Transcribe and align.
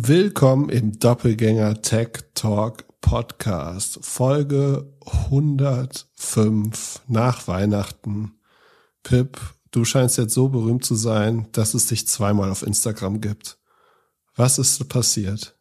Willkommen 0.00 0.68
im 0.68 1.00
Doppelgänger 1.00 1.82
Tech 1.82 2.10
Talk 2.32 2.84
Podcast, 3.00 3.98
Folge 4.02 4.86
105 5.24 7.02
nach 7.08 7.48
Weihnachten. 7.48 8.38
Pip, 9.02 9.40
du 9.72 9.84
scheinst 9.84 10.16
jetzt 10.16 10.34
so 10.34 10.50
berühmt 10.50 10.84
zu 10.84 10.94
sein, 10.94 11.48
dass 11.50 11.74
es 11.74 11.88
dich 11.88 12.06
zweimal 12.06 12.48
auf 12.48 12.62
Instagram 12.62 13.20
gibt. 13.20 13.58
Was 14.36 14.60
ist 14.60 14.88
passiert? 14.88 15.56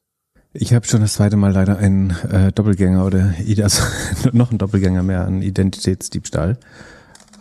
Ich 0.54 0.72
habe 0.72 0.86
schon 0.86 1.02
das 1.02 1.14
zweite 1.14 1.36
Mal 1.36 1.54
leider 1.54 1.80
einen 1.80 2.12
äh, 2.12 2.52
Doppelgänger 2.52 3.08
oder 3.08 3.34
also 3.64 3.82
noch 4.34 4.52
einen 4.52 4.60
Doppelgänger 4.60 5.02
mehr 5.02 5.26
an 5.26 5.42
Identitätsdiebstahl. 5.42 6.60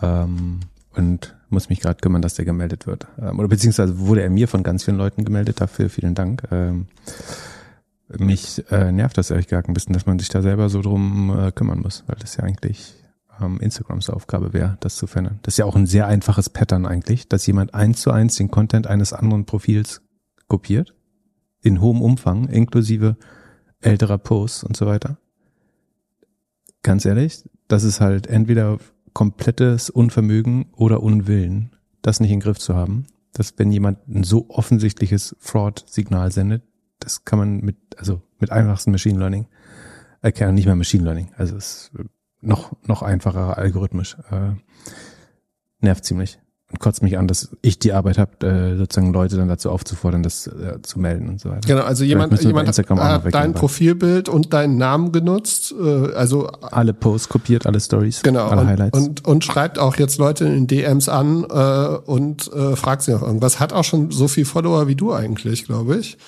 Ähm, 0.01 0.61
und 0.95 1.36
muss 1.49 1.69
mich 1.69 1.81
gerade 1.81 2.01
kümmern, 2.01 2.23
dass 2.23 2.35
der 2.35 2.45
gemeldet 2.45 2.87
wird. 2.87 3.07
Ähm, 3.21 3.39
oder 3.39 3.49
beziehungsweise 3.49 3.99
wurde 3.99 4.23
er 4.23 4.31
mir 4.31 4.49
von 4.49 4.63
ganz 4.63 4.85
vielen 4.85 4.97
Leuten 4.97 5.25
gemeldet, 5.25 5.61
dafür 5.61 5.91
vielen 5.91 6.15
Dank. 6.15 6.43
Ähm, 6.51 6.87
mich 8.09 8.65
äh, 8.71 8.93
nervt 8.93 9.19
das 9.19 9.31
ehrlich 9.31 9.49
gesagt 9.49 9.69
ein 9.69 9.75
bisschen, 9.75 9.93
dass 9.93 10.07
man 10.07 10.19
sich 10.19 10.29
da 10.29 10.43
selber 10.43 10.69
so 10.69 10.81
drum 10.81 11.37
äh, 11.37 11.53
kümmern 11.53 11.81
muss, 11.81 12.05
weil 12.07 12.17
das 12.21 12.37
ja 12.37 12.45
eigentlich 12.45 12.95
ähm, 13.41 13.59
Instagrams 13.61 14.11
Aufgabe 14.11 14.53
wäre, 14.53 14.77
das 14.81 14.97
zu 14.97 15.07
verändern. 15.07 15.41
Das 15.43 15.55
ist 15.55 15.59
ja 15.59 15.65
auch 15.65 15.77
ein 15.77 15.87
sehr 15.87 16.07
einfaches 16.07 16.49
Pattern 16.49 16.87
eigentlich, 16.87 17.29
dass 17.29 17.47
jemand 17.47 17.75
eins 17.75 18.01
zu 18.01 18.11
eins 18.11 18.37
den 18.37 18.51
Content 18.51 18.87
eines 18.87 19.13
anderen 19.13 19.45
Profils 19.45 20.03
kopiert, 20.49 20.95
in 21.63 21.81
hohem 21.81 22.01
Umfang, 22.01 22.49
inklusive 22.49 23.17
älterer 23.81 24.19
Posts 24.19 24.65
und 24.65 24.77
so 24.77 24.87
weiter. 24.87 25.19
Ganz 26.83 27.05
ehrlich, 27.05 27.49
das 27.67 27.83
ist 27.83 28.01
halt 28.01 28.29
entweder 28.29 28.79
komplettes 29.17 29.89
Unvermögen 29.89 30.67
oder 30.77 31.03
Unwillen, 31.03 31.75
das 32.03 32.21
nicht 32.21 32.33
in 32.33 32.39
den 32.39 32.43
Griff 32.43 32.59
zu 32.59 32.75
haben. 32.75 33.07
Dass 33.33 33.55
wenn 33.57 33.73
jemand 33.73 34.07
ein 34.07 34.25
so 34.25 34.51
offensichtliches 34.51 35.35
Fraud-Signal 35.41 36.31
sendet, 36.33 36.65
das 36.99 37.25
kann 37.25 37.39
man 37.39 37.61
mit, 37.61 37.79
also 37.97 38.21
mit 38.39 38.53
einfachstem 38.53 38.93
Machine 38.93 39.19
Learning 39.19 39.47
erkennen, 40.21 40.55
nicht 40.55 40.67
mehr 40.67 40.77
Machine 40.77 41.03
Learning. 41.03 41.31
Also 41.39 41.57
es 41.57 41.91
ist 41.95 42.07
noch, 42.43 42.77
noch 42.87 43.01
einfacher 43.01 43.57
algorithmisch. 43.57 44.19
Äh, 44.31 44.57
nervt 45.81 46.05
ziemlich 46.05 46.39
kotzt 46.79 47.03
mich 47.03 47.19
an, 47.19 47.29
dass 47.29 47.51
ich 47.63 47.79
die 47.79 47.93
Arbeit 47.93 48.19
habe, 48.19 48.47
äh, 48.47 48.77
sozusagen 48.77 49.13
Leute 49.13 49.37
dann 49.37 49.49
dazu 49.49 49.71
aufzufordern, 49.71 50.23
das 50.23 50.47
äh, 50.47 50.81
zu 50.83 50.99
melden 50.99 51.29
und 51.29 51.41
so 51.41 51.51
weiter. 51.51 51.67
Genau, 51.67 51.83
also 51.83 52.05
jemand, 52.05 52.43
jemand 52.43 52.69
hat, 52.69 53.35
dein 53.35 53.55
Profilbild 53.55 54.29
und 54.29 54.53
deinen 54.53 54.77
Namen 54.77 55.13
genutzt, 55.13 55.75
äh, 55.79 56.13
also 56.15 56.47
alle 56.47 56.95
Posts 56.95 57.29
kopiert, 57.29 57.67
alle 57.67 57.81
Stories, 57.81 58.23
genau, 58.23 58.47
alle 58.47 58.63
und, 58.63 58.67
Highlights. 58.69 58.99
Und, 58.99 59.25
und 59.25 59.45
schreibt 59.45 59.79
auch 59.79 59.97
jetzt 59.97 60.19
Leute 60.19 60.45
in 60.47 60.67
DMs 60.67 61.09
an 61.09 61.45
äh, 61.45 62.11
und 62.11 62.53
äh, 62.53 62.77
fragt 62.77 63.03
sie 63.03 63.13
noch 63.13 63.23
irgendwas. 63.23 63.61
Hat 63.61 63.73
auch 63.73 63.85
schon 63.85 64.11
so 64.11 64.29
viel 64.29 64.45
Follower 64.45 64.89
wie 64.89 64.97
du 64.97 65.13
eigentlich, 65.13 65.65
glaube 65.65 65.97
ich. 65.97 66.19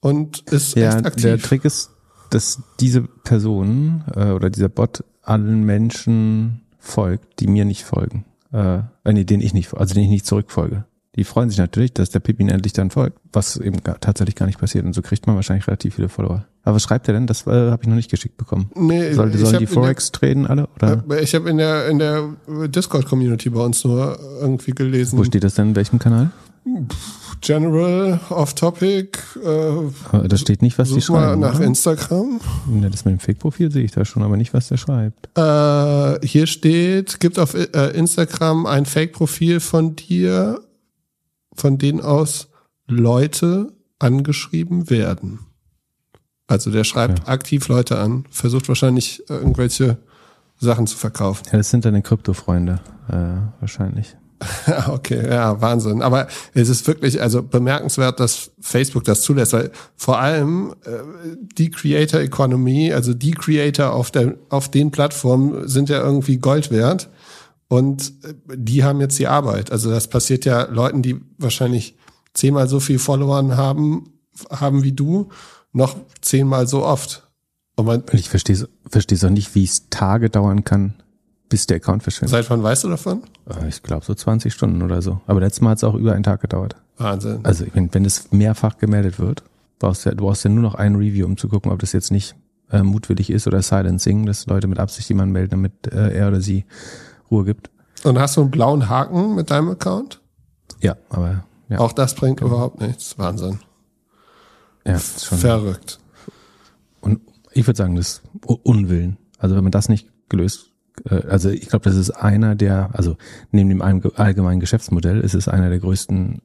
Und 0.00 0.40
ist 0.50 0.76
ja, 0.76 0.96
echt 0.96 1.06
aktiv. 1.06 1.22
Der 1.22 1.38
Trick 1.38 1.64
ist, 1.64 1.90
dass 2.30 2.60
diese 2.80 3.02
Person 3.02 4.04
äh, 4.14 4.30
oder 4.30 4.50
dieser 4.50 4.68
Bot 4.68 5.04
allen 5.22 5.64
Menschen 5.64 6.62
folgt, 6.78 7.40
die 7.40 7.46
mir 7.46 7.64
nicht 7.64 7.84
folgen 7.84 8.24
äh, 8.56 9.12
nee, 9.12 9.24
den 9.24 9.40
ich 9.40 9.54
nicht, 9.54 9.74
also 9.74 9.94
den 9.94 10.04
ich 10.04 10.10
nicht 10.10 10.26
zurückfolge. 10.26 10.84
Die 11.16 11.24
freuen 11.24 11.48
sich 11.48 11.58
natürlich, 11.58 11.94
dass 11.94 12.10
der 12.10 12.20
Pippin 12.20 12.50
endlich 12.50 12.74
dann 12.74 12.90
folgt, 12.90 13.18
was 13.32 13.56
eben 13.56 13.82
gar, 13.82 13.98
tatsächlich 14.00 14.34
gar 14.34 14.44
nicht 14.44 14.58
passiert. 14.58 14.84
Und 14.84 14.92
so 14.92 15.00
kriegt 15.00 15.26
man 15.26 15.34
wahrscheinlich 15.34 15.66
relativ 15.66 15.94
viele 15.94 16.10
Follower. 16.10 16.44
Aber 16.62 16.76
was 16.76 16.82
schreibt 16.82 17.08
er 17.08 17.14
denn? 17.14 17.26
Das 17.26 17.46
äh, 17.46 17.70
habe 17.70 17.82
ich 17.82 17.88
noch 17.88 17.96
nicht 17.96 18.10
geschickt 18.10 18.36
bekommen. 18.36 18.70
Nee, 18.74 19.12
Soll, 19.12 19.32
sollen 19.32 19.58
die 19.58 19.66
Forex 19.66 20.12
traden 20.12 20.46
alle? 20.46 20.68
Oder? 20.76 21.02
Ich 21.20 21.34
habe 21.34 21.48
in 21.48 21.56
der 21.56 21.88
in 21.88 21.98
der 21.98 22.28
Discord-Community 22.68 23.48
bei 23.48 23.60
uns 23.60 23.82
nur 23.84 24.18
irgendwie 24.40 24.72
gelesen. 24.72 25.18
Wo 25.18 25.24
steht 25.24 25.44
das 25.44 25.54
denn? 25.54 25.68
In 25.68 25.76
welchem 25.76 25.98
Kanal? 25.98 26.30
General, 27.40 28.20
Off-Topic. 28.30 29.18
Äh, 29.42 30.26
da 30.28 30.36
steht 30.36 30.62
nicht, 30.62 30.78
was 30.78 30.92
die 30.92 31.00
schreiben. 31.00 31.40
Mal 31.40 31.48
nach 31.48 31.56
oder? 31.56 31.66
Instagram. 31.66 32.40
Ja, 32.80 32.88
das 32.88 33.04
mit 33.04 33.12
dem 33.12 33.20
Fake-Profil 33.20 33.70
sehe 33.70 33.84
ich 33.84 33.92
da 33.92 34.04
schon, 34.04 34.22
aber 34.22 34.36
nicht, 34.36 34.54
was 34.54 34.68
der 34.68 34.76
schreibt. 34.76 35.28
Äh, 35.36 36.26
hier 36.26 36.46
steht, 36.46 37.20
gibt 37.20 37.38
auf 37.38 37.54
äh, 37.54 37.90
Instagram 37.90 38.66
ein 38.66 38.86
Fake-Profil 38.86 39.60
von 39.60 39.96
dir, 39.96 40.60
von 41.54 41.78
denen 41.78 42.00
aus 42.00 42.48
Leute 42.86 43.72
angeschrieben 43.98 44.90
werden. 44.90 45.40
Also 46.46 46.70
der 46.70 46.84
schreibt 46.84 47.20
ja. 47.20 47.26
aktiv 47.26 47.68
Leute 47.68 47.98
an, 47.98 48.24
versucht 48.30 48.68
wahrscheinlich 48.68 49.28
irgendwelche 49.28 49.98
Sachen 50.58 50.86
zu 50.86 50.96
verkaufen. 50.96 51.44
Ja, 51.50 51.58
das 51.58 51.70
sind 51.70 51.84
deine 51.84 52.02
Krypto-Freunde, 52.02 52.80
äh, 53.08 53.60
wahrscheinlich. 53.60 54.16
Okay, 54.88 55.28
ja, 55.28 55.60
Wahnsinn. 55.60 56.02
Aber 56.02 56.28
es 56.54 56.68
ist 56.68 56.86
wirklich 56.86 57.20
also 57.20 57.42
bemerkenswert, 57.42 58.20
dass 58.20 58.50
Facebook 58.60 59.04
das 59.04 59.22
zulässt, 59.22 59.52
weil 59.52 59.70
vor 59.96 60.18
allem 60.18 60.74
äh, 60.84 60.90
die 61.58 61.70
Creator 61.70 62.20
Economy, 62.20 62.92
also 62.92 63.14
die 63.14 63.32
Creator 63.32 63.92
auf 63.92 64.10
der 64.10 64.34
auf 64.48 64.70
den 64.70 64.90
Plattformen 64.90 65.68
sind 65.68 65.88
ja 65.88 66.02
irgendwie 66.02 66.38
Gold 66.38 66.70
wert 66.70 67.08
und 67.68 68.12
äh, 68.24 68.34
die 68.56 68.84
haben 68.84 69.00
jetzt 69.00 69.18
die 69.18 69.28
Arbeit. 69.28 69.72
Also 69.72 69.90
das 69.90 70.08
passiert 70.08 70.44
ja 70.44 70.64
Leuten, 70.64 71.02
die 71.02 71.20
wahrscheinlich 71.38 71.96
zehnmal 72.34 72.68
so 72.68 72.80
viel 72.80 72.98
Followern 72.98 73.56
haben 73.56 74.12
haben 74.50 74.82
wie 74.82 74.92
du, 74.92 75.28
noch 75.72 75.96
zehnmal 76.20 76.66
so 76.66 76.84
oft. 76.84 77.28
Und 77.76 77.86
man, 77.86 78.04
ich 78.12 78.28
verstehe 78.28 78.68
verstehe 78.88 79.18
auch 79.24 79.30
nicht, 79.30 79.54
wie 79.54 79.64
es 79.64 79.88
Tage 79.90 80.30
dauern 80.30 80.64
kann, 80.64 80.94
bis 81.48 81.66
der 81.66 81.76
Account 81.76 82.02
verschwindet. 82.02 82.30
Seit 82.30 82.50
wann 82.50 82.62
weißt 82.62 82.84
du 82.84 82.88
davon? 82.88 83.22
Äh, 83.48 83.68
ich 83.68 83.82
glaube 83.82 84.04
so 84.04 84.14
20 84.14 84.52
Stunden 84.52 84.82
oder 84.82 85.02
so. 85.02 85.20
Aber 85.26 85.40
letztes 85.40 85.60
Mal 85.60 85.70
hat 85.70 85.78
es 85.78 85.84
auch 85.84 85.94
über 85.94 86.12
einen 86.12 86.22
Tag 86.22 86.40
gedauert. 86.40 86.76
Wahnsinn. 86.98 87.40
Also 87.44 87.66
wenn, 87.74 87.92
wenn 87.94 88.04
es 88.04 88.32
mehrfach 88.32 88.78
gemeldet 88.78 89.18
wird, 89.18 89.42
brauchst 89.78 90.04
du, 90.04 90.10
ja, 90.10 90.14
du 90.14 90.24
brauchst 90.24 90.44
ja 90.44 90.50
nur 90.50 90.62
noch 90.62 90.74
ein 90.74 90.96
Review, 90.96 91.26
um 91.26 91.36
zu 91.36 91.48
gucken, 91.48 91.70
ob 91.70 91.78
das 91.78 91.92
jetzt 91.92 92.10
nicht 92.10 92.34
äh, 92.70 92.82
mutwillig 92.82 93.30
ist 93.30 93.46
oder 93.46 93.62
Silencing, 93.62 94.26
dass 94.26 94.46
Leute 94.46 94.66
mit 94.66 94.78
Absicht 94.78 95.08
jemanden 95.08 95.32
melden, 95.32 95.50
damit 95.50 95.86
äh, 95.92 96.16
er 96.16 96.28
oder 96.28 96.40
sie 96.40 96.64
Ruhe 97.30 97.44
gibt. 97.44 97.70
Und 98.04 98.18
hast 98.18 98.36
du 98.36 98.42
einen 98.42 98.50
blauen 98.50 98.88
Haken 98.88 99.34
mit 99.34 99.50
deinem 99.50 99.70
Account? 99.70 100.20
Ja, 100.80 100.96
aber 101.10 101.44
ja. 101.68 101.78
Auch 101.78 101.92
das 101.92 102.14
bringt 102.14 102.38
genau. 102.38 102.52
überhaupt 102.52 102.80
nichts. 102.80 103.18
Wahnsinn. 103.18 103.58
Ja, 104.84 104.94
ist 104.94 105.24
schon 105.24 105.38
verrückt. 105.38 105.98
Und 107.00 107.20
ich 107.52 107.66
würde 107.66 107.76
sagen, 107.76 107.96
das 107.96 108.08
ist 108.08 108.22
Unwillen. 108.62 109.16
Also 109.38 109.56
wenn 109.56 109.64
man 109.64 109.72
das 109.72 109.88
nicht 109.88 110.08
gelöst 110.28 110.72
also 111.04 111.50
ich 111.50 111.68
glaube, 111.68 111.84
das 111.84 111.96
ist 111.96 112.10
einer 112.10 112.54
der, 112.54 112.90
also 112.92 113.16
neben 113.50 113.68
dem 113.68 113.82
allgemeinen 113.82 114.60
Geschäftsmodell 114.60 115.20
ist 115.20 115.34
es 115.34 115.48
einer 115.48 115.68
der 115.68 115.78
größten 115.78 116.40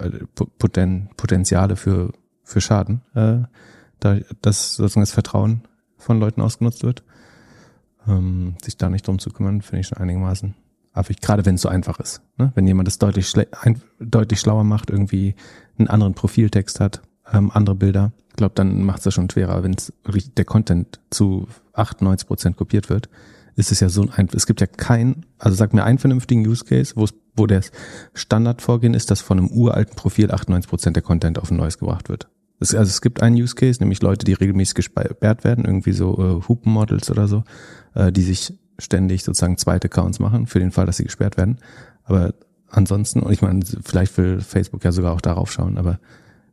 äh, 0.00 0.10
Poten, 0.34 1.10
Potenziale 1.16 1.76
für, 1.76 2.12
für 2.42 2.60
Schaden, 2.60 3.02
äh, 3.14 3.38
da 4.00 4.16
dass 4.42 4.76
sozusagen 4.76 5.02
das 5.02 5.12
Vertrauen 5.12 5.62
von 5.96 6.20
Leuten 6.20 6.40
ausgenutzt 6.40 6.82
wird. 6.82 7.02
Ähm, 8.06 8.56
sich 8.62 8.76
da 8.76 8.90
nicht 8.90 9.06
drum 9.06 9.18
zu 9.18 9.30
kümmern, 9.30 9.62
finde 9.62 9.80
ich 9.80 9.86
schon 9.88 9.98
einigermaßen 9.98 10.54
affig, 10.92 11.20
gerade 11.20 11.44
wenn 11.46 11.54
es 11.54 11.62
so 11.62 11.68
einfach 11.68 11.98
ist. 11.98 12.20
Ne? 12.36 12.52
Wenn 12.54 12.66
jemand 12.66 12.86
das 12.86 12.98
deutlich, 12.98 13.32
ein, 13.62 13.80
deutlich 13.98 14.40
schlauer 14.40 14.64
macht, 14.64 14.90
irgendwie 14.90 15.34
einen 15.78 15.88
anderen 15.88 16.14
Profiltext 16.14 16.80
hat, 16.80 17.02
ähm, 17.32 17.50
andere 17.52 17.74
Bilder, 17.74 18.12
ich 18.28 18.36
glaube, 18.36 18.54
dann 18.54 18.82
macht 18.82 18.98
es 18.98 19.04
das 19.04 19.14
schon 19.14 19.30
schwerer, 19.30 19.62
wenn 19.62 19.76
der 20.36 20.44
Content 20.44 21.00
zu 21.10 21.48
98 21.72 22.26
Prozent 22.26 22.56
kopiert 22.56 22.90
wird 22.90 23.08
ist 23.56 23.72
es 23.72 23.80
ja 23.80 23.88
so 23.88 24.06
ein, 24.16 24.28
es 24.34 24.46
gibt 24.46 24.60
ja 24.60 24.66
kein, 24.66 25.26
also 25.38 25.56
sag 25.56 25.72
mir 25.74 25.84
einen 25.84 25.98
vernünftigen 25.98 26.46
Use 26.46 26.64
Case, 26.64 26.94
wo 26.96 27.04
es, 27.04 27.14
wo 27.36 27.46
das 27.46 27.70
Standardvorgehen 28.14 28.94
ist, 28.94 29.10
dass 29.10 29.20
von 29.20 29.38
einem 29.38 29.48
uralten 29.48 29.94
Profil 29.96 30.30
98 30.30 30.68
Prozent 30.68 30.96
der 30.96 31.02
Content 31.02 31.38
auf 31.38 31.50
ein 31.50 31.56
neues 31.56 31.78
gebracht 31.78 32.08
wird. 32.08 32.28
Es, 32.60 32.74
also 32.74 32.88
es 32.88 33.00
gibt 33.00 33.22
einen 33.22 33.36
Use 33.36 33.54
Case, 33.54 33.80
nämlich 33.80 34.02
Leute, 34.02 34.24
die 34.24 34.32
regelmäßig 34.32 34.74
gesperrt 34.74 35.44
werden, 35.44 35.64
irgendwie 35.64 35.92
so 35.92 36.14
äh, 36.18 36.48
Hupen-Models 36.48 37.10
oder 37.10 37.28
so, 37.28 37.44
äh, 37.94 38.12
die 38.12 38.22
sich 38.22 38.54
ständig 38.78 39.22
sozusagen 39.22 39.56
zweite 39.56 39.86
Accounts 39.86 40.18
machen, 40.18 40.46
für 40.46 40.58
den 40.58 40.72
Fall, 40.72 40.86
dass 40.86 40.96
sie 40.96 41.04
gesperrt 41.04 41.36
werden. 41.36 41.58
Aber 42.04 42.34
ansonsten, 42.68 43.20
und 43.20 43.32
ich 43.32 43.42
meine, 43.42 43.60
vielleicht 43.84 44.16
will 44.18 44.40
Facebook 44.40 44.84
ja 44.84 44.92
sogar 44.92 45.12
auch 45.12 45.20
darauf 45.20 45.52
schauen, 45.52 45.78
aber 45.78 46.00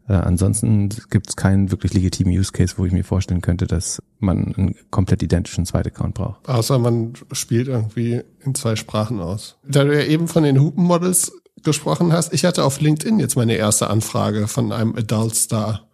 äh, 0.07 0.13
ansonsten 0.13 0.89
gibt 1.09 1.29
es 1.29 1.35
keinen 1.35 1.71
wirklich 1.71 1.93
legitimen 1.93 2.37
Use 2.37 2.51
Case, 2.51 2.75
wo 2.77 2.85
ich 2.85 2.91
mir 2.91 3.03
vorstellen 3.03 3.41
könnte, 3.41 3.67
dass 3.67 4.01
man 4.19 4.53
einen 4.55 4.75
komplett 4.89 5.23
identischen 5.23 5.65
Zweit-Account 5.65 6.15
braucht. 6.15 6.49
Außer 6.49 6.79
man 6.79 7.13
spielt 7.31 7.67
irgendwie 7.67 8.21
in 8.43 8.55
zwei 8.55 8.75
Sprachen 8.75 9.19
aus. 9.19 9.57
Da 9.67 9.83
du 9.83 9.95
ja 9.95 10.05
eben 10.05 10.27
von 10.27 10.43
den 10.43 10.59
Hupen-Models 10.59 11.33
gesprochen 11.63 12.11
hast, 12.13 12.33
ich 12.33 12.45
hatte 12.45 12.63
auf 12.63 12.81
LinkedIn 12.81 13.19
jetzt 13.19 13.35
meine 13.35 13.55
erste 13.55 13.89
Anfrage 13.89 14.47
von 14.47 14.71
einem 14.71 14.95
Adult 14.95 15.35
Star. 15.35 15.87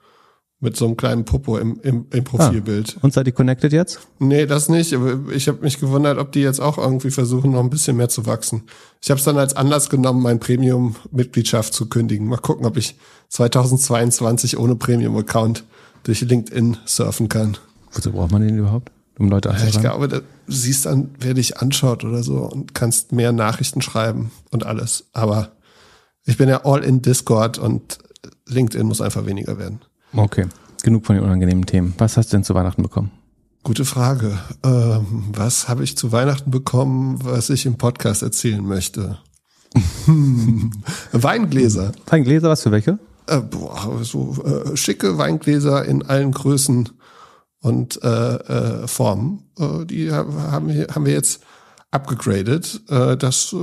Mit 0.59 0.75
so 0.75 0.86
einem 0.86 0.98
kleinen 0.98 1.24
Popo 1.24 1.59
im, 1.59 1.80
im, 1.83 2.07
im 2.12 2.24
Profilbild. 2.24 2.95
Ah, 2.98 3.00
und 3.04 3.13
seid 3.13 3.27
ihr 3.27 3.33
connected 3.33 3.74
jetzt? 3.74 4.00
Nee, 4.18 4.48
das 4.48 4.69
nicht. 4.69 4.92
Aber 4.94 5.31
ich 5.31 5.48
habe 5.48 5.62
mich 5.62 5.80
gewundert, 5.80 6.18
ob 6.18 6.31
die 6.31 6.39
jetzt 6.39 6.59
auch 6.59 6.80
irgendwie 6.80 7.12
versuchen, 7.12 7.51
noch 7.51 7.59
ein 7.59 7.69
bisschen 7.69 7.95
mehr 7.95 8.09
zu 8.09 8.25
wachsen. 8.25 8.63
Ich 9.00 9.12
habe 9.12 9.19
es 9.19 9.25
dann 9.25 9.38
als 9.38 9.56
Anlass 9.56 9.89
genommen, 9.92 10.24
mein 10.24 10.39
Premium-Mitgliedschaft 10.39 11.75
zu 11.75 11.88
kündigen. 11.89 12.27
Mal 12.27 12.38
gucken, 12.38 12.65
ob 12.65 12.75
ich 12.75 12.95
2022 13.30 14.57
ohne 14.57 14.75
Premium-Account 14.75 15.63
durch 16.04 16.21
LinkedIn 16.21 16.77
surfen 16.86 17.30
kann. 17.30 17.57
Wozu 17.94 18.12
braucht 18.12 18.31
man 18.31 18.42
den 18.42 18.57
überhaupt? 18.57 18.92
Um 19.19 19.30
Leute 19.30 19.50
anzuschreiben? 19.50 19.75
Ich 19.75 19.81
glaube, 19.81 20.07
du 20.07 20.21
siehst 20.48 20.86
dann, 20.86 21.12
wer 21.19 21.33
dich 21.33 21.57
anschaut 21.57 22.04
oder 22.04 22.24
so 22.24 22.38
und 22.38 22.74
kannst 22.74 23.12
mehr 23.12 23.31
Nachrichten 23.31 23.81
schreiben 23.81 24.31
und 24.51 24.65
alles. 24.65 25.06
Aber 25.13 25.51
ich 26.25 26.38
bin 26.38 26.50
ja 26.50 26.65
all 26.65 26.83
in 26.83 27.01
Discord 27.01 27.57
und 27.57 28.00
LinkedIn 28.48 28.86
muss 28.86 29.01
einfach 29.01 29.25
weniger 29.25 29.57
werden. 29.57 29.81
Okay. 30.18 30.46
genug 30.84 31.06
von 31.06 31.16
den 31.16 31.24
unangenehmen 31.24 31.66
Themen. 31.66 31.94
Was 31.98 32.18
hast 32.18 32.31
du 32.31 32.38
denn 32.38 32.44
zu 32.44 32.56
Weihnachten 32.56 32.81
bekommen? 32.81 33.12
Gute 33.64 33.86
Frage. 33.86 34.38
Ähm, 34.64 35.25
was 35.34 35.68
habe 35.68 35.84
ich 35.84 35.98
zu 35.98 36.12
Weihnachten 36.12 36.52
bekommen, 36.52 37.19
was 37.24 37.50
ich 37.50 37.66
im 37.66 37.78
Podcast 37.78 38.24
erzählen 38.24 38.66
möchte? 38.66 39.18
Weingläser. 41.12 41.92
Weingläser, 42.08 42.50
was 42.50 42.64
für 42.64 42.72
welche? 42.72 43.00
Äh, 43.28 43.42
boah, 43.42 44.00
so 44.04 44.36
äh, 44.44 44.78
schicke 44.78 45.18
Weingläser 45.18 45.86
in 45.86 46.04
allen 46.04 46.31
Größen 46.31 46.90
und 47.60 48.02
äh, 48.04 48.08
äh, 48.08 48.88
Formen. 48.88 49.44
Äh, 49.60 49.86
die 49.86 50.12
haben 50.12 50.69
wir, 50.69 50.88
haben 50.88 51.06
wir 51.06 51.14
jetzt 51.14 51.42
abgegradet. 51.92 52.81
Äh, 52.88 53.18
das, 53.18 53.54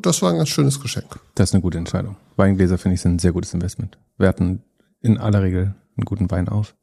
das 0.00 0.22
war 0.22 0.30
ein 0.30 0.38
ganz 0.38 0.48
schönes 0.48 0.80
Geschenk. 0.80 1.18
Das 1.34 1.50
ist 1.50 1.54
eine 1.54 1.62
gute 1.62 1.78
Entscheidung. 1.78 2.16
Weingläser 2.36 2.78
finde 2.78 2.94
ich 2.94 3.02
sind 3.02 3.16
ein 3.16 3.18
sehr 3.18 3.32
gutes 3.32 3.52
Investment. 3.52 3.98
Werten 4.16 4.62
in 5.02 5.18
aller 5.18 5.42
Regel 5.42 5.74
einen 5.96 6.04
guten 6.04 6.30
Wein 6.30 6.48
auf 6.48 6.74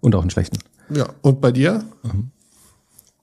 und 0.00 0.14
auch 0.14 0.22
einen 0.22 0.30
schlechten. 0.30 0.58
Ja, 0.90 1.08
und 1.22 1.40
bei 1.40 1.52
dir? 1.52 1.84
Mhm. 2.02 2.30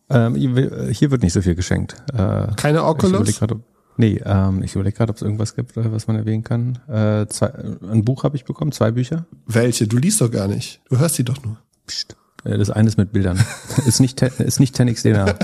Ähm, 0.09 0.35
hier 0.35 1.11
wird 1.11 1.21
nicht 1.21 1.33
so 1.33 1.41
viel 1.41 1.55
geschenkt. 1.55 1.95
Äh, 2.13 2.47
Keine 2.55 2.83
Oculus? 2.83 3.29
Ich 3.29 3.39
grad, 3.39 3.55
nee, 3.97 4.19
ähm, 4.25 4.63
ich 4.63 4.73
überlege 4.73 4.97
gerade, 4.97 5.11
ob 5.11 5.17
es 5.17 5.21
irgendwas 5.21 5.55
gibt, 5.55 5.77
äh, 5.77 5.91
was 5.91 6.07
man 6.07 6.15
erwähnen 6.15 6.43
kann. 6.43 6.79
Äh, 6.87 7.27
zwei, 7.27 7.53
ein 7.91 8.03
Buch 8.03 8.23
habe 8.23 8.35
ich 8.35 8.45
bekommen, 8.45 8.71
zwei 8.71 8.91
Bücher. 8.91 9.25
Welche? 9.45 9.87
Du 9.87 9.97
liest 9.97 10.21
doch 10.21 10.31
gar 10.31 10.47
nicht. 10.47 10.81
Du 10.89 10.97
hörst 10.97 11.15
sie 11.15 11.23
doch 11.23 11.43
nur. 11.43 11.57
Psst. 11.85 12.17
Äh, 12.43 12.57
das 12.57 12.71
eine 12.71 12.87
ist 12.87 12.97
mit 12.97 13.11
Bildern. 13.11 13.39
ist 13.85 13.99
nicht 13.99 14.19
ist 14.21 14.59
nicht 14.59 14.75
10x 14.75 15.37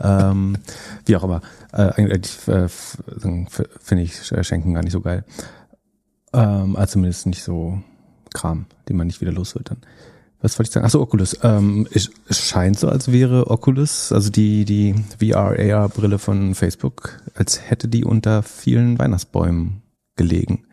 ähm, 0.30 0.58
Wie 1.06 1.16
auch 1.16 1.24
immer. 1.24 1.40
Äh, 1.72 1.90
eigentlich 1.94 2.46
äh, 2.46 2.68
finde 2.68 4.02
ich 4.04 4.32
Schenken 4.42 4.74
gar 4.74 4.82
nicht 4.82 4.92
so 4.92 5.00
geil. 5.00 5.24
Ähm, 6.32 6.76
also 6.76 6.92
zumindest 6.92 7.26
nicht 7.26 7.42
so 7.42 7.82
Kram, 8.32 8.66
den 8.88 8.96
man 8.96 9.06
nicht 9.06 9.20
wieder 9.20 9.32
los 9.32 9.54
wird 9.54 9.70
dann 9.70 9.78
was 10.42 10.58
wollte 10.58 10.68
ich 10.68 10.72
sagen? 10.72 10.84
Achso, 10.84 11.00
Oculus. 11.00 11.36
Ähm, 11.42 11.86
es, 11.92 12.10
es 12.28 12.46
scheint 12.46 12.78
so, 12.78 12.88
als 12.88 13.10
wäre 13.10 13.48
Oculus, 13.48 14.12
also 14.12 14.28
die, 14.28 14.64
die 14.64 14.94
VR-AR-Brille 15.18 16.18
von 16.18 16.54
Facebook, 16.54 17.20
als 17.34 17.70
hätte 17.70 17.88
die 17.88 18.04
unter 18.04 18.42
vielen 18.42 18.98
Weihnachtsbäumen 18.98 19.82
gelegen. 20.16 20.64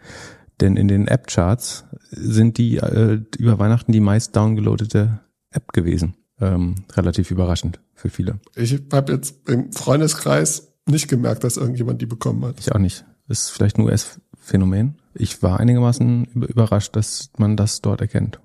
Denn 0.59 0.75
in 0.75 0.87
den 0.87 1.07
App-Charts 1.07 1.85
sind 2.09 2.57
die 2.57 2.77
äh, 2.77 3.21
über 3.37 3.59
Weihnachten 3.59 3.91
die 3.91 4.01
meist 4.01 4.35
downgeloadete 4.35 5.19
App 5.51 5.71
gewesen. 5.71 6.15
Ähm, 6.41 6.75
relativ 6.93 7.31
überraschend 7.31 7.79
für 7.93 8.09
viele. 8.09 8.39
Ich 8.55 8.81
habe 8.91 9.13
jetzt 9.13 9.47
im 9.47 9.71
Freundeskreis 9.71 10.73
nicht 10.85 11.07
gemerkt, 11.07 11.43
dass 11.43 11.57
irgendjemand 11.57 12.01
die 12.01 12.05
bekommen 12.05 12.43
hat. 12.43 12.59
Ich 12.59 12.73
auch 12.73 12.79
nicht. 12.79 13.05
Ist 13.27 13.49
vielleicht 13.49 13.77
ein 13.77 13.83
US-Phänomen. 13.83 14.98
Ich 15.13 15.41
war 15.43 15.59
einigermaßen 15.59 16.25
überrascht, 16.33 16.95
dass 16.95 17.29
man 17.37 17.57
das 17.57 17.81
dort 17.81 18.01
erkennt. 18.01 18.39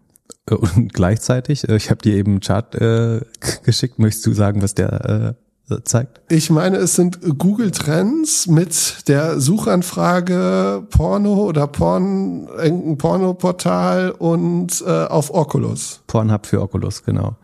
Äh, 0.48 0.54
und 0.54 0.92
gleichzeitig, 0.92 1.68
äh, 1.68 1.76
ich 1.76 1.90
habe 1.90 2.02
dir 2.02 2.14
eben 2.16 2.32
einen 2.32 2.40
Chart 2.40 2.74
äh, 2.74 3.20
geschickt, 3.64 3.98
möchtest 3.98 4.26
du 4.26 4.32
sagen, 4.32 4.62
was 4.62 4.74
der 4.74 5.36
äh, 5.70 5.82
zeigt? 5.84 6.20
Ich 6.28 6.50
meine, 6.50 6.76
es 6.76 6.94
sind 6.94 7.20
Google 7.38 7.70
Trends 7.70 8.46
mit 8.46 9.08
der 9.08 9.40
Suchanfrage 9.40 10.86
Porno 10.90 11.44
oder 11.44 11.66
Porn, 11.66 12.48
irgendein 12.48 12.98
Pornoportal 12.98 14.10
und 14.10 14.82
äh, 14.86 14.90
auf 15.06 15.32
Oculus. 15.32 16.02
Pornhub 16.06 16.46
für 16.46 16.60
Oculus, 16.60 17.02
genau. 17.02 17.36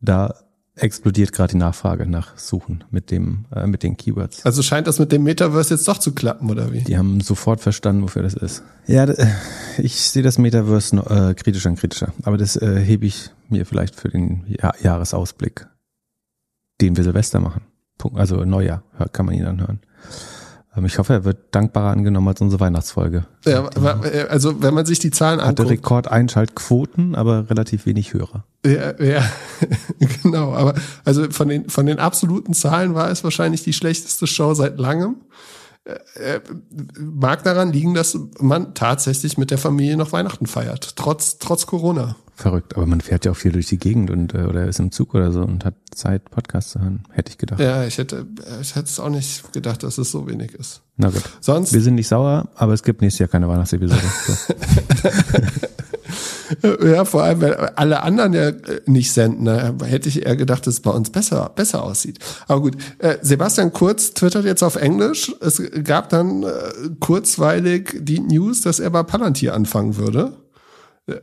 Da 0.00 0.34
explodiert 0.76 1.32
gerade 1.32 1.52
die 1.52 1.58
Nachfrage 1.58 2.06
nach 2.06 2.36
Suchen 2.36 2.84
mit 2.90 3.10
dem 3.10 3.44
äh, 3.54 3.66
mit 3.66 3.82
den 3.82 3.96
Keywords. 3.96 4.44
Also 4.44 4.62
scheint 4.62 4.86
das 4.86 4.98
mit 4.98 5.12
dem 5.12 5.22
Metaverse 5.22 5.74
jetzt 5.74 5.86
doch 5.86 5.98
zu 5.98 6.12
klappen 6.12 6.50
oder 6.50 6.72
wie? 6.72 6.80
Die 6.80 6.98
haben 6.98 7.20
sofort 7.20 7.60
verstanden, 7.60 8.02
wofür 8.02 8.22
das 8.22 8.34
ist. 8.34 8.62
Ja, 8.86 9.06
ich 9.78 9.96
sehe 9.96 10.22
das 10.22 10.38
Metaverse 10.38 10.96
noch, 10.96 11.10
äh, 11.10 11.34
kritischer 11.34 11.70
und 11.70 11.78
kritischer, 11.78 12.12
aber 12.24 12.36
das 12.36 12.56
äh, 12.56 12.80
hebe 12.80 13.06
ich 13.06 13.30
mir 13.48 13.66
vielleicht 13.66 13.94
für 13.94 14.08
den 14.08 14.44
Jahr 14.48 14.74
Jahresausblick, 14.82 15.66
den 16.80 16.96
wir 16.96 17.04
Silvester 17.04 17.40
machen. 17.40 17.62
Also 18.14 18.44
Neujahr 18.44 18.82
kann 19.12 19.26
man 19.26 19.34
ihn 19.34 19.44
dann 19.44 19.60
hören. 19.60 19.80
Ähm, 20.76 20.84
ich 20.86 20.98
hoffe, 20.98 21.12
er 21.12 21.24
wird 21.24 21.38
dankbarer 21.52 21.90
angenommen 21.90 22.28
als 22.28 22.40
unsere 22.40 22.60
Weihnachtsfolge. 22.60 23.26
Ja, 23.44 23.64
also 24.28 24.62
wenn 24.62 24.74
man 24.74 24.86
sich 24.86 24.98
die 24.98 25.10
Zahlen 25.10 25.40
anguckt. 25.40 25.60
Hatte 25.60 25.70
Rekord-Einschaltquoten, 25.70 27.14
aber 27.14 27.48
relativ 27.50 27.86
wenig 27.86 28.12
Hörer. 28.12 28.44
Ja, 28.64 29.00
ja, 29.02 29.22
genau. 30.22 30.54
Aber 30.54 30.74
also 31.04 31.30
von 31.30 31.48
den, 31.48 31.68
von 31.68 31.86
den 31.86 31.98
absoluten 31.98 32.54
Zahlen 32.54 32.94
war 32.94 33.10
es 33.10 33.24
wahrscheinlich 33.24 33.62
die 33.62 33.72
schlechteste 33.72 34.26
Show 34.26 34.54
seit 34.54 34.78
langem. 34.78 35.16
Äh, 35.84 36.36
äh, 36.36 36.40
mag 36.98 37.42
daran 37.44 37.72
liegen, 37.72 37.94
dass 37.94 38.18
man 38.40 38.74
tatsächlich 38.74 39.36
mit 39.36 39.50
der 39.50 39.58
Familie 39.58 39.96
noch 39.96 40.12
Weihnachten 40.12 40.46
feiert, 40.46 40.96
trotz, 40.96 41.38
trotz 41.38 41.66
Corona. 41.66 42.16
Verrückt, 42.36 42.74
aber 42.74 42.86
man 42.86 43.00
fährt 43.00 43.24
ja 43.24 43.30
auch 43.30 43.36
viel 43.36 43.52
durch 43.52 43.68
die 43.68 43.78
Gegend 43.78 44.10
und 44.10 44.34
äh, 44.34 44.38
oder 44.38 44.66
ist 44.66 44.80
im 44.80 44.90
Zug 44.90 45.14
oder 45.14 45.30
so 45.30 45.42
und 45.42 45.64
hat 45.64 45.74
Zeit, 45.94 46.30
Podcasts 46.30 46.72
zu 46.72 46.80
hören. 46.80 47.04
Hätte 47.10 47.30
ich 47.30 47.38
gedacht. 47.38 47.60
Ja, 47.60 47.84
ich 47.84 47.96
hätte, 47.96 48.26
ich 48.60 48.74
hätte 48.74 48.86
es 48.86 48.98
auch 48.98 49.08
nicht 49.08 49.52
gedacht, 49.52 49.84
dass 49.84 49.98
es 49.98 50.10
so 50.10 50.26
wenig 50.26 50.52
ist. 50.52 50.82
Na 50.96 51.10
gut. 51.10 51.22
Sonst. 51.40 51.72
Wir 51.72 51.80
sind 51.80 51.94
nicht 51.94 52.08
sauer, 52.08 52.48
aber 52.56 52.72
es 52.72 52.82
gibt 52.82 53.02
nächstes 53.02 53.20
Jahr 53.20 53.28
keine 53.28 53.48
Weihnachtsepisode. 53.48 54.02
So. 56.60 56.84
ja, 56.86 57.04
vor 57.04 57.22
allem, 57.22 57.40
weil 57.40 57.54
alle 57.54 58.02
anderen 58.02 58.32
ja 58.32 58.48
äh, 58.48 58.80
nicht 58.86 59.12
senden. 59.12 59.44
Da 59.44 59.72
hätte 59.84 60.08
ich 60.08 60.26
eher 60.26 60.34
gedacht, 60.34 60.66
dass 60.66 60.74
es 60.74 60.80
bei 60.80 60.90
uns 60.90 61.10
besser, 61.10 61.52
besser 61.54 61.84
aussieht. 61.84 62.18
Aber 62.48 62.62
gut, 62.62 62.76
äh, 62.98 63.18
Sebastian 63.22 63.72
Kurz 63.72 64.12
twittert 64.14 64.44
jetzt 64.44 64.64
auf 64.64 64.74
Englisch. 64.74 65.32
Es 65.40 65.62
gab 65.84 66.08
dann 66.08 66.44
kurzweilig 66.98 68.00
die 68.00 68.18
News, 68.18 68.62
dass 68.62 68.80
er 68.80 68.90
bei 68.90 69.04
Palantir 69.04 69.54
anfangen 69.54 69.96
würde. 69.96 70.43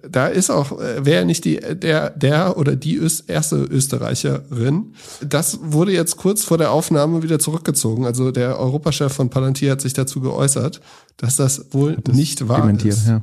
Da 0.07 0.27
ist 0.27 0.51
auch, 0.51 0.77
wäre 0.77 1.25
nicht 1.25 1.43
die, 1.43 1.59
der, 1.59 2.11
der 2.11 2.55
oder 2.57 2.75
die 2.75 2.97
Öst, 2.97 3.27
erste 3.27 3.55
Österreicherin. 3.55 4.93
Das 5.27 5.59
wurde 5.63 5.91
jetzt 5.91 6.17
kurz 6.17 6.43
vor 6.43 6.59
der 6.59 6.71
Aufnahme 6.71 7.23
wieder 7.23 7.39
zurückgezogen. 7.39 8.05
Also 8.05 8.31
der 8.31 8.59
Europachef 8.59 9.11
von 9.11 9.31
Palantir 9.31 9.71
hat 9.71 9.81
sich 9.81 9.93
dazu 9.93 10.21
geäußert, 10.21 10.81
dass 11.17 11.35
das 11.35 11.65
wohl 11.71 11.97
das 12.03 12.15
nicht 12.15 12.47
wahr 12.47 12.69
ist. 12.69 13.07
Ja. 13.07 13.21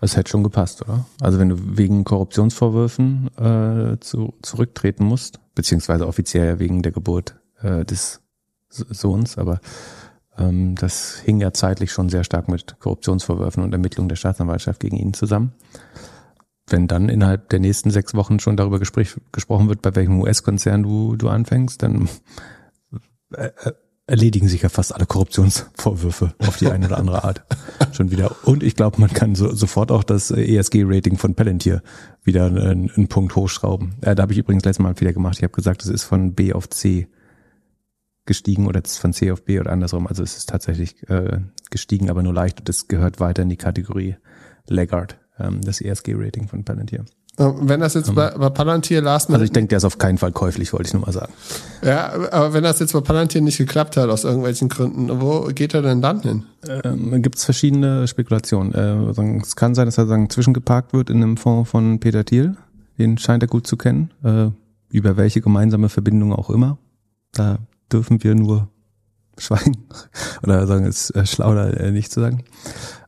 Es 0.00 0.16
hätte 0.16 0.30
schon 0.30 0.42
gepasst, 0.42 0.82
oder? 0.82 1.04
Also 1.20 1.38
wenn 1.38 1.50
du 1.50 1.56
wegen 1.76 2.04
Korruptionsvorwürfen 2.04 3.28
äh, 3.36 4.00
zu, 4.00 4.34
zurücktreten 4.42 5.04
musst, 5.04 5.40
beziehungsweise 5.54 6.06
offiziell 6.06 6.58
wegen 6.58 6.82
der 6.82 6.92
Geburt 6.92 7.36
äh, 7.62 7.84
des 7.84 8.20
Sohns, 8.68 9.38
aber 9.38 9.60
das 10.36 11.20
hing 11.24 11.40
ja 11.40 11.52
zeitlich 11.52 11.92
schon 11.92 12.08
sehr 12.08 12.24
stark 12.24 12.48
mit 12.48 12.80
Korruptionsvorwürfen 12.80 13.62
und 13.62 13.72
Ermittlungen 13.72 14.08
der 14.08 14.16
Staatsanwaltschaft 14.16 14.80
gegen 14.80 14.96
ihn 14.96 15.14
zusammen. 15.14 15.52
Wenn 16.68 16.88
dann 16.88 17.08
innerhalb 17.08 17.50
der 17.50 17.60
nächsten 17.60 17.90
sechs 17.90 18.14
Wochen 18.14 18.40
schon 18.40 18.56
darüber 18.56 18.78
gespräch, 18.78 19.14
gesprochen 19.32 19.68
wird, 19.68 19.82
bei 19.82 19.94
welchem 19.94 20.20
US-Konzern 20.20 20.82
du, 20.82 21.14
du 21.16 21.28
anfängst, 21.28 21.82
dann 21.82 22.08
äh, 23.36 23.50
äh 23.64 23.72
erledigen 24.06 24.48
sich 24.48 24.62
ja 24.62 24.68
fast 24.68 24.94
alle 24.94 25.06
Korruptionsvorwürfe 25.06 26.34
auf 26.46 26.58
die 26.58 26.68
eine 26.68 26.86
oder 26.86 26.98
andere 26.98 27.24
Art 27.24 27.42
schon 27.92 28.10
wieder. 28.10 28.36
Und 28.46 28.62
ich 28.62 28.76
glaube, 28.76 29.00
man 29.00 29.10
kann 29.10 29.34
so, 29.34 29.54
sofort 29.54 29.90
auch 29.90 30.04
das 30.04 30.30
ESG-Rating 30.30 31.16
von 31.16 31.34
Palantir 31.34 31.82
wieder 32.22 32.46
einen, 32.46 32.90
einen 32.90 33.08
Punkt 33.08 33.34
hochschrauben. 33.34 33.94
Äh, 34.02 34.14
da 34.14 34.22
habe 34.22 34.32
ich 34.32 34.38
übrigens 34.38 34.64
letztes 34.64 34.82
Mal 34.82 34.98
wieder 35.00 35.14
gemacht. 35.14 35.38
Ich 35.38 35.42
habe 35.42 35.54
gesagt, 35.54 35.82
es 35.82 35.88
ist 35.88 36.04
von 36.04 36.34
B 36.34 36.52
auf 36.52 36.68
C 36.68 37.08
gestiegen 38.26 38.66
oder 38.66 38.82
von 38.84 39.12
C 39.12 39.30
auf 39.30 39.44
B 39.44 39.60
oder 39.60 39.72
andersrum. 39.72 40.06
Also 40.06 40.22
es 40.22 40.36
ist 40.36 40.48
tatsächlich 40.48 41.08
äh, 41.08 41.40
gestiegen, 41.70 42.10
aber 42.10 42.22
nur 42.22 42.34
leicht. 42.34 42.68
Das 42.68 42.88
gehört 42.88 43.20
weiter 43.20 43.42
in 43.42 43.48
die 43.48 43.56
Kategorie 43.56 44.16
Laggard, 44.68 45.18
ähm, 45.38 45.60
das 45.62 45.80
ESG-Rating 45.80 46.48
von 46.48 46.64
Palantir. 46.64 47.04
Wenn 47.36 47.80
das 47.80 47.94
jetzt 47.94 48.14
bei, 48.14 48.30
bei 48.30 48.48
Palantir 48.48 49.02
Last. 49.02 49.28
Also 49.28 49.44
ich 49.44 49.50
denke, 49.50 49.70
der 49.70 49.78
ist 49.78 49.84
auf 49.84 49.98
keinen 49.98 50.18
Fall 50.18 50.30
käuflich, 50.30 50.72
wollte 50.72 50.86
ich 50.86 50.92
nur 50.92 51.02
mal 51.02 51.10
sagen. 51.10 51.32
Ja, 51.82 52.12
aber 52.30 52.52
wenn 52.52 52.62
das 52.62 52.78
jetzt 52.78 52.92
bei 52.92 53.00
Palantir 53.00 53.42
nicht 53.42 53.58
geklappt 53.58 53.96
hat, 53.96 54.08
aus 54.08 54.22
irgendwelchen 54.22 54.68
Gründen, 54.68 55.20
wo 55.20 55.40
geht 55.52 55.74
er 55.74 55.82
denn 55.82 56.00
dann 56.00 56.20
hin? 56.20 56.44
Ähm, 56.84 57.22
Gibt 57.22 57.38
es 57.38 57.44
verschiedene 57.44 58.06
Spekulationen. 58.06 58.72
Äh, 58.72 59.40
es 59.42 59.56
kann 59.56 59.74
sein, 59.74 59.86
dass 59.86 59.98
er 59.98 60.06
sagen, 60.06 60.30
zwischengeparkt 60.30 60.92
wird 60.92 61.10
in 61.10 61.24
einem 61.24 61.36
Fonds 61.36 61.68
von 61.68 61.98
Peter 61.98 62.24
Thiel. 62.24 62.56
Den 62.98 63.18
scheint 63.18 63.42
er 63.42 63.48
gut 63.48 63.66
zu 63.66 63.76
kennen. 63.76 64.12
Äh, 64.22 64.50
über 64.90 65.16
welche 65.16 65.40
gemeinsame 65.40 65.88
Verbindung 65.88 66.32
auch 66.32 66.50
immer. 66.50 66.78
Da 67.32 67.58
dürfen 67.92 68.22
wir 68.22 68.34
nur 68.34 68.68
schweigen. 69.38 69.86
Oder 70.42 70.66
sagen, 70.66 70.86
es 70.86 71.10
ist 71.10 71.16
äh, 71.16 71.26
schlau, 71.26 71.54
da 71.54 71.68
äh, 71.70 71.90
nicht 71.90 72.12
zu 72.12 72.20
sagen. 72.20 72.44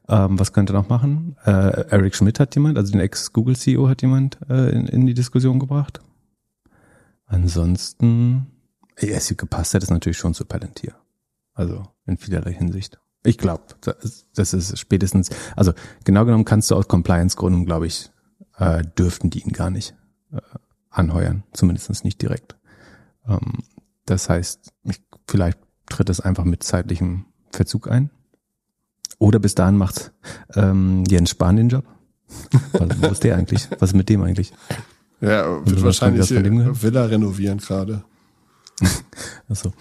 Ähm, 0.08 0.38
was 0.38 0.52
könnte 0.52 0.72
noch 0.72 0.88
machen? 0.88 1.36
Äh, 1.44 1.50
Eric 1.90 2.14
Schmidt 2.14 2.38
hat 2.38 2.54
jemand, 2.54 2.78
also 2.78 2.92
den 2.92 3.00
Ex-Google-CEO 3.00 3.88
hat 3.88 4.02
jemand 4.02 4.38
äh, 4.48 4.70
in, 4.70 4.86
in 4.86 5.06
die 5.06 5.14
Diskussion 5.14 5.58
gebracht. 5.58 6.00
Ansonsten, 7.26 8.46
sie 8.96 9.36
gepasst 9.36 9.74
hätte 9.74 9.84
es 9.84 9.90
natürlich 9.90 10.18
schon 10.18 10.34
zu 10.34 10.44
Palantir. 10.44 10.94
Also 11.54 11.88
in 12.06 12.18
vielerlei 12.18 12.52
Hinsicht. 12.52 13.00
Ich 13.24 13.38
glaube, 13.38 13.64
das, 13.80 14.26
das 14.32 14.54
ist 14.54 14.78
spätestens, 14.78 15.30
also 15.56 15.72
genau 16.04 16.24
genommen 16.24 16.44
kannst 16.44 16.70
du 16.70 16.76
aus 16.76 16.86
Compliance-Gründen, 16.86 17.66
glaube 17.66 17.88
ich, 17.88 18.10
äh, 18.58 18.84
dürften 18.96 19.30
die 19.30 19.40
ihn 19.40 19.52
gar 19.52 19.70
nicht 19.70 19.94
äh, 20.32 20.40
anheuern, 20.90 21.42
zumindest 21.52 22.04
nicht 22.04 22.22
direkt. 22.22 22.56
Ähm, 23.26 23.64
das 24.06 24.28
heißt, 24.28 24.72
ich, 24.84 25.02
vielleicht 25.28 25.58
tritt 25.88 26.08
es 26.10 26.20
einfach 26.20 26.44
mit 26.44 26.62
zeitlichem 26.62 27.26
Verzug 27.50 27.90
ein. 27.90 28.10
Oder 29.18 29.38
bis 29.38 29.54
dahin 29.54 29.76
macht 29.76 30.12
ähm, 30.54 31.04
Jens 31.08 31.30
Spahn 31.30 31.56
den 31.56 31.68
Job. 31.68 31.84
Was, 32.72 33.02
wo 33.02 33.06
ist 33.06 33.24
der 33.24 33.36
eigentlich? 33.36 33.68
Was 33.78 33.90
ist 33.90 33.96
mit 33.96 34.08
dem 34.08 34.22
eigentlich? 34.22 34.52
Ja, 35.20 35.64
wird 35.64 35.82
wahrscheinlich 35.82 36.28
Villa 36.30 37.04
renovieren 37.06 37.58
gerade. 37.58 38.04
Achso. 39.48 39.72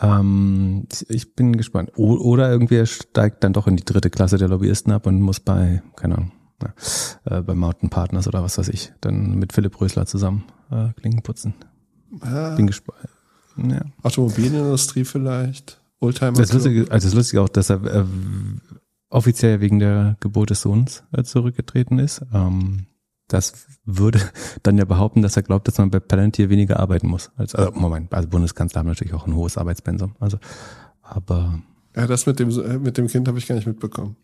Ähm, 0.00 0.86
ich 1.08 1.34
bin 1.34 1.56
gespannt. 1.56 1.92
O 1.96 2.14
oder 2.14 2.50
irgendwer 2.50 2.86
steigt 2.86 3.44
dann 3.44 3.52
doch 3.52 3.66
in 3.66 3.76
die 3.76 3.84
dritte 3.84 4.08
Klasse 4.08 4.38
der 4.38 4.48
Lobbyisten 4.48 4.92
ab 4.92 5.06
und 5.06 5.20
muss 5.20 5.40
bei, 5.40 5.82
keine 5.96 6.16
Ahnung, 6.16 6.32
äh, 7.24 7.42
bei 7.42 7.54
Mountain 7.54 7.90
Partners 7.90 8.26
oder 8.26 8.42
was 8.42 8.56
weiß 8.56 8.68
ich, 8.68 8.92
dann 9.02 9.38
mit 9.38 9.52
Philipp 9.52 9.78
Rösler 9.80 10.06
zusammen 10.06 10.44
äh, 10.70 10.88
Klingen 10.98 11.22
putzen. 11.22 11.54
Ah. 12.20 12.54
Bin 12.54 12.66
gespannt. 12.66 13.00
Ja. 13.58 13.84
Automobilindustrie 14.02 15.04
vielleicht. 15.04 15.80
Oldtimer. 16.00 16.32
Das 16.32 16.52
Lustige, 16.52 16.90
also 16.90 17.08
das 17.08 17.14
Lustige 17.14 17.42
auch, 17.42 17.48
dass 17.48 17.70
er 17.70 17.84
äh, 17.84 18.04
offiziell 19.10 19.60
wegen 19.60 19.78
der 19.78 20.16
Geburt 20.20 20.50
des 20.50 20.60
Sohns 20.60 21.02
äh, 21.12 21.22
zurückgetreten 21.24 21.98
ist. 21.98 22.22
Ähm, 22.32 22.86
das 23.26 23.66
würde 23.84 24.20
dann 24.62 24.78
ja 24.78 24.84
behaupten, 24.84 25.22
dass 25.22 25.36
er 25.36 25.42
glaubt, 25.42 25.68
dass 25.68 25.78
man 25.78 25.90
bei 25.90 26.00
Palantir 26.00 26.50
weniger 26.50 26.78
arbeiten 26.78 27.08
muss. 27.08 27.30
Als, 27.36 27.54
also, 27.54 27.72
Moment, 27.72 28.12
also 28.12 28.28
Bundeskanzler 28.28 28.80
haben 28.80 28.88
natürlich 28.88 29.14
auch 29.14 29.26
ein 29.26 29.34
hohes 29.34 29.58
Arbeitspensum. 29.58 30.16
Also, 30.18 30.38
aber. 31.02 31.60
Ja, 31.96 32.06
das 32.06 32.26
mit 32.26 32.38
dem, 32.38 32.50
äh, 32.50 32.78
mit 32.78 32.96
dem 32.96 33.08
Kind 33.08 33.28
habe 33.28 33.38
ich 33.38 33.46
gar 33.46 33.54
nicht 33.54 33.66
mitbekommen. 33.66 34.16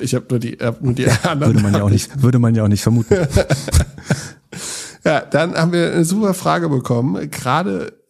Ich 0.00 0.14
habe 0.14 0.26
nur 0.30 0.38
die, 0.38 0.52
hab 0.60 0.80
nur 0.80 0.94
die 0.94 1.08
anderen. 1.08 1.54
Würde 1.54 1.62
man 1.62 1.74
ja 1.74 1.82
auch 1.82 1.90
nicht, 1.90 2.22
würde 2.22 2.38
man 2.38 2.54
ja 2.54 2.62
auch 2.64 2.68
nicht 2.68 2.82
vermuten. 2.82 3.14
ja, 5.04 5.20
dann 5.22 5.54
haben 5.54 5.72
wir 5.72 5.92
eine 5.92 6.04
super 6.04 6.34
Frage 6.34 6.68
bekommen, 6.68 7.30
gerade 7.30 7.88
äh, 7.88 8.01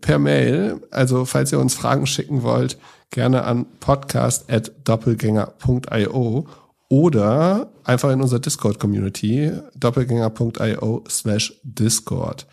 per 0.00 0.18
Mail. 0.18 0.80
Also, 0.90 1.24
falls 1.24 1.52
ihr 1.52 1.58
uns 1.58 1.74
Fragen 1.74 2.06
schicken 2.06 2.42
wollt, 2.42 2.76
gerne 3.10 3.44
an 3.44 3.66
podcast@doppelgänger.io 3.80 6.46
oder 6.88 7.72
einfach 7.84 8.10
in 8.10 8.20
unserer 8.20 8.40
Discord-Community, 8.40 9.52
doppelgänger.io 9.74 11.04
slash 11.08 11.54
Discord. 11.62 12.46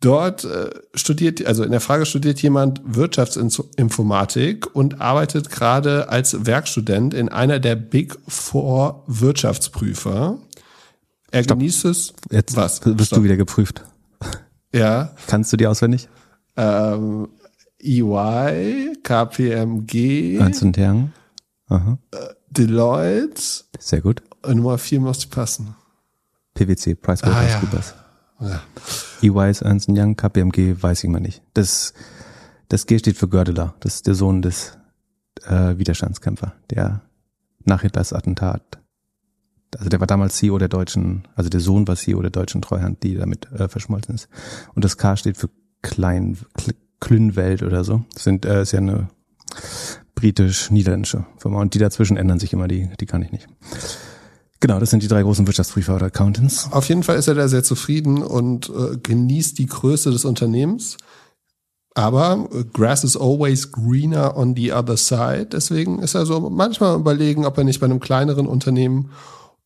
Dort 0.00 0.44
äh, 0.44 0.68
studiert, 0.94 1.46
also 1.46 1.64
in 1.64 1.70
der 1.70 1.80
Frage 1.80 2.04
studiert 2.04 2.42
jemand 2.42 2.82
Wirtschaftsinformatik 2.84 4.76
und 4.76 5.00
arbeitet 5.00 5.48
gerade 5.48 6.10
als 6.10 6.44
Werkstudent 6.44 7.14
in 7.14 7.30
einer 7.30 7.58
der 7.58 7.76
Big 7.76 8.18
Four 8.28 9.04
Wirtschaftsprüfer. 9.06 10.36
Er 11.30 11.42
Stopp. 11.42 11.58
genießt 11.58 11.86
es. 11.86 12.12
Jetzt 12.30 12.54
was? 12.54 12.80
Bist 12.80 13.06
Stopp. 13.06 13.20
du 13.20 13.24
wieder 13.24 13.38
geprüft? 13.38 13.82
Ja. 14.74 15.12
Kannst 15.26 15.52
du 15.52 15.56
die 15.56 15.66
auswendig? 15.66 16.08
Ähm, 16.56 17.28
EY, 17.80 18.96
KPMG. 19.02 20.38
Ernst 20.38 20.62
und 20.62 20.76
Young. 20.76 21.12
Aha. 21.68 21.98
Äh, 22.10 22.16
Deloitte. 22.50 23.40
Sehr 23.78 24.00
gut. 24.00 24.22
Und 24.42 24.56
Nummer 24.56 24.78
vier 24.78 25.00
musste 25.00 25.28
passen. 25.28 25.74
PwC, 26.54 26.94
PricewaterhouseCoopers. 26.94 27.94
Ah, 28.38 28.44
ja. 28.46 28.62
ja. 29.22 29.46
EY 29.46 29.50
ist 29.50 29.62
Ernst 29.62 29.88
Young, 29.88 30.16
KPMG 30.16 30.82
weiß 30.82 31.04
ich 31.04 31.10
mal 31.10 31.20
nicht. 31.20 31.42
Das, 31.54 31.94
das 32.68 32.86
G 32.86 32.98
steht 32.98 33.16
für 33.16 33.28
Gördeler. 33.28 33.74
Das 33.80 33.96
ist 33.96 34.06
der 34.06 34.14
Sohn 34.14 34.42
des 34.42 34.76
äh, 35.46 35.78
Widerstandskämpfer, 35.78 36.52
der 36.70 37.00
nach 37.64 37.82
Hitlers 37.82 38.12
Attentat, 38.12 38.80
also 39.76 39.88
der 39.88 40.00
war 40.00 40.06
damals 40.06 40.36
CEO 40.36 40.58
der 40.58 40.68
deutschen, 40.68 41.26
also 41.34 41.50
der 41.50 41.60
Sohn 41.60 41.86
war 41.88 41.96
CEO 41.96 42.22
der 42.22 42.30
deutschen 42.30 42.62
Treuhand, 42.62 43.02
die 43.02 43.14
damit 43.14 43.50
äh, 43.52 43.68
verschmolzen 43.68 44.14
ist. 44.14 44.28
Und 44.74 44.84
das 44.84 44.96
K 44.96 45.16
steht 45.16 45.36
für 45.36 45.50
Klein, 45.82 46.38
Klünwelt 47.00 47.62
oder 47.62 47.84
so. 47.84 48.04
Das 48.14 48.24
sind, 48.24 48.46
äh, 48.46 48.62
ist 48.62 48.72
ja 48.72 48.78
eine 48.78 49.08
britisch-niederländische 50.14 51.26
Firma. 51.36 51.60
Und 51.60 51.74
die 51.74 51.78
dazwischen 51.78 52.16
ändern 52.16 52.38
sich 52.38 52.52
immer, 52.52 52.68
die, 52.68 52.88
die 53.00 53.06
kann 53.06 53.22
ich 53.22 53.32
nicht. 53.32 53.46
Genau, 54.60 54.80
das 54.80 54.90
sind 54.90 55.02
die 55.02 55.08
drei 55.08 55.22
großen 55.22 55.46
Wirtschaftsprüfer 55.46 55.96
oder 55.96 56.06
Accountants. 56.06 56.72
Auf 56.72 56.88
jeden 56.88 57.02
Fall 57.02 57.16
ist 57.16 57.28
er 57.28 57.34
da 57.34 57.48
sehr 57.48 57.62
zufrieden 57.62 58.22
und 58.22 58.70
äh, 58.70 58.96
genießt 58.96 59.58
die 59.58 59.66
Größe 59.66 60.10
des 60.10 60.24
Unternehmens. 60.24 60.96
Aber 61.94 62.48
äh, 62.52 62.64
grass 62.72 63.04
is 63.04 63.16
always 63.16 63.70
greener 63.70 64.36
on 64.36 64.56
the 64.56 64.72
other 64.72 64.96
side. 64.96 65.48
Deswegen 65.52 65.98
ist 66.00 66.14
er 66.14 66.26
so 66.26 66.48
manchmal 66.48 66.98
überlegen, 66.98 67.44
ob 67.44 67.58
er 67.58 67.64
nicht 67.64 67.80
bei 67.80 67.84
einem 67.84 68.00
kleineren 68.00 68.46
Unternehmen 68.46 69.10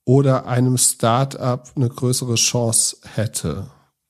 oder 0.08 0.46
einem 0.46 0.78
Start-up 0.78 1.72
eine 1.76 1.90
größere 1.90 2.36
Chance 2.36 2.96
hätte, 3.14 3.66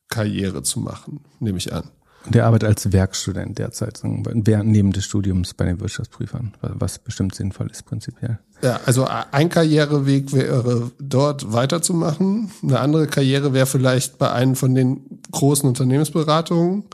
Karriere 0.08 0.62
zu 0.62 0.78
machen, 0.78 1.24
nehme 1.40 1.58
ich 1.58 1.72
an. 1.72 1.90
Der 2.24 2.46
arbeitet 2.46 2.68
als 2.68 2.92
Werkstudent 2.92 3.58
derzeit, 3.58 4.00
während 4.04 4.70
neben 4.70 4.92
des 4.92 5.04
Studiums 5.04 5.54
bei 5.54 5.64
den 5.64 5.80
Wirtschaftsprüfern, 5.80 6.54
was 6.60 7.00
bestimmt 7.00 7.34
sinnvoll 7.34 7.68
ist 7.72 7.84
prinzipiell. 7.84 8.38
Ja, 8.62 8.78
also 8.86 9.08
ein 9.32 9.48
Karriereweg 9.48 10.32
wäre 10.32 10.92
dort 11.00 11.52
weiterzumachen. 11.52 12.52
Eine 12.62 12.78
andere 12.78 13.08
Karriere 13.08 13.52
wäre 13.52 13.66
vielleicht 13.66 14.18
bei 14.18 14.30
einem 14.30 14.54
von 14.54 14.76
den 14.76 15.20
großen 15.32 15.68
Unternehmensberatungen 15.68 16.84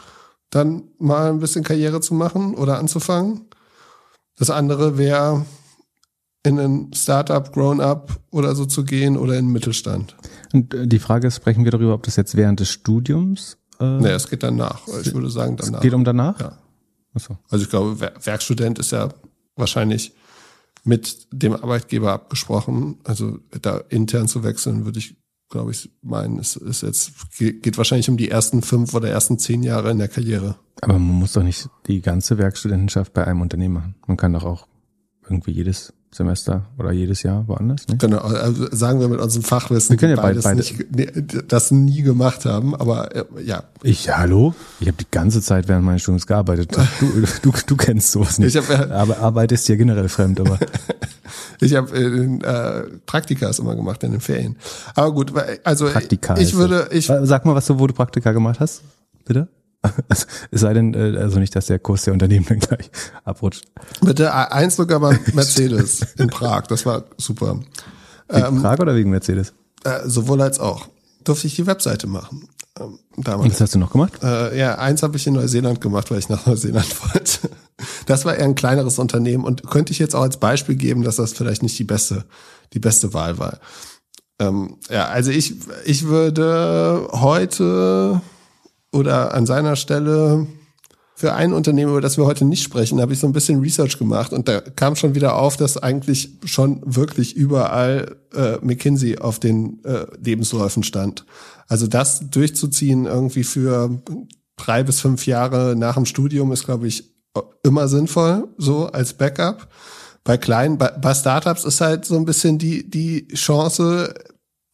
dann 0.48 0.84
mal 0.98 1.28
ein 1.28 1.40
bisschen 1.40 1.62
Karriere 1.62 2.00
zu 2.00 2.14
machen 2.14 2.54
oder 2.54 2.78
anzufangen. 2.78 3.50
Das 4.38 4.48
andere 4.48 4.96
wäre 4.96 5.44
in 6.44 6.60
ein 6.60 6.92
Startup, 6.94 7.52
Grown-up 7.52 8.20
oder 8.30 8.54
so 8.54 8.66
zu 8.66 8.84
gehen 8.84 9.16
oder 9.16 9.38
in 9.38 9.46
den 9.46 9.52
Mittelstand. 9.52 10.14
Und 10.52 10.74
äh, 10.74 10.86
die 10.86 10.98
Frage 10.98 11.26
ist, 11.26 11.36
sprechen 11.36 11.64
wir 11.64 11.72
darüber, 11.72 11.94
ob 11.94 12.02
das 12.02 12.16
jetzt 12.16 12.36
während 12.36 12.60
des 12.60 12.70
Studiums 12.70 13.56
äh, 13.80 13.98
nee, 13.98 14.10
es 14.10 14.28
geht 14.28 14.42
danach. 14.42 14.86
Ich 15.02 15.12
würde 15.12 15.30
sagen 15.30 15.56
danach. 15.56 15.78
Es 15.78 15.82
geht 15.82 15.94
um 15.94 16.04
danach? 16.04 16.40
Ja. 16.40 16.58
Achso. 17.14 17.38
Also 17.48 17.64
ich 17.64 17.70
glaube, 17.70 18.00
Werkstudent 18.00 18.78
ist 18.78 18.92
ja 18.92 19.08
wahrscheinlich 19.56 20.14
mit 20.84 21.28
dem 21.32 21.54
Arbeitgeber 21.54 22.12
abgesprochen. 22.12 22.98
Also 23.04 23.38
da 23.62 23.78
intern 23.88 24.28
zu 24.28 24.44
wechseln, 24.44 24.84
würde 24.84 24.98
ich, 24.98 25.16
glaube 25.48 25.70
ich, 25.70 25.90
meinen, 26.02 26.38
ist, 26.38 26.56
ist 26.56 26.82
jetzt, 26.82 27.12
geht 27.38 27.78
wahrscheinlich 27.78 28.08
um 28.08 28.16
die 28.16 28.30
ersten 28.30 28.62
fünf 28.62 28.94
oder 28.94 29.08
ersten 29.08 29.38
zehn 29.38 29.62
Jahre 29.62 29.90
in 29.90 29.98
der 29.98 30.08
Karriere. 30.08 30.56
Aber 30.80 30.94
man 30.94 31.18
muss 31.18 31.32
doch 31.32 31.42
nicht 31.42 31.68
die 31.86 32.00
ganze 32.00 32.36
Werkstudentenschaft 32.38 33.12
bei 33.12 33.26
einem 33.26 33.40
Unternehmen 33.40 33.74
machen. 33.74 33.94
Man 34.06 34.16
kann 34.16 34.32
doch 34.32 34.44
auch 34.44 34.66
irgendwie 35.22 35.52
jedes 35.52 35.94
Semester 36.14 36.62
oder 36.78 36.92
jedes 36.92 37.24
Jahr 37.24 37.48
woanders. 37.48 37.88
Ne? 37.88 37.96
Genau, 37.96 38.18
also 38.18 38.68
sagen 38.70 39.00
wir 39.00 39.08
mit 39.08 39.20
unserem 39.20 39.42
Fachwissen, 39.42 39.90
wir 39.90 39.96
können 39.96 40.16
ja 40.16 40.22
beides 40.22 40.44
beide. 40.44 40.58
Nicht, 40.58 41.52
das 41.52 41.72
nie 41.72 42.02
gemacht 42.02 42.44
haben, 42.44 42.76
aber 42.76 43.14
äh, 43.16 43.24
ja. 43.44 43.64
Ich, 43.82 44.16
hallo? 44.16 44.54
Ich 44.78 44.86
habe 44.86 44.96
die 44.96 45.10
ganze 45.10 45.42
Zeit 45.42 45.66
während 45.66 45.84
meines 45.84 46.02
Studiums 46.02 46.28
gearbeitet. 46.28 46.76
Du, 47.00 47.06
du, 47.42 47.52
du 47.66 47.76
kennst 47.76 48.12
sowas 48.12 48.38
nicht. 48.38 48.54
Ich 48.54 48.56
hab, 48.56 48.70
äh, 48.70 48.92
aber 48.92 49.18
Arbeit 49.18 49.50
ist 49.50 49.66
dir 49.66 49.76
generell 49.76 50.08
fremd, 50.08 50.38
aber. 50.38 50.60
ich 51.60 51.74
habe 51.74 51.96
äh, 51.96 52.98
Praktikas 53.06 53.58
immer 53.58 53.74
gemacht 53.74 54.04
in 54.04 54.12
den 54.12 54.20
Ferien. 54.20 54.56
Aber 54.94 55.12
gut, 55.12 55.32
also 55.64 55.88
Praktika 55.88 56.36
ich 56.38 56.54
würde, 56.54 56.88
ich. 56.92 57.06
Sag 57.06 57.44
mal, 57.44 57.56
was 57.56 57.66
du, 57.66 57.80
wo 57.80 57.88
du 57.88 57.94
Praktika 57.94 58.30
gemacht 58.30 58.60
hast, 58.60 58.82
bitte. 59.24 59.48
Es 60.08 60.26
sei 60.60 60.74
denn, 60.74 60.94
äh, 60.94 61.18
also 61.18 61.38
nicht, 61.38 61.54
dass 61.54 61.66
der 61.66 61.78
Kurs 61.78 62.04
der 62.04 62.12
Unternehmen 62.12 62.46
dann 62.48 62.58
gleich 62.58 62.90
abrutscht. 63.24 63.64
Bitte 64.00 64.32
eins 64.32 64.76
sogar 64.76 65.00
bei 65.00 65.18
Mercedes 65.32 66.00
in 66.18 66.28
Prag, 66.28 66.66
das 66.68 66.86
war 66.86 67.04
super. 67.18 67.60
Wegen 68.28 68.46
ähm, 68.46 68.62
Prag 68.62 68.78
oder 68.78 68.94
wegen 68.94 69.10
Mercedes? 69.10 69.52
Äh, 69.84 70.00
sowohl 70.06 70.40
als 70.42 70.58
auch. 70.58 70.88
Durfte 71.24 71.46
ich 71.46 71.56
die 71.56 71.66
Webseite 71.66 72.06
machen. 72.06 72.48
Ähm, 72.78 72.98
damals. 73.16 73.44
Und 73.44 73.52
was 73.52 73.60
hast 73.60 73.74
du 73.74 73.78
noch 73.78 73.92
gemacht? 73.92 74.12
Äh, 74.22 74.58
ja, 74.58 74.76
eins 74.78 75.02
habe 75.02 75.16
ich 75.16 75.26
in 75.26 75.34
Neuseeland 75.34 75.80
gemacht, 75.80 76.10
weil 76.10 76.18
ich 76.18 76.28
nach 76.28 76.46
Neuseeland 76.46 76.86
wollte. 77.14 77.50
Das 78.06 78.24
war 78.24 78.34
eher 78.34 78.44
ein 78.44 78.54
kleineres 78.54 78.98
Unternehmen 78.98 79.44
und 79.44 79.68
könnte 79.70 79.92
ich 79.92 79.98
jetzt 79.98 80.14
auch 80.14 80.22
als 80.22 80.38
Beispiel 80.38 80.76
geben, 80.76 81.02
dass 81.02 81.16
das 81.16 81.32
vielleicht 81.32 81.62
nicht 81.62 81.78
die 81.78 81.84
beste, 81.84 82.24
die 82.72 82.78
beste 82.78 83.14
Wahl 83.14 83.38
war. 83.38 83.58
Ähm, 84.40 84.76
ja, 84.90 85.06
also 85.06 85.30
ich, 85.30 85.54
ich 85.84 86.04
würde 86.04 87.08
heute 87.12 88.20
oder 88.94 89.34
an 89.34 89.44
seiner 89.44 89.76
Stelle 89.76 90.46
für 91.16 91.34
ein 91.34 91.52
Unternehmen, 91.52 91.90
über 91.90 92.00
das 92.00 92.16
wir 92.16 92.26
heute 92.26 92.44
nicht 92.44 92.62
sprechen, 92.62 93.00
habe 93.00 93.12
ich 93.12 93.20
so 93.20 93.26
ein 93.26 93.32
bisschen 93.32 93.60
Research 93.60 93.98
gemacht 93.98 94.32
und 94.32 94.48
da 94.48 94.60
kam 94.60 94.96
schon 94.96 95.14
wieder 95.14 95.36
auf, 95.36 95.56
dass 95.56 95.76
eigentlich 95.76 96.38
schon 96.44 96.80
wirklich 96.84 97.36
überall 97.36 98.16
äh, 98.34 98.56
McKinsey 98.62 99.18
auf 99.18 99.38
den 99.38 99.84
äh, 99.84 100.06
Lebensläufen 100.20 100.82
stand. 100.82 101.24
Also 101.68 101.86
das 101.86 102.30
durchzuziehen 102.30 103.06
irgendwie 103.06 103.44
für 103.44 104.02
drei 104.56 104.82
bis 104.82 105.00
fünf 105.00 105.26
Jahre 105.26 105.74
nach 105.76 105.94
dem 105.94 106.06
Studium 106.06 106.52
ist, 106.52 106.64
glaube 106.64 106.88
ich, 106.88 107.14
immer 107.62 107.88
sinnvoll, 107.88 108.48
so 108.58 108.86
als 108.86 109.14
Backup. 109.14 109.68
Bei 110.24 110.36
kleinen, 110.36 110.78
bei, 110.78 110.88
bei 110.88 111.14
Startups 111.14 111.64
ist 111.64 111.80
halt 111.80 112.04
so 112.04 112.16
ein 112.16 112.24
bisschen 112.24 112.58
die, 112.58 112.88
die 112.88 113.28
Chance, 113.28 114.14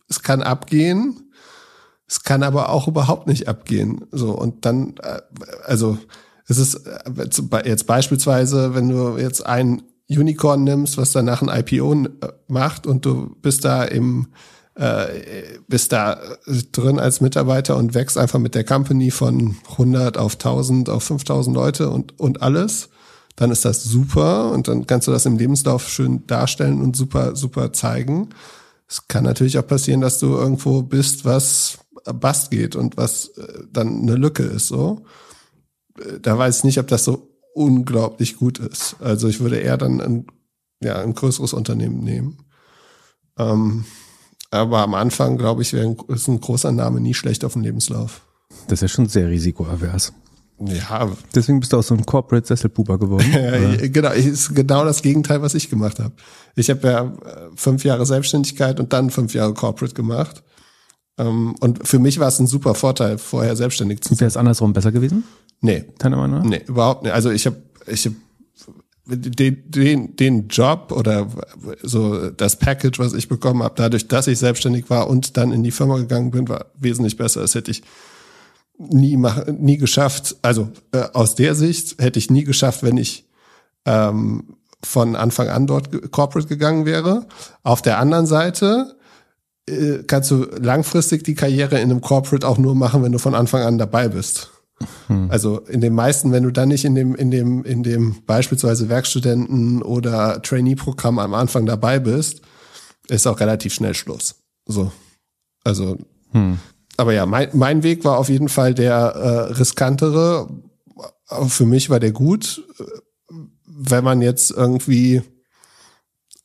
es 0.09 0.23
kann 0.23 0.43
abgehen 0.43 1.30
es 2.11 2.25
kann 2.25 2.43
aber 2.43 2.71
auch 2.71 2.89
überhaupt 2.89 3.29
nicht 3.29 3.47
abgehen. 3.47 4.05
So, 4.11 4.33
und 4.33 4.65
dann, 4.65 4.95
äh, 5.01 5.21
also 5.65 5.97
es 6.49 6.59
ist 6.59 6.75
äh, 6.85 7.69
jetzt 7.69 7.87
beispielsweise, 7.87 8.75
wenn 8.75 8.89
du 8.89 9.17
jetzt 9.17 9.47
ein 9.47 9.83
Unicorn 10.09 10.65
nimmst, 10.65 10.99
was 10.99 11.13
danach 11.13 11.41
ein 11.41 11.49
IPO 11.49 11.93
äh, 11.93 12.09
macht 12.49 12.89
und 12.89 13.07
du 13.07 13.37
bist 13.41 13.65
da 13.65 13.85
im 13.85 14.27
äh, 14.75 15.07
bist 15.69 15.93
da 15.93 16.21
drin 16.73 16.99
als 16.99 17.21
Mitarbeiter 17.21 17.77
und 17.77 17.95
wächst 17.95 18.19
einfach 18.19 18.41
mit 18.41 18.57
der 18.57 18.65
Company 18.65 19.13
von 19.13 19.57
100 19.73 20.19
auf 20.19 20.33
1000 20.35 20.89
auf 20.89 21.05
5000 21.05 21.55
Leute 21.55 21.91
und 21.91 22.19
und 22.19 22.43
alles, 22.43 22.89
dann 23.37 23.53
ist 23.53 23.65
das 23.65 23.85
super 23.85 24.51
und 24.51 24.67
dann 24.67 24.85
kannst 24.89 25.07
du 25.07 25.13
das 25.13 25.27
im 25.27 25.39
Lebenslauf 25.39 25.89
schön 25.89 26.27
darstellen 26.27 26.83
und 26.83 26.97
super 26.97 27.37
super 27.37 27.73
zeigen. 27.73 28.31
es 28.89 29.07
kann 29.07 29.23
natürlich 29.23 29.59
auch 29.59 29.67
passieren, 29.67 30.01
dass 30.01 30.19
du 30.19 30.35
irgendwo 30.35 30.83
bist, 30.83 31.25
was 31.25 31.79
bast 32.05 32.51
geht 32.51 32.77
und 32.77 32.97
was 32.97 33.29
äh, 33.37 33.65
dann 33.73 34.03
eine 34.03 34.15
Lücke 34.15 34.43
ist, 34.43 34.69
so. 34.69 35.05
Äh, 35.99 36.21
da 36.21 36.39
weiß 36.39 36.59
ich 36.59 36.65
nicht, 36.65 36.79
ob 36.79 36.89
das 36.89 37.05
so 37.05 37.29
unglaublich 37.55 38.37
gut 38.37 38.59
ist. 38.59 38.97
Also 39.01 39.29
ich 39.29 39.41
würde 39.41 39.59
eher 39.59 39.77
dann 39.77 40.01
ein, 40.01 40.27
ja, 40.83 41.01
ein 41.01 41.15
größeres 41.15 41.53
Unternehmen 41.53 42.03
nehmen. 42.03 42.45
Ähm, 43.39 43.85
aber 44.51 44.79
am 44.81 44.95
Anfang, 44.95 45.39
glaube 45.39 45.63
ich, 45.63 45.73
wäre 45.73 45.87
ein, 45.87 45.97
ist 46.09 46.29
ein 46.29 46.41
großer 46.41 46.73
Name 46.73 47.01
nie 47.01 47.15
schlecht 47.15 47.45
auf 47.45 47.53
dem 47.53 47.63
Lebenslauf. 47.63 48.23
Das 48.67 48.79
ist 48.79 48.83
ja 48.83 48.89
schon 48.89 49.09
sehr 49.09 49.29
risikoavers. 49.29 50.13
Ja. 50.61 51.11
Deswegen 51.35 51.61
bist 51.61 51.73
du 51.73 51.79
auch 51.79 51.83
so 51.83 51.95
ein 51.95 52.05
Corporate 52.05 52.47
Sesselpuber 52.47 52.99
geworden. 52.99 53.27
ja, 53.33 53.87
genau, 53.89 54.11
ist 54.11 54.55
genau 54.55 54.85
das 54.85 55.01
Gegenteil, 55.01 55.41
was 55.41 55.55
ich 55.55 55.71
gemacht 55.71 55.99
habe. 55.99 56.13
Ich 56.55 56.69
habe 56.69 56.87
ja 56.87 57.05
äh, 57.05 57.51
fünf 57.55 57.85
Jahre 57.85 58.05
Selbstständigkeit 58.05 58.79
und 58.79 58.93
dann 58.93 59.11
fünf 59.11 59.33
Jahre 59.33 59.55
Corporate 59.55 59.95
gemacht. 59.95 60.43
Ähm, 61.21 61.55
und 61.61 61.87
für 61.87 61.99
mich 61.99 62.19
war 62.19 62.29
es 62.29 62.39
ein 62.39 62.47
super 62.47 62.75
Vorteil, 62.75 63.19
vorher 63.19 63.55
selbstständig 63.55 64.01
zu 64.01 64.15
sein. 64.15 64.21
Wäre 64.21 64.29
es 64.29 64.37
andersrum 64.37 64.73
besser 64.73 64.91
gewesen? 64.91 65.25
Nee. 65.61 65.85
Deiner 65.99 66.17
Meinung 66.17 66.39
nach? 66.39 66.45
Nee, 66.45 66.63
überhaupt 66.67 67.03
nicht. 67.03 67.13
Also 67.13 67.31
ich 67.31 67.47
habe 67.47 67.57
ich 67.87 68.07
hab 68.07 68.15
den, 69.07 69.71
den, 69.71 70.17
den 70.17 70.49
Job 70.49 70.93
oder 70.93 71.29
so 71.83 72.31
das 72.31 72.57
Package, 72.57 72.99
was 72.99 73.13
ich 73.13 73.29
bekommen 73.29 73.63
habe, 73.63 73.75
dadurch, 73.77 74.09
dass 74.09 74.29
ich 74.29 74.39
selbstständig 74.39 74.89
war 74.89 75.09
und 75.09 75.37
dann 75.37 75.53
in 75.53 75.63
die 75.63 75.73
Firma 75.73 75.99
gegangen 75.99 76.31
bin, 76.31 76.49
war 76.49 76.67
wesentlich 76.79 77.17
besser. 77.17 77.41
Das 77.41 77.55
hätte 77.55 77.71
ich 77.71 77.83
nie 78.79 79.17
mach, 79.17 79.47
nie 79.47 79.77
geschafft. 79.77 80.37
Also 80.43 80.71
äh, 80.93 81.03
aus 81.13 81.35
der 81.35 81.55
Sicht 81.55 82.01
hätte 82.01 82.19
ich 82.19 82.31
nie 82.31 82.45
geschafft, 82.45 82.83
wenn 82.83 82.97
ich 82.97 83.27
ähm, 83.85 84.57
von 84.83 85.17
Anfang 85.17 85.49
an 85.49 85.67
dort 85.67 86.13
corporate 86.13 86.49
gegangen 86.49 86.87
wäre. 86.87 87.27
Auf 87.63 87.83
der 87.83 87.99
anderen 87.99 88.27
Seite 88.27 88.97
äh, 89.69 90.03
kannst 90.07 90.31
du 90.31 90.45
langfristig 90.61 91.25
die 91.25 91.35
Karriere 91.35 91.81
in 91.81 91.91
einem 91.91 92.01
Corporate 92.01 92.47
auch 92.47 92.59
nur 92.59 92.75
machen, 92.75 93.03
wenn 93.03 93.13
du 93.13 93.19
von 93.19 93.35
Anfang 93.35 93.63
an 93.63 93.79
dabei 93.79 94.09
bist. 94.09 94.51
Hm. 95.09 95.31
Also 95.31 95.59
in 95.61 95.81
den 95.81 95.95
meisten, 95.95 96.33
wenn 96.33 96.43
du 96.43 96.51
dann 96.51 96.69
nicht 96.69 96.85
in 96.85 96.95
dem, 96.95 97.15
in 97.15 97.31
dem, 97.31 97.65
in 97.65 97.83
dem 97.83 98.17
beispielsweise 98.27 98.89
Werkstudenten 98.89 99.83
oder 99.83 100.41
Trainee-Programm 100.43 101.19
am 101.19 101.35
Anfang 101.35 101.67
dabei 101.67 101.99
bist, 101.99 102.41
ist 103.09 103.27
auch 103.27 103.41
relativ 103.41 103.75
schnell 103.75 103.95
Schluss. 103.95 104.37
So. 104.67 104.93
Also, 105.65 105.99
hm. 106.33 106.59
aber 106.97 107.13
ja, 107.13 107.27
mein, 107.27 107.49
mein 107.53 107.83
Weg 107.83 108.05
war 108.05 108.19
auf 108.19 108.29
jeden 108.29 108.49
Fall 108.49 108.75
der 108.75 108.95
äh, 108.95 109.53
riskantere. 109.53 110.49
Für 111.49 111.67
mich 111.67 111.91
war 111.91 112.01
der 112.01 112.13
gut. 112.13 112.63
Wenn 113.67 114.05
man 114.05 114.23
jetzt 114.23 114.51
irgendwie 114.51 115.23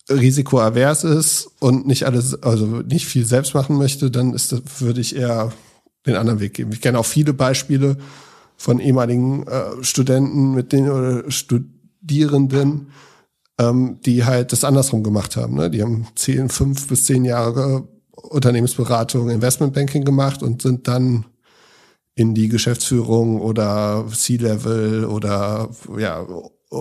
risikoavers 0.10 1.04
ist 1.04 1.50
und 1.60 1.88
nicht 1.88 2.04
alles, 2.04 2.42
also 2.44 2.66
nicht 2.66 3.06
viel 3.06 3.26
selbst 3.26 3.54
machen 3.54 3.78
möchte, 3.78 4.12
dann 4.12 4.34
ist 4.34 4.52
das, 4.52 4.62
würde 4.80 5.02
ich 5.02 5.16
eher 5.16 5.52
den 6.06 6.16
anderen 6.16 6.40
Weg 6.40 6.54
geben. 6.54 6.72
Ich 6.74 6.82
kenne 6.82 7.00
auch 7.00 7.06
viele 7.06 7.34
Beispiele 7.34 7.98
von 8.58 8.80
ehemaligen 8.80 9.48
äh, 9.48 9.84
Studenten 9.84 10.54
mit 10.54 10.72
denen 10.72 10.90
oder 10.90 11.30
Studierenden, 11.32 12.92
ähm, 13.60 14.00
die 14.06 14.24
halt 14.24 14.52
das 14.52 14.64
andersrum 14.64 15.04
gemacht 15.04 15.36
haben. 15.36 15.56
Ne? 15.56 15.70
Die 15.70 15.82
haben 15.82 16.08
zehn, 16.16 16.50
fünf 16.50 16.88
bis 16.88 17.06
zehn 17.06 17.26
Jahre 17.26 17.88
Unternehmensberatung, 18.12 19.30
Investmentbanking 19.30 20.04
gemacht 20.04 20.44
und 20.44 20.62
sind 20.62 20.88
dann 20.88 21.26
in 22.16 22.34
die 22.34 22.48
Geschäftsführung 22.48 23.42
oder 23.42 24.06
C-Level 24.12 25.06
oder 25.06 25.70
ja, 25.98 26.26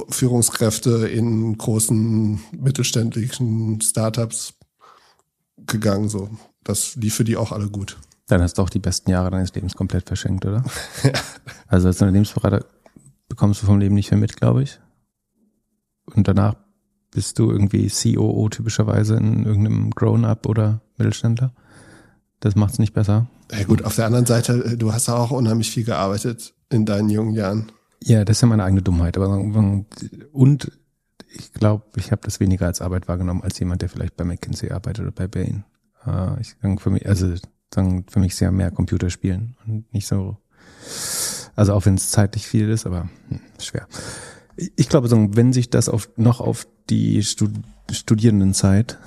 Führungskräfte 0.08 1.08
in 1.08 1.56
großen 1.56 2.40
mittelständischen 2.52 3.80
Startups 3.80 4.54
gegangen. 5.56 6.08
So, 6.08 6.30
das 6.62 6.96
lief 6.96 7.14
für 7.14 7.24
die 7.24 7.36
auch 7.36 7.52
alle 7.52 7.68
gut. 7.68 7.98
Dann 8.26 8.40
hast 8.40 8.58
du 8.58 8.62
auch 8.62 8.70
die 8.70 8.78
besten 8.78 9.10
Jahre 9.10 9.30
deines 9.30 9.54
Lebens 9.54 9.74
komplett 9.74 10.06
verschenkt, 10.06 10.46
oder? 10.46 10.64
ja. 11.02 11.12
Also 11.66 11.88
als 11.88 12.00
Unternehmensberater 12.00 12.64
bekommst 13.28 13.62
du 13.62 13.66
vom 13.66 13.78
Leben 13.78 13.94
nicht 13.94 14.10
mehr 14.10 14.20
mit, 14.20 14.36
glaube 14.36 14.62
ich. 14.62 14.80
Und 16.06 16.28
danach 16.28 16.54
bist 17.10 17.38
du 17.38 17.50
irgendwie 17.50 17.88
COO 17.88 18.48
typischerweise 18.48 19.16
in 19.16 19.44
irgendeinem 19.44 19.90
Grown-up 19.90 20.46
oder 20.46 20.80
Mittelständler. 20.96 21.52
Das 22.40 22.56
macht 22.56 22.74
es 22.74 22.78
nicht 22.78 22.92
besser. 22.92 23.26
Ja 23.52 23.64
gut, 23.64 23.84
auf 23.84 23.96
der 23.96 24.06
anderen 24.06 24.26
Seite, 24.26 24.76
du 24.76 24.92
hast 24.92 25.08
auch 25.08 25.30
unheimlich 25.30 25.70
viel 25.70 25.84
gearbeitet 25.84 26.54
in 26.70 26.84
deinen 26.84 27.08
jungen 27.08 27.34
Jahren. 27.34 27.70
Ja, 28.06 28.24
das 28.24 28.36
ist 28.36 28.42
ja 28.42 28.48
meine 28.48 28.64
eigene 28.64 28.82
Dummheit. 28.82 29.16
Aber 29.16 29.28
und 30.32 30.72
ich 31.32 31.52
glaube, 31.52 31.84
ich 31.96 32.12
habe 32.12 32.20
das 32.22 32.38
weniger 32.38 32.66
als 32.66 32.82
Arbeit 32.82 33.08
wahrgenommen 33.08 33.42
als 33.42 33.58
jemand, 33.58 33.80
der 33.80 33.88
vielleicht 33.88 34.16
bei 34.16 34.24
McKinsey 34.24 34.70
arbeitet 34.70 35.04
oder 35.04 35.12
bei 35.12 35.26
Bain. 35.26 35.64
Äh, 36.06 36.40
ich 36.40 36.56
für 36.80 36.90
mich, 36.90 37.08
also 37.08 37.34
sagen 37.72 38.04
für 38.08 38.20
mich 38.20 38.36
sehr 38.36 38.52
mehr 38.52 38.70
Computerspielen 38.70 39.56
und 39.66 39.92
nicht 39.92 40.06
so. 40.06 40.36
Also 41.56 41.72
auch 41.72 41.86
wenn 41.86 41.94
es 41.94 42.10
zeitlich 42.10 42.46
viel 42.46 42.68
ist, 42.68 42.84
aber 42.84 43.08
hm, 43.28 43.40
schwer. 43.58 43.88
Ich 44.76 44.88
glaube, 44.88 45.10
wenn 45.10 45.52
sich 45.52 45.70
das 45.70 45.88
auf, 45.88 46.10
noch 46.16 46.40
auf 46.40 46.66
die 46.90 47.22
Studierendenzeit 47.22 48.98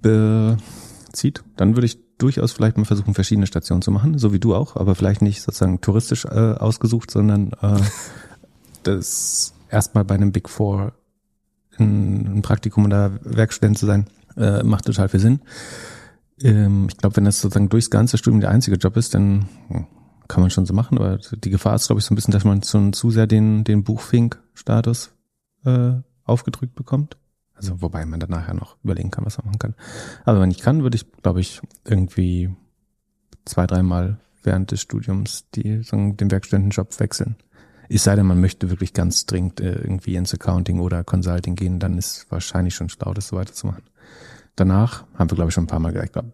bezieht, 0.00 1.42
dann 1.56 1.76
würde 1.76 1.86
ich 1.86 1.98
durchaus 2.18 2.52
vielleicht 2.52 2.76
mal 2.78 2.84
versuchen, 2.84 3.14
verschiedene 3.14 3.46
Stationen 3.46 3.82
zu 3.82 3.90
machen, 3.90 4.16
so 4.18 4.32
wie 4.32 4.38
du 4.38 4.54
auch, 4.54 4.76
aber 4.76 4.94
vielleicht 4.94 5.22
nicht 5.22 5.42
sozusagen 5.42 5.80
touristisch 5.80 6.24
äh, 6.24 6.28
ausgesucht, 6.28 7.10
sondern 7.10 7.52
äh, 7.60 7.80
das 8.82 9.54
erstmal 9.70 10.04
bei 10.04 10.14
einem 10.14 10.32
Big 10.32 10.48
Four 10.48 10.92
ein, 11.78 12.42
Praktikum 12.42 12.84
oder 12.84 13.18
Werkstudent 13.22 13.78
zu 13.78 13.86
sein, 13.86 14.06
äh, 14.36 14.62
macht 14.62 14.86
total 14.86 15.08
viel 15.08 15.20
Sinn. 15.20 15.40
Ähm, 16.40 16.86
ich 16.88 16.96
glaube, 16.96 17.16
wenn 17.16 17.24
das 17.24 17.40
sozusagen 17.40 17.68
durchs 17.68 17.90
ganze 17.90 18.18
Studium 18.18 18.40
der 18.40 18.50
einzige 18.50 18.76
Job 18.76 18.96
ist, 18.96 19.14
dann 19.14 19.48
hm, 19.68 19.86
kann 20.28 20.42
man 20.42 20.50
schon 20.50 20.66
so 20.66 20.74
machen, 20.74 20.98
aber 20.98 21.18
die 21.18 21.50
Gefahr 21.50 21.74
ist, 21.74 21.86
glaube 21.86 22.00
ich, 22.00 22.04
so 22.04 22.12
ein 22.12 22.16
bisschen, 22.16 22.32
dass 22.32 22.44
man 22.44 22.62
schon 22.62 22.92
zu 22.92 23.10
sehr 23.10 23.26
den, 23.26 23.64
den 23.64 23.82
Buchfink-Status 23.82 25.12
äh, 25.64 25.92
aufgedrückt 26.24 26.74
bekommt. 26.74 27.16
Also 27.54 27.80
wobei 27.82 28.04
man 28.06 28.20
dann 28.20 28.30
nachher 28.30 28.54
noch 28.54 28.76
überlegen 28.84 29.10
kann, 29.10 29.24
was 29.24 29.38
man 29.38 29.46
machen 29.46 29.58
kann. 29.58 29.74
Aber 30.24 30.40
wenn 30.40 30.50
ich 30.50 30.60
kann, 30.60 30.82
würde 30.82 30.96
ich, 30.96 31.10
glaube 31.22 31.40
ich, 31.40 31.60
irgendwie 31.84 32.54
zwei, 33.44 33.66
dreimal 33.66 34.20
während 34.42 34.70
des 34.70 34.80
Studiums 34.80 35.46
die, 35.54 35.82
sagen, 35.82 36.16
den 36.16 36.30
Werkstudentenjob 36.30 37.00
wechseln. 37.00 37.36
Es 37.88 38.04
sei 38.04 38.16
denn, 38.16 38.26
man 38.26 38.40
möchte 38.40 38.70
wirklich 38.70 38.92
ganz 38.92 39.26
dringend 39.26 39.60
äh, 39.60 39.72
irgendwie 39.72 40.16
ins 40.16 40.34
Accounting 40.34 40.80
oder 40.80 41.04
Consulting 41.04 41.54
gehen, 41.54 41.78
dann 41.78 41.96
ist 41.96 42.26
wahrscheinlich 42.30 42.74
schon 42.74 42.88
schlau, 42.88 43.14
das 43.14 43.28
so 43.28 43.36
weiterzumachen. 43.36 43.84
Danach 44.56 45.04
haben 45.14 45.30
wir, 45.30 45.36
glaube 45.36 45.50
ich, 45.50 45.54
schon 45.54 45.64
ein 45.64 45.68
paar 45.68 45.78
Mal 45.78 45.92
gesagt, 45.92 46.12
glaub, 46.12 46.26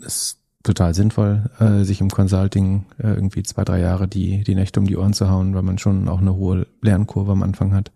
ist 0.00 0.38
total 0.62 0.94
sinnvoll, 0.94 1.50
äh, 1.60 1.84
sich 1.84 2.00
im 2.00 2.10
Consulting 2.10 2.86
äh, 2.98 3.08
irgendwie 3.08 3.42
zwei, 3.42 3.64
drei 3.64 3.80
Jahre 3.80 4.08
die, 4.08 4.42
die 4.44 4.54
Nächte 4.54 4.80
um 4.80 4.86
die 4.86 4.96
Ohren 4.96 5.12
zu 5.12 5.28
hauen, 5.28 5.54
weil 5.54 5.62
man 5.62 5.78
schon 5.78 6.08
auch 6.08 6.20
eine 6.20 6.34
hohe 6.34 6.66
Lernkurve 6.82 7.32
am 7.32 7.42
Anfang 7.42 7.72
hat 7.72 7.92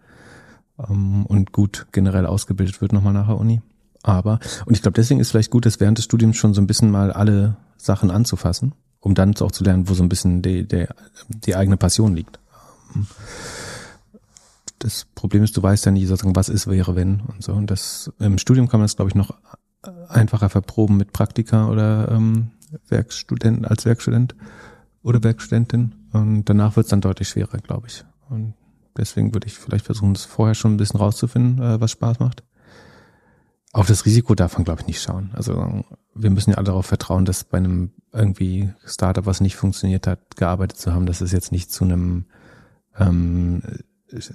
ähm, 0.78 1.26
und 1.26 1.52
gut 1.52 1.86
generell 1.92 2.26
ausgebildet 2.26 2.80
wird 2.80 2.92
nochmal 2.92 3.12
nach 3.12 3.26
der 3.26 3.38
Uni. 3.38 3.60
Aber, 4.02 4.40
und 4.66 4.74
ich 4.74 4.82
glaube, 4.82 4.94
deswegen 4.94 5.20
ist 5.20 5.30
vielleicht 5.30 5.50
gut, 5.50 5.66
das 5.66 5.80
während 5.80 5.98
des 5.98 6.04
Studiums 6.04 6.36
schon 6.36 6.54
so 6.54 6.60
ein 6.60 6.66
bisschen 6.66 6.90
mal 6.90 7.12
alle 7.12 7.56
Sachen 7.76 8.10
anzufassen, 8.10 8.74
um 9.00 9.14
dann 9.14 9.34
auch 9.36 9.52
zu 9.52 9.64
lernen, 9.64 9.88
wo 9.88 9.94
so 9.94 10.02
ein 10.02 10.08
bisschen 10.08 10.42
die, 10.42 10.66
die, 10.66 10.86
die 11.28 11.56
eigene 11.56 11.76
Passion 11.76 12.14
liegt. 12.14 12.40
Das 14.78 15.06
Problem 15.14 15.44
ist, 15.44 15.56
du 15.56 15.62
weißt 15.62 15.86
ja 15.86 15.92
nie 15.92 16.06
sozusagen, 16.06 16.34
was 16.34 16.48
ist, 16.48 16.66
wäre, 16.66 16.96
wenn 16.96 17.20
und 17.20 17.42
so. 17.42 17.52
Und 17.52 17.70
das 17.70 18.12
im 18.18 18.38
Studium 18.38 18.68
kann 18.68 18.80
man 18.80 18.84
das, 18.84 18.96
glaube 18.96 19.10
ich, 19.10 19.14
noch 19.14 19.34
einfacher 20.08 20.48
verproben 20.48 20.96
mit 20.96 21.12
Praktika 21.12 21.68
oder 21.68 22.10
ähm, 22.10 22.50
Werkstudenten 22.88 23.64
als 23.64 23.84
Werkstudent 23.84 24.34
oder 25.02 25.22
Werkstudentin. 25.22 25.94
Und 26.12 26.44
danach 26.44 26.76
wird 26.76 26.86
es 26.86 26.90
dann 26.90 27.00
deutlich 27.00 27.28
schwerer, 27.28 27.58
glaube 27.58 27.88
ich. 27.88 28.04
Und 28.28 28.54
deswegen 28.96 29.34
würde 29.34 29.46
ich 29.46 29.54
vielleicht 29.54 29.86
versuchen, 29.86 30.14
das 30.14 30.24
vorher 30.24 30.54
schon 30.54 30.74
ein 30.74 30.76
bisschen 30.76 31.00
rauszufinden, 31.00 31.62
äh, 31.62 31.80
was 31.80 31.92
Spaß 31.92 32.18
macht. 32.20 32.42
Auf 33.72 33.86
das 33.86 34.04
Risiko 34.04 34.34
darf 34.34 34.54
man, 34.54 34.64
glaube 34.64 34.82
ich, 34.82 34.86
nicht 34.86 35.00
schauen. 35.00 35.30
Also 35.32 35.84
wir 36.14 36.30
müssen 36.30 36.50
ja 36.50 36.56
alle 36.56 36.66
darauf 36.66 36.86
vertrauen, 36.86 37.24
dass 37.24 37.44
bei 37.44 37.56
einem 37.56 37.92
irgendwie 38.12 38.70
Startup, 38.84 39.24
was 39.24 39.40
nicht 39.40 39.56
funktioniert 39.56 40.06
hat, 40.06 40.36
gearbeitet 40.36 40.78
zu 40.78 40.92
haben, 40.92 41.06
dass 41.06 41.22
es 41.22 41.32
jetzt 41.32 41.52
nicht 41.52 41.72
zu 41.72 41.84
einem 41.84 42.26
ähm, 42.98 43.62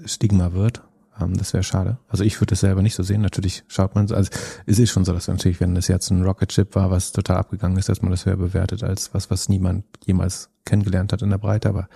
Stigma 0.06 0.54
wird. 0.54 0.82
Ähm, 1.20 1.36
das 1.38 1.54
wäre 1.54 1.64
schade. 1.64 1.98
Also 2.08 2.24
ich 2.24 2.40
würde 2.40 2.54
es 2.54 2.62
selber 2.62 2.82
nicht 2.82 2.96
so 2.96 3.04
sehen. 3.04 3.22
Natürlich 3.22 3.64
schaut 3.68 3.96
man, 3.96 4.12
also 4.12 4.30
es 4.66 4.80
ist 4.80 4.90
schon 4.90 5.06
so, 5.06 5.14
dass 5.14 5.28
natürlich, 5.28 5.60
wenn 5.60 5.76
das 5.76 5.88
jetzt 5.88 6.10
ein 6.10 6.24
Rocket 6.24 6.50
Chip 6.50 6.76
war, 6.76 6.92
was 6.92 7.12
total 7.12 7.38
abgegangen 7.38 7.78
ist, 7.78 7.90
dass 7.90 8.02
man 8.02 8.12
das 8.12 8.26
höher 8.26 8.38
bewertet 8.38 8.84
als 8.84 9.14
was, 9.14 9.30
was 9.30 9.50
niemand 9.50 9.86
jemals 10.06 10.50
kennengelernt 10.66 11.14
hat 11.14 11.22
in 11.22 11.30
der 11.30 11.38
Breite. 11.38 11.70
Aber 11.70 11.88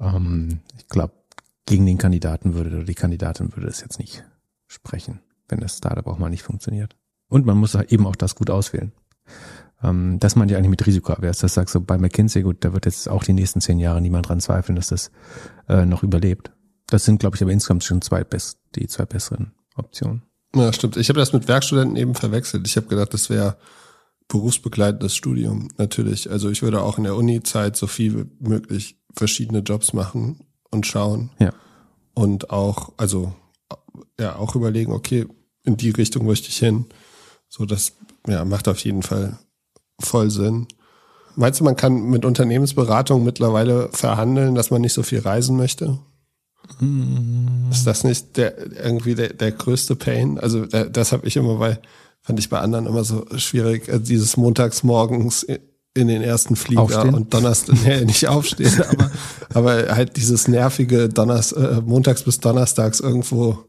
ähm, 0.00 0.60
ich 0.78 0.88
glaube, 0.88 1.14
gegen 1.66 1.86
den 1.86 1.98
Kandidaten 1.98 2.54
würde 2.54 2.76
oder 2.76 2.84
die 2.84 2.94
Kandidatin 2.94 3.54
würde 3.54 3.68
es 3.68 3.80
jetzt 3.80 3.98
nicht 3.98 4.24
sprechen, 4.66 5.20
wenn 5.48 5.60
das 5.60 5.78
Startup 5.78 6.06
auch 6.06 6.18
mal 6.18 6.30
nicht 6.30 6.42
funktioniert. 6.42 6.96
Und 7.28 7.46
man 7.46 7.56
muss 7.56 7.74
eben 7.74 8.06
auch 8.06 8.16
das 8.16 8.34
gut 8.34 8.50
auswählen. 8.50 8.92
Ähm, 9.82 10.18
das 10.20 10.36
meint 10.36 10.50
ja 10.50 10.58
eigentlich 10.58 10.70
mit 10.70 10.86
Risikoavers. 10.86 11.38
Das 11.38 11.54
sagst 11.54 11.74
du 11.74 11.80
bei 11.80 11.98
McKinsey, 11.98 12.42
gut, 12.42 12.64
da 12.64 12.72
wird 12.72 12.86
jetzt 12.86 13.08
auch 13.08 13.24
die 13.24 13.32
nächsten 13.32 13.60
zehn 13.60 13.78
Jahre 13.78 14.00
niemand 14.00 14.28
dran 14.28 14.40
zweifeln, 14.40 14.76
dass 14.76 14.88
das 14.88 15.10
äh, 15.68 15.84
noch 15.84 16.02
überlebt. 16.02 16.52
Das 16.88 17.04
sind, 17.04 17.18
glaube 17.18 17.36
ich, 17.36 17.42
aber 17.42 17.52
insgesamt 17.52 17.84
schon 17.84 18.02
zwei 18.02 18.24
best, 18.24 18.58
die 18.74 18.86
zwei 18.86 19.04
besseren 19.04 19.52
Optionen. 19.76 20.22
Ja, 20.54 20.72
stimmt. 20.72 20.96
Ich 20.96 21.08
habe 21.08 21.18
das 21.18 21.32
mit 21.32 21.48
Werkstudenten 21.48 21.96
eben 21.96 22.14
verwechselt. 22.14 22.66
Ich 22.66 22.76
habe 22.76 22.86
gedacht, 22.86 23.12
das 23.12 23.30
wäre 23.30 23.56
berufsbegleitendes 24.28 25.14
Studium. 25.14 25.68
Natürlich. 25.78 26.30
Also 26.30 26.50
ich 26.50 26.62
würde 26.62 26.82
auch 26.82 26.98
in 26.98 27.04
der 27.04 27.16
Uni-Zeit 27.16 27.76
so 27.76 27.86
viel 27.86 28.26
wie 28.40 28.48
möglich 28.48 28.98
verschiedene 29.14 29.60
Jobs 29.60 29.92
machen 29.92 30.40
und 30.70 30.86
schauen. 30.86 31.30
Ja. 31.38 31.52
Und 32.14 32.50
auch, 32.50 32.92
also 32.96 33.34
ja, 34.18 34.36
auch 34.36 34.54
überlegen, 34.54 34.92
okay, 34.92 35.26
in 35.64 35.76
die 35.76 35.90
Richtung 35.90 36.26
möchte 36.26 36.48
ich 36.48 36.58
hin. 36.58 36.86
So, 37.48 37.64
das 37.64 37.92
ja, 38.26 38.44
macht 38.44 38.68
auf 38.68 38.78
jeden 38.80 39.02
Fall 39.02 39.38
voll 40.00 40.30
Sinn. 40.30 40.66
Meinst 41.36 41.60
du, 41.60 41.64
man 41.64 41.76
kann 41.76 42.10
mit 42.10 42.24
Unternehmensberatung 42.24 43.24
mittlerweile 43.24 43.88
verhandeln, 43.92 44.54
dass 44.54 44.70
man 44.70 44.80
nicht 44.80 44.92
so 44.92 45.02
viel 45.02 45.20
reisen 45.20 45.56
möchte? 45.56 45.98
Mm. 46.80 47.70
Ist 47.70 47.86
das 47.86 48.04
nicht 48.04 48.36
der 48.36 48.56
irgendwie 48.84 49.14
der, 49.14 49.32
der 49.32 49.52
größte 49.52 49.96
Pain? 49.96 50.38
Also 50.38 50.64
das 50.66 51.12
habe 51.12 51.26
ich 51.26 51.36
immer 51.36 51.56
bei, 51.56 51.78
fand 52.22 52.38
ich 52.38 52.48
bei 52.48 52.60
anderen 52.60 52.86
immer 52.86 53.04
so 53.04 53.26
schwierig, 53.36 53.88
also 53.88 54.04
dieses 54.04 54.36
Montagsmorgens 54.36 55.44
in 55.96 56.08
den 56.08 56.22
ersten 56.22 56.56
Flieger 56.56 56.82
aufstehen? 56.82 57.14
und 57.14 57.34
Donnerstag, 57.34 57.76
nee, 57.84 58.04
nicht 58.04 58.28
aufstehen, 58.28 58.82
aber, 58.82 59.10
aber 59.54 59.94
halt 59.94 60.16
dieses 60.16 60.48
nervige 60.48 61.08
Donners, 61.08 61.52
äh, 61.52 61.80
Montags 61.84 62.22
bis 62.22 62.40
Donnerstags 62.40 63.00
irgendwo 63.00 63.64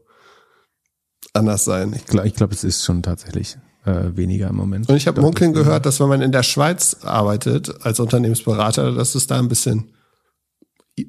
anders 1.33 1.65
sein. 1.65 1.93
Ich 1.95 2.05
glaube, 2.05 2.27
ich 2.27 2.33
glaub, 2.33 2.51
es 2.51 2.63
ist 2.63 2.83
schon 2.83 3.03
tatsächlich 3.03 3.57
äh, 3.85 4.15
weniger 4.15 4.49
im 4.49 4.55
Moment. 4.55 4.89
Und 4.89 4.95
ich 4.95 5.07
habe 5.07 5.21
munkeln 5.21 5.53
gehört, 5.53 5.85
dass 5.85 5.99
wenn 5.99 6.09
man 6.09 6.21
in 6.21 6.31
der 6.31 6.43
Schweiz 6.43 6.97
arbeitet 7.03 7.85
als 7.85 7.99
Unternehmensberater, 7.99 8.91
dass 8.91 9.15
es 9.15 9.27
da 9.27 9.37
ein 9.37 9.47
bisschen 9.47 9.91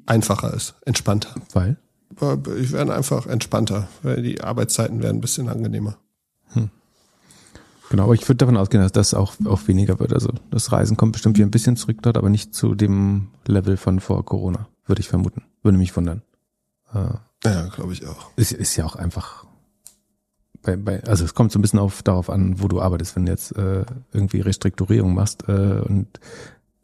einfacher 0.06 0.52
ist, 0.54 0.74
entspannter. 0.84 1.34
Weil? 1.52 1.76
Ich 2.60 2.72
werde 2.72 2.94
einfach 2.94 3.26
entspannter, 3.26 3.88
weil 4.02 4.22
die 4.22 4.40
Arbeitszeiten 4.40 5.02
werden 5.02 5.18
ein 5.18 5.20
bisschen 5.20 5.48
angenehmer. 5.48 5.96
Hm. 6.52 6.70
Genau, 7.90 8.04
aber 8.04 8.14
ich 8.14 8.28
würde 8.28 8.36
davon 8.36 8.56
ausgehen, 8.56 8.82
dass 8.82 8.92
das 8.92 9.14
auch, 9.14 9.34
auch 9.44 9.66
weniger 9.68 9.98
wird. 9.98 10.12
Also 10.12 10.30
das 10.50 10.72
Reisen 10.72 10.96
kommt 10.96 11.12
bestimmt 11.12 11.36
wieder 11.36 11.46
ein 11.46 11.50
bisschen 11.50 11.76
zurück 11.76 11.98
dort, 12.02 12.16
aber 12.16 12.30
nicht 12.30 12.54
zu 12.54 12.74
dem 12.74 13.28
Level 13.46 13.76
von 13.76 14.00
vor 14.00 14.24
Corona, 14.24 14.68
würde 14.86 15.00
ich 15.00 15.08
vermuten. 15.08 15.42
Würde 15.62 15.78
mich 15.78 15.96
wundern. 15.96 16.22
Äh, 16.92 17.08
ja, 17.44 17.68
glaube 17.68 17.92
ich 17.92 18.06
auch. 18.06 18.30
Ist, 18.36 18.52
ist 18.52 18.76
ja 18.76 18.84
auch 18.84 18.96
einfach 18.96 19.45
bei, 20.66 20.76
bei, 20.76 21.02
also 21.04 21.24
es 21.24 21.34
kommt 21.34 21.52
so 21.52 21.58
ein 21.58 21.62
bisschen 21.62 21.78
auf, 21.78 22.02
darauf 22.02 22.28
an, 22.28 22.60
wo 22.60 22.68
du 22.68 22.82
arbeitest. 22.82 23.16
Wenn 23.16 23.24
du 23.24 23.32
jetzt 23.32 23.56
äh, 23.56 23.84
irgendwie 24.12 24.40
Restrukturierung 24.40 25.14
machst 25.14 25.48
äh, 25.48 25.80
und 25.80 26.08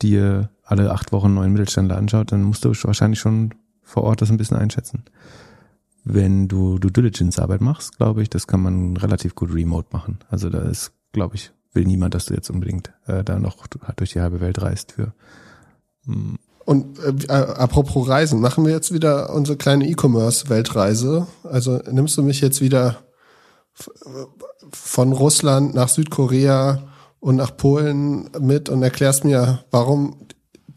dir 0.01 0.51
alle 0.65 0.91
acht 0.93 1.13
Wochen 1.13 1.35
neuen 1.35 1.53
Mittelständler 1.53 1.99
anschaut, 1.99 2.33
dann 2.33 2.43
musst 2.43 2.65
du 2.65 2.73
wahrscheinlich 2.85 3.21
schon 3.21 3.55
vor 3.83 4.05
Ort 4.05 4.23
das 4.23 4.31
ein 4.31 4.39
bisschen 4.39 4.57
einschätzen. 4.57 5.05
Wenn 6.05 6.49
du 6.49 6.79
Due 6.79 6.91
Diligence 6.91 7.39
Arbeit 7.39 7.61
machst, 7.61 7.99
glaube 7.99 8.23
ich, 8.23 8.31
das 8.31 8.47
kann 8.47 8.63
man 8.63 8.97
relativ 8.97 9.35
gut 9.35 9.53
remote 9.53 9.89
machen. 9.93 10.19
Also 10.31 10.49
da 10.49 10.61
ist, 10.63 10.93
glaube 11.13 11.37
ich, 11.37 11.53
will 11.75 11.85
niemand, 11.85 12.15
dass 12.15 12.27
du 12.27 12.35
jetzt 12.35 12.51
unbedingt 12.51 12.93
äh, 13.07 13.23
da 13.23 13.39
noch 13.39 13.67
durch 13.67 14.13
die 14.13 14.21
halbe 14.21 14.41
Welt 14.41 14.63
reist 14.63 14.93
für. 14.93 15.13
Hm. 16.07 16.39
Und 16.65 16.99
äh, 17.01 17.33
apropos 17.33 18.09
Reisen, 18.09 18.41
machen 18.41 18.65
wir 18.65 18.73
jetzt 18.73 18.93
wieder 18.93 19.35
unsere 19.35 19.59
kleine 19.59 19.89
E-Commerce-Weltreise. 19.89 21.27
Also 21.43 21.81
nimmst 21.91 22.17
du 22.17 22.23
mich 22.23 22.41
jetzt 22.41 22.61
wieder 22.61 22.99
von 24.71 25.13
Russland 25.13 25.75
nach 25.75 25.89
Südkorea 25.89 26.83
und 27.21 27.37
nach 27.37 27.57
Polen 27.57 28.29
mit 28.41 28.69
und 28.69 28.83
erklärst 28.83 29.25
mir, 29.25 29.65
warum 29.71 30.17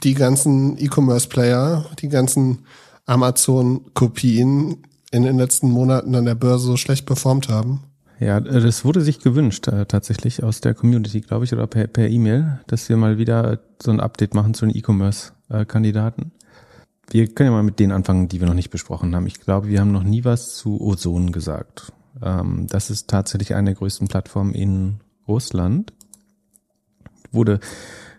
die 0.03 0.13
ganzen 0.13 0.77
E-Commerce-Player, 0.77 1.85
die 1.99 2.09
ganzen 2.09 2.65
Amazon-Kopien 3.05 4.83
in 5.11 5.23
den 5.23 5.37
letzten 5.37 5.69
Monaten 5.71 6.15
an 6.15 6.25
der 6.25 6.35
Börse 6.35 6.65
so 6.65 6.77
schlecht 6.77 7.05
performt 7.05 7.49
haben. 7.49 7.83
Ja, 8.19 8.39
das 8.39 8.85
wurde 8.85 9.01
sich 9.01 9.19
gewünscht 9.19 9.67
äh, 9.67 9.85
tatsächlich 9.85 10.41
aus 10.43 10.61
der 10.61 10.73
Community, 10.73 11.21
glaube 11.21 11.45
ich, 11.45 11.53
oder 11.53 11.67
per 11.67 12.09
E-Mail, 12.09 12.41
e 12.41 12.63
dass 12.67 12.87
wir 12.87 12.95
mal 12.95 13.17
wieder 13.17 13.59
so 13.81 13.91
ein 13.91 13.99
Update 13.99 14.33
machen 14.33 14.53
zu 14.53 14.65
den 14.65 14.75
E-Commerce-Kandidaten. 14.75 16.31
Wir 17.09 17.27
können 17.27 17.47
ja 17.47 17.55
mal 17.55 17.63
mit 17.63 17.79
denen 17.79 17.91
anfangen, 17.91 18.29
die 18.29 18.39
wir 18.39 18.47
noch 18.47 18.53
nicht 18.53 18.69
besprochen 18.69 19.15
haben. 19.15 19.27
Ich 19.27 19.39
glaube, 19.39 19.67
wir 19.67 19.79
haben 19.81 19.91
noch 19.91 20.03
nie 20.03 20.23
was 20.23 20.55
zu 20.55 20.81
Ozon 20.81 21.31
gesagt. 21.31 21.91
Ähm, 22.21 22.67
das 22.67 22.89
ist 22.89 23.09
tatsächlich 23.09 23.55
eine 23.55 23.71
der 23.71 23.75
größten 23.75 24.07
Plattformen 24.07 24.53
in 24.53 24.99
Russland. 25.27 25.93
Wurde 27.31 27.59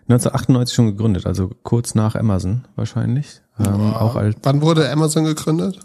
1998 0.09 0.75
schon 0.75 0.85
gegründet, 0.87 1.25
also 1.25 1.49
kurz 1.63 1.95
nach 1.95 2.15
Amazon 2.15 2.65
wahrscheinlich. 2.75 3.41
Ähm, 3.59 3.93
auch 3.93 4.15
als 4.15 4.37
Wann 4.43 4.61
wurde 4.61 4.89
Amazon 4.91 5.25
gegründet? 5.25 5.79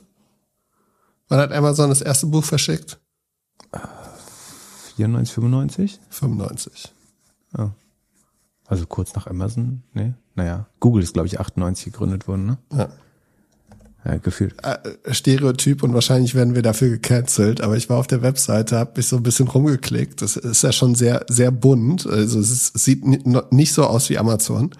Wann 1.29 1.41
hat 1.41 1.53
Amazon 1.53 1.89
das 1.89 2.03
erste 2.03 2.27
Buch 2.27 2.45
verschickt? 2.45 3.01
94, 4.97 5.35
95? 5.35 6.01
95. 6.11 6.95
Ja. 7.57 7.73
Also 8.67 8.87
kurz 8.87 9.15
nach 9.15 9.27
Amazon, 9.27 9.83
ne? 9.93 10.15
Naja, 10.35 10.67
Google 10.81 11.03
ist, 11.03 11.15
glaube 11.15 11.27
ich, 11.27 11.41
98 11.41 11.87
gegründet 11.87 12.29
worden, 12.29 12.47
ne? 12.47 12.59
Ja. 12.73 12.89
Ja, 14.05 14.17
gefühlt. 14.17 14.55
Äh, 14.63 14.79
Stereotyp 15.13 15.83
und 15.83 15.95
wahrscheinlich 15.95 16.35
werden 16.35 16.55
wir 16.55 16.63
dafür 16.63 16.89
gecancelt, 16.89 17.61
aber 17.61 17.77
ich 17.77 17.89
war 17.89 17.99
auf 17.99 18.09
der 18.09 18.23
Webseite, 18.23 18.77
habe 18.77 18.93
mich 18.97 19.07
so 19.07 19.17
ein 19.17 19.23
bisschen 19.23 19.47
rumgeklickt. 19.47 20.23
Das 20.23 20.37
ist 20.37 20.63
ja 20.63 20.73
schon 20.73 20.95
sehr, 20.95 21.25
sehr 21.29 21.53
bunt. 21.53 22.07
Also 22.07 22.41
es 22.41 22.51
ist, 22.51 22.79
sieht 22.79 23.05
nicht 23.53 23.73
so 23.73 23.85
aus 23.85 24.11
wie 24.11 24.19
Amazon. 24.19 24.71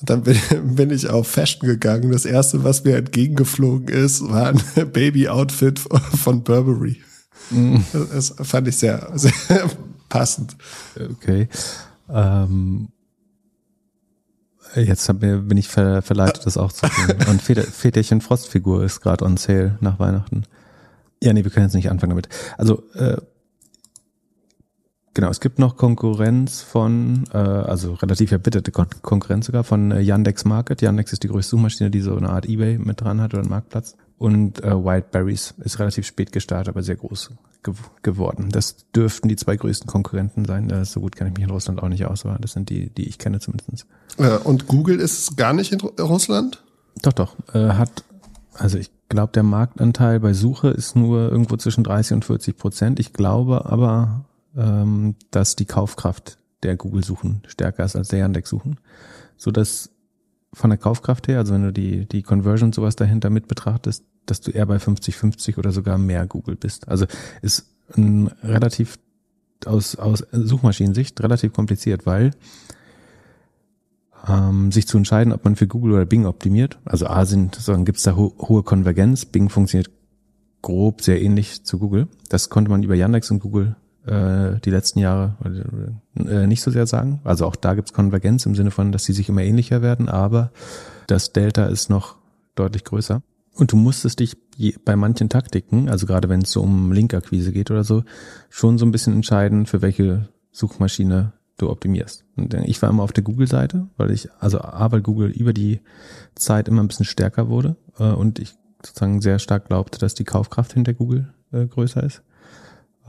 Und 0.00 0.10
dann 0.10 0.22
bin, 0.22 0.36
bin 0.74 0.90
ich 0.90 1.08
auf 1.08 1.28
Fashion 1.28 1.68
gegangen. 1.68 2.12
Das 2.12 2.24
erste, 2.24 2.64
was 2.64 2.84
mir 2.84 2.96
entgegengeflogen 2.96 3.88
ist, 3.88 4.26
war 4.28 4.48
ein 4.48 4.62
Baby-Outfit 4.92 5.78
von 5.78 6.42
Burberry. 6.42 7.00
Mhm. 7.50 7.84
Das 7.92 8.34
fand 8.40 8.68
ich 8.68 8.76
sehr, 8.76 9.10
sehr 9.14 9.70
passend. 10.08 10.56
Okay. 10.98 11.48
Ähm 12.08 12.88
Jetzt 14.74 15.06
bin 15.18 15.56
ich 15.56 15.68
ver 15.68 16.02
verleitet, 16.02 16.46
das 16.46 16.56
auch 16.56 16.72
zu 16.72 16.86
tun. 16.86 17.16
Und 17.28 17.42
Väterchen 17.42 18.20
Frostfigur 18.20 18.82
ist 18.84 19.00
gerade 19.00 19.24
on 19.24 19.36
sale 19.36 19.76
nach 19.80 19.98
Weihnachten. 19.98 20.44
Ja, 21.22 21.32
nee, 21.32 21.44
wir 21.44 21.50
können 21.50 21.66
jetzt 21.66 21.74
nicht 21.74 21.90
anfangen 21.90 22.10
damit. 22.10 22.28
Also, 22.58 22.82
äh, 22.94 23.16
genau, 25.14 25.28
es 25.28 25.40
gibt 25.40 25.58
noch 25.58 25.76
Konkurrenz 25.76 26.62
von, 26.62 27.24
äh, 27.32 27.36
also 27.36 27.94
relativ 27.94 28.32
erbitterte 28.32 28.72
Kon 28.72 28.88
Konkurrenz 29.02 29.46
sogar 29.46 29.62
von 29.62 29.92
äh, 29.92 30.00
Yandex 30.00 30.44
Market. 30.44 30.82
Yandex 30.82 31.12
ist 31.12 31.22
die 31.22 31.28
größte 31.28 31.50
Suchmaschine, 31.50 31.90
die 31.90 32.00
so 32.00 32.16
eine 32.16 32.30
Art 32.30 32.46
Ebay 32.46 32.78
mit 32.78 33.00
dran 33.00 33.20
hat 33.20 33.34
oder 33.34 33.42
einen 33.42 33.50
Marktplatz. 33.50 33.96
Und 34.18 34.64
äh, 34.64 34.72
Wildberries 34.72 35.54
ist 35.58 35.78
relativ 35.78 36.06
spät 36.06 36.32
gestartet, 36.32 36.68
aber 36.68 36.82
sehr 36.82 36.96
groß 36.96 37.30
ge 37.62 37.74
geworden. 38.02 38.48
Das 38.50 38.90
dürften 38.92 39.28
die 39.28 39.36
zwei 39.36 39.56
größten 39.56 39.86
Konkurrenten 39.86 40.44
sein. 40.44 40.68
Das, 40.68 40.92
so 40.92 41.00
gut 41.00 41.16
kenne 41.16 41.30
ich 41.30 41.36
mich 41.36 41.44
in 41.44 41.50
Russland 41.50 41.82
auch 41.82 41.88
nicht 41.88 42.06
aus, 42.06 42.24
aber 42.26 42.38
das 42.38 42.52
sind 42.52 42.70
die, 42.70 42.90
die 42.90 43.08
ich 43.08 43.18
kenne 43.18 43.40
zumindest. 43.40 43.86
Ja, 44.18 44.36
und 44.36 44.66
Google 44.66 45.00
ist 45.00 45.36
gar 45.36 45.52
nicht 45.52 45.72
in 45.72 45.80
Russland? 45.80 46.62
Doch, 47.02 47.12
doch. 47.12 47.36
Äh, 47.54 47.74
hat, 47.74 48.04
also 48.54 48.78
ich 48.78 48.90
glaube, 49.08 49.32
der 49.32 49.42
Marktanteil 49.42 50.20
bei 50.20 50.32
Suche 50.32 50.68
ist 50.68 50.96
nur 50.96 51.30
irgendwo 51.30 51.56
zwischen 51.56 51.84
30 51.84 52.16
und 52.16 52.24
40 52.24 52.56
Prozent. 52.56 53.00
Ich 53.00 53.12
glaube 53.12 53.66
aber, 53.66 54.24
ähm, 54.56 55.14
dass 55.30 55.56
die 55.56 55.66
Kaufkraft 55.66 56.38
der 56.62 56.76
Google-Suchen 56.76 57.42
stärker 57.46 57.84
ist 57.84 57.96
als 57.96 58.08
der 58.08 58.20
Yandex-Suchen. 58.20 58.78
So 59.36 59.50
dass 59.50 59.90
von 60.54 60.70
der 60.70 60.78
Kaufkraft 60.78 61.28
her, 61.28 61.38
also 61.38 61.54
wenn 61.54 61.62
du 61.62 61.72
die, 61.72 62.06
die 62.06 62.22
Conversion 62.22 62.72
sowas 62.72 62.96
dahinter 62.96 63.30
mit 63.30 63.48
betrachtest, 63.48 64.04
dass 64.26 64.40
du 64.40 64.50
eher 64.50 64.66
bei 64.66 64.76
50-50 64.76 65.58
oder 65.58 65.72
sogar 65.72 65.98
mehr 65.98 66.26
Google 66.26 66.56
bist. 66.56 66.88
Also 66.88 67.06
ist 67.42 67.66
ein 67.96 68.28
relativ 68.42 68.98
aus, 69.66 69.96
aus 69.96 70.24
Suchmaschinensicht 70.32 71.20
relativ 71.22 71.52
kompliziert, 71.52 72.06
weil 72.06 72.32
ähm, 74.28 74.72
sich 74.72 74.86
zu 74.86 74.96
entscheiden, 74.96 75.32
ob 75.32 75.44
man 75.44 75.56
für 75.56 75.66
Google 75.66 75.92
oder 75.92 76.06
Bing 76.06 76.26
optimiert. 76.26 76.78
Also 76.84 77.06
A 77.06 77.24
sind, 77.24 77.54
sondern 77.56 77.84
gibt 77.84 77.98
es 77.98 78.04
da 78.04 78.16
ho 78.16 78.34
hohe 78.38 78.62
Konvergenz. 78.62 79.24
Bing 79.24 79.48
funktioniert 79.48 79.90
grob 80.62 81.02
sehr 81.02 81.20
ähnlich 81.20 81.64
zu 81.64 81.78
Google. 81.78 82.08
Das 82.28 82.48
konnte 82.48 82.70
man 82.70 82.82
über 82.82 82.94
Yandex 82.94 83.30
und 83.30 83.40
Google 83.40 83.76
äh, 84.06 84.60
die 84.64 84.70
letzten 84.70 85.00
Jahre 85.00 85.36
äh, 86.16 86.46
nicht 86.46 86.62
so 86.62 86.70
sehr 86.70 86.86
sagen. 86.86 87.20
Also 87.24 87.46
auch 87.46 87.56
da 87.56 87.74
gibt 87.74 87.88
es 87.88 87.94
Konvergenz 87.94 88.46
im 88.46 88.54
Sinne 88.54 88.70
von, 88.70 88.92
dass 88.92 89.04
sie 89.04 89.12
sich 89.12 89.28
immer 89.28 89.42
ähnlicher 89.42 89.82
werden, 89.82 90.08
aber 90.08 90.52
das 91.08 91.32
Delta 91.32 91.66
ist 91.66 91.90
noch 91.90 92.16
deutlich 92.54 92.84
größer. 92.84 93.22
Und 93.54 93.72
du 93.72 93.76
musstest 93.76 94.20
dich 94.20 94.36
bei 94.84 94.96
manchen 94.96 95.28
Taktiken, 95.28 95.88
also 95.88 96.06
gerade 96.06 96.28
wenn 96.28 96.42
es 96.42 96.52
so 96.52 96.62
um 96.62 96.92
Linkakquise 96.92 97.52
geht 97.52 97.70
oder 97.70 97.84
so, 97.84 98.02
schon 98.48 98.78
so 98.78 98.86
ein 98.86 98.92
bisschen 98.92 99.12
entscheiden, 99.14 99.66
für 99.66 99.82
welche 99.82 100.28
Suchmaschine 100.52 101.32
du 101.58 101.70
optimierst. 101.70 102.24
Und 102.36 102.54
ich 102.54 102.80
war 102.80 102.88
immer 102.88 103.02
auf 103.02 103.12
der 103.12 103.24
Google-Seite, 103.24 103.88
weil 103.96 104.10
ich, 104.10 104.28
also 104.40 104.60
A, 104.60 104.90
weil 104.90 105.02
Google 105.02 105.30
über 105.30 105.52
die 105.52 105.80
Zeit 106.34 106.68
immer 106.68 106.82
ein 106.82 106.88
bisschen 106.88 107.06
stärker 107.06 107.48
wurde 107.48 107.76
äh, 107.98 108.04
und 108.04 108.38
ich 108.38 108.54
sozusagen 108.84 109.20
sehr 109.20 109.38
stark 109.38 109.66
glaubte, 109.66 109.98
dass 109.98 110.14
die 110.14 110.24
Kaufkraft 110.24 110.72
hinter 110.72 110.94
Google 110.94 111.32
äh, 111.52 111.66
größer 111.66 112.02
ist. 112.02 112.22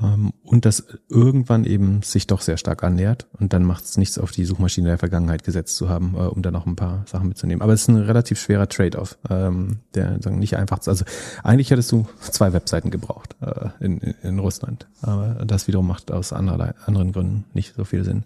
Ähm, 0.03 0.33
und 0.43 0.65
das 0.65 0.83
irgendwann 1.09 1.65
eben 1.65 2.01
sich 2.01 2.27
doch 2.27 2.41
sehr 2.41 2.57
stark 2.57 2.83
annähert 2.83 3.27
und 3.39 3.53
dann 3.53 3.63
macht 3.63 3.85
es 3.85 3.97
nichts 3.97 4.17
auf 4.17 4.31
die 4.31 4.45
Suchmaschine 4.45 4.89
der 4.89 4.97
Vergangenheit 4.97 5.43
gesetzt 5.43 5.77
zu 5.77 5.89
haben, 5.89 6.15
äh, 6.15 6.19
um 6.19 6.41
da 6.41 6.51
noch 6.51 6.65
ein 6.65 6.75
paar 6.75 7.05
Sachen 7.07 7.29
mitzunehmen. 7.29 7.61
Aber 7.61 7.73
es 7.73 7.83
ist 7.83 7.87
ein 7.87 7.97
relativ 7.97 8.39
schwerer 8.39 8.67
Trade-off, 8.67 9.17
ähm, 9.29 9.79
der 9.95 10.21
sagen, 10.21 10.39
nicht 10.39 10.57
einfach, 10.57 10.79
also 10.85 11.05
eigentlich 11.43 11.71
hättest 11.71 11.91
du 11.91 12.05
zwei 12.19 12.53
Webseiten 12.53 12.91
gebraucht 12.91 13.35
äh, 13.41 13.69
in, 13.79 13.99
in 13.99 14.39
Russland, 14.39 14.87
aber 15.01 15.45
das 15.45 15.67
wiederum 15.67 15.87
macht 15.87 16.11
aus 16.11 16.33
anderer, 16.33 16.75
anderen 16.85 17.11
Gründen 17.13 17.45
nicht 17.53 17.75
so 17.75 17.85
viel 17.85 18.03
Sinn. 18.03 18.25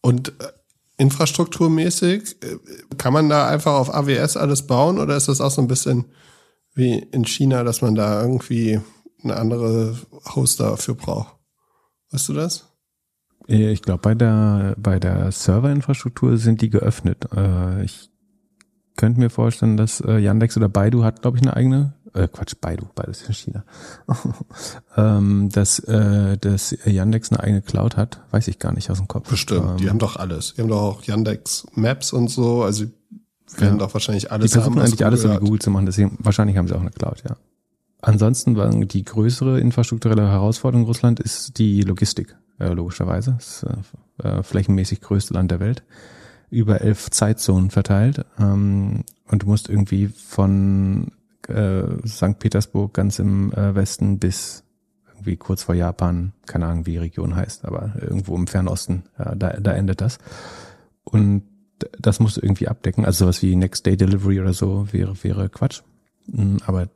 Und 0.00 0.30
äh, 0.40 0.48
infrastrukturmäßig, 0.96 2.36
kann 2.98 3.14
man 3.14 3.30
da 3.30 3.48
einfach 3.48 3.72
auf 3.72 3.94
AWS 3.94 4.36
alles 4.36 4.66
bauen 4.66 4.98
oder 4.98 5.16
ist 5.16 5.28
das 5.28 5.40
auch 5.40 5.50
so 5.50 5.62
ein 5.62 5.68
bisschen 5.68 6.06
wie 6.74 6.98
in 6.98 7.24
China, 7.24 7.64
dass 7.64 7.80
man 7.80 7.94
da 7.94 8.20
irgendwie 8.20 8.80
eine 9.22 9.36
andere 9.36 9.96
Host 10.34 10.60
dafür 10.60 10.94
braucht. 10.94 11.36
Weißt 12.10 12.28
du 12.28 12.34
das? 12.34 12.66
Ich 13.46 13.82
glaube, 13.82 14.00
bei 14.00 14.14
der, 14.14 14.76
bei 14.78 14.98
der 14.98 15.32
Serverinfrastruktur 15.32 16.36
sind 16.36 16.60
die 16.60 16.70
geöffnet. 16.70 17.26
Äh, 17.34 17.84
ich 17.84 18.10
könnte 18.96 19.18
mir 19.18 19.30
vorstellen, 19.30 19.76
dass 19.76 20.00
äh, 20.00 20.18
Yandex 20.18 20.56
oder 20.56 20.68
Baidu 20.68 21.02
hat, 21.02 21.22
glaube 21.22 21.38
ich, 21.38 21.42
eine 21.42 21.56
eigene, 21.56 21.94
äh, 22.12 22.28
Quatsch, 22.28 22.54
Baidu, 22.60 22.86
beides 22.94 23.22
in 23.22 23.34
China. 23.34 23.64
ähm, 24.96 25.48
dass, 25.50 25.78
äh, 25.80 26.36
dass 26.36 26.76
Yandex 26.84 27.32
eine 27.32 27.40
eigene 27.40 27.62
Cloud 27.62 27.96
hat, 27.96 28.20
weiß 28.30 28.46
ich 28.48 28.58
gar 28.58 28.72
nicht 28.72 28.90
aus 28.90 28.98
dem 28.98 29.08
Kopf. 29.08 29.28
Bestimmt, 29.30 29.66
ähm, 29.66 29.76
die 29.78 29.88
haben 29.88 29.98
doch 29.98 30.16
alles. 30.16 30.54
Die 30.54 30.62
haben 30.62 30.68
doch 30.68 30.82
auch 30.82 31.02
Yandex 31.02 31.66
Maps 31.74 32.12
und 32.12 32.28
so, 32.28 32.62
also 32.62 32.84
werden 33.56 33.78
ja. 33.80 33.86
doch 33.86 33.94
wahrscheinlich 33.94 34.30
alles 34.30 34.50
Die 34.50 34.58
versuchen 34.58 34.78
eigentlich 34.78 35.04
alles 35.04 35.22
so 35.22 35.30
wie 35.30 35.38
Google 35.38 35.60
zu 35.60 35.70
machen, 35.70 35.86
deswegen 35.86 36.16
wahrscheinlich 36.20 36.56
haben 36.56 36.68
sie 36.68 36.76
auch 36.76 36.80
eine 36.80 36.90
Cloud, 36.90 37.22
ja. 37.28 37.36
Ansonsten 38.02 38.56
war 38.56 38.70
die 38.70 39.04
größere 39.04 39.60
infrastrukturelle 39.60 40.28
Herausforderung 40.28 40.86
Russland 40.86 41.20
ist 41.20 41.58
die 41.58 41.82
Logistik, 41.82 42.36
äh, 42.58 42.72
logischerweise. 42.72 43.32
Das 43.32 43.62
ist, 43.62 43.66
äh, 44.22 44.28
äh, 44.28 44.42
flächenmäßig 44.42 45.00
größte 45.00 45.34
Land 45.34 45.50
der 45.50 45.60
Welt. 45.60 45.82
Über 46.50 46.80
elf 46.80 47.10
Zeitzonen 47.10 47.70
verteilt. 47.70 48.24
Ähm, 48.38 49.04
und 49.28 49.42
du 49.42 49.46
musst 49.46 49.68
irgendwie 49.68 50.08
von 50.08 51.12
äh, 51.48 51.82
St. 52.06 52.38
Petersburg 52.38 52.94
ganz 52.94 53.18
im 53.18 53.52
äh, 53.52 53.74
Westen 53.74 54.18
bis 54.18 54.64
irgendwie 55.12 55.36
kurz 55.36 55.62
vor 55.62 55.74
Japan, 55.74 56.32
keine 56.46 56.66
Ahnung, 56.66 56.86
wie 56.86 56.92
die 56.92 56.98
Region 56.98 57.36
heißt, 57.36 57.66
aber 57.66 57.92
irgendwo 58.00 58.34
im 58.36 58.46
Fernosten, 58.46 59.02
ja, 59.18 59.34
da, 59.34 59.50
da 59.60 59.72
endet 59.72 60.00
das. 60.00 60.18
Und 61.04 61.42
das 61.98 62.20
musst 62.20 62.38
du 62.38 62.40
irgendwie 62.40 62.68
abdecken. 62.68 63.04
Also 63.04 63.24
sowas 63.24 63.42
wie 63.42 63.54
Next 63.56 63.84
Day 63.84 63.96
Delivery 63.96 64.40
oder 64.40 64.52
so 64.52 64.88
wäre, 64.92 65.14
wäre 65.22 65.48
Quatsch. 65.48 65.82
Hm, 66.32 66.58
aber 66.66 66.88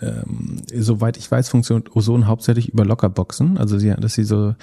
ähm, 0.00 0.62
soweit 0.72 1.16
ich 1.16 1.30
weiß, 1.30 1.48
funktioniert 1.48 1.94
Ozon 1.94 2.26
hauptsächlich 2.26 2.72
über 2.72 2.84
Lockerboxen. 2.84 3.58
Also 3.58 3.78
sie, 3.78 3.94
dass 3.94 4.14
sie 4.14 4.24
so 4.24 4.54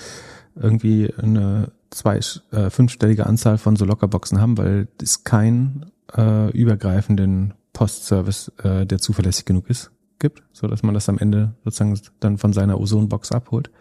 irgendwie 0.56 1.14
eine 1.18 1.72
zwei, 1.90 2.20
äh, 2.52 2.70
fünfstellige 2.70 3.26
Anzahl 3.26 3.58
von 3.58 3.76
so 3.76 3.86
Lockerboxen 3.86 4.40
haben, 4.40 4.58
weil 4.58 4.88
es 5.02 5.24
keinen 5.24 5.92
äh, 6.16 6.50
übergreifenden 6.52 7.54
Postservice, 7.74 8.52
äh, 8.64 8.86
der 8.86 9.00
zuverlässig 9.00 9.46
genug 9.46 9.70
ist, 9.70 9.92
gibt, 10.20 10.44
so 10.52 10.68
dass 10.68 10.84
man 10.84 10.94
das 10.94 11.10
am 11.10 11.18
Ende 11.18 11.54
sozusagen 11.64 12.00
dann 12.20 12.38
von 12.38 12.54
seiner 12.54 12.80
Ozonbox 12.80 13.32
abholt. 13.32 13.72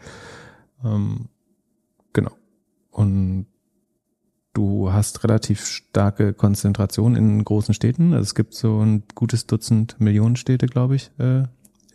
Ähm, 0.85 1.29
genau. 2.13 2.33
Und 2.91 3.47
du 4.53 4.93
hast 4.93 5.25
relativ 5.25 5.65
starke 5.65 6.33
Konzentration 6.33 7.17
in 7.17 7.45
großen 7.45 7.75
Städten. 7.75 8.13
Also 8.13 8.23
es 8.23 8.35
gibt 8.35 8.55
so 8.55 8.81
ein 8.81 9.05
gutes 9.15 9.47
Dutzend 9.47 10.01
Millionenstädte, 10.01 10.67
glaube 10.67 10.97
ich, 10.97 11.11
äh, 11.19 11.45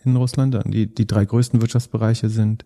in 0.03 0.15
Russland. 0.15 0.57
Die, 0.65 0.93
die 0.93 1.07
drei 1.07 1.25
größten 1.25 1.61
Wirtschaftsbereiche 1.61 2.29
sind 2.29 2.65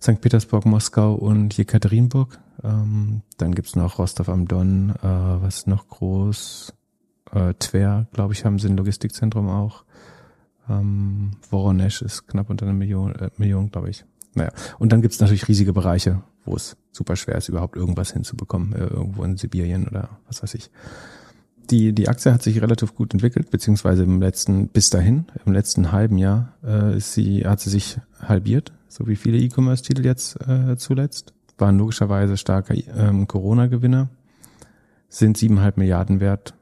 St. 0.00 0.20
Petersburg, 0.20 0.66
Moskau 0.66 1.14
und 1.14 1.56
Jekaterinburg. 1.56 2.38
Ähm, 2.62 3.22
dann 3.38 3.54
gibt's 3.54 3.76
noch 3.76 3.98
Rostov 3.98 4.28
am 4.28 4.46
Don, 4.46 4.90
äh, 4.90 5.02
was 5.02 5.66
noch 5.66 5.88
groß, 5.88 6.74
äh, 7.32 7.54
Tver, 7.54 8.06
glaube 8.12 8.32
ich, 8.32 8.44
haben 8.44 8.58
sie 8.58 8.68
ein 8.68 8.76
Logistikzentrum 8.76 9.48
auch. 9.48 9.84
Ähm, 10.68 11.32
Voronezh 11.50 12.02
ist 12.02 12.26
knapp 12.26 12.48
unter 12.50 12.64
einer 12.66 12.74
Million, 12.74 13.14
äh, 13.14 13.30
Million 13.36 13.70
glaube 13.70 13.90
ich. 13.90 14.04
Naja, 14.34 14.52
und 14.78 14.92
dann 14.92 15.02
gibt's 15.02 15.20
natürlich 15.20 15.46
riesige 15.48 15.72
Bereiche, 15.72 16.22
wo 16.44 16.56
es 16.56 16.76
super 16.92 17.16
schwer 17.16 17.36
ist, 17.36 17.48
überhaupt 17.48 17.76
irgendwas 17.76 18.12
hinzubekommen, 18.12 18.72
äh, 18.72 18.86
irgendwo 18.86 19.24
in 19.24 19.36
Sibirien 19.36 19.86
oder 19.88 20.08
was 20.26 20.42
weiß 20.42 20.54
ich. 20.54 20.70
Die, 21.70 21.94
die 21.94 22.08
Aktie 22.08 22.32
hat 22.32 22.42
sich 22.42 22.60
relativ 22.60 22.94
gut 22.94 23.14
entwickelt, 23.14 23.50
beziehungsweise 23.50 24.02
im 24.02 24.20
letzten, 24.20 24.68
bis 24.68 24.90
dahin, 24.90 25.26
im 25.46 25.52
letzten 25.52 25.92
halben 25.92 26.18
Jahr, 26.18 26.52
äh, 26.62 26.96
ist 26.96 27.14
sie, 27.14 27.46
hat 27.46 27.60
sie 27.60 27.70
sich 27.70 27.98
halbiert, 28.20 28.72
so 28.88 29.06
wie 29.06 29.16
viele 29.16 29.38
E-Commerce-Titel 29.38 30.04
jetzt 30.04 30.36
äh, 30.46 30.76
zuletzt. 30.76 31.32
Waren 31.56 31.78
logischerweise 31.78 32.36
starker 32.36 32.74
ähm, 32.74 33.26
Corona-Gewinner, 33.26 34.08
sind 35.08 35.38
siebeneinhalb 35.38 35.78
Milliarden 35.78 36.20
wert, 36.20 36.54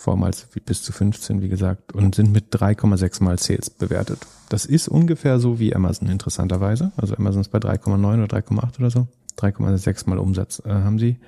vormals 0.00 0.48
bis 0.64 0.82
zu 0.82 0.92
15, 0.92 1.42
wie 1.42 1.48
gesagt, 1.48 1.92
und 1.92 2.14
sind 2.14 2.32
mit 2.32 2.54
3,6 2.54 3.22
mal 3.22 3.38
Sales 3.38 3.70
bewertet. 3.70 4.26
Das 4.48 4.64
ist 4.64 4.88
ungefähr 4.88 5.38
so 5.38 5.60
wie 5.60 5.76
Amazon 5.76 6.08
interessanterweise. 6.08 6.90
Also 6.96 7.14
Amazon 7.16 7.42
ist 7.42 7.50
bei 7.50 7.58
3,9 7.58 8.24
oder 8.24 8.38
3,8 8.38 8.78
oder 8.78 8.90
so. 8.90 9.08
3,6 9.40 10.08
mal 10.08 10.18
Umsatz 10.18 10.62
äh, 10.64 10.70
haben 10.70 10.98
sie. 10.98 11.18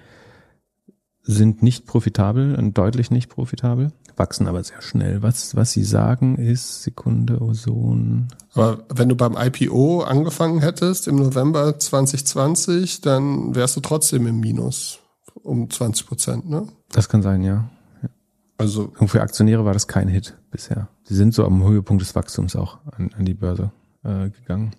Sind 1.24 1.62
nicht 1.62 1.86
profitabel, 1.86 2.56
deutlich 2.72 3.12
nicht 3.12 3.30
profitabel, 3.30 3.92
wachsen 4.16 4.48
aber 4.48 4.64
sehr 4.64 4.82
schnell. 4.82 5.22
Was, 5.22 5.54
was 5.54 5.70
sie 5.70 5.84
sagen 5.84 6.36
ist, 6.36 6.82
Sekunde, 6.82 7.40
Ozon. 7.40 8.26
Aber 8.54 8.84
wenn 8.92 9.08
du 9.08 9.14
beim 9.14 9.36
IPO 9.36 10.02
angefangen 10.02 10.58
hättest 10.58 11.06
im 11.06 11.16
November 11.16 11.78
2020, 11.78 13.02
dann 13.02 13.54
wärst 13.54 13.76
du 13.76 13.80
trotzdem 13.80 14.26
im 14.26 14.40
Minus 14.40 14.98
um 15.34 15.70
20 15.70 16.06
Prozent, 16.06 16.50
ne? 16.50 16.66
Das 16.90 17.08
kann 17.08 17.22
sein, 17.22 17.42
ja. 17.42 17.70
Also 18.58 18.92
und 18.98 19.08
für 19.08 19.22
Aktionäre 19.22 19.64
war 19.64 19.72
das 19.74 19.86
kein 19.86 20.08
Hit 20.08 20.36
bisher. 20.50 20.88
Sie 21.04 21.14
sind 21.14 21.34
so 21.34 21.44
am 21.44 21.64
Höhepunkt 21.64 22.02
des 22.02 22.14
Wachstums 22.16 22.56
auch 22.56 22.78
an, 22.96 23.10
an 23.16 23.24
die 23.24 23.34
Börse 23.34 23.70
äh, 24.04 24.30
gegangen. 24.30 24.72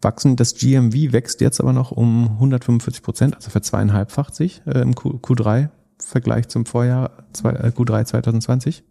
Wachsen, 0.00 0.36
das 0.36 0.54
GMV 0.54 1.12
wächst 1.12 1.40
jetzt 1.40 1.60
aber 1.60 1.72
noch 1.72 1.90
um 1.90 2.28
145 2.34 3.02
Prozent, 3.02 3.34
also 3.34 3.50
verzweieinhalbfacht 3.50 4.34
sich 4.34 4.62
äh, 4.66 4.80
im 4.80 4.94
Q, 4.94 5.18
Q3 5.18 5.70
Vergleich 6.00 6.48
zum 6.48 6.64
Vorjahr 6.64 7.10
zwei, 7.32 7.50
äh, 7.50 7.72
Q3 7.74 8.04
2020. 8.04 8.84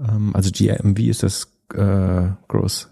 Ähm, 0.00 0.34
also 0.34 0.50
GMV 0.50 0.98
ist 0.98 1.22
das 1.22 1.48
äh, 1.74 2.30
Gross 2.48 2.88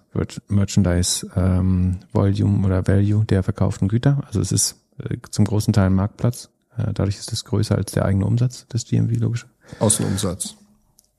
Merchandise 0.49 1.31
ähm, 1.37 1.99
Volume 2.13 2.67
oder 2.67 2.87
Value 2.87 3.25
der 3.25 3.43
verkauften 3.43 3.89
Güter. 3.89 4.23
Also 4.27 4.41
es 4.41 4.53
ist 4.53 4.77
äh, 4.99 5.17
zum 5.31 5.45
großen 5.45 5.73
Teil 5.73 5.87
ein 5.87 5.95
Marktplatz. 5.95 6.51
Äh, 6.77 6.93
dadurch 6.93 7.19
ist 7.19 7.33
es 7.33 7.45
größer 7.45 7.77
als 7.77 7.93
der 7.93 8.05
eigene 8.05 8.27
Umsatz 8.27 8.67
des 8.69 8.87
GMV, 8.87 9.19
logisch. 9.19 9.47
Außenumsatz. 9.79 10.57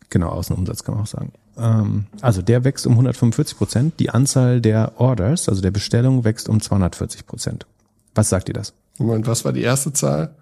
Genau, 0.09 0.29
Außenumsatz 0.29 0.83
kann 0.83 0.95
man 0.95 1.03
auch 1.03 1.07
sagen. 1.07 1.33
Ähm, 1.57 2.05
also 2.21 2.41
der 2.41 2.63
wächst 2.63 2.85
um 2.87 2.93
145 2.93 3.57
Prozent. 3.57 3.99
Die 3.99 4.09
Anzahl 4.09 4.61
der 4.61 4.93
Orders, 4.99 5.49
also 5.49 5.61
der 5.61 5.71
Bestellungen, 5.71 6.23
wächst 6.23 6.49
um 6.49 6.61
240 6.61 7.25
Prozent. 7.25 7.65
Was 8.15 8.29
sagt 8.29 8.49
ihr 8.49 8.53
das? 8.53 8.73
Moment, 8.97 9.27
was 9.27 9.45
war 9.45 9.53
die 9.53 9.61
erste 9.61 9.93
Zahl? 9.93 10.35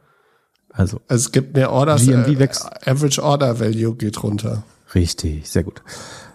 Also, 0.71 1.01
also 1.07 1.25
es 1.25 1.31
gibt 1.31 1.55
mehr 1.55 1.71
Orders. 1.71 2.05
GMV 2.05 2.27
äh, 2.27 2.39
wächst. 2.39 2.87
Average 2.87 3.23
Order 3.23 3.59
Value 3.59 3.95
geht 3.95 4.21
runter. 4.23 4.63
Richtig, 4.95 5.49
sehr 5.49 5.63
gut. 5.63 5.81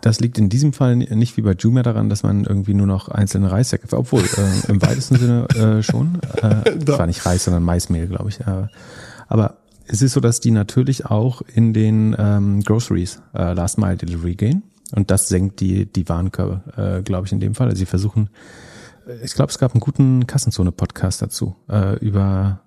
Das 0.00 0.20
liegt 0.20 0.38
in 0.38 0.48
diesem 0.48 0.72
Fall 0.72 0.96
nicht 0.96 1.36
wie 1.36 1.42
bei 1.42 1.52
Jumia 1.52 1.82
daran, 1.82 2.08
dass 2.08 2.22
man 2.22 2.44
irgendwie 2.44 2.74
nur 2.74 2.86
noch 2.86 3.08
einzelne 3.08 3.50
Reissäcke, 3.50 3.88
obwohl 3.96 4.22
äh, 4.22 4.70
im 4.70 4.80
weitesten 4.82 5.16
Sinne 5.16 5.48
äh, 5.48 5.82
schon. 5.82 6.20
Äh, 6.36 6.86
war 6.86 7.06
nicht 7.06 7.24
Reis, 7.24 7.44
sondern 7.44 7.62
Maismehl, 7.62 8.06
glaube 8.06 8.28
ich. 8.28 8.40
Äh, 8.40 8.68
aber 9.28 9.56
es 9.86 10.02
ist 10.02 10.12
so, 10.12 10.20
dass 10.20 10.40
die 10.40 10.50
natürlich 10.50 11.06
auch 11.06 11.42
in 11.42 11.72
den 11.72 12.16
ähm, 12.18 12.62
Groceries 12.62 13.22
äh, 13.34 13.52
Last 13.52 13.78
Mile 13.78 13.96
Delivery 13.96 14.34
gehen. 14.34 14.62
Und 14.94 15.10
das 15.10 15.28
senkt 15.28 15.60
die, 15.60 15.86
die 15.86 16.08
Warenkörbe, 16.08 16.98
äh, 16.98 17.02
glaube 17.02 17.26
ich, 17.26 17.32
in 17.32 17.40
dem 17.40 17.54
Fall. 17.54 17.68
Also 17.68 17.78
sie 17.78 17.86
versuchen, 17.86 18.30
äh, 19.06 19.24
ich 19.24 19.34
glaube, 19.34 19.50
es 19.50 19.58
gab 19.58 19.72
einen 19.72 19.80
guten 19.80 20.26
Kassenzone-Podcast 20.26 21.22
dazu, 21.22 21.56
äh, 21.68 21.98
über 21.98 22.60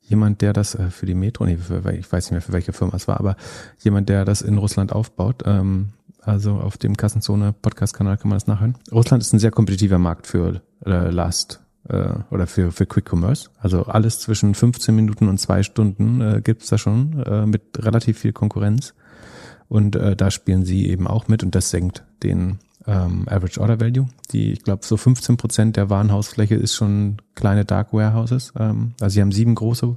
jemand, 0.00 0.42
der 0.42 0.52
das 0.52 0.74
äh, 0.74 0.90
für 0.90 1.06
die 1.06 1.14
Metro, 1.14 1.46
nee, 1.46 1.56
für, 1.56 1.92
ich 1.92 2.10
weiß 2.10 2.26
nicht 2.26 2.32
mehr, 2.32 2.42
für 2.42 2.52
welche 2.52 2.72
Firma 2.72 2.94
es 2.94 3.08
war, 3.08 3.18
aber 3.18 3.36
jemand, 3.82 4.08
der 4.08 4.24
das 4.24 4.42
in 4.42 4.58
Russland 4.58 4.92
aufbaut. 4.92 5.42
Ähm, 5.46 5.90
also 6.20 6.54
auf 6.54 6.78
dem 6.78 6.96
Kassenzone-Podcast-Kanal 6.96 8.16
kann 8.16 8.30
man 8.30 8.36
das 8.36 8.46
nachhören. 8.46 8.76
Russland 8.90 9.22
ist 9.22 9.32
ein 9.34 9.38
sehr 9.38 9.50
kompetitiver 9.50 9.98
Markt 9.98 10.26
für 10.26 10.62
äh, 10.86 11.10
Last 11.10 11.63
äh, 11.88 12.14
oder 12.30 12.46
für, 12.46 12.72
für 12.72 12.86
Quick 12.86 13.12
Commerce. 13.12 13.50
Also 13.58 13.84
alles 13.84 14.20
zwischen 14.20 14.54
15 14.54 14.94
Minuten 14.94 15.28
und 15.28 15.38
zwei 15.38 15.62
Stunden 15.62 16.20
äh, 16.20 16.40
gibt's 16.42 16.68
da 16.68 16.78
schon 16.78 17.22
äh, 17.22 17.46
mit 17.46 17.62
relativ 17.78 18.18
viel 18.18 18.32
Konkurrenz. 18.32 18.94
Und 19.68 19.96
äh, 19.96 20.14
da 20.14 20.30
spielen 20.30 20.64
sie 20.64 20.88
eben 20.88 21.06
auch 21.06 21.28
mit 21.28 21.42
und 21.42 21.54
das 21.54 21.70
senkt 21.70 22.04
den 22.22 22.58
ähm, 22.86 23.26
Average 23.28 23.60
Order 23.60 23.80
Value. 23.80 24.08
Die, 24.30 24.52
ich 24.52 24.62
glaube, 24.62 24.84
so 24.84 24.96
15 24.96 25.36
Prozent 25.36 25.76
der 25.76 25.90
Warenhausfläche 25.90 26.54
ist 26.54 26.74
schon 26.74 27.16
kleine 27.34 27.64
Dark 27.64 27.92
Warehouses. 27.92 28.52
Ähm, 28.58 28.94
also 29.00 29.14
sie 29.14 29.20
haben 29.20 29.32
sieben 29.32 29.54
große 29.54 29.96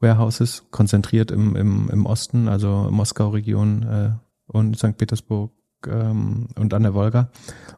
Warehouses 0.00 0.64
konzentriert 0.70 1.30
im, 1.30 1.56
im, 1.56 1.90
im 1.90 2.06
Osten, 2.06 2.48
also 2.48 2.88
Moskau-Region 2.90 3.82
äh, 3.82 4.10
und 4.46 4.78
St. 4.78 4.96
Petersburg 4.96 5.52
ähm, 5.86 6.48
und 6.56 6.74
an 6.74 6.82
der 6.82 6.94
Wolga 6.94 7.30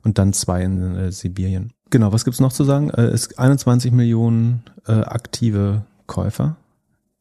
und 0.02 0.18
dann 0.18 0.32
zwei 0.32 0.62
in 0.62 0.96
äh, 0.96 1.12
Sibirien. 1.12 1.72
Genau, 1.90 2.12
was 2.12 2.24
gibt's 2.24 2.40
noch 2.40 2.52
zu 2.52 2.64
sagen? 2.64 2.90
Äh, 2.90 3.06
es 3.06 3.38
21 3.38 3.92
Millionen 3.92 4.62
äh, 4.86 4.92
aktive 4.92 5.84
Käufer 6.06 6.56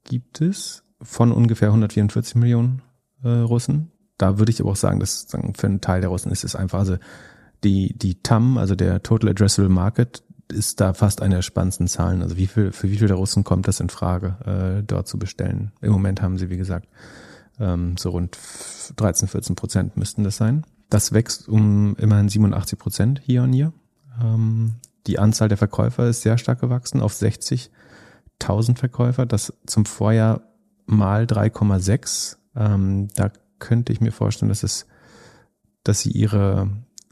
gibt 0.04 0.42
es 0.42 0.84
von 1.02 1.32
ungefähr 1.32 1.70
144 1.70 2.36
Millionen 2.36 2.82
äh, 3.24 3.30
Russen. 3.30 3.92
Da 4.18 4.40
würde 4.40 4.52
ich 4.52 4.62
aber 4.62 4.72
auch 4.72 4.76
sagen, 4.76 5.00
dass 5.00 5.28
für 5.30 5.68
einen 5.68 5.82
Teil 5.82 6.02
der 6.02 6.10
Russen 6.10 6.32
ist 6.32 6.44
es 6.44 6.56
einfach, 6.56 6.80
also 6.80 6.98
die, 7.64 7.98
die 7.98 8.22
TAM, 8.22 8.58
also 8.58 8.76
der 8.76 9.04
Total 9.04 9.32
Addressable 9.32 9.70
Market, 9.70 10.24
ist 10.52 10.80
da 10.80 10.94
fast 10.94 11.22
eine 11.22 11.36
der 11.36 11.42
spannendsten 11.42 11.88
Zahlen. 11.88 12.22
Also 12.22 12.38
wie 12.38 12.48
viel, 12.48 12.72
für 12.72 12.90
wie 12.90 12.96
viele 12.96 13.08
der 13.08 13.18
Russen 13.18 13.44
kommt 13.44 13.68
das 13.68 13.80
in 13.80 13.90
Frage, 13.90 14.80
äh, 14.80 14.84
dort 14.84 15.08
zu 15.08 15.18
bestellen? 15.18 15.72
Im 15.82 15.92
Moment 15.92 16.22
haben 16.22 16.38
sie, 16.38 16.50
wie 16.50 16.58
gesagt, 16.58 16.88
ähm, 17.60 17.98
so 17.98 18.12
rund 18.12 18.38
13, 18.96 19.28
14 19.28 19.56
Prozent 19.56 19.98
müssten 19.98 20.24
das 20.24 20.38
sein. 20.38 20.66
Das 20.90 21.14
wächst 21.14 21.50
um 21.50 21.96
immerhin 21.98 22.30
87 22.30 22.78
Prozent 22.78 23.22
hier 23.24 23.44
und 23.44 23.54
hier. 23.54 23.74
Ähm, 24.22 24.76
die 25.08 25.20
Anzahl 25.20 25.50
der 25.50 25.58
Verkäufer 25.58 26.08
ist 26.08 26.22
sehr 26.22 26.38
stark 26.38 26.62
gewachsen 26.62 27.02
auf 27.02 27.14
60.000 27.14 28.78
Verkäufer. 28.78 29.26
Das 29.26 29.54
zum 29.66 29.86
Vorjahr 29.86 30.42
mal 30.86 31.26
3,6. 31.26 32.38
Ähm, 32.56 33.08
da 33.16 33.32
könnte 33.60 33.94
ich 33.94 34.02
mir 34.02 34.12
vorstellen, 34.12 34.50
dass 34.50 34.64
es, 34.64 34.88
dass 35.84 36.02
sie 36.02 36.12
ihre 36.12 36.70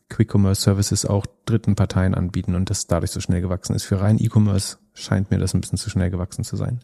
Quick 0.10 0.34
Commerce 0.34 0.62
Services 0.62 1.06
auch 1.06 1.26
dritten 1.46 1.76
Parteien 1.76 2.14
anbieten 2.14 2.56
und 2.56 2.70
das 2.70 2.88
dadurch 2.88 3.12
so 3.12 3.20
schnell 3.20 3.42
gewachsen 3.42 3.76
ist. 3.76 3.84
Für 3.84 4.02
rein 4.02 4.20
E-Commerce 4.20 4.78
scheint 4.94 5.32
mir 5.32 5.40
das 5.40 5.54
ein 5.54 5.62
bisschen 5.62 5.78
zu 5.78 5.90
schnell 5.90 6.12
gewachsen 6.12 6.44
zu 6.44 6.56
sein. 6.56 6.80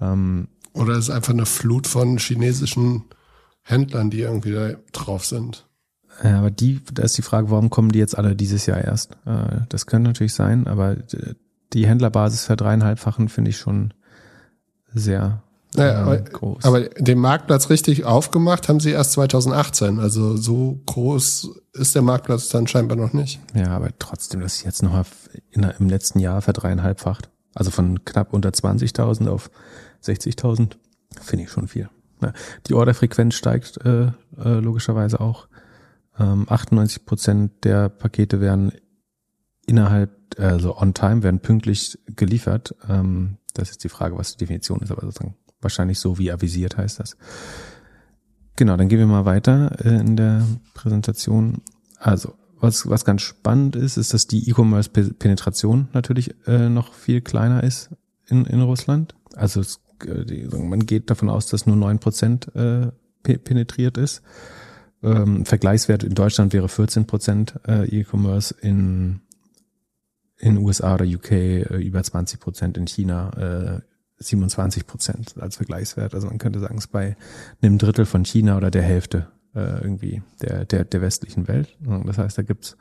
Ähm, 0.00 0.48
Oder 0.72 0.94
es 0.94 1.08
ist 1.08 1.10
einfach 1.10 1.32
eine 1.32 1.46
Flut 1.46 1.86
von 1.86 2.18
chinesischen 2.18 3.04
Händlern, 3.62 4.10
die 4.10 4.20
irgendwie 4.20 4.52
da 4.52 4.72
drauf 4.92 5.24
sind. 5.24 5.66
Ja, 6.22 6.38
aber 6.38 6.50
die, 6.50 6.80
da 6.92 7.02
ist 7.02 7.18
die 7.18 7.22
Frage, 7.22 7.50
warum 7.50 7.70
kommen 7.70 7.90
die 7.90 7.98
jetzt 7.98 8.16
alle 8.16 8.36
dieses 8.36 8.66
Jahr 8.66 8.82
erst? 8.82 9.12
Äh, 9.26 9.62
das 9.68 9.86
könnte 9.86 10.10
natürlich 10.10 10.34
sein, 10.34 10.66
aber 10.66 10.96
die 11.72 11.86
Händlerbasis 11.86 12.44
verdreieinhalbfachen 12.44 13.28
finde 13.28 13.50
ich 13.50 13.58
schon 13.58 13.92
sehr 14.92 15.42
naja, 15.76 16.02
aber, 16.02 16.18
groß. 16.18 16.64
aber 16.64 16.82
den 16.82 17.18
Marktplatz 17.18 17.68
richtig 17.68 18.04
aufgemacht 18.04 18.68
haben 18.68 18.78
sie 18.78 18.90
erst 18.90 19.12
2018. 19.12 19.98
Also 19.98 20.36
so 20.36 20.80
groß 20.86 21.50
ist 21.72 21.94
der 21.96 22.02
Marktplatz 22.02 22.48
dann 22.48 22.68
scheinbar 22.68 22.96
noch 22.96 23.12
nicht. 23.12 23.40
Ja, 23.54 23.70
aber 23.70 23.90
trotzdem, 23.98 24.40
das 24.40 24.56
ist 24.56 24.64
jetzt 24.64 24.82
noch 24.84 24.92
mal 24.92 25.04
in, 25.50 25.64
im 25.64 25.88
letzten 25.88 26.20
Jahr 26.20 26.42
verdreieinhalbfacht. 26.42 27.28
Also 27.54 27.72
von 27.72 28.04
knapp 28.04 28.32
unter 28.32 28.50
20.000 28.50 29.28
auf 29.28 29.50
60.000 30.04 30.76
finde 31.20 31.44
ich 31.44 31.50
schon 31.50 31.66
viel. 31.66 31.88
Die 32.68 32.74
Orderfrequenz 32.74 33.34
steigt 33.34 33.84
äh, 33.84 34.06
äh, 34.38 34.60
logischerweise 34.60 35.20
auch. 35.20 35.48
Ähm, 36.18 36.46
98 36.48 37.04
Prozent 37.04 37.64
der 37.64 37.88
Pakete 37.88 38.40
werden 38.40 38.72
innerhalb, 39.66 40.10
also 40.38 40.76
on 40.76 40.94
time, 40.94 41.22
werden 41.22 41.40
pünktlich 41.40 41.98
geliefert. 42.06 42.74
Ähm, 42.88 43.38
das 43.54 43.70
ist 43.70 43.84
die 43.84 43.88
Frage, 43.88 44.16
was 44.16 44.32
die 44.32 44.38
Definition 44.38 44.80
ist, 44.80 44.90
aber 44.90 45.02
sozusagen 45.02 45.36
wahrscheinlich 45.60 45.98
so 45.98 46.18
wie 46.18 46.30
avisiert 46.30 46.76
heißt 46.76 47.00
das. 47.00 47.16
Genau, 48.56 48.76
dann 48.76 48.88
gehen 48.88 49.00
wir 49.00 49.06
mal 49.06 49.24
weiter 49.24 49.84
äh, 49.84 50.00
in 50.00 50.16
der 50.16 50.46
Präsentation. 50.74 51.62
Also, 51.98 52.34
was, 52.60 52.88
was 52.88 53.04
ganz 53.04 53.22
spannend 53.22 53.74
ist, 53.74 53.96
ist, 53.96 54.14
dass 54.14 54.26
die 54.26 54.48
E-Commerce-Penetration 54.48 55.88
natürlich 55.92 56.34
äh, 56.46 56.68
noch 56.68 56.94
viel 56.94 57.20
kleiner 57.20 57.64
ist 57.64 57.90
in, 58.26 58.44
in 58.44 58.60
Russland. 58.62 59.14
Also 59.34 59.60
es, 59.60 59.80
äh, 60.06 60.24
die, 60.24 60.46
man 60.46 60.86
geht 60.86 61.10
davon 61.10 61.28
aus, 61.28 61.46
dass 61.46 61.66
nur 61.66 61.76
neun 61.76 61.98
Prozent 61.98 62.54
äh, 62.54 62.92
penetriert 63.22 63.98
ist. 63.98 64.22
Ähm, 65.04 65.44
Vergleichswert 65.44 66.02
in 66.02 66.14
Deutschland 66.14 66.52
wäre 66.52 66.68
14 66.68 67.06
Prozent 67.06 67.54
äh, 67.68 67.84
E-Commerce, 67.86 68.54
in 68.60 69.20
in 70.38 70.58
USA 70.58 70.94
oder 70.94 71.04
UK 71.04 71.30
äh, 71.30 71.76
über 71.78 72.02
20 72.02 72.40
Prozent, 72.40 72.76
in 72.76 72.86
China 72.86 73.30
äh, 73.78 73.80
27 74.18 74.86
Prozent 74.86 75.34
als 75.38 75.56
Vergleichswert. 75.56 76.14
Also 76.14 76.28
man 76.28 76.38
könnte 76.38 76.60
sagen, 76.60 76.76
es 76.76 76.84
ist 76.84 76.92
bei 76.92 77.16
einem 77.62 77.78
Drittel 77.78 78.04
von 78.06 78.24
China 78.24 78.56
oder 78.56 78.70
der 78.70 78.82
Hälfte 78.82 79.28
äh, 79.54 79.82
irgendwie 79.82 80.22
der, 80.42 80.64
der, 80.64 80.84
der 80.84 81.00
westlichen 81.00 81.48
Welt. 81.48 81.76
Das 82.04 82.18
heißt, 82.18 82.38
da 82.38 82.42
gibt's 82.42 82.76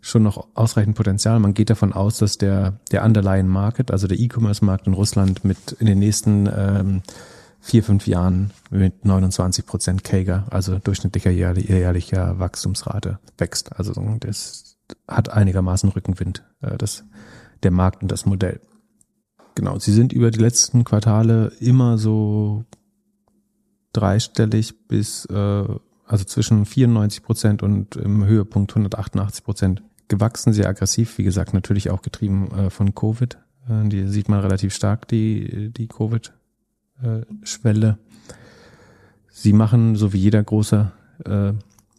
schon 0.00 0.22
noch 0.22 0.48
ausreichend 0.54 0.96
Potenzial. 0.96 1.38
Man 1.40 1.54
geht 1.54 1.70
davon 1.70 1.92
aus, 1.92 2.18
dass 2.18 2.38
der, 2.38 2.80
der 2.90 3.04
Underlying 3.04 3.46
Market, 3.46 3.90
also 3.90 4.06
der 4.06 4.18
E-Commerce-Markt 4.18 4.86
in 4.86 4.94
Russland 4.94 5.44
mit 5.44 5.72
in 5.78 5.86
den 5.86 5.98
nächsten 5.98 6.48
ähm, 6.54 7.02
vier, 7.64 7.82
fünf 7.82 8.06
Jahren 8.06 8.50
mit 8.70 9.06
29 9.06 9.64
Prozent 9.64 10.04
Kager, 10.04 10.46
also 10.50 10.78
durchschnittlicher 10.78 11.30
jährlicher 11.30 12.38
Wachstumsrate 12.38 13.18
wächst. 13.38 13.74
Also 13.74 13.94
das 14.20 14.76
hat 15.08 15.30
einigermaßen 15.30 15.88
Rückenwind, 15.88 16.44
äh, 16.60 16.76
das, 16.76 17.04
der 17.62 17.70
Markt 17.70 18.02
und 18.02 18.12
das 18.12 18.26
Modell. 18.26 18.60
Genau, 19.54 19.78
sie 19.78 19.92
sind 19.92 20.12
über 20.12 20.30
die 20.30 20.40
letzten 20.40 20.84
Quartale 20.84 21.52
immer 21.58 21.96
so 21.96 22.66
dreistellig 23.94 24.86
bis 24.86 25.24
äh, 25.26 25.64
also 26.06 26.24
zwischen 26.24 26.66
94 26.66 27.22
Prozent 27.22 27.62
und 27.62 27.96
im 27.96 28.26
Höhepunkt 28.26 28.72
188 28.72 29.42
Prozent 29.42 29.82
gewachsen, 30.08 30.52
sehr 30.52 30.68
aggressiv, 30.68 31.16
wie 31.16 31.24
gesagt, 31.24 31.54
natürlich 31.54 31.88
auch 31.88 32.02
getrieben 32.02 32.50
äh, 32.50 32.68
von 32.68 32.94
Covid. 32.94 33.38
Die 33.66 34.06
sieht 34.08 34.28
man 34.28 34.40
relativ 34.40 34.74
stark, 34.74 35.08
die, 35.08 35.72
die 35.72 35.88
Covid-Schwelle. 35.88 36.43
Äh, 37.02 37.22
sie 39.28 39.52
machen, 39.52 39.96
so 39.96 40.12
wie 40.12 40.18
jeder 40.18 40.42
große 40.42 40.92
äh, 41.24 41.52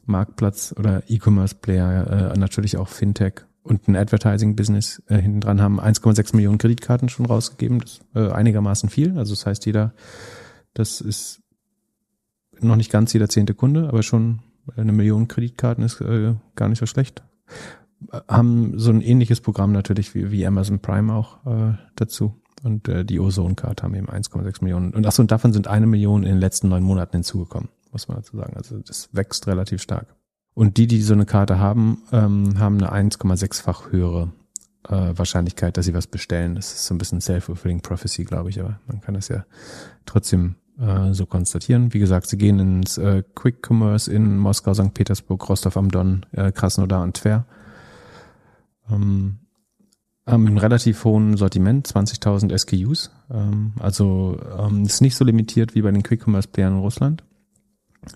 Marktplatz 0.06 0.74
oder 0.78 1.04
E-Commerce-Player, 1.08 2.34
äh, 2.34 2.38
natürlich 2.38 2.78
auch 2.78 2.88
Fintech 2.88 3.46
und 3.66 3.88
ein 3.88 3.96
Advertising-Business 3.96 5.02
äh, 5.08 5.18
hinten 5.18 5.42
dran 5.42 5.62
haben 5.62 5.82
1,6 5.82 6.36
Millionen 6.36 6.60
Kreditkarten 6.60 7.10
schon 7.10 7.26
rausgegeben. 7.26 7.80
Das 7.80 8.00
äh, 8.14 8.32
einigermaßen 8.32 8.90
viel. 8.90 9.18
Also 9.18 9.34
das 9.34 9.46
heißt, 9.46 9.66
jeder, 9.66 9.94
das 10.76 11.02
ist 11.02 11.42
noch 12.60 12.76
nicht 12.76 12.92
ganz 12.92 13.12
jeder 13.14 13.28
zehnte 13.28 13.56
Kunde, 13.56 13.88
aber 13.88 14.04
schon 14.04 14.42
eine 14.76 14.92
Million 14.92 15.28
Kreditkarten 15.28 15.84
ist 15.84 16.00
äh, 16.02 16.36
gar 16.56 16.70
nicht 16.70 16.80
so 16.80 16.86
schlecht. 16.86 17.24
Haben 18.28 18.78
so 18.78 18.92
ein 18.92 19.02
ähnliches 19.02 19.42
Programm 19.42 19.72
natürlich 19.72 20.14
wie, 20.14 20.32
wie 20.32 20.46
Amazon 20.46 20.80
Prime 20.80 21.12
auch 21.12 21.46
äh, 21.46 21.74
dazu. 21.96 22.36
Und 22.66 22.88
äh, 22.88 23.06
die 23.06 23.20
Ozone-Card 23.20 23.84
haben 23.84 23.94
eben 23.94 24.10
1,6 24.10 24.64
Millionen. 24.64 24.92
Und 24.96 25.06
achso, 25.06 25.22
und 25.22 25.30
davon 25.30 25.54
sind 25.54 25.68
eine 25.68 25.86
Million 25.86 26.24
in 26.24 26.30
den 26.30 26.40
letzten 26.40 26.68
neun 26.68 26.82
Monaten 26.82 27.18
hinzugekommen, 27.18 27.70
muss 27.92 28.08
man 28.08 28.18
dazu 28.18 28.36
sagen. 28.38 28.58
Also 28.58 28.80
das 28.80 29.10
wächst 29.12 29.46
relativ 29.46 29.84
stark. 29.84 30.16
Und 30.56 30.78
die, 30.78 30.88
die 30.88 31.00
so 31.04 31.14
eine 31.14 31.28
Karte 31.28 31.60
haben, 31.60 32.02
ähm, 32.12 32.58
haben 32.58 32.84
eine 32.84 33.12
1,6-fach 33.12 33.92
höhere 33.92 34.32
äh, 34.90 35.16
Wahrscheinlichkeit, 35.16 35.78
dass 35.78 35.86
sie 35.86 35.94
was 35.94 36.08
bestellen. 36.08 36.56
Das 36.56 36.74
ist 36.74 36.88
so 36.88 36.96
ein 36.96 36.98
bisschen 36.98 37.22
self-fulfilling 37.22 37.82
prophecy, 37.82 38.24
glaube 38.24 38.50
ich, 38.50 38.60
aber 38.60 38.80
man 38.88 39.00
kann 39.00 39.14
das 39.14 39.28
ja 39.28 39.46
trotzdem 40.08 40.56
äh, 40.80 41.14
so 41.14 41.28
konstatieren. 41.28 41.94
Wie 41.94 42.00
gesagt, 42.00 42.26
sie 42.26 42.38
gehen 42.40 42.58
ins 42.58 42.98
äh, 42.98 43.22
Quick 43.36 43.62
Commerce 43.70 44.12
in 44.12 44.40
Moskau, 44.40 44.74
St. 44.74 44.92
Petersburg, 44.96 45.48
Rostov 45.48 45.78
am 45.78 45.92
Don, 45.92 46.26
äh, 46.32 46.52
Krasnodar 46.52 47.04
und 47.04 47.16
Tver. 47.16 47.46
Ähm, 48.90 49.45
haben 50.26 50.48
ein 50.48 50.58
relativ 50.58 51.04
hohen 51.04 51.38
Sortiment, 51.38 51.88
20.000 51.88 52.58
SKUs. 52.58 53.12
Ähm, 53.32 53.74
also 53.80 54.40
ähm, 54.58 54.84
ist 54.84 55.02
nicht 55.02 55.16
so 55.16 55.24
limitiert 55.24 55.76
wie 55.76 55.82
bei 55.82 55.92
den 55.92 56.04
Quick 56.04 56.26
Commerce 56.26 56.48
Playern 56.48 56.74
in 56.74 56.80
Russland. 56.80 57.24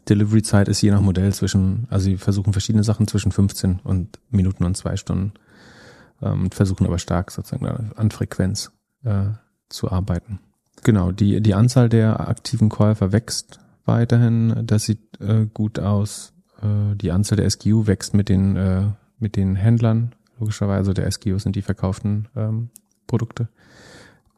Delivery-Zeit 0.08 0.68
ist 0.68 0.82
je 0.82 0.92
nach 0.92 1.02
Modell 1.02 1.34
zwischen, 1.34 1.88
also 1.90 2.06
sie 2.06 2.18
versuchen 2.18 2.54
verschiedene 2.54 2.84
Sachen 2.84 3.08
zwischen 3.08 3.32
15 3.32 3.80
und 3.84 4.20
Minuten 4.30 4.64
und 4.64 4.78
zwei 4.78 4.96
Stunden 4.98 5.34
ähm, 6.22 6.52
versuchen 6.52 6.86
aber 6.86 7.00
stark 7.00 7.32
sozusagen 7.32 7.92
an 7.96 8.12
Frequenz 8.12 8.72
äh, 9.04 9.26
zu 9.70 9.92
arbeiten. 9.92 10.40
Genau, 10.84 11.12
die, 11.12 11.42
die 11.42 11.54
Anzahl 11.54 11.90
der 11.90 12.28
aktiven 12.28 12.70
Käufer 12.70 13.12
wächst 13.12 13.60
weiterhin, 13.86 14.64
das 14.66 14.86
sieht 14.86 15.20
äh, 15.20 15.48
gut 15.54 15.80
aus. 15.80 16.34
Äh, 16.62 16.96
die 16.96 17.12
Anzahl 17.12 17.38
der 17.38 17.50
SKU 17.50 17.88
wächst 17.88 18.14
mit 18.14 18.30
den, 18.30 18.56
äh, 18.56 18.84
mit 19.18 19.36
den 19.36 19.56
Händlern, 19.56 20.14
logischerweise. 20.40 20.94
Der 20.94 21.10
SKU 21.10 21.38
sind 21.38 21.56
die 21.56 21.62
verkauften 21.62 22.28
ähm, 22.36 22.70
Produkte. 23.08 23.50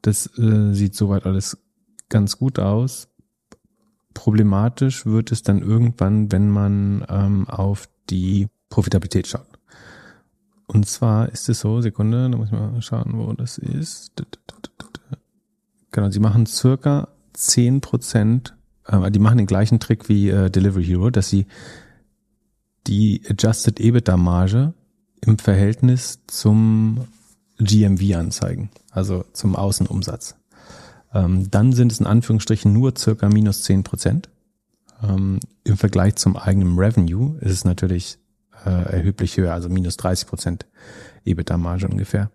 Das 0.01 0.27
äh, 0.37 0.73
sieht 0.73 0.95
soweit 0.95 1.25
alles 1.25 1.57
ganz 2.09 2.37
gut 2.37 2.59
aus. 2.59 3.07
Problematisch 4.13 5.05
wird 5.05 5.31
es 5.31 5.43
dann 5.43 5.61
irgendwann, 5.61 6.31
wenn 6.31 6.49
man 6.49 7.05
ähm, 7.07 7.47
auf 7.47 7.87
die 8.09 8.47
Profitabilität 8.69 9.27
schaut. 9.27 9.47
Und 10.67 10.87
zwar 10.87 11.29
ist 11.29 11.49
es 11.49 11.59
so, 11.59 11.81
Sekunde, 11.81 12.29
da 12.29 12.37
muss 12.37 12.47
ich 12.47 12.53
mal 12.53 12.81
schauen, 12.81 13.13
wo 13.15 13.33
das 13.33 13.57
ist. 13.57 14.11
Genau, 15.91 16.09
sie 16.09 16.19
machen 16.19 16.45
circa 16.45 17.09
zehn 17.33 17.81
Prozent, 17.81 18.55
äh, 18.87 19.11
die 19.11 19.19
machen 19.19 19.37
den 19.37 19.47
gleichen 19.47 19.79
Trick 19.79 20.07
wie 20.09 20.29
äh, 20.29 20.49
Delivery 20.49 20.85
Hero, 20.85 21.09
dass 21.09 21.29
sie 21.29 21.45
die 22.87 23.21
Adjusted 23.29 23.79
EBITDA 23.79 24.17
Marge 24.17 24.73
im 25.21 25.37
Verhältnis 25.37 26.19
zum 26.27 27.07
GMV 27.59 28.15
anzeigen, 28.15 28.71
also 28.89 29.23
zum 29.33 29.55
Außenumsatz. 29.55 30.35
Ähm, 31.13 31.49
dann 31.51 31.73
sind 31.73 31.91
es 31.91 31.99
in 31.99 32.07
Anführungsstrichen 32.07 32.73
nur 32.73 32.93
circa 32.97 33.29
minus 33.29 33.63
zehn 33.63 33.83
Prozent. 33.83 34.29
Ähm, 35.03 35.39
Im 35.63 35.77
Vergleich 35.77 36.15
zum 36.15 36.37
eigenen 36.37 36.77
Revenue 36.77 37.37
ist 37.39 37.51
es 37.51 37.65
natürlich 37.65 38.17
äh, 38.65 38.69
erheblich 38.69 39.37
höher, 39.37 39.53
also 39.53 39.69
minus 39.69 39.97
30 39.97 40.27
Prozent 40.27 40.65
EBITDA-Marge 41.25 41.87
ungefähr. 41.87 42.31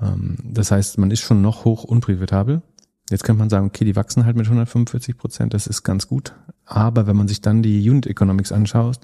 Ähm, 0.00 0.36
das 0.44 0.70
heißt, 0.70 0.98
man 0.98 1.10
ist 1.10 1.20
schon 1.20 1.42
noch 1.42 1.64
hoch 1.64 1.84
unprofitabel. 1.84 2.62
Jetzt 3.10 3.24
könnte 3.24 3.40
man 3.40 3.50
sagen, 3.50 3.66
okay, 3.66 3.84
die 3.84 3.96
wachsen 3.96 4.24
halt 4.24 4.36
mit 4.36 4.46
145 4.46 5.16
Prozent, 5.16 5.54
das 5.54 5.66
ist 5.66 5.82
ganz 5.82 6.08
gut. 6.08 6.34
Aber 6.64 7.06
wenn 7.06 7.16
man 7.16 7.28
sich 7.28 7.40
dann 7.40 7.62
die 7.62 7.88
Unit 7.88 8.06
Economics 8.06 8.50
anschaut, 8.50 9.00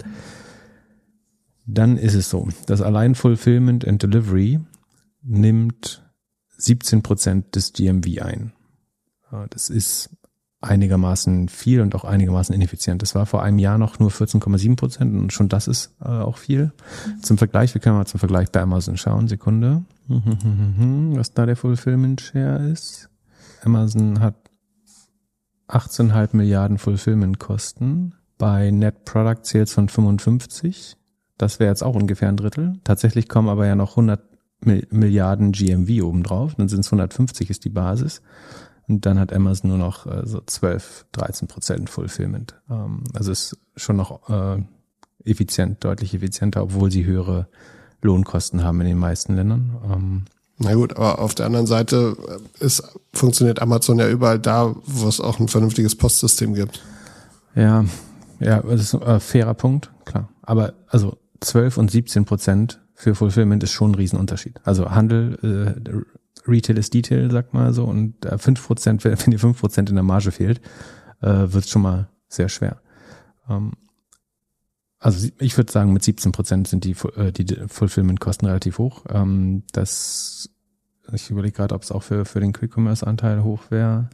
dann 1.66 1.96
ist 1.96 2.14
es 2.14 2.30
so, 2.30 2.48
dass 2.66 2.82
allein 2.82 3.14
Fulfillment 3.14 3.86
and 3.86 4.02
Delivery 4.02 4.60
nimmt 5.22 6.02
17 6.56 7.02
Prozent 7.02 7.56
des 7.56 7.72
GMV 7.72 8.22
ein. 8.22 8.52
Das 9.50 9.70
ist 9.70 10.10
einigermaßen 10.60 11.48
viel 11.48 11.80
und 11.80 11.94
auch 11.94 12.04
einigermaßen 12.04 12.54
ineffizient. 12.54 13.02
Das 13.02 13.14
war 13.14 13.26
vor 13.26 13.42
einem 13.42 13.58
Jahr 13.58 13.78
noch 13.78 13.98
nur 13.98 14.10
14,7 14.10 14.76
Prozent 14.76 15.14
und 15.14 15.32
schon 15.32 15.48
das 15.48 15.68
ist 15.68 15.94
äh, 16.00 16.08
auch 16.08 16.36
viel. 16.36 16.72
Zum 17.22 17.38
Vergleich, 17.38 17.72
wir 17.74 17.80
können 17.80 17.96
mal 17.96 18.06
zum 18.06 18.20
Vergleich 18.20 18.50
bei 18.50 18.60
Amazon 18.60 18.96
schauen. 18.96 19.28
Sekunde. 19.28 19.84
Was 20.08 21.32
da 21.32 21.46
der 21.46 21.56
Fulfillment 21.56 22.20
Share 22.20 22.68
ist. 22.68 23.08
Amazon 23.62 24.20
hat 24.20 24.34
18,5 25.68 26.36
Milliarden 26.36 26.78
Fulfillment 26.78 27.38
Kosten 27.38 28.14
bei 28.36 28.70
Net 28.70 29.04
Product 29.04 29.44
Sales 29.44 29.72
von 29.72 29.88
55. 29.88 30.96
Das 31.40 31.58
wäre 31.58 31.70
jetzt 31.70 31.82
auch 31.82 31.94
ungefähr 31.94 32.28
ein 32.28 32.36
Drittel. 32.36 32.74
Tatsächlich 32.84 33.26
kommen 33.26 33.48
aber 33.48 33.66
ja 33.66 33.74
noch 33.74 33.92
100 33.92 34.20
Milliarden 34.62 35.52
GMV 35.52 36.04
obendrauf. 36.04 36.54
Dann 36.56 36.68
sind 36.68 36.80
es 36.80 36.88
150 36.88 37.48
ist 37.48 37.64
die 37.64 37.70
Basis. 37.70 38.20
Und 38.86 39.06
dann 39.06 39.18
hat 39.18 39.32
Amazon 39.32 39.70
nur 39.70 39.78
noch 39.78 40.06
äh, 40.06 40.26
so 40.26 40.42
12, 40.44 41.06
13 41.12 41.48
Prozent 41.48 41.88
Fulfillment. 41.88 42.60
Ähm, 42.70 43.04
also 43.14 43.32
ist 43.32 43.56
schon 43.74 43.96
noch 43.96 44.28
äh, 44.28 44.62
effizient, 45.24 45.82
deutlich 45.82 46.12
effizienter, 46.12 46.62
obwohl 46.62 46.90
sie 46.90 47.06
höhere 47.06 47.48
Lohnkosten 48.02 48.62
haben 48.62 48.82
in 48.82 48.88
den 48.88 48.98
meisten 48.98 49.34
Ländern. 49.34 49.78
Ähm, 49.90 50.24
na 50.58 50.74
gut, 50.74 50.94
aber 50.96 51.20
auf 51.20 51.34
der 51.34 51.46
anderen 51.46 51.66
Seite 51.66 52.18
äh, 52.60 52.64
ist, 52.66 52.82
funktioniert 53.14 53.62
Amazon 53.62 53.98
ja 53.98 54.10
überall 54.10 54.38
da, 54.38 54.74
wo 54.84 55.08
es 55.08 55.22
auch 55.22 55.40
ein 55.40 55.48
vernünftiges 55.48 55.96
Postsystem 55.96 56.52
gibt. 56.52 56.82
Ja, 57.54 57.86
ja, 58.40 58.60
das 58.60 58.82
ist 58.82 58.94
ein 58.94 59.02
äh, 59.02 59.20
fairer 59.20 59.54
Punkt, 59.54 59.90
klar. 60.04 60.28
Aber 60.42 60.74
also 60.86 61.16
12 61.40 61.78
und 61.78 61.90
17 61.90 62.24
Prozent 62.24 62.80
für 62.94 63.14
Fulfillment 63.14 63.62
ist 63.62 63.72
schon 63.72 63.92
ein 63.92 63.94
Riesenunterschied. 63.94 64.60
Also 64.64 64.90
Handel, 64.90 65.38
äh, 65.42 66.48
Retail 66.48 66.78
ist 66.78 66.92
Detail, 66.94 67.30
sagt 67.30 67.54
man 67.54 67.72
so, 67.72 67.84
und 67.84 68.24
äh, 68.24 68.34
5%, 68.34 69.04
wenn 69.04 69.30
dir 69.30 69.38
5% 69.38 69.88
in 69.88 69.94
der 69.94 70.04
Marge 70.04 70.32
fehlt, 70.32 70.60
äh, 71.22 71.52
wird 71.52 71.68
schon 71.68 71.82
mal 71.82 72.08
sehr 72.28 72.48
schwer. 72.48 72.80
Ähm, 73.48 73.72
also 74.98 75.28
ich 75.38 75.56
würde 75.56 75.72
sagen, 75.72 75.94
mit 75.94 76.02
17% 76.02 76.68
sind 76.68 76.84
die, 76.84 76.94
äh, 77.16 77.32
die 77.32 77.56
Fulfillment-Kosten 77.68 78.46
relativ 78.46 78.78
hoch. 78.78 79.06
Ähm, 79.08 79.62
das, 79.72 80.50
ich 81.12 81.30
überlege 81.30 81.56
gerade, 81.56 81.74
ob 81.74 81.82
es 81.82 81.90
auch 81.90 82.02
für, 82.02 82.26
für 82.26 82.40
den 82.40 82.52
Quick-Commerce-Anteil 82.52 83.42
hoch 83.42 83.70
wäre. 83.70 84.10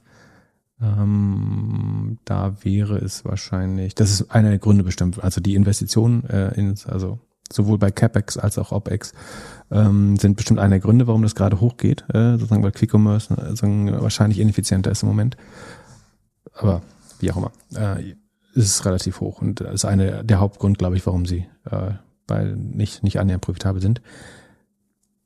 Ähm, 0.80 2.18
da 2.24 2.56
wäre 2.62 2.98
es 2.98 3.24
wahrscheinlich, 3.24 3.94
das 3.94 4.10
ist 4.10 4.30
einer 4.30 4.50
der 4.50 4.58
Gründe 4.58 4.84
bestimmt, 4.84 5.22
also 5.22 5.40
die 5.40 5.54
Investition 5.54 6.24
äh, 6.24 6.54
in, 6.54 6.74
also 6.86 7.18
sowohl 7.50 7.78
bei 7.78 7.90
CapEx 7.90 8.36
als 8.36 8.58
auch 8.58 8.72
OpEx 8.72 9.12
ähm, 9.70 10.16
sind 10.16 10.36
bestimmt 10.36 10.60
einer 10.60 10.70
der 10.70 10.80
Gründe, 10.80 11.06
warum 11.06 11.22
das 11.22 11.34
gerade 11.34 11.60
hochgeht, 11.60 12.04
äh, 12.12 12.32
sozusagen 12.32 12.62
weil 12.62 12.72
Quick 12.72 12.92
Commerce 12.92 13.32
äh, 13.32 13.48
sozusagen 13.48 13.92
wahrscheinlich 14.00 14.38
ineffizienter 14.38 14.90
ist 14.90 15.02
im 15.02 15.08
Moment. 15.08 15.36
Aber 16.52 16.82
wie 17.20 17.30
auch 17.30 17.36
immer, 17.36 17.52
äh, 17.74 18.10
ist 18.54 18.70
es 18.70 18.84
relativ 18.84 19.20
hoch 19.20 19.40
und 19.40 19.60
ist 19.60 19.84
einer 19.84 20.24
der 20.24 20.40
Hauptgrund, 20.40 20.78
glaube 20.78 20.96
ich, 20.96 21.06
warum 21.06 21.26
sie 21.26 21.46
äh, 21.70 21.92
bei 22.26 22.44
nicht 22.44 23.02
nicht 23.02 23.20
annähernd 23.20 23.42
profitabel 23.42 23.80
sind. 23.80 24.00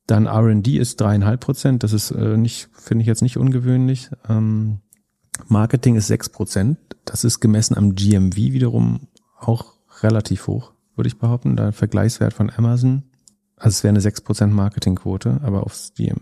Dann 0.07 0.27
R&D 0.27 0.77
ist 0.77 1.01
dreieinhalb 1.01 1.41
Prozent, 1.41 1.83
das 1.83 1.93
ist 1.93 2.11
äh, 2.11 2.37
nicht 2.37 2.69
finde 2.73 3.03
ich 3.03 3.07
jetzt 3.07 3.23
nicht 3.23 3.37
ungewöhnlich. 3.37 4.11
Ähm, 4.29 4.81
Marketing 5.49 5.97
ist 5.97 6.07
sechs 6.07 6.29
Prozent, 6.29 6.79
das 7.05 7.25
ist 7.25 7.41
gemessen 7.41 7.77
am 7.77 7.95
GMV 7.95 8.37
wiederum 8.37 9.09
auch 9.39 9.75
relativ 10.03 10.47
hoch, 10.47 10.73
würde 10.97 11.09
ich 11.09 11.19
behaupten. 11.19 11.57
Da 11.57 11.73
Vergleichswert 11.73 12.33
von 12.33 12.51
Amazon 12.51 13.05
also 13.61 13.75
es 13.75 13.85
wäre 13.85 13.91
eine 13.91 14.01
6% 14.01 14.47
Marketingquote, 14.47 15.39
aber 15.43 15.65
auf 15.65 15.75
Steam. 15.75 16.17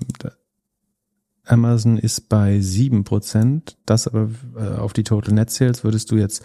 Amazon 1.45 1.97
ist 1.97 2.29
bei 2.29 2.59
7%, 2.59 3.77
das 3.87 4.09
aber 4.09 4.29
äh, 4.57 4.77
auf 4.77 4.93
die 4.93 5.05
Total 5.05 5.33
Net 5.33 5.51
Sales 5.51 5.85
würdest 5.85 6.11
du 6.11 6.17
jetzt 6.17 6.45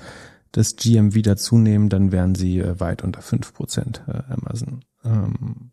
das 0.51 0.75
GM 0.75 1.15
wieder 1.15 1.35
zunehmen, 1.35 1.89
dann 1.89 2.11
wären 2.11 2.35
sie 2.35 2.59
äh, 2.59 2.79
weit 2.79 3.03
unter 3.03 3.21
5% 3.21 4.07
äh, 4.07 4.31
Amazon. 4.31 4.85
Ähm, 5.03 5.71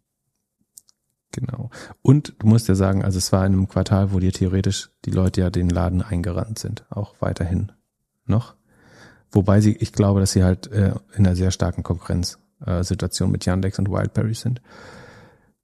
genau. 1.32 1.70
Und 2.02 2.34
du 2.38 2.46
musst 2.46 2.68
ja 2.68 2.74
sagen, 2.74 3.04
also 3.04 3.18
es 3.18 3.32
war 3.32 3.44
in 3.46 3.52
einem 3.52 3.68
Quartal, 3.68 4.12
wo 4.12 4.18
dir 4.18 4.32
theoretisch 4.32 4.90
die 5.04 5.10
Leute 5.10 5.42
ja 5.42 5.50
den 5.50 5.68
Laden 5.68 6.02
eingerannt 6.02 6.58
sind, 6.58 6.84
auch 6.90 7.14
weiterhin 7.20 7.72
noch. 8.26 8.54
Wobei 9.32 9.60
sie, 9.60 9.76
ich 9.76 9.92
glaube, 9.92 10.20
dass 10.20 10.32
sie 10.32 10.42
halt 10.42 10.70
äh, 10.72 10.94
in 11.14 11.26
einer 11.26 11.36
sehr 11.36 11.50
starken 11.50 11.82
Konkurrenzsituation 11.82 13.28
äh, 13.28 13.32
mit 13.32 13.44
Yandex 13.46 13.78
und 13.78 13.90
Wildberry 13.90 14.34
sind. 14.34 14.60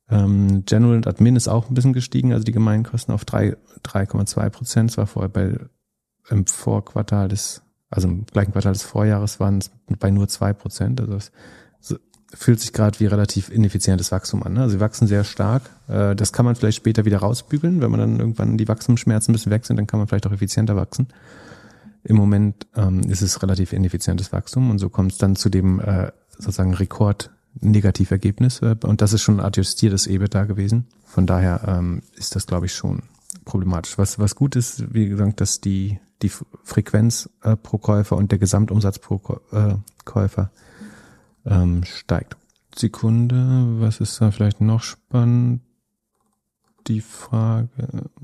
Ähm, 0.08 0.64
General 0.66 0.96
und 0.96 1.06
Admin 1.06 1.34
ist 1.34 1.48
auch 1.48 1.68
ein 1.68 1.74
bisschen 1.74 1.92
gestiegen, 1.92 2.32
also 2.32 2.44
die 2.44 2.52
Gemeinkosten 2.52 3.12
auf 3.12 3.24
3,2 3.24 4.50
Prozent. 4.50 4.90
Es 4.90 4.98
war 4.98 5.06
vorher 5.06 5.28
bei 5.28 5.58
im 6.28 6.46
Vorquartal 6.46 7.28
des, 7.28 7.62
also 7.90 8.08
im 8.08 8.26
gleichen 8.26 8.52
Quartal 8.52 8.72
des 8.72 8.82
Vorjahres 8.82 9.40
waren 9.40 9.58
es 9.58 9.70
bei 9.98 10.10
nur 10.10 10.28
zwei 10.28 10.52
Prozent. 10.52 11.00
Also 11.00 11.14
es 11.14 11.32
fühlt 12.34 12.60
sich 12.60 12.72
gerade 12.72 12.98
wie 13.00 13.06
relativ 13.06 13.50
ineffizientes 13.50 14.12
Wachstum 14.12 14.42
an. 14.42 14.54
Ne? 14.54 14.62
Also 14.62 14.72
sie 14.72 14.80
wachsen 14.80 15.06
sehr 15.06 15.24
stark. 15.24 15.62
Äh, 15.88 16.16
das 16.16 16.32
kann 16.32 16.44
man 16.44 16.56
vielleicht 16.56 16.76
später 16.76 17.04
wieder 17.04 17.18
rausbügeln, 17.18 17.80
wenn 17.80 17.90
man 17.90 18.00
dann 18.00 18.18
irgendwann 18.18 18.58
die 18.58 18.68
Wachstumsschmerzen 18.68 19.32
ein 19.32 19.34
bisschen 19.34 19.52
weg 19.52 19.64
sind, 19.64 19.76
dann 19.76 19.86
kann 19.86 19.98
man 19.98 20.08
vielleicht 20.08 20.26
auch 20.26 20.32
effizienter 20.32 20.76
wachsen. 20.76 21.08
Im 22.04 22.16
Moment 22.16 22.66
ähm, 22.76 23.00
ist 23.00 23.22
es 23.22 23.42
relativ 23.42 23.72
ineffizientes 23.72 24.32
Wachstum 24.32 24.70
und 24.70 24.78
so 24.78 24.88
kommt 24.88 25.12
es 25.12 25.18
dann 25.18 25.36
zu 25.36 25.48
dem 25.48 25.80
äh, 25.80 26.12
sozusagen 26.30 26.74
Rekord 26.74 27.30
Negativergebnis 27.60 28.60
äh, 28.62 28.76
und 28.82 29.00
das 29.00 29.12
ist 29.12 29.22
schon 29.22 29.40
ein 29.40 29.46
adjustiertes 29.46 30.06
EBITDA 30.06 30.44
gewesen. 30.44 30.86
Von 31.04 31.26
daher 31.26 31.62
ähm, 31.66 32.02
ist 32.14 32.36
das, 32.36 32.46
glaube 32.46 32.66
ich, 32.66 32.74
schon 32.74 33.02
problematisch. 33.44 33.98
Was, 33.98 34.18
was 34.18 34.34
gut 34.34 34.56
ist, 34.56 34.92
wie 34.94 35.08
gesagt, 35.08 35.40
dass 35.40 35.60
die, 35.60 35.98
die 36.22 36.30
Frequenz 36.64 37.30
äh, 37.42 37.56
pro 37.56 37.78
Käufer 37.78 38.16
und 38.16 38.30
der 38.30 38.38
Gesamtumsatz 38.38 38.98
pro 38.98 39.40
äh, 39.52 39.74
Käufer 40.04 40.50
ähm, 41.46 41.84
steigt. 41.84 42.36
Sekunde, 42.74 43.66
was 43.80 44.00
ist 44.00 44.20
da 44.20 44.30
vielleicht 44.30 44.60
noch 44.60 44.82
spannend? 44.82 45.62
Die 46.86 47.00
Frage 47.00 47.68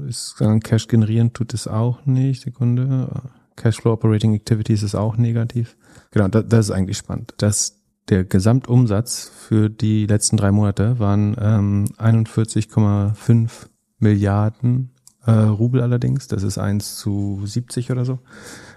ist, 0.07 0.37
Cash 0.63 0.87
generieren 0.87 1.33
tut 1.33 1.53
es 1.55 1.67
auch 1.67 2.07
nicht. 2.07 2.43
Sekunde. 2.43 3.09
Cashflow 3.57 3.93
Operating 3.93 4.35
Activities 4.35 4.83
ist 4.83 4.95
auch 4.95 5.17
negativ. 5.17 5.77
Genau, 6.11 6.29
das, 6.29 6.45
das 6.49 6.67
ist 6.67 6.71
eigentlich 6.71 6.97
spannend. 6.97 7.35
Das 7.39 7.83
der 8.09 8.25
Gesamtumsatz 8.25 9.31
für 9.35 9.71
die 9.71 10.07
letzten 10.07 10.37
drei 10.37 10.51
Monate 10.51 10.99
waren 10.99 11.37
ähm, 11.41 11.85
41,5 11.99 13.51
Milliarden 13.99 14.91
äh, 15.25 15.31
Rubel 15.31 15.81
allerdings. 15.81 16.27
Das 16.27 16.43
ist 16.43 16.59
eins 16.59 16.97
zu 16.97 17.41
70 17.45 17.91
oder 17.91 18.05
so. 18.05 18.19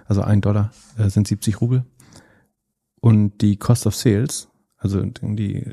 Also 0.05 0.21
ein 0.21 0.41
Dollar 0.41 0.71
äh, 0.97 1.09
sind 1.09 1.27
70 1.27 1.59
Rubel. 1.61 1.85
Und 3.05 3.43
die 3.43 3.57
Cost 3.57 3.85
of 3.85 3.95
Sales, 3.95 4.47
also 4.77 4.99
die, 4.99 5.63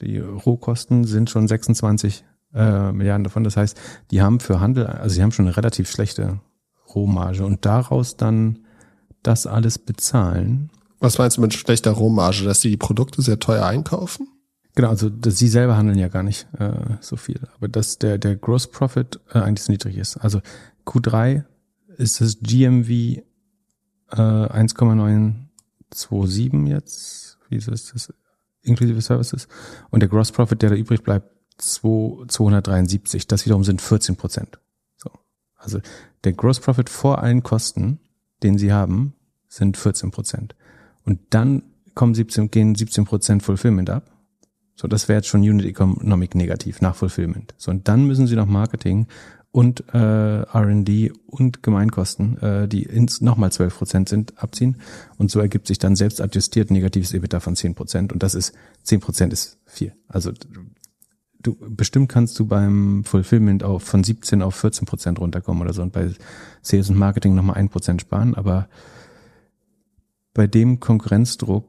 die 0.00 0.20
Rohkosten 0.20 1.02
sind 1.02 1.28
schon 1.28 1.48
26 1.48 2.24
äh, 2.54 2.92
Milliarden 2.92 3.24
davon. 3.24 3.42
Das 3.42 3.56
heißt, 3.56 3.76
die 4.12 4.22
haben 4.22 4.38
für 4.38 4.60
Handel, 4.60 4.86
also 4.86 5.16
sie 5.16 5.22
haben 5.24 5.32
schon 5.32 5.46
eine 5.46 5.56
relativ 5.56 5.90
schlechte 5.90 6.38
Rohmarge 6.94 7.44
und 7.44 7.66
daraus 7.66 8.16
dann 8.16 8.60
das 9.24 9.48
alles 9.48 9.80
bezahlen, 9.80 10.70
was 11.00 11.18
meinst 11.18 11.38
du 11.38 11.40
mit 11.40 11.54
schlechter 11.54 11.90
Rohmarge, 11.90 12.44
dass 12.44 12.60
sie 12.60 12.70
die 12.70 12.76
Produkte 12.76 13.20
sehr 13.20 13.40
teuer 13.40 13.66
einkaufen? 13.66 14.28
Genau, 14.76 14.90
also 14.90 15.10
das, 15.10 15.38
sie 15.38 15.48
selber 15.48 15.76
handeln 15.76 15.98
ja 15.98 16.06
gar 16.06 16.22
nicht 16.22 16.46
äh, 16.60 16.70
so 17.00 17.16
viel, 17.16 17.40
aber 17.56 17.66
dass 17.66 17.98
der 17.98 18.16
der 18.16 18.36
Gross 18.36 18.70
Profit 18.70 19.18
äh, 19.32 19.40
eigentlich 19.40 19.64
so 19.64 19.72
niedrig 19.72 19.96
ist. 19.96 20.18
Also 20.18 20.40
Q3 20.86 21.42
ist 21.96 22.20
das 22.20 22.38
GMV 22.40 22.88
äh, 22.88 23.22
1,927 25.94 26.66
jetzt, 26.68 27.38
wie 27.48 27.56
ist 27.56 27.68
das, 27.68 28.12
inklusive 28.62 29.00
Services 29.00 29.48
und 29.90 30.00
der 30.00 30.08
Gross 30.08 30.32
Profit, 30.32 30.62
der 30.62 30.70
da 30.70 30.76
übrig 30.76 31.02
bleibt, 31.02 31.30
2, 31.58 32.26
273. 32.26 33.26
Das 33.26 33.44
wiederum 33.46 33.64
sind 33.64 33.80
14 33.80 34.16
Prozent. 34.16 34.58
So, 34.96 35.10
also 35.56 35.80
der 36.24 36.32
Gross 36.32 36.60
Profit 36.60 36.88
vor 36.88 37.22
allen 37.22 37.42
Kosten, 37.42 38.00
den 38.42 38.58
sie 38.58 38.72
haben, 38.72 39.14
sind 39.48 39.76
14 39.76 40.10
Prozent. 40.10 40.54
Und 41.04 41.20
dann 41.30 41.62
kommen 41.94 42.14
17, 42.14 42.50
gehen 42.50 42.74
17 42.74 43.04
Prozent 43.04 43.42
Fulfillment 43.42 43.90
ab. 43.90 44.10
So, 44.74 44.88
das 44.88 45.08
wäre 45.08 45.18
jetzt 45.18 45.28
schon 45.28 45.42
Unit 45.42 45.66
Economic 45.66 46.34
negativ 46.34 46.80
nach 46.80 46.96
Fulfillment. 46.96 47.54
So, 47.56 47.70
und 47.70 47.86
dann 47.86 48.04
müssen 48.04 48.26
sie 48.26 48.34
noch 48.34 48.46
Marketing 48.46 49.06
und 49.54 49.84
äh, 49.94 50.42
R&D 50.42 51.12
und 51.26 51.62
Gemeinkosten, 51.62 52.42
äh, 52.42 52.66
die 52.66 52.82
ins 52.82 53.20
nochmal 53.20 53.52
12 53.52 53.78
Prozent 53.78 54.08
sind, 54.08 54.42
abziehen. 54.42 54.78
Und 55.16 55.30
so 55.30 55.38
ergibt 55.38 55.68
sich 55.68 55.78
dann 55.78 55.94
selbst 55.94 56.20
adjustiert 56.20 56.72
negatives 56.72 57.14
EBITDA 57.14 57.38
von 57.38 57.54
10 57.54 57.76
Prozent. 57.76 58.12
Und 58.12 58.24
das 58.24 58.34
ist, 58.34 58.52
10 58.82 58.98
Prozent 58.98 59.32
ist 59.32 59.60
viel. 59.64 59.92
Also 60.08 60.32
du 61.40 61.56
bestimmt 61.68 62.08
kannst 62.08 62.36
du 62.40 62.46
beim 62.46 63.04
Fulfillment 63.04 63.62
auch 63.62 63.80
von 63.80 64.02
17 64.02 64.42
auf 64.42 64.56
14 64.56 64.86
Prozent 64.86 65.20
runterkommen 65.20 65.62
oder 65.62 65.72
so 65.72 65.82
und 65.82 65.92
bei 65.92 66.10
Sales 66.60 66.90
und 66.90 66.98
Marketing 66.98 67.36
nochmal 67.36 67.54
ein 67.54 67.68
Prozent 67.68 68.00
sparen. 68.00 68.34
Aber 68.34 68.68
bei 70.32 70.48
dem 70.48 70.80
Konkurrenzdruck 70.80 71.68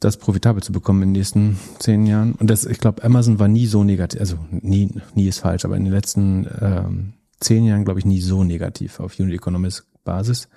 das 0.00 0.18
profitabel 0.18 0.62
zu 0.62 0.72
bekommen 0.72 1.02
in 1.02 1.08
den 1.08 1.20
nächsten 1.20 1.58
zehn 1.78 2.06
Jahren. 2.06 2.34
Und 2.34 2.50
das, 2.50 2.66
ich 2.66 2.78
glaube, 2.78 3.02
Amazon 3.02 3.38
war 3.38 3.48
nie 3.48 3.66
so 3.66 3.82
negativ, 3.82 4.20
also 4.20 4.38
nie, 4.50 4.90
nie 5.14 5.28
ist 5.28 5.40
falsch, 5.40 5.64
aber 5.64 5.76
in 5.76 5.84
den 5.84 5.92
letzten 5.92 6.46
ähm, 6.60 7.12
zehn 7.40 7.64
Jahren, 7.64 7.84
glaube 7.84 8.00
ich, 8.00 8.06
nie 8.06 8.20
so 8.20 8.44
negativ 8.44 9.00
auf 9.00 9.18
Unit 9.18 9.34
Economics 9.34 9.86
Basis. 10.04 10.48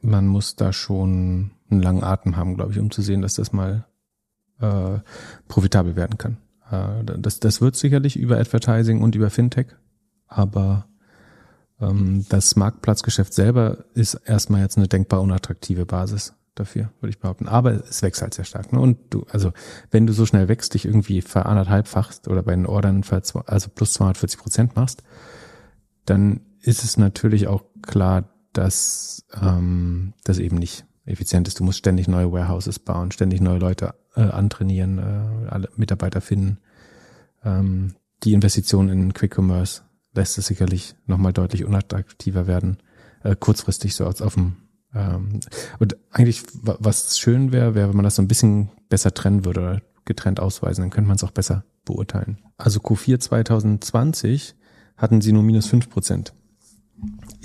Man 0.00 0.26
muss 0.26 0.54
da 0.56 0.72
schon 0.72 1.50
einen 1.70 1.82
langen 1.82 2.04
Atem 2.04 2.36
haben, 2.36 2.54
glaube 2.54 2.72
ich, 2.72 2.78
um 2.78 2.90
zu 2.90 3.02
sehen, 3.02 3.20
dass 3.20 3.34
das 3.34 3.52
mal 3.52 3.84
äh, 4.60 4.98
profitabel 5.48 5.96
werden 5.96 6.16
kann. 6.16 6.38
Äh, 6.70 7.04
das, 7.18 7.40
das 7.40 7.60
wird 7.60 7.74
sicherlich 7.74 8.16
über 8.16 8.38
Advertising 8.38 9.02
und 9.02 9.14
über 9.16 9.30
Fintech, 9.30 9.66
aber 10.28 10.86
ähm, 11.80 12.24
das 12.28 12.54
Marktplatzgeschäft 12.54 13.34
selber 13.34 13.84
ist 13.94 14.14
erstmal 14.14 14.62
jetzt 14.62 14.78
eine 14.78 14.88
denkbar 14.88 15.20
unattraktive 15.20 15.84
Basis 15.84 16.34
dafür, 16.58 16.90
würde 17.00 17.10
ich 17.10 17.18
behaupten. 17.18 17.48
Aber 17.48 17.72
es 17.72 18.02
wächst 18.02 18.22
halt 18.22 18.34
sehr 18.34 18.44
stark. 18.44 18.72
Ne? 18.72 18.80
Und 18.80 18.98
du, 19.10 19.26
also 19.30 19.52
wenn 19.90 20.06
du 20.06 20.12
so 20.12 20.26
schnell 20.26 20.48
wächst, 20.48 20.74
dich 20.74 20.84
irgendwie 20.84 21.22
ver 21.22 21.46
anderthalbfachst 21.46 22.28
oder 22.28 22.42
bei 22.42 22.54
den 22.54 22.66
Ordern 22.66 23.04
ver, 23.04 23.22
also 23.46 23.68
plus 23.74 23.92
240 23.94 24.38
Prozent 24.38 24.76
machst, 24.76 25.02
dann 26.04 26.40
ist 26.60 26.84
es 26.84 26.96
natürlich 26.96 27.48
auch 27.48 27.64
klar, 27.82 28.28
dass 28.52 29.24
ähm, 29.40 30.14
das 30.24 30.38
eben 30.38 30.56
nicht 30.56 30.84
effizient 31.04 31.48
ist. 31.48 31.60
Du 31.60 31.64
musst 31.64 31.78
ständig 31.78 32.08
neue 32.08 32.32
Warehouses 32.32 32.78
bauen, 32.78 33.10
ständig 33.10 33.40
neue 33.40 33.58
Leute 33.58 33.94
äh, 34.14 34.22
antrainieren, 34.22 34.98
äh, 34.98 35.48
alle 35.48 35.68
Mitarbeiter 35.76 36.20
finden. 36.20 36.58
Ähm, 37.44 37.94
die 38.24 38.32
Investition 38.32 38.88
in 38.88 39.14
Quick 39.14 39.38
Commerce 39.38 39.82
lässt 40.14 40.38
es 40.38 40.46
sicherlich 40.46 40.96
nochmal 41.06 41.32
deutlich 41.32 41.64
unattraktiver 41.64 42.46
werden, 42.46 42.78
äh, 43.22 43.36
kurzfristig 43.36 43.94
so 43.94 44.06
als 44.06 44.22
auf 44.22 44.34
dem 44.34 44.56
ähm, 44.94 45.40
und 45.78 45.96
eigentlich, 46.10 46.42
was 46.62 47.18
schön 47.18 47.52
wäre, 47.52 47.74
wäre, 47.74 47.88
wenn 47.88 47.96
man 47.96 48.04
das 48.04 48.16
so 48.16 48.22
ein 48.22 48.28
bisschen 48.28 48.70
besser 48.88 49.12
trennen 49.12 49.44
würde 49.44 49.60
oder 49.60 49.82
getrennt 50.04 50.40
ausweisen, 50.40 50.82
dann 50.82 50.90
könnte 50.90 51.08
man 51.08 51.16
es 51.16 51.24
auch 51.24 51.30
besser 51.30 51.64
beurteilen. 51.84 52.38
Also 52.56 52.80
Q4 52.80 53.20
2020 53.20 54.54
hatten 54.96 55.20
sie 55.20 55.32
nur 55.32 55.42
minus 55.42 55.66
fünf 55.66 55.90
Prozent 55.90 56.32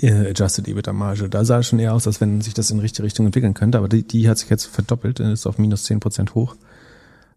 Adjusted 0.02 0.66
EBITDA 0.66 0.92
Marge. 0.92 1.28
Da 1.28 1.44
sah 1.44 1.60
es 1.60 1.68
schon 1.68 1.78
eher 1.78 1.94
aus, 1.94 2.06
als 2.06 2.20
wenn 2.20 2.40
sich 2.40 2.54
das 2.54 2.70
in 2.70 2.80
richtige 2.80 3.04
Richtung 3.04 3.26
entwickeln 3.26 3.54
könnte, 3.54 3.78
aber 3.78 3.88
die, 3.88 4.02
die 4.06 4.28
hat 4.28 4.38
sich 4.38 4.50
jetzt 4.50 4.66
verdoppelt 4.66 5.20
und 5.20 5.30
ist 5.30 5.46
auf 5.46 5.58
minus 5.58 5.84
zehn 5.84 6.00
Prozent 6.00 6.34
hoch. 6.34 6.56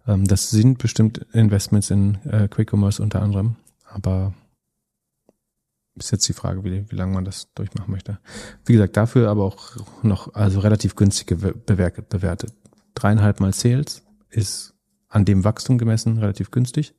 Ähm, 0.08 0.26
das 0.26 0.50
sind 0.50 0.80
bestimmt 0.80 1.26
Investments 1.34 1.92
in 1.92 2.18
äh, 2.26 2.48
Quick 2.48 2.74
Commerce 2.74 3.02
unter 3.02 3.22
anderem, 3.22 3.56
aber 3.86 4.34
ist 5.98 6.12
jetzt 6.12 6.28
die 6.28 6.34
Frage, 6.34 6.64
wie, 6.64 6.90
wie 6.90 6.96
lange 6.96 7.14
man 7.14 7.26
das 7.26 7.54
durchmachen 7.54 7.92
möchte. 7.92 8.20
Wie 8.66 8.74
gesagt, 8.74 8.98
dafür 8.98 9.30
aber 9.30 9.46
auch 9.46 9.76
noch 10.04 10.34
also 10.34 10.60
relativ 10.60 10.96
günstig 10.96 11.38
bewertet. 11.66 12.54
Dreieinhalb 12.96 13.40
Mal 13.40 13.54
Sales 13.54 14.04
ist 14.30 14.74
an 15.10 15.26
dem 15.26 15.44
Wachstum 15.44 15.78
gemessen 15.78 16.18
relativ 16.18 16.52
günstig. 16.52 16.94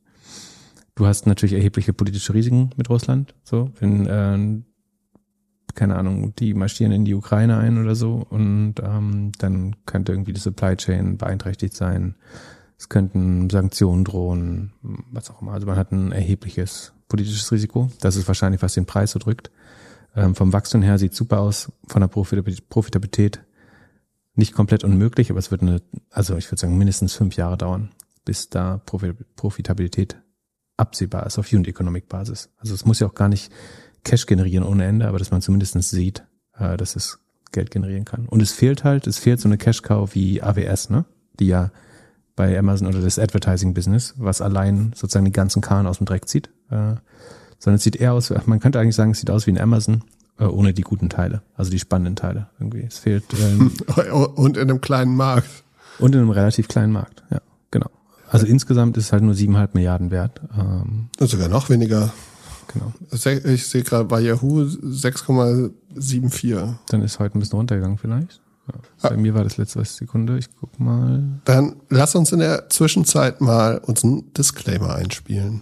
Du 0.95 1.05
hast 1.05 1.27
natürlich 1.27 1.53
erhebliche 1.53 1.93
politische 1.93 2.33
Risiken 2.33 2.71
mit 2.75 2.89
Russland. 2.89 3.33
So, 3.43 3.71
wenn 3.79 4.05
äh, 4.05 4.61
keine 5.75 5.95
Ahnung, 5.95 6.35
die 6.35 6.53
marschieren 6.53 6.91
in 6.91 7.05
die 7.05 7.13
Ukraine 7.13 7.57
ein 7.57 7.77
oder 7.77 7.95
so 7.95 8.25
und 8.29 8.75
ähm, 8.83 9.31
dann 9.37 9.75
könnte 9.85 10.11
irgendwie 10.11 10.33
die 10.33 10.39
Supply 10.39 10.75
Chain 10.75 11.17
beeinträchtigt 11.17 11.73
sein. 11.73 12.15
Es 12.77 12.89
könnten 12.89 13.49
Sanktionen 13.49 14.03
drohen, 14.03 14.73
was 14.81 15.29
auch 15.29 15.41
immer. 15.41 15.53
Also 15.53 15.67
man 15.67 15.75
hat 15.75 15.91
ein 15.91 16.11
erhebliches 16.11 16.93
politisches 17.09 17.51
Risiko. 17.51 17.91
Das 17.99 18.15
ist 18.15 18.27
wahrscheinlich, 18.27 18.61
was 18.61 18.75
den 18.75 18.85
Preis 18.85 19.11
so 19.11 19.19
drückt. 19.19 19.51
Ähm, 20.15 20.35
vom 20.35 20.53
Wachstum 20.53 20.81
her 20.81 20.97
sieht 20.97 21.13
super 21.13 21.41
aus, 21.41 21.71
von 21.87 22.01
der 22.01 22.07
Profitabilität 22.07 23.41
nicht 24.35 24.53
komplett 24.53 24.83
unmöglich, 24.83 25.29
aber 25.29 25.39
es 25.39 25.51
wird 25.51 25.61
eine, 25.61 25.81
also 26.09 26.37
ich 26.37 26.49
würde 26.49 26.61
sagen, 26.61 26.77
mindestens 26.77 27.13
fünf 27.13 27.35
Jahre 27.35 27.57
dauern, 27.57 27.89
bis 28.23 28.49
da 28.49 28.81
Profitabilität 29.35 30.17
absehbar 30.77 31.25
ist 31.25 31.37
auf 31.37 31.51
Unit 31.51 31.67
Economic 31.67 32.07
Basis. 32.07 32.49
Also 32.57 32.73
es 32.73 32.85
muss 32.85 32.99
ja 32.99 33.07
auch 33.07 33.15
gar 33.15 33.27
nicht 33.27 33.51
Cash 34.03 34.25
generieren 34.25 34.63
ohne 34.63 34.85
Ende, 34.85 35.07
aber 35.07 35.19
dass 35.19 35.31
man 35.31 35.41
zumindest 35.41 35.81
sieht, 35.81 36.23
äh, 36.57 36.77
dass 36.77 36.95
es 36.95 37.19
Geld 37.51 37.71
generieren 37.71 38.05
kann. 38.05 38.27
Und 38.27 38.41
es 38.41 38.51
fehlt 38.51 38.83
halt, 38.83 39.07
es 39.07 39.17
fehlt 39.17 39.41
so 39.41 39.49
eine 39.49 39.57
Cash-Cow 39.57 40.13
wie 40.15 40.41
AWS, 40.41 40.89
ne? 40.89 41.05
Die 41.39 41.47
ja 41.47 41.71
bei 42.39 42.57
Amazon 42.57 42.87
oder 42.87 43.01
das 43.01 43.19
Advertising-Business, 43.19 44.13
was 44.15 44.39
allein 44.39 44.93
sozusagen 44.95 45.25
die 45.25 45.33
ganzen 45.33 45.61
Kahn 45.61 45.85
aus 45.85 45.97
dem 45.97 46.05
Dreck 46.05 46.29
zieht. 46.29 46.47
Äh, 46.71 46.95
sondern 47.59 47.75
es 47.75 47.83
sieht 47.83 47.97
eher 47.97 48.13
aus, 48.13 48.33
man 48.45 48.61
könnte 48.61 48.79
eigentlich 48.79 48.95
sagen, 48.95 49.11
es 49.11 49.19
sieht 49.19 49.29
aus 49.29 49.45
wie 49.45 49.51
ein 49.51 49.59
Amazon, 49.59 50.05
äh, 50.39 50.45
ohne 50.45 50.71
die 50.71 50.83
guten 50.83 51.09
Teile, 51.09 51.41
also 51.57 51.69
die 51.69 51.79
spannenden 51.79 52.15
Teile 52.15 52.47
irgendwie. 52.57 52.85
Es 52.87 52.97
fehlt. 52.97 53.25
Ähm, 53.41 53.73
und 54.35 54.55
in 54.55 54.69
einem 54.69 54.79
kleinen 54.79 55.17
Markt. 55.17 55.49
Und 55.99 56.15
in 56.15 56.21
einem 56.21 56.29
relativ 56.29 56.69
kleinen 56.69 56.93
Markt, 56.93 57.23
ja, 57.29 57.41
genau. 57.71 57.89
Also 58.29 58.45
ja. 58.45 58.53
insgesamt 58.53 58.95
ist 58.95 59.07
es 59.07 59.11
halt 59.11 59.23
nur 59.23 59.33
siebeneinhalb 59.33 59.75
Milliarden 59.75 60.09
wert. 60.09 60.39
Ähm, 60.57 61.09
sogar 61.19 61.49
noch 61.49 61.69
weniger. 61.69 62.13
Genau. 62.73 62.93
Ich 63.51 63.67
sehe 63.67 63.83
gerade 63.83 64.05
bei 64.05 64.21
Yahoo 64.21 64.61
6,74. 64.61 66.75
Dann 66.87 67.01
ist 67.01 67.19
heute 67.19 67.37
ein 67.37 67.41
bisschen 67.41 67.57
runtergegangen 67.57 67.97
vielleicht. 67.97 68.39
Ja. 69.03 69.09
Bei 69.09 69.17
mir 69.17 69.33
war 69.33 69.43
das 69.43 69.57
letzte 69.57 69.83
Sekunde. 69.83 70.37
Ich 70.37 70.47
guck 70.59 70.79
mal. 70.79 71.41
Dann 71.45 71.77
lass 71.89 72.15
uns 72.15 72.31
in 72.31 72.39
der 72.39 72.69
Zwischenzeit 72.69 73.41
mal 73.41 73.79
unseren 73.79 74.33
Disclaimer 74.33 74.95
einspielen. 74.95 75.61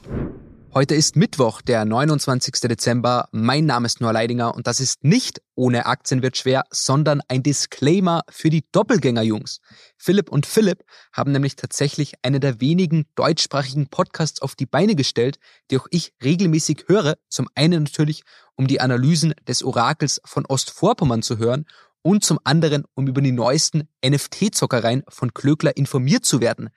Heute 0.77 0.93
ist 0.93 1.15
Mittwoch, 1.15 1.63
der 1.63 1.85
29. 1.85 2.53
Dezember. 2.69 3.29
Mein 3.31 3.65
Name 3.65 3.87
ist 3.87 3.99
Noah 3.99 4.13
Leidinger 4.13 4.53
und 4.53 4.67
das 4.67 4.79
ist 4.79 5.03
nicht 5.03 5.41
ohne 5.55 5.87
Aktien 5.87 6.21
wird 6.21 6.37
schwer, 6.37 6.65
sondern 6.69 7.21
ein 7.27 7.41
Disclaimer 7.41 8.21
für 8.29 8.51
die 8.51 8.63
Doppelgänger-Jungs. 8.71 9.59
Philipp 9.97 10.29
und 10.29 10.45
Philipp 10.45 10.83
haben 11.11 11.31
nämlich 11.31 11.55
tatsächlich 11.55 12.13
eine 12.21 12.39
der 12.39 12.61
wenigen 12.61 13.07
deutschsprachigen 13.15 13.87
Podcasts 13.87 14.39
auf 14.39 14.53
die 14.53 14.67
Beine 14.67 14.93
gestellt, 14.93 15.39
die 15.71 15.79
auch 15.79 15.87
ich 15.89 16.13
regelmäßig 16.23 16.83
höre. 16.87 17.15
Zum 17.27 17.49
einen 17.55 17.81
natürlich, 17.83 18.21
um 18.55 18.67
die 18.67 18.79
Analysen 18.79 19.33
des 19.47 19.63
Orakels 19.63 20.21
von 20.25 20.45
Ostvorpommern 20.45 21.23
zu 21.23 21.39
hören 21.39 21.65
und 22.07 22.23
zum 22.23 22.39
anderen, 22.45 22.85
um 22.93 23.05
über 23.07 23.21
die 23.21 23.33
neuesten 23.33 23.89
NFT-Zockereien 24.01 25.03
von 25.09 25.33
Klöckler 25.33 25.75
informiert 25.75 26.23
zu 26.23 26.39
werden. 26.39 26.69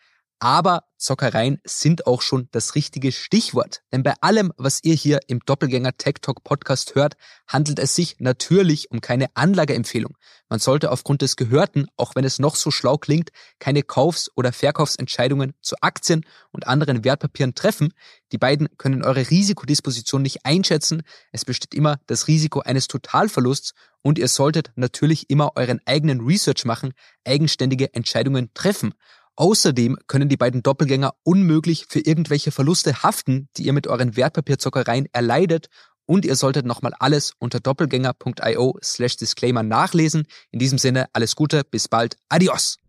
Aber 0.42 0.84
Zockereien 0.96 1.58
sind 1.64 2.06
auch 2.06 2.22
schon 2.22 2.48
das 2.50 2.74
richtige 2.74 3.12
Stichwort. 3.12 3.82
Denn 3.92 4.02
bei 4.02 4.14
allem, 4.22 4.54
was 4.56 4.80
ihr 4.82 4.94
hier 4.94 5.20
im 5.26 5.40
Doppelgänger 5.40 5.98
Tech 5.98 6.14
Talk 6.22 6.42
Podcast 6.44 6.94
hört, 6.94 7.16
handelt 7.46 7.78
es 7.78 7.94
sich 7.94 8.16
natürlich 8.20 8.90
um 8.90 9.02
keine 9.02 9.26
Anlageempfehlung. 9.34 10.16
Man 10.48 10.58
sollte 10.58 10.90
aufgrund 10.90 11.20
des 11.20 11.36
Gehörten, 11.36 11.88
auch 11.98 12.16
wenn 12.16 12.24
es 12.24 12.38
noch 12.38 12.56
so 12.56 12.70
schlau 12.70 12.96
klingt, 12.96 13.30
keine 13.58 13.82
Kaufs- 13.82 14.30
oder 14.34 14.50
Verkaufsentscheidungen 14.50 15.52
zu 15.60 15.76
Aktien 15.82 16.24
und 16.52 16.66
anderen 16.66 17.04
Wertpapieren 17.04 17.54
treffen. 17.54 17.92
Die 18.32 18.38
beiden 18.38 18.68
können 18.78 19.04
eure 19.04 19.28
Risikodisposition 19.28 20.22
nicht 20.22 20.46
einschätzen. 20.46 21.02
Es 21.32 21.44
besteht 21.44 21.74
immer 21.74 22.00
das 22.06 22.28
Risiko 22.28 22.60
eines 22.60 22.88
Totalverlusts 22.88 23.74
und 24.00 24.18
ihr 24.18 24.28
solltet 24.28 24.72
natürlich 24.74 25.28
immer 25.28 25.52
euren 25.56 25.80
eigenen 25.84 26.22
Research 26.22 26.64
machen, 26.64 26.94
eigenständige 27.26 27.92
Entscheidungen 27.92 28.50
treffen. 28.54 28.94
Außerdem 29.40 29.96
können 30.06 30.28
die 30.28 30.36
beiden 30.36 30.62
Doppelgänger 30.62 31.14
unmöglich 31.22 31.86
für 31.88 32.00
irgendwelche 32.00 32.50
Verluste 32.50 33.02
haften, 33.02 33.48
die 33.56 33.62
ihr 33.62 33.72
mit 33.72 33.86
euren 33.86 34.14
Wertpapierzockereien 34.14 35.06
erleidet 35.14 35.68
und 36.04 36.26
ihr 36.26 36.36
solltet 36.36 36.66
nochmal 36.66 36.92
alles 36.98 37.32
unter 37.38 37.58
doppelgänger.io 37.58 38.78
slash 38.82 39.16
disclaimer 39.16 39.62
nachlesen. 39.62 40.26
In 40.50 40.58
diesem 40.58 40.76
Sinne, 40.76 41.06
alles 41.14 41.36
Gute, 41.36 41.62
bis 41.64 41.88
bald, 41.88 42.18
adios. 42.28 42.80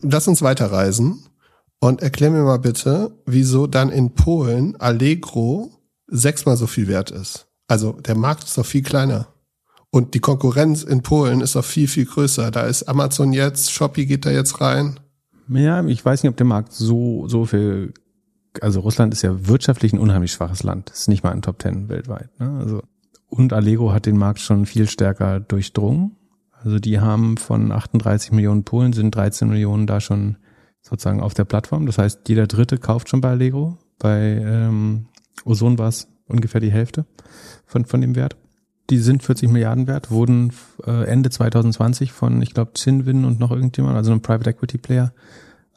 Lass 0.00 0.26
uns 0.26 0.40
weiterreisen 0.40 1.26
und 1.78 2.00
erklär 2.00 2.30
mir 2.30 2.44
mal 2.44 2.58
bitte, 2.58 3.12
wieso 3.26 3.66
dann 3.66 3.90
in 3.90 4.14
Polen 4.14 4.76
Allegro 4.76 5.72
sechsmal 6.06 6.56
so 6.56 6.66
viel 6.66 6.88
wert 6.88 7.10
ist. 7.10 7.48
Also 7.68 7.92
der 7.92 8.14
Markt 8.14 8.44
ist 8.44 8.56
doch 8.56 8.64
viel 8.64 8.82
kleiner. 8.82 9.28
Und 9.90 10.14
die 10.14 10.20
Konkurrenz 10.20 10.84
in 10.84 11.02
Polen 11.02 11.42
ist 11.42 11.54
doch 11.54 11.66
viel, 11.66 11.86
viel 11.86 12.06
größer. 12.06 12.50
Da 12.50 12.62
ist 12.62 12.84
Amazon 12.84 13.34
jetzt, 13.34 13.72
Shopee 13.72 14.06
geht 14.06 14.24
da 14.24 14.30
jetzt 14.30 14.62
rein. 14.62 15.00
Ja, 15.48 15.84
ich 15.84 16.04
weiß 16.04 16.22
nicht, 16.22 16.30
ob 16.30 16.36
der 16.36 16.46
Markt 16.46 16.72
so, 16.72 17.28
so 17.28 17.44
viel, 17.44 17.94
also 18.60 18.80
Russland 18.80 19.12
ist 19.12 19.22
ja 19.22 19.48
wirtschaftlich 19.48 19.92
ein 19.92 19.98
unheimlich 19.98 20.32
schwaches 20.32 20.62
Land. 20.62 20.90
Ist 20.90 21.08
nicht 21.08 21.22
mal 21.22 21.32
ein 21.32 21.42
Top 21.42 21.58
Ten 21.58 21.88
weltweit. 21.88 22.30
Ne? 22.38 22.58
Also, 22.58 22.82
und 23.28 23.52
Allegro 23.52 23.92
hat 23.92 24.06
den 24.06 24.16
Markt 24.16 24.40
schon 24.40 24.66
viel 24.66 24.88
stärker 24.88 25.40
durchdrungen. 25.40 26.16
Also 26.52 26.78
die 26.78 27.00
haben 27.00 27.36
von 27.36 27.70
38 27.70 28.32
Millionen 28.32 28.64
Polen 28.64 28.92
sind 28.92 29.14
13 29.14 29.48
Millionen 29.48 29.86
da 29.86 30.00
schon 30.00 30.36
sozusagen 30.80 31.20
auf 31.20 31.34
der 31.34 31.44
Plattform. 31.44 31.86
Das 31.86 31.98
heißt, 31.98 32.28
jeder 32.28 32.46
Dritte 32.46 32.78
kauft 32.78 33.08
schon 33.08 33.20
bei 33.20 33.30
Allegro. 33.30 33.78
Bei 33.98 34.20
ähm, 34.20 35.06
Ozon 35.44 35.78
war 35.78 35.88
es 35.88 36.08
ungefähr 36.26 36.60
die 36.60 36.72
Hälfte 36.72 37.06
von, 37.66 37.84
von 37.84 38.00
dem 38.00 38.14
Wert. 38.14 38.36
Die 38.90 38.98
sind 38.98 39.22
40 39.22 39.50
Milliarden 39.50 39.86
wert, 39.86 40.10
wurden 40.10 40.52
äh, 40.86 41.04
Ende 41.06 41.30
2020 41.30 42.12
von, 42.12 42.40
ich 42.40 42.54
glaube, 42.54 42.72
Cinwin 42.74 43.24
und 43.24 43.40
noch 43.40 43.50
irgendjemand, 43.50 43.96
also 43.96 44.12
einem 44.12 44.22
Private 44.22 44.50
Equity 44.50 44.78
Player, 44.78 45.12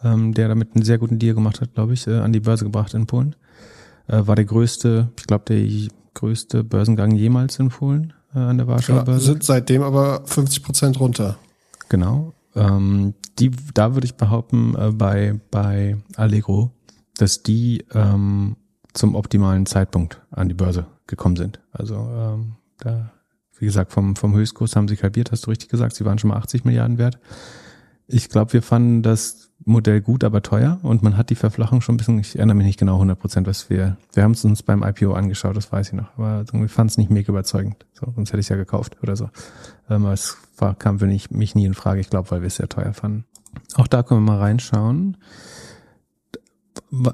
ähm, 0.03 0.34
der 0.34 0.47
damit 0.47 0.76
einen 0.76 0.86
sehr 0.86 0.99
guten 0.99 1.18
Deal 1.18 1.34
gemacht 1.34 1.62
hat, 1.62 1.74
glaube 1.74 1.93
ich, 1.93 2.05
äh, 2.07 2.18
an 2.18 2.34
die 2.34 2.39
Börse 2.39 2.66
gebracht 2.66 2.93
in 2.93 3.07
Polen. 3.07 3.36
Äh, 4.07 4.28
war 4.28 4.36
der 4.36 4.45
größte, 4.45 5.10
ich 5.18 5.26
glaube, 5.26 5.45
der 5.47 5.66
größte 6.14 6.64
Börsengang 6.64 7.12
jemals 7.12 7.57
in 7.60 7.70
Polen 7.70 8.14
äh, 8.36 8.39
an 8.39 8.57
der 8.57 8.68
Warschauer 8.68 9.03
Börse. 9.05 9.26
Ja, 9.28 9.34
sind 9.34 9.43
seitdem 9.43 9.82
aber 9.82 10.22
50 10.26 10.64
Prozent 10.64 10.99
runter. 10.99 11.38
Genau. 11.89 12.34
Ähm, 12.55 13.14
die, 13.39 13.51
da 13.74 13.95
würde 13.95 14.05
ich 14.05 14.16
behaupten, 14.16 14.76
äh, 14.76 14.91
bei, 14.91 15.39
bei 15.51 15.97
Allegro, 16.16 16.72
dass 17.18 17.43
die 17.43 17.86
ähm, 17.93 18.55
zum 18.93 19.16
optimalen 19.16 19.66
Zeitpunkt 19.66 20.22
an 20.32 20.49
die 20.49 20.55
Börse 20.55 20.88
gekommen 21.07 21.36
sind. 21.36 21.60
Also 21.72 21.95
ähm, 21.95 22.55
da, 22.80 23.12
wie 23.58 23.66
gesagt, 23.66 23.92
vom, 23.92 24.16
vom 24.16 24.34
Höchstkurs 24.34 24.76
haben 24.76 24.88
sie 24.88 24.98
halbiert, 24.98 25.32
hast 25.32 25.46
du 25.46 25.52
richtig 25.52 25.70
gesagt. 25.70 25.96
Sie 25.96 26.06
waren 26.06 26.18
schon 26.18 26.30
mal 26.30 26.38
80 26.38 26.66
Milliarden 26.66 26.98
wert. 26.98 27.20
Ich 28.08 28.30
glaube, 28.30 28.54
wir 28.54 28.62
fanden 28.62 29.04
das 29.04 29.52
Modell 29.66 30.02
gut, 30.02 30.24
aber 30.24 30.42
teuer 30.42 30.80
und 30.82 31.04
man 31.04 31.18
hat 31.18 31.30
die 31.30 31.36
Verflachung 31.36 31.82
schon 31.82 31.96
ein 31.96 31.98
bisschen, 31.98 32.18
ich 32.18 32.38
erinnere 32.38 32.56
mich 32.56 32.66
nicht 32.66 32.80
genau 32.80 32.94
100 32.96 33.20
Prozent, 33.20 33.46
was 33.46 33.70
wir, 33.70 33.98
wir 34.14 34.24
haben 34.24 34.32
es 34.32 34.44
uns 34.46 34.64
beim 34.64 34.84
IPO 34.84 35.14
angeschaut, 35.14 35.56
das 35.56 35.72
weiß 35.72 35.90
ich 35.90 35.94
noch, 35.94 36.18
aber 36.18 36.46
wir 36.52 36.70
fanden 36.70 36.90
es 36.90 36.98
nicht 36.98 37.12
mega 37.12 37.30
überzeugend, 37.30 37.86
so, 37.94 38.12
sonst 38.16 38.30
hätte 38.30 38.40
ich 38.40 38.46
es 38.46 38.50
ja 38.50 38.56
gekauft 38.56 38.98
oder 39.04 39.16
so. 39.16 39.26
Ähm, 39.90 40.06
aber 40.06 40.14
es 40.14 40.38
war, 40.58 40.76
kam 40.76 41.00
für 41.00 41.08
mich, 41.08 41.30
mich 41.30 41.56
nie 41.56 41.66
in 41.66 41.74
Frage, 41.74 42.00
ich 42.00 42.10
glaube, 42.10 42.32
weil 42.32 42.42
wir 42.42 42.48
es 42.48 42.56
sehr 42.56 42.70
teuer 42.70 42.94
fanden. 42.94 43.26
Auch 43.76 43.88
da 43.88 44.02
können 44.02 44.22
wir 44.22 44.32
mal 44.32 44.40
reinschauen. 44.40 45.18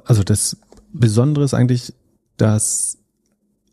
Also 0.06 0.24
das 0.24 0.58
Besondere 0.94 1.44
ist 1.44 1.54
eigentlich, 1.54 1.94
dass 2.38 3.00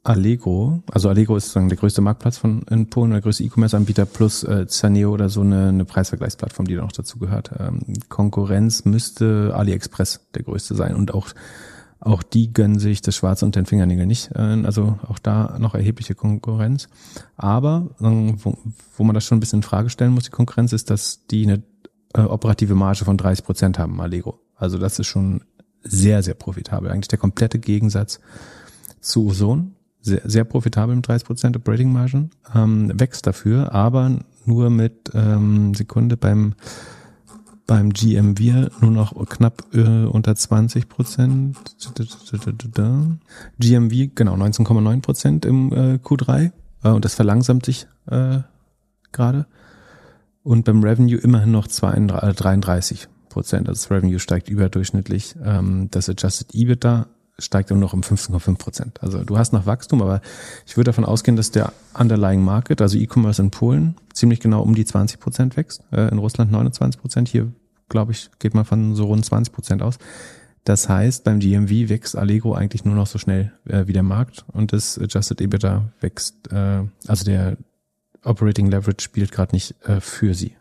Allegro, 0.05 0.83
also 0.91 1.09
Allegro 1.09 1.37
ist 1.37 1.45
sozusagen 1.45 1.69
der 1.69 1.79
größte 1.79 2.01
Marktplatz 2.01 2.37
von 2.37 2.63
in 2.71 2.91
Polen, 2.91 3.13
der 3.13 3.21
größte 3.21 3.45
E-Commerce-Anbieter 3.45 4.05
plus 4.05 4.43
äh, 4.43 4.67
Zaneo 4.67 5.13
oder 5.13 5.29
so 5.29 5.43
eine, 5.43 5.69
eine 5.69 5.85
Preisvergleichsplattform, 5.85 6.67
die 6.67 6.75
da 6.75 6.83
noch 6.83 6.91
dazu 6.91 7.21
gehört. 7.21 7.53
Ähm, 7.59 7.81
Konkurrenz 8.09 8.85
müsste 8.85 9.53
AliExpress 9.55 10.27
der 10.35 10.43
größte 10.43 10.75
sein 10.75 10.97
und 10.97 11.15
auch 11.15 11.29
auch 12.05 12.25
die 12.25 12.53
gönnen 12.53 12.81
sich 12.81 13.01
das 13.01 13.15
Schwarze 13.15 13.45
und 13.45 13.55
den 13.55 13.65
Fingernägel 13.65 14.07
nicht. 14.07 14.33
Äh, 14.35 14.65
also 14.65 14.99
auch 15.07 15.21
da 15.21 15.57
noch 15.61 15.77
erhebliche 15.77 16.17
Konkurrenz. 16.17 16.89
Aber 17.37 17.91
wo, 17.99 18.59
wo 18.97 19.05
man 19.05 19.15
das 19.15 19.25
schon 19.25 19.37
ein 19.37 19.41
bisschen 19.41 19.61
in 19.61 19.63
Frage 19.63 19.89
stellen 19.89 20.13
muss, 20.13 20.25
die 20.25 20.31
Konkurrenz, 20.31 20.73
ist, 20.73 20.91
dass 20.91 21.27
die 21.29 21.45
eine 21.45 21.63
äh, 22.15 22.23
operative 22.23 22.75
Marge 22.75 23.05
von 23.05 23.17
30 23.17 23.45
Prozent 23.45 23.79
haben, 23.79 24.01
Allegro. 24.01 24.41
Also 24.57 24.79
das 24.79 24.99
ist 24.99 25.07
schon 25.07 25.45
sehr, 25.85 26.25
sehr 26.25 26.35
profitabel. 26.35 26.91
Eigentlich 26.91 27.07
der 27.07 27.21
komplette 27.21 27.61
Gegensatz 27.61 28.19
zu 29.01 29.29
Ozon 29.29 29.77
sehr, 30.03 30.21
sehr 30.25 30.45
profitabel 30.45 30.95
mit 30.97 31.09
30% 31.09 31.57
Operating 31.57 31.93
Margin, 31.93 32.31
ähm, 32.55 32.93
wächst 32.99 33.27
dafür, 33.27 33.73
aber 33.73 34.19
nur 34.45 34.69
mit 34.71 35.11
ähm, 35.15 35.75
Sekunde 35.75 36.17
beim 36.17 36.55
beim 37.67 37.91
GMV 37.91 38.71
nur 38.81 38.91
noch 38.91 39.29
knapp 39.29 39.65
äh, 39.73 40.05
unter 40.05 40.35
20 40.35 40.89
Prozent. 40.89 41.57
GMV, 43.59 44.15
genau, 44.15 44.35
19,9 44.35 45.01
Prozent 45.01 45.45
im 45.45 45.73
äh, 45.73 45.95
Q3 45.95 46.51
äh, 46.83 46.89
und 46.89 47.05
das 47.05 47.15
verlangsamt 47.15 47.65
sich 47.65 47.87
äh, 48.11 48.41
gerade. 49.13 49.47
Und 50.43 50.65
beim 50.65 50.83
Revenue 50.83 51.19
immerhin 51.19 51.53
noch 51.53 51.69
32, 51.69 52.37
33 52.37 53.09
Prozent. 53.29 53.69
Also 53.69 53.81
das 53.81 53.91
Revenue 53.91 54.19
steigt 54.19 54.49
überdurchschnittlich. 54.49 55.37
Ähm, 55.43 55.89
das 55.91 56.09
Adjusted 56.09 56.55
EBITDA 56.55 57.07
steigt 57.43 57.71
nur 57.71 57.79
noch 57.79 57.93
um 57.93 58.01
15,5 58.01 58.57
Prozent. 58.57 59.03
Also 59.03 59.25
du 59.25 59.39
hast 59.39 59.53
noch 59.53 59.67
Wachstum, 59.67 60.03
aber 60.03 60.21
ich 60.67 60.77
würde 60.77 60.89
davon 60.89 61.05
ausgehen, 61.05 61.37
dass 61.37 61.51
der 61.51 61.73
Underlying 61.99 62.43
Market, 62.43 62.81
also 62.81 62.97
E-Commerce 62.97 63.43
in 63.43 63.51
Polen, 63.51 63.97
ziemlich 64.13 64.41
genau 64.41 64.63
um 64.63 64.75
die 64.75 64.85
20 64.85 65.21
Prozent 65.21 65.57
wächst. 65.57 65.83
Äh, 65.93 66.09
in 66.09 66.19
Russland 66.19 66.53
29 66.53 67.01
Prozent. 67.01 67.29
Hier, 67.29 67.53
glaube 67.89 68.13
ich, 68.13 68.31
geht 68.39 68.55
man 68.55 68.65
von 68.65 68.95
so 68.95 69.05
rund 69.07 69.25
20 69.25 69.53
Prozent 69.53 69.83
aus. 69.83 69.99
Das 70.65 70.89
heißt, 70.89 71.25
beim 71.25 71.41
GMV 71.41 71.89
wächst 71.89 72.17
Allegro 72.17 72.55
eigentlich 72.55 72.85
nur 72.85 72.95
noch 72.95 73.09
so 73.09 73.19
schnell 73.19 73.53
äh, 73.67 73.87
wie 73.87 73.93
der 73.93 74.05
Markt 74.05 74.45
und 74.53 74.73
das 74.73 74.99
Adjusted 74.99 75.41
EBITDA 75.41 75.93
wächst, 76.01 76.53
äh, 76.53 76.85
also 77.09 77.25
der 77.25 77.57
Operating 78.25 78.71
Leverage 78.71 79.03
spielt 79.03 79.33
gerade 79.33 79.53
nicht 79.53 79.75
für 79.99 80.33
sie. 80.35 80.55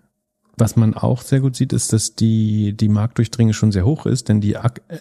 Was 0.61 0.75
man 0.75 0.93
auch 0.93 1.23
sehr 1.23 1.39
gut 1.39 1.55
sieht, 1.55 1.73
ist, 1.73 1.91
dass 1.91 2.13
die, 2.13 2.73
die 2.77 2.87
Marktdurchdringe 2.87 3.51
schon 3.51 3.71
sehr 3.71 3.83
hoch 3.83 4.05
ist, 4.05 4.29
denn 4.29 4.41
die 4.41 4.57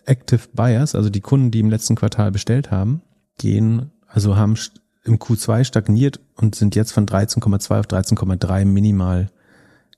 Active 0.07 0.41
Buyers, 0.55 0.95
also 0.95 1.11
die 1.11 1.21
Kunden, 1.21 1.51
die 1.51 1.61
im 1.61 1.69
letzten 1.69 1.97
Quartal 1.97 2.33
bestellt 2.33 2.71
haben, 2.71 3.03
gehen, 3.37 3.91
also 4.07 4.37
haben 4.37 4.57
im 5.05 5.19
Q2 5.19 5.65
stagniert 5.65 6.19
und 6.35 6.55
sind 6.55 6.77
jetzt 6.77 6.93
von 6.93 7.05
13,2 7.05 7.79
auf 7.79 7.85
13,3 7.85 8.65
minimal 8.65 9.31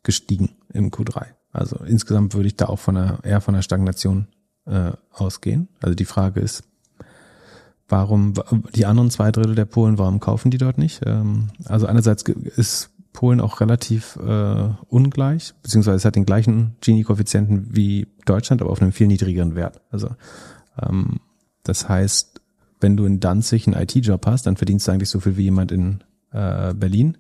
gestiegen 0.03 0.51
im 0.73 0.91
Q3. 0.91 1.27
Also 1.53 1.77
insgesamt 1.87 2.35
würde 2.35 2.49
ich 2.49 2.57
da 2.57 2.67
auch 2.67 2.81
von 2.81 2.97
einer, 2.97 3.21
eher 3.23 3.41
von 3.41 3.55
einer 3.55 3.63
Stagnation 3.63 4.27
äh, 4.65 4.91
ausgehen. 5.13 5.69
Also 5.81 5.95
die 5.95 6.07
Frage 6.07 6.41
ist, 6.41 6.65
warum 7.89 8.35
die 8.75 8.87
anderen 8.87 9.11
zwei 9.11 9.31
Drittel 9.31 9.55
der 9.55 9.67
Polen, 9.67 9.99
warum 9.99 10.19
kaufen 10.19 10.51
die 10.51 10.59
dort 10.59 10.79
nicht? 10.79 11.03
Ähm, 11.07 11.51
also 11.67 11.87
einerseits 11.87 12.25
ist 12.25 12.91
Polen 13.13 13.41
auch 13.41 13.61
relativ 13.61 14.17
äh, 14.17 14.69
ungleich, 14.89 15.55
beziehungsweise 15.63 15.97
es 15.97 16.05
hat 16.05 16.17
den 16.17 16.25
gleichen 16.25 16.77
Gini-Koeffizienten 16.81 17.69
wie 17.71 18.09
Deutschland, 18.25 18.63
aber 18.63 18.71
auf 18.71 18.81
einem 18.81 18.93
viel 18.93 19.07
niedrigeren 19.07 19.55
Wert. 19.55 19.81
Also 19.91 20.11
ähm, 20.81 21.21
das 21.63 21.89
heißt, 21.89 22.41
wenn 22.81 22.97
du 22.97 23.05
in 23.05 23.21
Danzig 23.21 23.67
einen 23.67 23.81
IT-Job 23.81 24.27
hast, 24.27 24.47
dann 24.47 24.57
verdienst 24.57 24.89
du 24.89 24.93
eigentlich 24.93 25.11
so 25.11 25.21
viel 25.21 25.37
wie 25.37 25.45
jemand 25.45 25.73
in 25.73 26.03
äh, 26.33 26.75
Berlin. 26.75 27.19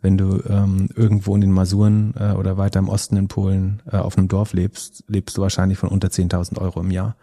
Wenn 0.00 0.18
du 0.18 0.42
ähm, 0.48 0.88
irgendwo 0.94 1.34
in 1.34 1.40
den 1.40 1.52
Masuren 1.52 2.14
äh, 2.18 2.32
oder 2.32 2.56
weiter 2.56 2.78
im 2.78 2.88
Osten 2.88 3.16
in 3.16 3.28
Polen 3.28 3.82
äh, 3.90 3.96
auf 3.96 4.18
einem 4.18 4.28
Dorf 4.28 4.52
lebst, 4.52 5.04
lebst 5.08 5.36
du 5.36 5.42
wahrscheinlich 5.42 5.78
von 5.78 5.88
unter 5.88 6.08
10.000 6.08 6.58
Euro 6.58 6.80
im 6.80 6.90
Jahr. 6.90 7.16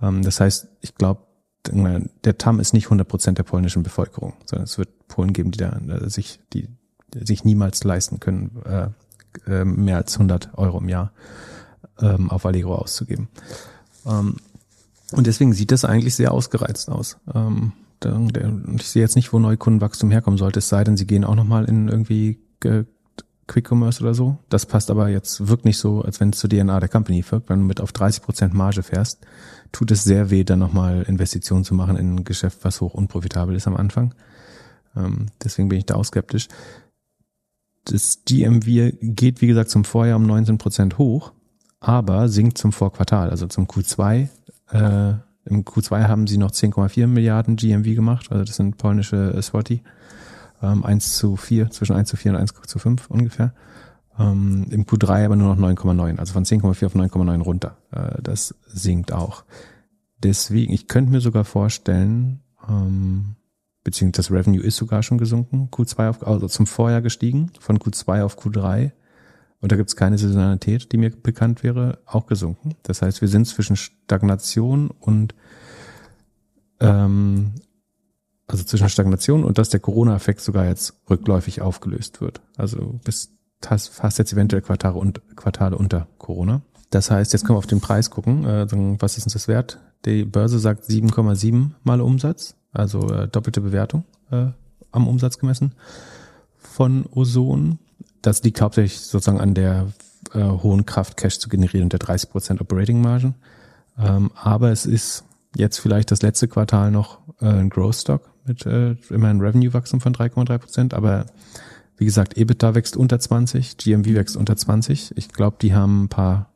Ähm, 0.00 0.22
das 0.22 0.40
heißt, 0.40 0.68
ich 0.80 0.94
glaube, 0.94 1.22
der 1.70 2.38
TAM 2.38 2.60
ist 2.60 2.72
nicht 2.72 2.86
100 2.86 3.06
Prozent 3.06 3.38
der 3.38 3.42
polnischen 3.42 3.82
Bevölkerung, 3.82 4.34
sondern 4.46 4.64
es 4.64 4.78
wird 4.78 5.08
Polen 5.08 5.32
geben, 5.32 5.50
die 5.50 5.58
da 5.58 5.78
äh, 5.88 6.08
sich 6.08 6.40
die 6.52 6.68
sich 7.14 7.44
niemals 7.44 7.84
leisten 7.84 8.20
können, 8.20 8.62
äh, 8.64 8.88
äh, 9.46 9.64
mehr 9.64 9.96
als 9.96 10.14
100 10.14 10.50
Euro 10.56 10.78
im 10.78 10.88
Jahr 10.88 11.12
ähm, 12.00 12.30
auf 12.30 12.46
Allegro 12.46 12.74
auszugeben. 12.74 13.28
Ähm, 14.06 14.36
und 15.12 15.26
deswegen 15.26 15.52
sieht 15.52 15.72
das 15.72 15.84
eigentlich 15.84 16.14
sehr 16.14 16.32
ausgereizt 16.32 16.90
aus. 16.90 17.18
Ähm, 17.34 17.72
ich 18.76 18.88
sehe 18.88 19.02
jetzt 19.02 19.16
nicht, 19.16 19.32
wo 19.32 19.38
Neukundenwachstum 19.40 20.10
herkommen 20.10 20.38
sollte, 20.38 20.60
es 20.60 20.68
sei 20.68 20.84
denn, 20.84 20.96
sie 20.96 21.06
gehen 21.06 21.24
auch 21.24 21.34
nochmal 21.34 21.64
in 21.64 21.88
irgendwie 21.88 22.38
äh, 22.62 22.84
Quick 23.48 23.72
Commerce 23.72 24.02
oder 24.02 24.14
so. 24.14 24.38
Das 24.50 24.66
passt 24.66 24.90
aber 24.90 25.08
jetzt 25.08 25.48
wirklich 25.48 25.64
nicht 25.64 25.78
so, 25.78 26.02
als 26.02 26.20
wenn 26.20 26.30
es 26.30 26.38
zur 26.38 26.50
DNA 26.50 26.78
der 26.78 26.88
Company 26.88 27.24
wirkt. 27.28 27.48
Wenn 27.48 27.60
du 27.60 27.64
mit 27.64 27.80
auf 27.80 27.92
30 27.92 28.22
Prozent 28.22 28.54
Marge 28.54 28.82
fährst, 28.82 29.26
tut 29.72 29.90
es 29.90 30.04
sehr 30.04 30.30
weh, 30.30 30.44
dann 30.44 30.60
nochmal 30.60 31.02
Investitionen 31.02 31.64
zu 31.64 31.74
machen 31.74 31.96
in 31.96 32.16
ein 32.16 32.24
Geschäft, 32.24 32.58
was 32.62 32.80
hoch 32.80 32.94
unprofitabel 32.94 33.56
ist 33.56 33.66
am 33.66 33.76
Anfang. 33.76 34.14
Ähm, 34.94 35.26
deswegen 35.42 35.68
bin 35.68 35.78
ich 35.78 35.86
da 35.86 35.94
auch 35.94 36.04
skeptisch 36.04 36.48
das 37.88 38.22
GMV 38.24 38.92
geht, 39.00 39.40
wie 39.40 39.46
gesagt, 39.46 39.70
zum 39.70 39.84
Vorjahr 39.84 40.16
um 40.16 40.26
19 40.26 40.58
Prozent 40.58 40.98
hoch, 40.98 41.32
aber 41.80 42.28
sinkt 42.28 42.58
zum 42.58 42.72
Vorquartal, 42.72 43.30
also 43.30 43.46
zum 43.46 43.66
Q2. 43.66 44.28
Äh, 44.70 45.14
Im 45.44 45.64
Q2 45.64 46.08
haben 46.08 46.26
sie 46.26 46.38
noch 46.38 46.50
10,4 46.50 47.06
Milliarden 47.06 47.56
GMV 47.56 47.94
gemacht, 47.94 48.30
also 48.30 48.44
das 48.44 48.56
sind 48.56 48.78
polnische 48.78 49.34
äh, 49.34 49.42
Swati. 49.42 49.82
Ähm, 50.60 50.84
1 50.84 51.16
zu 51.16 51.36
4, 51.36 51.70
zwischen 51.70 51.94
1 51.94 52.08
zu 52.08 52.16
4 52.16 52.32
und 52.32 52.38
1 52.38 52.52
zu 52.66 52.78
5 52.78 53.10
ungefähr. 53.10 53.54
Ähm, 54.18 54.66
Im 54.70 54.84
Q3 54.84 55.24
aber 55.24 55.36
nur 55.36 55.54
noch 55.54 55.68
9,9, 55.68 56.18
also 56.18 56.32
von 56.32 56.44
10,4 56.44 56.86
auf 56.86 56.94
9,9 56.94 57.42
runter. 57.42 57.76
Äh, 57.92 58.20
das 58.22 58.54
sinkt 58.66 59.12
auch. 59.12 59.44
Deswegen, 60.22 60.72
ich 60.72 60.88
könnte 60.88 61.12
mir 61.12 61.20
sogar 61.20 61.44
vorstellen, 61.44 62.40
ähm, 62.68 63.36
beziehungsweise 63.88 64.28
das 64.28 64.38
Revenue 64.38 64.62
ist 64.62 64.76
sogar 64.76 65.02
schon 65.02 65.16
gesunken, 65.16 65.70
Q2 65.72 66.10
auf, 66.10 66.26
also 66.26 66.46
zum 66.46 66.66
Vorjahr 66.66 67.00
gestiegen, 67.00 67.50
von 67.58 67.78
Q2 67.78 68.22
auf 68.22 68.38
Q3. 68.38 68.92
Und 69.60 69.72
da 69.72 69.76
gibt 69.76 69.88
es 69.88 69.96
keine 69.96 70.18
Saisonalität, 70.18 70.92
die 70.92 70.98
mir 70.98 71.10
bekannt 71.10 71.62
wäre, 71.62 71.98
auch 72.04 72.26
gesunken. 72.26 72.74
Das 72.82 73.00
heißt, 73.00 73.22
wir 73.22 73.28
sind 73.28 73.46
zwischen 73.46 73.76
Stagnation 73.76 74.90
und 74.90 75.34
ähm, 76.80 77.54
also 78.46 78.62
zwischen 78.62 78.90
Stagnation 78.90 79.42
und 79.42 79.56
dass 79.56 79.70
der 79.70 79.80
Corona-Effekt 79.80 80.42
sogar 80.42 80.66
jetzt 80.66 81.00
rückläufig 81.08 81.62
aufgelöst 81.62 82.20
wird. 82.20 82.42
Also 82.58 83.00
bis 83.04 83.32
fast 83.62 84.18
jetzt 84.18 84.34
eventuell 84.34 84.60
Quartale, 84.60 84.94
und, 84.94 85.22
Quartale 85.34 85.76
unter 85.76 86.08
Corona. 86.18 86.60
Das 86.90 87.10
heißt, 87.10 87.32
jetzt 87.32 87.46
können 87.46 87.54
wir 87.54 87.58
auf 87.58 87.66
den 87.66 87.80
Preis 87.80 88.10
gucken. 88.10 88.44
Äh, 88.44 88.66
was 89.00 89.16
ist 89.16 89.24
uns 89.24 89.32
das 89.32 89.48
wert? 89.48 89.80
Die 90.04 90.24
Börse 90.24 90.58
sagt 90.58 90.84
7,7 90.84 91.70
mal 91.84 92.02
Umsatz 92.02 92.54
also 92.72 93.08
äh, 93.12 93.28
doppelte 93.28 93.60
Bewertung 93.60 94.04
äh, 94.30 94.46
am 94.90 95.08
Umsatz 95.08 95.38
gemessen 95.38 95.72
von 96.56 97.06
Ozon. 97.06 97.78
Das 98.22 98.42
liegt 98.42 98.60
hauptsächlich 98.60 99.00
sozusagen 99.00 99.40
an 99.40 99.54
der 99.54 99.88
äh, 100.34 100.42
hohen 100.42 100.86
Kraft, 100.86 101.16
Cash 101.16 101.38
zu 101.38 101.48
generieren 101.48 101.84
und 101.84 101.92
der 101.92 102.00
30% 102.00 102.60
Operating 102.60 103.00
Margin. 103.00 103.34
Ähm, 103.98 104.30
aber 104.34 104.70
es 104.70 104.86
ist 104.86 105.24
jetzt 105.56 105.78
vielleicht 105.78 106.10
das 106.10 106.22
letzte 106.22 106.48
Quartal 106.48 106.90
noch 106.90 107.18
äh, 107.40 107.46
ein 107.46 107.70
Growth 107.70 107.96
Stock 107.96 108.30
mit 108.44 108.64
äh, 108.66 108.92
immerhin 109.10 109.40
Revenue-Wachstum 109.40 110.00
von 110.00 110.14
3,3 110.14 110.58
Prozent, 110.58 110.94
aber 110.94 111.26
wie 111.96 112.04
gesagt, 112.04 112.36
EBITDA 112.36 112.74
wächst 112.74 112.96
unter 112.96 113.18
20, 113.18 113.76
GMV 113.76 114.14
wächst 114.14 114.36
unter 114.36 114.56
20. 114.56 115.16
Ich 115.16 115.30
glaube, 115.30 115.56
die 115.60 115.74
haben 115.74 116.04
ein 116.04 116.08
paar 116.08 116.52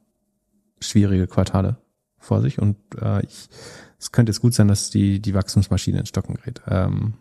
schwierige 0.79 1.27
Quartale 1.27 1.77
vor 2.19 2.41
sich 2.41 2.61
und 2.61 2.77
äh, 3.01 3.25
ich, 3.25 3.49
es 4.03 4.11
könnte 4.11 4.31
jetzt 4.31 4.41
gut 4.41 4.53
sein, 4.53 4.67
dass 4.67 4.91
die, 4.91 5.21
die 5.21 5.33
Wachstumsmaschine 5.33 6.01
in 6.01 6.07
Stocken 6.07 6.35
gerät. 6.35 6.61
Ähm, 6.67 7.15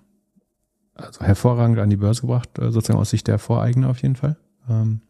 also 0.95 1.21
hervorragend 1.21 1.77
an 1.77 1.91
die 1.91 1.97
Börse 1.97 2.21
gebracht, 2.21 2.57
äh, 2.57 2.71
sozusagen 2.71 2.99
aus 2.99 3.11
Sicht 3.11 3.27
der 3.27 3.37
Voreigner 3.37 3.89
auf 3.89 4.01
jeden 4.01 4.15
Fall. 4.15 4.35
Ähm, 4.67 5.01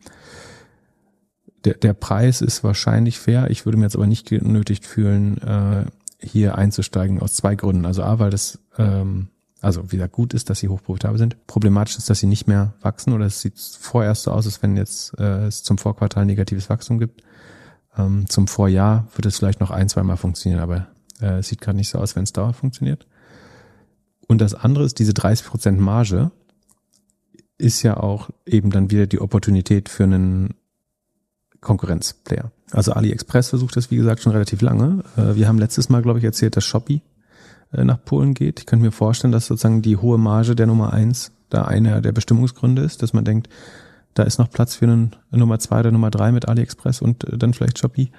der, 1.63 1.75
der 1.75 1.93
Preis 1.93 2.41
ist 2.41 2.65
wahrscheinlich 2.65 3.19
fair. 3.19 3.49
Ich 3.49 3.65
würde 3.65 3.77
mir 3.77 3.85
jetzt 3.85 3.95
aber 3.95 4.07
nicht 4.07 4.27
genötigt 4.27 4.85
fühlen, 4.85 5.37
äh, 5.37 5.85
hier 6.19 6.57
einzusteigen 6.57 7.21
aus 7.21 7.35
zwei 7.35 7.55
Gründen. 7.55 7.85
Also 7.85 8.03
A, 8.03 8.19
weil 8.19 8.31
das 8.31 8.59
ähm, 8.77 9.29
also 9.61 9.93
wieder 9.93 10.09
gut 10.09 10.33
ist, 10.33 10.49
dass 10.49 10.59
sie 10.59 10.67
hochprofitabel 10.67 11.17
sind. 11.17 11.47
Problematisch 11.47 11.97
ist, 11.97 12.09
dass 12.09 12.19
sie 12.19 12.27
nicht 12.27 12.47
mehr 12.47 12.73
wachsen 12.81 13.13
oder 13.13 13.25
es 13.25 13.39
sieht 13.39 13.57
vorerst 13.57 14.23
so 14.23 14.31
aus, 14.31 14.45
als 14.45 14.61
wenn 14.61 14.75
jetzt 14.75 15.17
äh, 15.19 15.45
es 15.45 15.63
zum 15.63 15.77
Vorquartal 15.77 16.25
negatives 16.25 16.69
Wachstum 16.69 16.99
gibt. 16.99 17.23
Ähm, 17.97 18.27
zum 18.27 18.47
Vorjahr 18.47 19.07
wird 19.15 19.25
es 19.25 19.37
vielleicht 19.37 19.61
noch 19.61 19.71
ein, 19.71 19.87
zwei 19.87 20.03
Mal 20.03 20.17
funktionieren, 20.17 20.61
aber 20.61 20.87
äh, 21.21 21.41
sieht 21.41 21.61
gerade 21.61 21.77
nicht 21.77 21.89
so 21.89 21.99
aus, 21.99 22.15
wenn 22.15 22.23
es 22.23 22.33
dauerhaft 22.33 22.59
funktioniert. 22.59 23.07
Und 24.27 24.39
das 24.41 24.53
andere 24.53 24.85
ist, 24.85 24.99
diese 24.99 25.11
30% 25.11 25.73
Marge 25.73 26.31
ist 27.57 27.83
ja 27.83 27.97
auch 27.97 28.29
eben 28.45 28.71
dann 28.71 28.89
wieder 28.89 29.07
die 29.07 29.21
Opportunität 29.21 29.89
für 29.89 30.03
einen 30.03 30.55
Konkurrenzplayer. 31.59 32.51
Also 32.71 32.93
AliExpress 32.93 33.49
versucht 33.49 33.75
das, 33.75 33.91
wie 33.91 33.97
gesagt, 33.97 34.21
schon 34.21 34.31
relativ 34.31 34.61
lange. 34.61 35.03
Äh, 35.15 35.35
wir 35.35 35.47
haben 35.47 35.59
letztes 35.59 35.89
Mal, 35.89 36.01
glaube 36.01 36.19
ich, 36.19 36.25
erzählt, 36.25 36.57
dass 36.57 36.65
Shopee 36.65 37.01
äh, 37.71 37.83
nach 37.83 38.03
Polen 38.03 38.33
geht. 38.33 38.59
Ich 38.59 38.65
könnte 38.65 38.85
mir 38.85 38.91
vorstellen, 38.91 39.31
dass 39.31 39.47
sozusagen 39.47 39.81
die 39.81 39.97
hohe 39.97 40.17
Marge 40.17 40.55
der 40.55 40.67
Nummer 40.67 40.93
eins 40.93 41.31
da 41.49 41.63
einer 41.65 42.01
der 42.01 42.13
Bestimmungsgründe 42.13 42.81
ist, 42.81 43.03
dass 43.03 43.13
man 43.13 43.25
denkt, 43.25 43.49
da 44.13 44.23
ist 44.23 44.39
noch 44.39 44.49
Platz 44.49 44.75
für 44.75 44.85
einen 44.85 45.15
Nummer 45.29 45.59
zwei 45.59 45.81
oder 45.81 45.91
Nummer 45.91 46.11
drei 46.11 46.31
mit 46.31 46.47
AliExpress 46.47 47.01
und 47.01 47.23
äh, 47.25 47.37
dann 47.37 47.53
vielleicht 47.53 47.79
Shopee. 47.79 48.11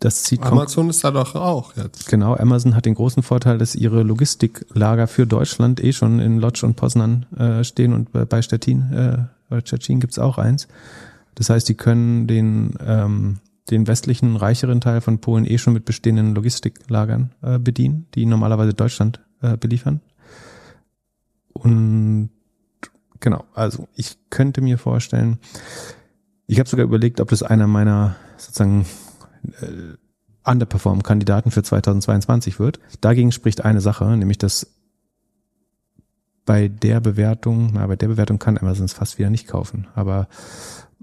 Das 0.00 0.24
zieht 0.24 0.42
Amazon 0.42 0.88
ist 0.88 1.04
da 1.04 1.10
doch 1.10 1.34
auch 1.34 1.76
jetzt. 1.76 2.08
Genau, 2.08 2.34
Amazon 2.34 2.74
hat 2.74 2.86
den 2.86 2.94
großen 2.94 3.22
Vorteil, 3.22 3.58
dass 3.58 3.74
ihre 3.74 4.02
Logistiklager 4.02 5.06
für 5.06 5.26
Deutschland 5.26 5.82
eh 5.84 5.92
schon 5.92 6.20
in 6.20 6.38
Lodz 6.38 6.62
und 6.62 6.74
Poznan 6.74 7.26
äh, 7.36 7.62
stehen 7.64 7.92
und 7.92 8.10
bei 8.12 8.42
Stettin, 8.42 8.92
äh, 8.92 9.18
bei 9.50 9.60
Stettin 9.60 10.00
gibt's 10.00 10.18
auch 10.18 10.38
eins. 10.38 10.68
Das 11.34 11.50
heißt, 11.50 11.68
die 11.68 11.74
können 11.74 12.26
den 12.26 12.74
ähm, 12.84 13.40
den 13.70 13.86
westlichen, 13.86 14.36
reicheren 14.36 14.80
Teil 14.80 15.00
von 15.00 15.20
Polen 15.20 15.46
eh 15.46 15.58
schon 15.58 15.74
mit 15.74 15.84
bestehenden 15.84 16.34
Logistiklagern 16.34 17.32
äh, 17.42 17.58
bedienen, 17.58 18.06
die 18.14 18.26
normalerweise 18.26 18.74
Deutschland 18.74 19.20
äh, 19.42 19.56
beliefern. 19.56 20.00
Und 21.52 22.30
genau, 23.20 23.44
also 23.54 23.88
ich 23.94 24.18
könnte 24.30 24.60
mir 24.60 24.78
vorstellen, 24.78 25.38
ich 26.46 26.58
habe 26.58 26.68
sogar 26.68 26.84
überlegt, 26.84 27.20
ob 27.20 27.28
das 27.28 27.42
einer 27.42 27.66
meiner 27.66 28.16
sozusagen 28.36 28.86
äh, 29.60 29.96
Underperform-Kandidaten 30.44 31.50
für 31.50 31.62
2022 31.62 32.58
wird. 32.58 32.80
Dagegen 33.00 33.32
spricht 33.32 33.64
eine 33.64 33.80
Sache, 33.80 34.04
nämlich 34.16 34.38
dass 34.38 34.66
bei 36.46 36.68
der 36.68 37.00
Bewertung, 37.00 37.70
na, 37.74 37.86
bei 37.86 37.96
der 37.96 38.08
Bewertung 38.08 38.38
kann 38.38 38.58
Amazon 38.58 38.86
es 38.86 38.92
fast 38.92 39.18
wieder 39.18 39.30
nicht 39.30 39.46
kaufen, 39.46 39.86
aber 39.94 40.28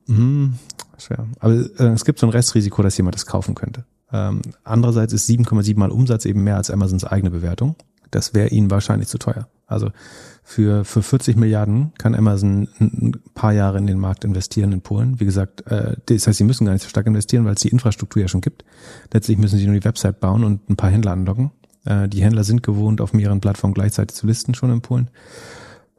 mh, 0.08 0.18
hm, 0.18 0.54
schwer. 0.98 1.28
Aber 1.40 1.54
äh, 1.54 1.94
es 1.94 2.06
gibt 2.06 2.20
so 2.20 2.28
ein 2.28 2.32
Restrisiko, 2.32 2.82
dass 2.82 2.98
jemand 2.98 3.16
das 3.16 3.26
kaufen 3.26 3.56
könnte. 3.56 3.86
Ähm, 4.12 4.42
andererseits 4.64 5.14
ist 5.14 5.30
7,7 5.30 5.78
mal 5.78 5.92
Umsatz 5.92 6.26
eben 6.26 6.44
mehr 6.44 6.58
als 6.58 6.72
Amazons 6.72 7.04
eigene 7.04 7.30
Bewertung. 7.30 7.76
Das 8.12 8.34
wäre 8.34 8.49
ihnen 8.49 8.72
wahrscheinlich 8.72 9.08
zu 9.08 9.18
teuer. 9.18 9.47
Also 9.66 9.91
für, 10.43 10.86
für 10.86 11.03
40 11.03 11.36
Milliarden 11.36 11.91
kann 11.97 12.16
Amazon 12.16 12.70
ein 12.80 13.20
paar 13.34 13.51
Jahre 13.51 13.78
in 13.78 13.86
den 13.86 13.99
Markt 13.99 14.24
investieren 14.24 14.72
in 14.72 14.82
Polen. 14.82 15.20
Wie 15.20 15.26
gesagt, 15.26 15.68
äh, 15.68 15.97
das 16.05 16.26
heißt, 16.26 16.38
sie 16.38 16.45
müssen 16.45 16.66
gar 16.66 16.72
nicht 16.72 16.84
so 16.84 16.89
stark 16.89 17.05
investieren, 17.05 17.43
weil 17.43 17.55
es 17.55 17.62
die 17.62 17.68
Infrastruktur 17.68 18.22
ja 18.22 18.30
schon 18.30 18.41
gibt. 18.41 18.64
Letztlich 19.12 19.38
müssen 19.38 19.60
sie 19.60 19.66
nur 19.66 19.76
die 19.76 19.84
Website 19.84 20.22
bauen 20.22 20.45
und 20.45 20.70
ein 20.70 20.78
paar 20.78 20.89
Händler 20.89 21.12
anlocken. 21.12 21.51
Äh, 21.84 22.08
die 22.08 22.24
Händler 22.24 22.45
sind 22.45 22.64
gewohnt, 22.64 23.01
auf 23.01 23.12
mehreren 23.12 23.41
Plattformen 23.41 23.74
gleichzeitig 23.74 24.16
zu 24.16 24.26
listen 24.26 24.53
schon 24.53 24.72
in 24.72 24.82
Polen. 24.82 25.10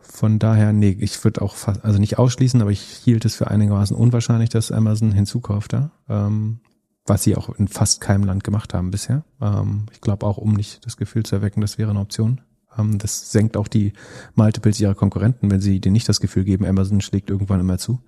Von 0.01 0.39
daher, 0.39 0.73
nee, 0.73 0.97
ich 0.99 1.23
würde 1.23 1.43
auch 1.43 1.55
fast, 1.55 1.85
also 1.85 1.99
nicht 1.99 2.19
ausschließen, 2.19 2.63
aber 2.63 2.71
ich 2.71 2.81
hielt 2.81 3.27
es 3.27 3.37
für 3.37 3.49
einigermaßen 3.49 3.95
unwahrscheinlich, 3.95 4.49
dass 4.49 4.73
Amazon 4.73 5.13
hinzukauft 5.13 5.75
da. 5.75 5.91
Ähm, 6.09 6.61
was 7.09 7.23
sie 7.23 7.37
auch 7.37 7.49
in 7.59 7.69
fast 7.69 8.01
keinem 8.01 8.25
Land 8.25 8.45
gemacht 8.45 8.75
haben 8.75 8.91
bisher. 8.91 9.25
Ähm, 9.41 9.87
ich 9.93 10.01
glaube 10.01 10.27
auch, 10.27 10.39
um 10.39 10.53
nicht 10.53 10.85
das 10.87 10.97
Gefühl 10.97 11.25
zu 11.25 11.37
erwecken, 11.37 11.61
das 11.61 11.79
wäre 11.79 11.91
eine 11.91 12.01
Option. 12.01 12.41
Ähm, 12.77 12.99
das 12.99 13.33
senkt 13.33 13.57
auch 13.57 13.69
die 13.69 13.93
Multiples 14.35 14.81
ihrer 14.81 14.95
Konkurrenten, 14.95 15.51
wenn 15.51 15.61
sie 15.61 15.81
denen 15.81 15.95
nicht 15.95 16.09
das 16.09 16.21
Gefühl 16.21 16.45
geben, 16.45 16.67
Amazon 16.67 17.01
schlägt 17.01 17.31
irgendwann 17.31 17.61
immer 17.61 17.79
zu. 17.79 18.01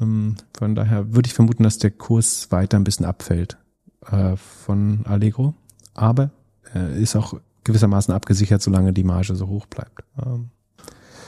Ähm, 0.00 0.36
von 0.56 0.74
daher 0.74 1.14
würde 1.14 1.26
ich 1.26 1.34
vermuten, 1.34 1.62
dass 1.62 1.78
der 1.78 1.90
Kurs 1.90 2.50
weiter 2.50 2.78
ein 2.78 2.84
bisschen 2.84 3.06
abfällt 3.06 3.58
äh, 4.06 4.36
von 4.36 5.04
Allegro. 5.06 5.54
Aber 5.94 6.30
äh, 6.74 7.00
ist 7.00 7.16
auch 7.16 7.34
gewissermaßen 7.64 8.14
abgesichert, 8.14 8.62
solange 8.62 8.92
die 8.92 9.04
Marge 9.04 9.34
so 9.34 9.48
hoch 9.48 9.66
bleibt. 9.66 10.04
Ähm, 10.24 10.50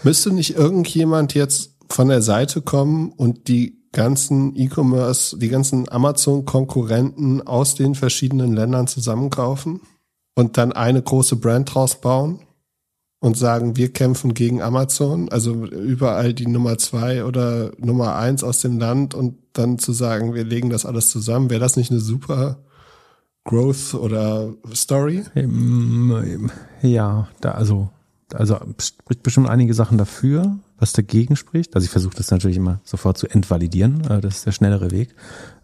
Müsste 0.03 0.33
nicht 0.33 0.57
irgendjemand 0.57 1.35
jetzt 1.35 1.76
von 1.89 2.09
der 2.09 2.22
Seite 2.22 2.62
kommen 2.62 3.12
und 3.12 3.49
die 3.49 3.82
ganzen 3.93 4.57
E-Commerce, 4.57 5.38
die 5.38 5.49
ganzen 5.49 5.88
Amazon-Konkurrenten 5.90 7.47
aus 7.47 7.74
den 7.74 7.95
verschiedenen 7.95 8.53
Ländern 8.53 8.86
zusammenkaufen 8.86 9.80
und 10.34 10.57
dann 10.57 10.72
eine 10.72 11.03
große 11.03 11.36
Brand 11.36 11.74
draus 11.74 12.01
bauen 12.01 12.40
und 13.20 13.36
sagen, 13.36 13.76
wir 13.76 13.93
kämpfen 13.93 14.34
gegen 14.34 14.62
Amazon, 14.62 15.28
also 15.28 15.66
überall 15.66 16.34
die 16.34 16.47
Nummer 16.47 16.78
zwei 16.78 17.24
oder 17.24 17.70
Nummer 17.78 18.16
eins 18.16 18.43
aus 18.43 18.61
dem 18.61 18.78
Land 18.78 19.14
und 19.14 19.38
dann 19.53 19.78
zu 19.78 19.93
sagen, 19.93 20.34
wir 20.34 20.45
legen 20.45 20.70
das 20.70 20.86
alles 20.86 21.11
zusammen, 21.11 21.51
wäre 21.51 21.61
das 21.61 21.76
nicht 21.76 21.90
eine 21.90 22.01
super 22.01 22.59
Growth 23.45 23.95
oder 23.95 24.55
Story? 24.74 25.24
Ja, 26.80 27.28
da 27.40 27.53
also 27.53 27.90
also 28.34 28.59
spricht 28.80 29.22
bestimmt 29.22 29.49
einige 29.49 29.74
Sachen 29.74 29.99
dafür, 29.99 30.59
was 30.83 30.93
dagegen 30.93 31.37
spricht. 31.37 31.74
Also 31.76 31.85
ich 31.85 31.91
versuche 31.91 32.16
das 32.16 32.30
natürlich 32.33 32.57
immer 32.57 32.80
sofort 32.83 33.16
zu 33.16 33.28
entvalidieren. 33.28 34.03
Äh, 34.11 34.20
das 34.20 34.39
ist 34.39 34.47
der 34.47 34.53
schnellere 34.53 34.91
Weg, 34.91 35.14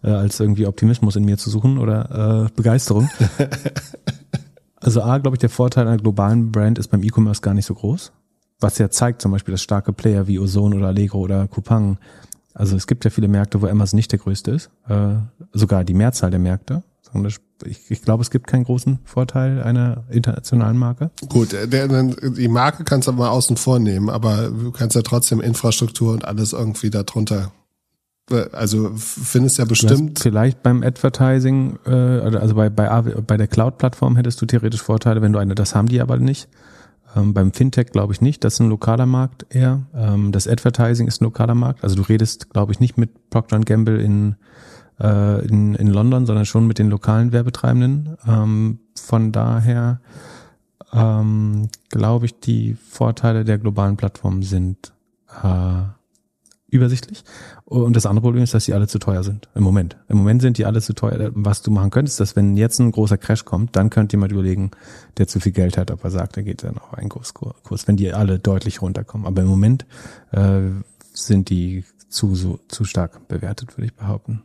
äh, 0.01 0.09
als 0.09 0.39
irgendwie 0.39 0.65
Optimismus 0.65 1.17
in 1.17 1.25
mir 1.25 1.37
zu 1.37 1.49
suchen 1.49 1.77
oder 1.77 2.47
äh, 2.47 2.49
Begeisterung. 2.55 3.09
also 4.77 5.03
A, 5.03 5.17
glaube 5.17 5.35
ich, 5.35 5.39
der 5.39 5.49
Vorteil 5.49 5.87
einer 5.87 5.97
globalen 5.97 6.51
Brand 6.51 6.79
ist 6.79 6.87
beim 6.87 7.03
E-Commerce 7.03 7.41
gar 7.41 7.53
nicht 7.53 7.65
so 7.65 7.75
groß. 7.75 8.13
Was 8.61 8.77
ja 8.77 8.89
zeigt 8.89 9.21
zum 9.21 9.31
Beispiel, 9.33 9.51
dass 9.51 9.61
starke 9.61 9.91
Player 9.93 10.27
wie 10.27 10.39
Ozone 10.39 10.75
oder 10.75 10.87
Allegro 10.87 11.19
oder 11.19 11.47
Coupang, 11.47 11.97
also 12.53 12.77
es 12.77 12.87
gibt 12.87 13.03
ja 13.03 13.11
viele 13.11 13.27
Märkte, 13.27 13.61
wo 13.61 13.67
Amazon 13.67 13.97
nicht 13.97 14.11
der 14.11 14.19
größte 14.19 14.51
ist, 14.51 14.69
sogar 15.53 15.85
die 15.85 15.93
Mehrzahl 15.93 16.29
der 16.29 16.41
Märkte 16.41 16.83
ich, 17.65 17.89
ich 17.89 18.01
glaube, 18.01 18.21
es 18.21 18.31
gibt 18.31 18.47
keinen 18.47 18.63
großen 18.63 18.99
Vorteil 19.03 19.61
einer 19.63 20.03
internationalen 20.09 20.77
Marke. 20.77 21.11
Gut, 21.27 21.51
der, 21.51 21.67
der, 21.67 22.03
die 22.03 22.47
Marke 22.47 22.83
kannst 22.83 23.07
du 23.07 23.11
mal 23.11 23.29
außen 23.29 23.57
vor 23.57 23.79
nehmen, 23.79 24.09
aber 24.09 24.49
du 24.49 24.71
kannst 24.71 24.95
ja 24.95 25.01
trotzdem 25.01 25.41
Infrastruktur 25.41 26.13
und 26.13 26.25
alles 26.25 26.53
irgendwie 26.53 26.89
darunter. 26.89 27.51
Äh, 28.31 28.45
also 28.51 28.91
findest 28.95 29.57
ja 29.57 29.65
bestimmt. 29.65 30.19
Vielleicht 30.19 30.63
beim 30.63 30.83
Advertising, 30.83 31.79
äh, 31.85 31.91
also 31.91 32.55
bei, 32.55 32.69
bei, 32.69 33.01
bei 33.01 33.37
der 33.37 33.47
Cloud-Plattform 33.47 34.15
hättest 34.15 34.41
du 34.41 34.45
theoretisch 34.45 34.81
Vorteile, 34.81 35.21
wenn 35.21 35.33
du 35.33 35.39
eine, 35.39 35.55
das 35.55 35.75
haben 35.75 35.87
die 35.87 36.01
aber 36.01 36.17
nicht. 36.17 36.47
Ähm, 37.15 37.33
beim 37.33 37.53
Fintech 37.53 37.87
glaube 37.87 38.13
ich 38.13 38.21
nicht, 38.21 38.43
das 38.43 38.55
ist 38.55 38.59
ein 38.59 38.69
lokaler 38.69 39.05
Markt 39.05 39.45
eher. 39.49 39.81
Ähm, 39.95 40.31
das 40.31 40.47
Advertising 40.47 41.07
ist 41.07 41.21
ein 41.21 41.25
lokaler 41.25 41.55
Markt. 41.55 41.83
Also 41.83 41.95
du 41.95 42.03
redest, 42.03 42.51
glaube 42.51 42.71
ich, 42.71 42.79
nicht 42.79 42.97
mit 42.97 43.29
Procter 43.29 43.59
Gamble 43.59 44.01
in 44.01 44.35
äh, 44.99 45.45
in, 45.47 45.75
in 45.75 45.87
London, 45.87 46.25
sondern 46.25 46.45
schon 46.45 46.67
mit 46.67 46.79
den 46.79 46.89
lokalen 46.89 47.31
Werbetreibenden. 47.31 48.17
Ähm, 48.27 48.79
von 48.95 49.31
daher 49.31 50.01
ähm, 50.93 51.69
glaube 51.89 52.25
ich, 52.25 52.39
die 52.39 52.75
Vorteile 52.75 53.45
der 53.45 53.57
globalen 53.57 53.97
Plattform 53.97 54.43
sind 54.43 54.93
äh, 55.43 55.83
übersichtlich. 56.67 57.23
Und 57.65 57.95
das 57.95 58.05
andere 58.05 58.23
Problem 58.23 58.43
ist, 58.43 58.53
dass 58.53 58.65
sie 58.65 58.73
alle 58.73 58.87
zu 58.87 58.99
teuer 58.99 59.23
sind. 59.23 59.49
Im 59.55 59.63
Moment. 59.63 59.97
Im 60.07 60.17
Moment 60.17 60.41
sind 60.41 60.57
die 60.57 60.65
alle 60.65 60.81
zu 60.81 60.93
teuer. 60.93 61.31
Was 61.33 61.61
du 61.61 61.71
machen 61.71 61.89
könntest, 61.89 62.19
dass 62.19 62.35
wenn 62.35 62.57
jetzt 62.57 62.79
ein 62.79 62.91
großer 62.91 63.17
Crash 63.17 63.45
kommt, 63.45 63.75
dann 63.75 63.89
könnte 63.89 64.15
jemand 64.15 64.31
überlegen, 64.31 64.71
der 65.17 65.27
zu 65.27 65.39
viel 65.39 65.51
Geld 65.51 65.77
hat, 65.77 65.91
ob 65.91 66.03
er 66.03 66.11
sagt, 66.11 66.37
er 66.37 66.43
geht 66.43 66.63
dann 66.63 66.77
auf 66.77 66.93
einen 66.93 67.09
Großkurs, 67.09 67.87
wenn 67.87 67.97
die 67.97 68.13
alle 68.13 68.39
deutlich 68.39 68.81
runterkommen. 68.81 69.27
Aber 69.27 69.41
im 69.41 69.47
Moment 69.47 69.85
äh, 70.31 70.61
sind 71.13 71.49
die 71.49 71.83
zu, 72.07 72.35
so, 72.35 72.59
zu 72.67 72.85
stark 72.85 73.27
bewertet, 73.27 73.77
würde 73.77 73.85
ich 73.85 73.95
behaupten 73.95 74.43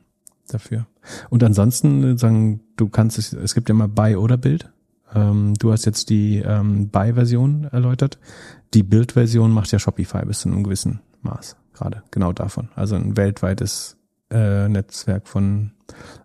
dafür. 0.48 0.86
Und 1.30 1.42
ansonsten 1.42 2.14
äh, 2.14 2.18
sagen, 2.18 2.60
du 2.76 2.88
kannst 2.88 3.18
es, 3.18 3.32
es 3.32 3.54
gibt 3.54 3.68
ja 3.68 3.74
mal 3.74 3.88
Buy 3.88 4.16
oder 4.16 4.36
Bild. 4.36 4.70
Ähm, 5.14 5.54
du 5.54 5.72
hast 5.72 5.84
jetzt 5.84 6.10
die 6.10 6.38
ähm, 6.38 6.88
Buy-Version 6.88 7.64
erläutert. 7.70 8.18
Die 8.74 8.82
Build-Version 8.82 9.50
macht 9.50 9.70
ja 9.72 9.78
Shopify 9.78 10.24
bis 10.26 10.40
zu 10.40 10.48
einem 10.48 10.64
gewissen 10.64 11.00
Maß 11.22 11.56
gerade 11.74 12.02
genau 12.10 12.32
davon. 12.32 12.68
Also 12.74 12.94
ein 12.94 13.16
weltweites 13.16 13.96
äh, 14.30 14.68
Netzwerk 14.68 15.28
von 15.28 15.72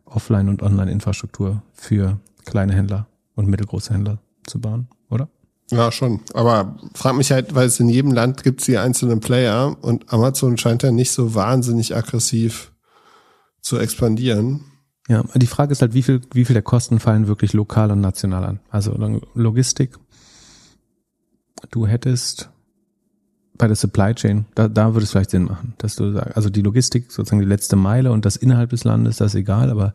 Offline- 0.06 0.50
und 0.50 0.64
Online-Infrastruktur 0.64 1.62
für 1.74 2.20
kleine 2.46 2.74
Händler 2.74 3.08
und 3.36 3.48
mittelgroße 3.48 3.94
Händler 3.94 4.20
zu 4.48 4.62
bauen, 4.62 4.88
oder? 5.10 5.28
Ja, 5.72 5.92
schon. 5.92 6.22
Aber 6.34 6.78
frag 6.96 7.16
mich 7.16 7.32
halt, 7.32 7.54
weil 7.54 7.68
es 7.68 7.80
in 7.80 7.90
jedem 7.90 8.12
Land 8.12 8.44
gibt 8.44 8.66
die 8.66 8.78
einzelnen 8.78 9.20
Player 9.20 9.76
und 9.82 10.12
Amazon 10.12 10.58
scheint 10.58 10.82
ja 10.82 10.92
nicht 10.92 11.12
so 11.12 11.36
wahnsinnig 11.36 11.96
aggressiv 11.96 12.72
zu 13.70 13.78
expandieren. 13.78 14.62
Ja, 15.08 15.24
die 15.36 15.48
Frage 15.48 15.72
ist 15.72 15.82
halt, 15.82 15.94
wie 15.94 16.04
viel, 16.04 16.22
wie 16.34 16.46
viel 16.46 16.54
der 16.54 16.64
Kosten 16.64 17.00
fallen 17.00 17.28
wirklich 17.28 17.54
lokal 17.54 17.92
und 17.92 18.02
national 18.02 18.44
an? 18.44 18.60
Also 18.70 18.94
Logistik. 19.34 19.98
Du 21.72 21.88
hättest 21.88 22.50
bei 23.58 23.68
der 23.68 23.76
Supply 23.76 24.16
Chain, 24.16 24.46
da, 24.56 24.68
da 24.68 24.94
würde 24.94 25.04
es 25.04 25.12
vielleicht 25.12 25.32
Sinn 25.32 25.44
machen, 25.44 25.74
dass 25.78 25.96
du 25.96 26.14
sagst, 26.14 26.36
also 26.36 26.50
die 26.50 26.62
Logistik, 26.62 27.12
sozusagen 27.12 27.42
die 27.42 27.48
letzte 27.48 27.76
Meile 27.76 28.12
und 28.12 28.26
das 28.26 28.38
innerhalb 28.38 28.70
des 28.70 28.86
Landes, 28.86 29.18
das 29.18 29.34
ist 29.34 29.40
egal, 29.40 29.70
aber 29.70 29.94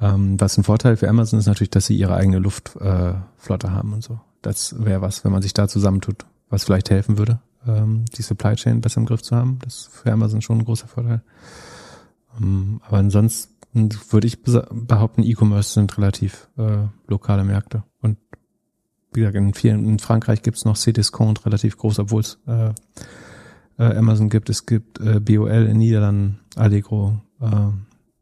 ähm, 0.00 0.40
was 0.40 0.58
ein 0.58 0.64
Vorteil 0.64 0.96
für 0.96 1.08
Amazon 1.08 1.38
ist 1.38 1.46
natürlich, 1.46 1.70
dass 1.70 1.86
sie 1.86 1.96
ihre 1.96 2.14
eigene 2.14 2.38
Luftflotte 2.38 3.66
äh, 3.66 3.70
haben 3.70 3.92
und 3.92 4.02
so. 4.02 4.20
Das 4.42 4.74
wäre 4.84 5.00
was, 5.00 5.24
wenn 5.24 5.32
man 5.32 5.42
sich 5.42 5.54
da 5.54 5.68
zusammentut, 5.68 6.26
was 6.48 6.64
vielleicht 6.64 6.90
helfen 6.90 7.16
würde, 7.16 7.40
ähm, 7.66 8.06
die 8.16 8.22
Supply 8.22 8.56
Chain 8.56 8.80
besser 8.80 8.98
im 8.98 9.06
Griff 9.06 9.22
zu 9.22 9.36
haben. 9.36 9.58
Das 9.62 9.74
ist 9.74 9.90
für 9.92 10.10
Amazon 10.10 10.42
schon 10.42 10.58
ein 10.58 10.64
großer 10.64 10.88
Vorteil. 10.88 11.22
Ähm, 12.38 12.80
aber 12.86 12.98
ansonsten 12.98 13.90
würde 14.10 14.26
ich 14.26 14.42
behaupten, 14.42 15.22
E-Commerce 15.22 15.74
sind 15.74 15.96
relativ 15.96 16.48
äh, 16.58 16.86
lokale 17.06 17.44
Märkte. 17.44 17.84
Und 18.00 18.18
wie 19.12 19.20
gesagt, 19.20 19.36
in 19.36 19.54
vielen, 19.54 19.86
in 19.86 19.98
Frankreich 19.98 20.42
gibt 20.42 20.56
es 20.56 20.64
noch 20.64 20.76
Cdiscount 20.76 21.46
relativ 21.46 21.76
groß, 21.76 22.00
obwohl 22.00 22.20
es 22.20 22.38
äh, 22.46 22.72
äh, 23.78 23.96
Amazon 23.96 24.28
gibt. 24.28 24.50
Es 24.50 24.66
gibt 24.66 25.00
äh, 25.00 25.20
BOL 25.20 25.66
in 25.66 25.78
Niederlanden, 25.78 26.40
Allegro, 26.56 27.20
äh, 27.40 27.46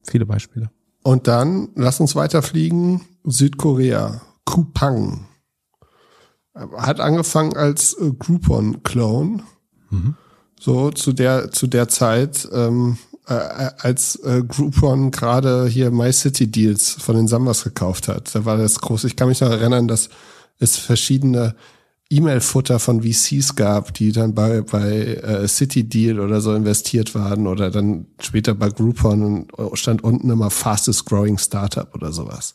viele 0.09 0.27
Beispiele. 0.27 0.71
Und 1.03 1.27
dann, 1.27 1.71
lass 1.75 2.01
uns 2.01 2.15
weiterfliegen, 2.17 3.03
Südkorea, 3.25 4.21
Kupang. 4.45 5.27
Hat 6.55 7.01
angefangen 7.01 7.57
als 7.57 7.95
äh, 7.95 8.11
Groupon-Clone. 8.13 9.43
Mhm. 9.91 10.17
So 10.61 10.91
zu 10.91 11.13
der, 11.13 11.51
zu 11.53 11.67
der 11.67 11.89
Zeit, 11.89 12.49
ähm, 12.53 12.99
äh, 13.29 13.35
äh, 13.35 13.71
als 13.79 14.17
äh, 14.17 14.43
Groupon 14.47 15.11
gerade 15.11 15.67
hier 15.67 15.91
My 15.91 16.13
City 16.13 16.51
Deals 16.51 16.93
von 16.93 17.17
den 17.17 17.29
Sambas 17.29 17.65
gekauft 17.65 18.09
hat. 18.09 18.35
Da 18.35 18.45
war 18.45 18.57
das 18.57 18.81
groß. 18.81 19.05
Ich 19.05 19.17
kann 19.17 19.29
mich 19.29 19.41
noch 19.41 19.51
erinnern, 19.51 19.89
dass 19.89 20.09
es 20.59 20.77
verschiedene 20.77 21.55
E-Mail-Futter 22.11 22.79
von 22.79 23.03
VCs 23.03 23.55
gab, 23.55 23.93
die 23.93 24.13
dann 24.13 24.35
bei, 24.35 24.63
bei 24.63 24.91
äh, 24.91 25.47
City 25.47 25.85
Deal 25.85 26.21
oder 26.21 26.41
so 26.41 26.55
investiert 26.55 27.15
waren 27.15 27.47
oder 27.47 27.71
dann 27.71 28.07
später 28.19 28.55
bei 28.55 28.71
Groupon 28.71 29.23
und 29.51 29.79
stand 29.79 30.03
unten 30.03 30.31
immer 30.31 30.51
fastest 30.51 31.05
growing 31.05 31.37
Startup 31.37 31.95
oder 31.95 32.13
sowas. 32.13 32.55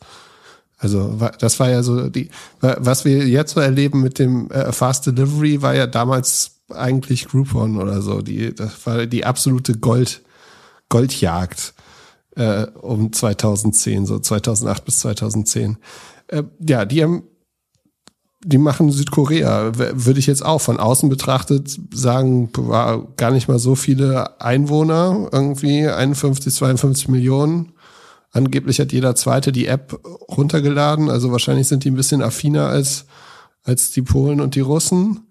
Also 0.80 1.17
das 1.39 1.59
war 1.59 1.69
ja 1.69 1.84
so 1.84 2.09
die, 2.09 2.30
was 2.59 3.05
wir 3.05 3.28
jetzt 3.28 3.53
so 3.53 3.59
erleben 3.59 4.01
mit 4.01 4.19
dem 4.19 4.49
äh, 4.49 4.71
Fast 4.71 5.05
Delivery 5.05 5.61
war 5.61 5.76
ja 5.76 5.88
damals 5.88 6.53
eigentlich 6.69 7.28
Groupon 7.28 7.78
oder 7.78 8.01
so. 8.01 8.21
Die, 8.21 8.53
das 8.53 8.86
war 8.86 9.05
die 9.05 9.24
absolute 9.24 9.78
Gold, 9.78 10.24
Goldjagd 10.94 11.74
äh, 12.36 12.68
um 12.80 13.12
2010, 13.12 14.06
so 14.06 14.20
2008 14.20 14.86
bis 14.86 15.00
2010. 15.00 15.78
Äh, 16.28 16.44
ja, 16.60 16.86
die 16.86 17.02
haben, 17.02 17.24
die 18.46 18.60
machen 18.60 18.91
Südkorea, 18.91 19.72
würde 19.76 20.20
ich 20.20 20.28
jetzt 20.28 20.46
auch 20.46 20.62
von 20.62 20.80
außen 20.80 21.10
betrachtet 21.10 21.80
sagen, 21.91 22.52
war 22.56 23.08
gar 23.18 23.32
nicht 23.32 23.48
mal 23.48 23.58
so 23.58 23.74
viele 23.74 24.39
Einwohner, 24.39 25.30
irgendwie 25.32 25.88
51, 25.88 26.54
52 26.54 27.08
Millionen. 27.08 27.72
Angeblich 28.30 28.80
hat 28.80 28.91
jeder 28.91 29.16
zweite 29.16 29.52
die 29.52 29.66
App 29.66 30.00
runtergeladen, 30.30 31.10
also 31.10 31.32
wahrscheinlich 31.32 31.68
sind 31.68 31.86
die 31.86 31.89
ein 31.89 31.96
bisschen 31.96 32.22
affiner 32.22 32.68
als, 32.68 33.06
als 33.64 33.89
die 33.89 34.04
Polen 34.04 34.39
und 34.41 34.54
die 34.54 34.60
Russen. 34.60 35.28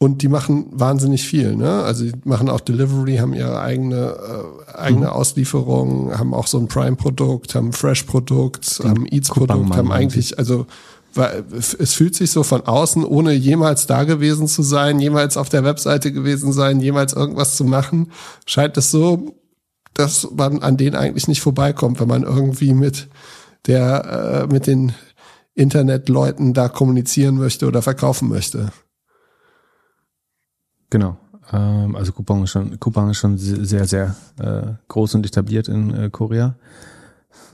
Und 0.00 0.22
die 0.22 0.28
machen 0.28 0.66
wahnsinnig 0.70 1.26
viel, 1.26 1.56
ne? 1.56 1.82
Also 1.82 2.04
die 2.04 2.12
machen 2.24 2.48
auch 2.48 2.60
Delivery, 2.60 3.16
haben 3.16 3.34
ihre 3.34 3.60
eigene 3.60 3.96
äh, 3.96 4.58
eigene 4.78 5.06
mhm. 5.06 5.12
Auslieferung, 5.12 6.16
haben 6.16 6.34
auch 6.34 6.46
so 6.46 6.58
ein 6.58 6.68
Prime-Produkt, 6.68 7.56
haben 7.56 7.72
Fresh-Produkt, 7.72 8.80
haben 8.84 9.06
Eats-Produkt, 9.06 9.76
haben 9.76 9.90
eigentlich, 9.90 10.38
also 10.38 10.66
es 11.56 11.94
fühlt 11.94 12.14
sich 12.14 12.30
so 12.30 12.42
von 12.42 12.62
außen, 12.62 13.04
ohne 13.04 13.32
jemals 13.32 13.86
da 13.86 14.04
gewesen 14.04 14.46
zu 14.46 14.62
sein, 14.62 15.00
jemals 15.00 15.36
auf 15.36 15.48
der 15.48 15.64
Webseite 15.64 16.12
gewesen 16.12 16.52
sein, 16.52 16.80
jemals 16.80 17.12
irgendwas 17.12 17.56
zu 17.56 17.64
machen, 17.64 18.12
scheint 18.46 18.76
es 18.76 18.92
so, 18.92 19.34
dass 19.94 20.28
man 20.30 20.62
an 20.62 20.76
denen 20.76 20.94
eigentlich 20.94 21.26
nicht 21.26 21.40
vorbeikommt, 21.40 21.98
wenn 21.98 22.08
man 22.08 22.22
irgendwie 22.22 22.72
mit 22.72 23.08
der, 23.66 24.46
äh, 24.48 24.52
mit 24.52 24.66
den 24.68 24.92
Internetleuten 25.54 26.54
da 26.54 26.68
kommunizieren 26.68 27.36
möchte 27.36 27.66
oder 27.66 27.82
verkaufen 27.82 28.28
möchte. 28.28 28.70
Genau. 30.90 31.16
Ähm, 31.52 31.96
also 31.96 32.12
Coupang 32.12 32.44
ist 32.44 32.50
schon, 32.50 32.78
Coupang 32.78 33.10
ist 33.10 33.18
schon 33.18 33.38
sehr, 33.38 33.86
sehr 33.86 34.14
äh, 34.40 34.72
groß 34.88 35.14
und 35.14 35.26
etabliert 35.26 35.68
in 35.68 35.94
äh, 35.94 36.10
Korea. 36.10 36.56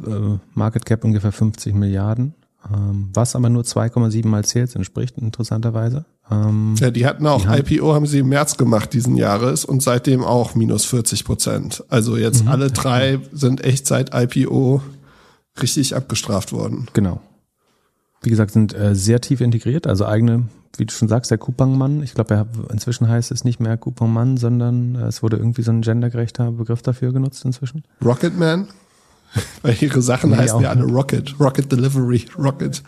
Äh, 0.06 0.38
Market 0.54 0.86
Cap 0.86 1.04
ungefähr 1.04 1.32
50 1.32 1.74
Milliarden, 1.74 2.34
ähm, 2.72 3.10
was 3.12 3.36
aber 3.36 3.48
nur 3.48 3.62
2,7 3.62 4.26
mal 4.26 4.44
Sales 4.44 4.74
entspricht, 4.74 5.18
interessanterweise. 5.18 6.04
Ähm, 6.30 6.74
ja, 6.78 6.90
die 6.90 7.06
hatten 7.06 7.26
auch 7.26 7.42
die 7.42 7.48
haben, 7.48 7.66
IPO, 7.66 7.94
haben 7.94 8.06
sie 8.06 8.20
im 8.20 8.28
März 8.28 8.56
gemacht 8.56 8.92
diesen 8.92 9.16
Jahres 9.16 9.64
und 9.64 9.82
seitdem 9.82 10.24
auch 10.24 10.54
minus 10.54 10.84
40 10.86 11.24
Prozent. 11.24 11.84
Also 11.88 12.16
jetzt 12.16 12.44
mhm. 12.44 12.50
alle 12.50 12.70
drei 12.70 13.20
sind 13.32 13.62
echt 13.62 13.86
seit 13.86 14.14
IPO 14.14 14.82
richtig 15.60 15.94
abgestraft 15.94 16.52
worden. 16.52 16.88
Genau. 16.94 17.20
Wie 18.22 18.30
gesagt, 18.30 18.52
sind 18.52 18.74
äh, 18.74 18.94
sehr 18.94 19.20
tief 19.20 19.40
integriert, 19.40 19.86
also 19.86 20.06
eigene 20.06 20.48
wie 20.78 20.86
du 20.86 20.92
schon 20.92 21.08
sagst, 21.08 21.30
der 21.30 21.38
Kupangmann. 21.38 22.02
Ich 22.02 22.14
glaube, 22.14 22.46
inzwischen 22.70 23.08
heißt 23.08 23.30
es 23.30 23.44
nicht 23.44 23.60
mehr 23.60 23.76
Kupangmann, 23.76 24.36
sondern 24.36 24.94
äh, 24.96 25.06
es 25.06 25.22
wurde 25.22 25.36
irgendwie 25.36 25.62
so 25.62 25.72
ein 25.72 25.82
gendergerechter 25.82 26.52
Begriff 26.52 26.82
dafür 26.82 27.12
genutzt 27.12 27.44
inzwischen. 27.44 27.84
Rocketman? 28.04 28.68
Weil 29.62 29.76
ihre 29.80 30.02
Sachen 30.02 30.30
nee, 30.30 30.36
heißen 30.36 30.60
ja 30.60 30.70
alle 30.70 30.84
Rocket. 30.84 31.38
Rocket 31.40 31.70
Delivery, 31.70 32.26
Rocket. 32.38 32.82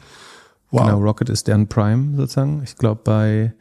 Wow. 0.70 0.87
Genau, 0.87 1.01
Rocket 1.01 1.28
ist 1.28 1.47
deren 1.47 1.68
Prime 1.68 2.16
sozusagen. 2.16 2.62
Ich 2.64 2.76
glaube, 2.76 3.01
bei 3.05 3.53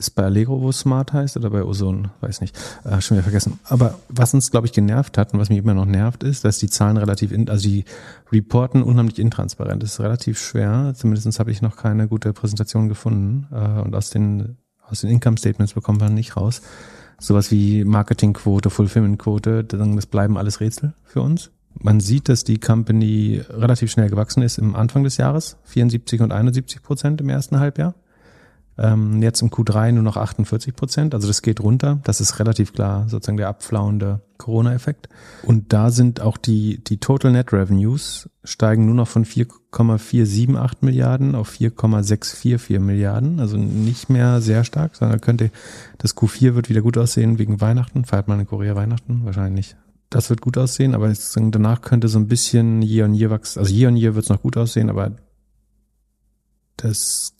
ist 0.00 0.14
bei 0.14 0.24
Allegro, 0.24 0.60
wo 0.60 0.70
es 0.70 0.80
Smart 0.80 1.12
heißt, 1.12 1.36
oder 1.36 1.50
bei 1.50 1.62
Ozone, 1.62 2.10
weiß 2.22 2.40
nicht, 2.40 2.58
äh, 2.84 3.00
schon 3.00 3.16
wieder 3.16 3.22
vergessen. 3.22 3.60
Aber 3.64 3.98
was 4.08 4.32
uns, 4.34 4.50
glaube 4.50 4.66
ich, 4.66 4.72
genervt 4.72 5.18
hat 5.18 5.32
und 5.32 5.38
was 5.38 5.50
mich 5.50 5.58
immer 5.58 5.74
noch 5.74 5.84
nervt, 5.84 6.24
ist, 6.24 6.44
dass 6.44 6.58
die 6.58 6.68
Zahlen 6.68 6.96
relativ, 6.96 7.30
in, 7.30 7.48
also 7.48 7.68
die 7.68 7.84
reporten 8.32 8.82
unheimlich 8.82 9.18
intransparent. 9.18 9.82
Das 9.82 9.92
ist 9.92 10.00
relativ 10.00 10.40
schwer. 10.40 10.94
Zumindest 10.96 11.38
habe 11.38 11.50
ich 11.50 11.62
noch 11.62 11.76
keine 11.76 12.08
gute 12.08 12.32
Präsentation 12.32 12.88
gefunden. 12.88 13.46
Äh, 13.52 13.80
und 13.82 13.94
aus 13.94 14.10
den, 14.10 14.56
aus 14.88 15.02
den 15.02 15.10
Income 15.10 15.36
Statements 15.36 15.74
bekommt 15.74 16.00
man 16.00 16.14
nicht 16.14 16.36
raus. 16.36 16.62
Sowas 17.18 17.50
wie 17.50 17.84
Marketingquote, 17.84 18.70
Fulfillmentquote, 18.70 19.62
das 19.64 20.06
bleiben 20.06 20.38
alles 20.38 20.60
Rätsel 20.60 20.94
für 21.04 21.20
uns. 21.20 21.50
Man 21.78 22.00
sieht, 22.00 22.30
dass 22.30 22.44
die 22.44 22.58
Company 22.58 23.42
relativ 23.50 23.90
schnell 23.90 24.08
gewachsen 24.08 24.42
ist 24.42 24.58
im 24.58 24.74
Anfang 24.74 25.04
des 25.04 25.18
Jahres, 25.18 25.58
74 25.64 26.22
und 26.22 26.32
71 26.32 26.82
Prozent 26.82 27.20
im 27.20 27.28
ersten 27.28 27.60
Halbjahr. 27.60 27.94
Ähm, 28.78 29.22
jetzt 29.22 29.42
im 29.42 29.50
Q3 29.50 29.92
nur 29.92 30.02
noch 30.02 30.16
48 30.16 30.74
Prozent. 30.74 31.14
Also 31.14 31.26
das 31.26 31.42
geht 31.42 31.60
runter. 31.60 32.00
Das 32.04 32.20
ist 32.20 32.38
relativ 32.38 32.72
klar 32.72 33.08
sozusagen 33.08 33.36
der 33.36 33.48
abflauende 33.48 34.20
Corona-Effekt. 34.38 35.08
Und 35.42 35.72
da 35.72 35.90
sind 35.90 36.20
auch 36.20 36.38
die, 36.38 36.82
die 36.82 36.98
Total 36.98 37.30
Net 37.30 37.52
Revenues 37.52 38.30
steigen 38.42 38.86
nur 38.86 38.94
noch 38.94 39.08
von 39.08 39.24
4,478 39.26 40.82
Milliarden 40.82 41.34
auf 41.34 41.48
4,644 41.48 42.80
Milliarden. 42.80 43.38
Also 43.40 43.58
nicht 43.58 44.08
mehr 44.08 44.40
sehr 44.40 44.64
stark, 44.64 44.96
sondern 44.96 45.20
könnte, 45.20 45.50
das 45.98 46.16
Q4 46.16 46.54
wird 46.54 46.70
wieder 46.70 46.80
gut 46.80 46.96
aussehen 46.96 47.38
wegen 47.38 47.60
Weihnachten. 47.60 48.06
Feiert 48.06 48.28
man 48.28 48.40
in 48.40 48.46
Korea 48.46 48.76
Weihnachten? 48.76 49.24
Wahrscheinlich 49.24 49.76
das 50.10 50.28
wird 50.28 50.40
gut 50.40 50.58
aussehen, 50.58 50.94
aber 50.94 51.12
danach 51.36 51.82
könnte 51.82 52.08
so 52.08 52.18
ein 52.18 52.26
bisschen 52.26 52.82
Year 52.82 53.06
on 53.06 53.14
Year 53.14 53.30
wachsen. 53.30 53.60
Also 53.60 53.72
Year 53.72 53.88
on 53.88 53.96
Year 53.96 54.16
wird 54.16 54.24
es 54.24 54.28
noch 54.28 54.42
gut 54.42 54.56
aussehen, 54.56 54.90
aber 54.90 55.12
das 56.76 57.32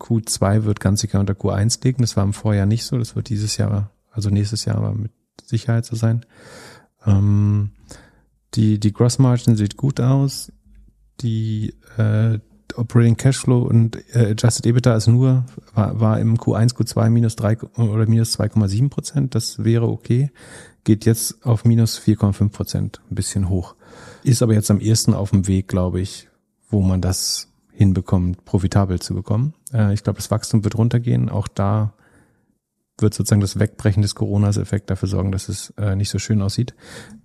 Q2 0.00 0.64
wird 0.64 0.80
ganz 0.80 1.00
sicher 1.00 1.20
unter 1.20 1.34
Q1 1.34 1.82
liegen. 1.84 2.02
Das 2.02 2.16
war 2.16 2.24
im 2.24 2.32
Vorjahr 2.32 2.66
nicht 2.66 2.84
so. 2.84 2.98
Das 2.98 3.16
wird 3.16 3.28
dieses 3.28 3.56
Jahr, 3.56 3.90
also 4.10 4.30
nächstes 4.30 4.64
Jahr 4.64 4.76
aber 4.76 4.92
mit 4.92 5.12
Sicherheit 5.44 5.84
so 5.84 5.96
sein. 5.96 6.26
Ähm, 7.06 7.70
die, 8.54 8.78
die 8.78 8.92
Gross 8.92 9.18
Margin 9.18 9.56
sieht 9.56 9.76
gut 9.76 10.00
aus. 10.00 10.52
Die 11.20 11.74
äh, 11.96 12.38
Operating 12.74 13.16
Cashflow 13.16 13.62
und 13.62 13.96
äh, 14.14 14.32
Adjusted 14.32 14.66
EBITDA 14.66 14.96
ist 14.96 15.06
nur, 15.06 15.44
war, 15.74 15.98
war 15.98 16.20
im 16.20 16.36
Q1, 16.36 16.74
Q2 16.74 17.08
minus 17.08 17.36
drei 17.36 17.58
oder 17.58 18.06
minus 18.06 18.38
2,7 18.38 18.90
Prozent. 18.90 19.34
Das 19.34 19.64
wäre 19.64 19.88
okay. 19.88 20.30
Geht 20.84 21.04
jetzt 21.06 21.44
auf 21.44 21.64
minus 21.64 21.98
4,5 21.98 22.50
Prozent. 22.50 23.00
Ein 23.10 23.14
bisschen 23.14 23.48
hoch. 23.48 23.76
Ist 24.22 24.42
aber 24.42 24.54
jetzt 24.54 24.70
am 24.70 24.80
ersten 24.80 25.14
auf 25.14 25.30
dem 25.30 25.46
Weg, 25.46 25.68
glaube 25.68 26.00
ich, 26.00 26.28
wo 26.68 26.82
man 26.82 27.00
das 27.00 27.48
hinbekommen, 27.76 28.36
profitabel 28.44 29.00
zu 29.00 29.14
bekommen. 29.14 29.54
Äh, 29.72 29.92
ich 29.92 30.02
glaube, 30.02 30.16
das 30.16 30.30
Wachstum 30.30 30.64
wird 30.64 30.78
runtergehen. 30.78 31.28
Auch 31.28 31.46
da 31.46 31.92
wird 32.98 33.12
sozusagen 33.12 33.42
das 33.42 33.58
Wegbrechen 33.58 34.00
des 34.00 34.14
Coronas-Effekt 34.14 34.88
dafür 34.88 35.08
sorgen, 35.08 35.30
dass 35.30 35.50
es 35.50 35.70
äh, 35.76 35.94
nicht 35.94 36.08
so 36.08 36.18
schön 36.18 36.40
aussieht. 36.40 36.74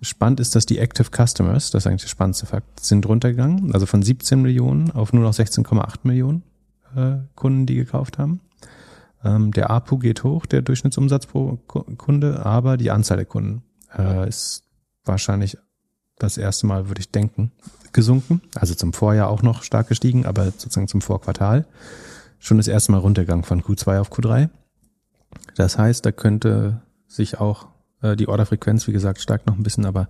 Spannend 0.02 0.42
ist, 0.42 0.54
dass 0.54 0.66
die 0.66 0.80
Active 0.80 1.10
Customers, 1.10 1.72
das 1.72 1.84
ist 1.84 1.88
eigentlich 1.88 2.02
der 2.02 2.10
spannendste 2.10 2.46
Fakt, 2.46 2.82
sind 2.82 3.06
runtergegangen, 3.06 3.74
also 3.74 3.86
von 3.86 4.04
17 4.04 4.42
Millionen 4.42 4.92
auf 4.92 5.14
nur 5.14 5.24
noch 5.24 5.34
16,8 5.34 6.00
Millionen. 6.04 6.44
äh, 6.96 7.20
Kunden, 7.36 7.66
die 7.66 7.76
gekauft 7.76 8.18
haben. 8.18 8.42
Ähm, 9.24 9.52
der 9.52 9.70
APU 9.70 9.98
geht 9.98 10.24
hoch, 10.24 10.46
der 10.46 10.62
Durchschnittsumsatz 10.62 11.28
pro 11.28 11.58
Kunde, 11.68 12.46
aber 12.46 12.78
die 12.78 12.92
Anzahl 12.92 13.18
der 13.18 13.26
Kunden 13.26 13.64
äh, 13.98 14.28
ist 14.28 14.64
wahrscheinlich 15.06 15.58
das 16.22 16.38
erste 16.38 16.68
Mal, 16.68 16.88
würde 16.88 17.02
ich 17.02 17.12
denken, 17.12 17.52
gesunken. 17.94 18.42
Also 18.56 18.76
zum 18.76 18.94
Vorjahr 18.94 19.30
auch 19.30 19.42
noch 19.42 19.64
stark 19.64 19.88
gestiegen, 19.88 20.26
aber 20.26 20.46
sozusagen 20.46 20.88
zum 20.88 21.02
Vorquartal 21.02 21.66
schon 22.40 22.58
das 22.58 22.68
erste 22.68 22.92
Mal 22.92 23.00
runtergegangen 23.00 23.44
von 23.44 23.62
Q2 23.62 24.00
auf 24.00 24.12
Q3. 24.12 24.50
Das 25.56 25.78
heißt, 25.78 26.06
da 26.06 26.12
könnte 26.12 26.82
sich 27.08 27.40
auch 27.40 27.68
äh, 28.02 28.16
die 28.16 28.28
Orderfrequenz, 28.28 28.88
wie 28.88 28.94
gesagt, 28.94 29.22
steigt 29.22 29.48
noch 29.48 29.56
ein 29.56 29.64
bisschen, 29.64 29.86
aber 29.86 30.08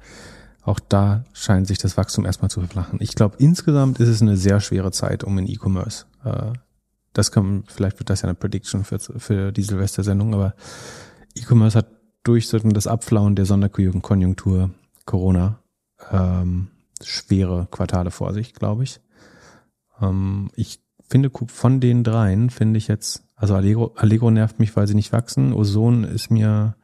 auch 0.64 0.80
da 0.80 1.26
scheint 1.34 1.68
sich 1.68 1.80
das 1.80 1.98
Wachstum 1.98 2.26
erstmal 2.26 2.52
zu 2.52 2.60
verflachen. 2.60 3.00
Ich 3.02 3.16
glaube, 3.16 3.36
insgesamt 3.40 4.00
ist 4.00 4.10
es 4.10 4.22
eine 4.22 4.38
sehr 4.38 4.60
schwere 4.60 4.92
Zeit 4.92 5.24
um 5.24 5.38
in 5.38 5.48
E-Commerce. 5.48 6.06
Äh, 6.24 6.54
das 7.14 7.32
kann, 7.32 7.64
vielleicht 7.68 8.00
wird 8.00 8.10
das 8.10 8.22
ja 8.22 8.30
eine 8.30 8.36
Prediction 8.36 8.84
für, 8.84 9.00
für 9.00 9.52
die 9.52 9.64
Silvestersendung, 9.64 10.34
aber 10.34 10.54
E-Commerce 11.36 11.78
hat 11.78 11.88
durch 12.24 12.50
das 12.50 12.88
Abflauen 12.88 13.36
der 13.36 13.46
Sonderkonjunktur 13.46 14.70
Corona 15.06 15.61
ähm, 16.12 16.70
schwere 17.04 17.68
Quartale 17.70 18.12
vor 18.12 18.34
sich, 18.34 18.54
glaube 18.54 18.84
ich. 18.84 19.00
Ähm, 20.02 20.50
ich 20.56 20.80
finde 21.10 21.32
von 21.48 21.80
den 21.80 22.04
dreien 22.04 22.50
finde 22.50 22.78
ich 22.78 22.88
jetzt, 22.88 23.24
also 23.36 23.56
Allegro, 23.56 23.94
Allegro 23.96 24.32
nervt 24.32 24.60
mich, 24.60 24.76
weil 24.76 24.88
sie 24.88 24.96
nicht 24.96 25.12
wachsen. 25.12 25.54
Ozon 25.54 26.04
ist 26.04 26.32
mir, 26.32 26.76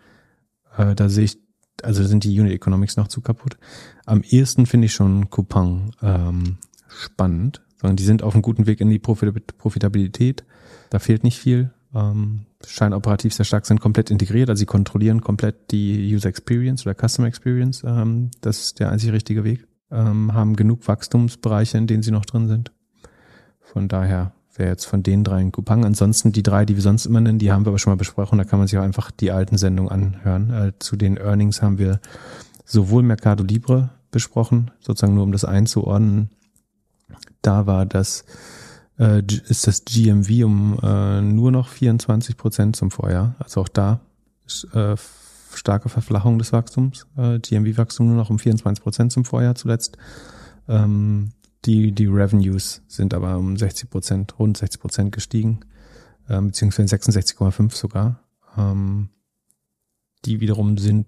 äh, 0.78 0.96
da 0.96 1.10
sehe 1.10 1.26
ich, 1.26 1.38
also 1.82 2.04
sind 2.04 2.24
die 2.24 2.40
Unit 2.40 2.54
Economics 2.54 2.98
noch 2.98 3.08
zu 3.08 3.22
kaputt. 3.22 3.58
Am 4.06 4.22
ehesten 4.24 4.66
finde 4.66 4.86
ich 4.86 4.94
schon 4.94 5.30
Coupang 5.30 5.92
ähm, 6.02 6.58
spannend, 6.90 7.62
sondern 7.80 7.96
die 7.96 8.04
sind 8.04 8.24
auf 8.24 8.34
einem 8.34 8.42
guten 8.42 8.68
Weg 8.68 8.82
in 8.82 8.90
die 8.90 9.00
Profitabilität. 9.00 10.44
Da 10.90 11.00
fehlt 11.00 11.24
nicht 11.24 11.40
viel. 11.40 11.72
Ähm, 11.94 12.46
scheinen 12.66 12.94
operativ 12.94 13.34
sehr 13.34 13.46
stark, 13.46 13.66
sind 13.66 13.80
komplett 13.80 14.10
integriert, 14.10 14.50
also 14.50 14.60
sie 14.60 14.66
kontrollieren 14.66 15.22
komplett 15.22 15.72
die 15.72 16.14
User 16.14 16.30
Experience 16.30 16.86
oder 16.86 16.96
Customer 16.96 17.28
Experience. 17.28 17.84
Ähm, 17.86 18.32
das 18.42 18.60
ist 18.60 18.80
der 18.80 18.92
einzig 18.92 19.12
richtige 19.12 19.44
Weg. 19.44 19.68
Ähm, 19.92 20.34
haben 20.34 20.56
genug 20.56 20.88
Wachstumsbereiche, 20.88 21.78
in 21.78 21.88
denen 21.88 22.04
sie 22.04 22.12
noch 22.12 22.26
drin 22.26 22.48
sind. 22.48 22.72
Von 23.62 23.88
daher 23.88 24.34
wäre 24.56 24.70
jetzt 24.70 24.86
von 24.86 25.04
den 25.04 25.24
drei 25.24 25.38
ein 25.38 25.52
Coupang. 25.52 25.86
Ansonsten 25.86 26.32
die 26.32 26.44
drei, 26.44 26.66
die 26.66 26.76
wir 26.76 26.82
sonst 26.82 27.06
immer 27.06 27.22
nennen, 27.22 27.40
die 27.40 27.52
haben 27.52 27.66
wir 27.66 27.70
aber 27.70 27.80
schon 27.80 27.92
mal 27.92 27.98
besprochen. 27.98 28.38
Da 28.38 28.44
kann 28.44 28.60
man 28.60 28.68
sich 28.68 28.78
auch 28.78 28.84
einfach 28.84 29.12
die 29.12 29.32
alten 29.32 29.58
Sendungen 29.58 29.92
anhören. 29.92 30.52
Äh, 30.52 30.74
zu 30.80 30.96
den 30.96 31.18
Earnings 31.18 31.62
haben 31.62 31.78
wir 31.78 32.00
sowohl 32.66 33.04
Mercado 33.04 33.44
Libre 33.44 33.92
besprochen, 34.12 34.72
sozusagen 34.80 35.14
nur 35.14 35.24
um 35.24 35.32
das 35.32 35.46
einzuordnen. 35.46 36.30
Da 37.42 37.66
war 37.68 37.86
das 37.86 38.26
äh, 39.00 39.22
ist 39.48 39.68
das 39.68 39.86
GMV 39.86 40.46
um 40.46 40.80
äh, 40.82 41.22
nur 41.22 41.52
noch 41.52 41.70
24 41.70 42.38
Prozent 42.38 42.76
zum 42.76 42.92
Vorjahr. 42.92 43.36
Also 43.40 43.62
auch 43.62 43.68
da 43.68 44.00
ist, 44.46 44.66
äh, 44.74 44.96
starke 45.54 45.90
Verflachung 45.90 46.40
des 46.40 46.54
Wachstums. 46.54 47.08
Äh, 47.18 47.40
GMV-Wachstum 47.40 48.08
nur 48.08 48.16
noch 48.16 48.30
um 48.30 48.40
24 48.40 48.84
Prozent 48.84 49.12
zum 49.12 49.26
Vorjahr 49.26 49.56
zuletzt. 49.56 49.98
Ähm, 50.68 51.32
die, 51.66 51.92
die 51.92 52.06
Revenues 52.06 52.82
sind 52.88 53.14
aber 53.14 53.38
um 53.38 53.58
60 53.58 53.90
Prozent, 53.90 54.40
rund 54.40 54.58
60 54.58 54.80
Prozent 54.80 55.12
gestiegen, 55.12 55.62
äh, 56.28 56.40
beziehungsweise 56.40 56.96
66,5 56.96 57.76
sogar. 57.76 58.20
Ähm, 58.58 59.10
die 60.26 60.40
wiederum 60.40 60.78
sind, 60.78 61.08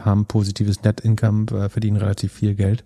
haben 0.00 0.26
positives 0.26 0.82
Net 0.82 1.00
Income, 1.00 1.46
äh, 1.52 1.68
verdienen 1.68 1.96
relativ 1.96 2.32
viel 2.32 2.54
Geld 2.54 2.84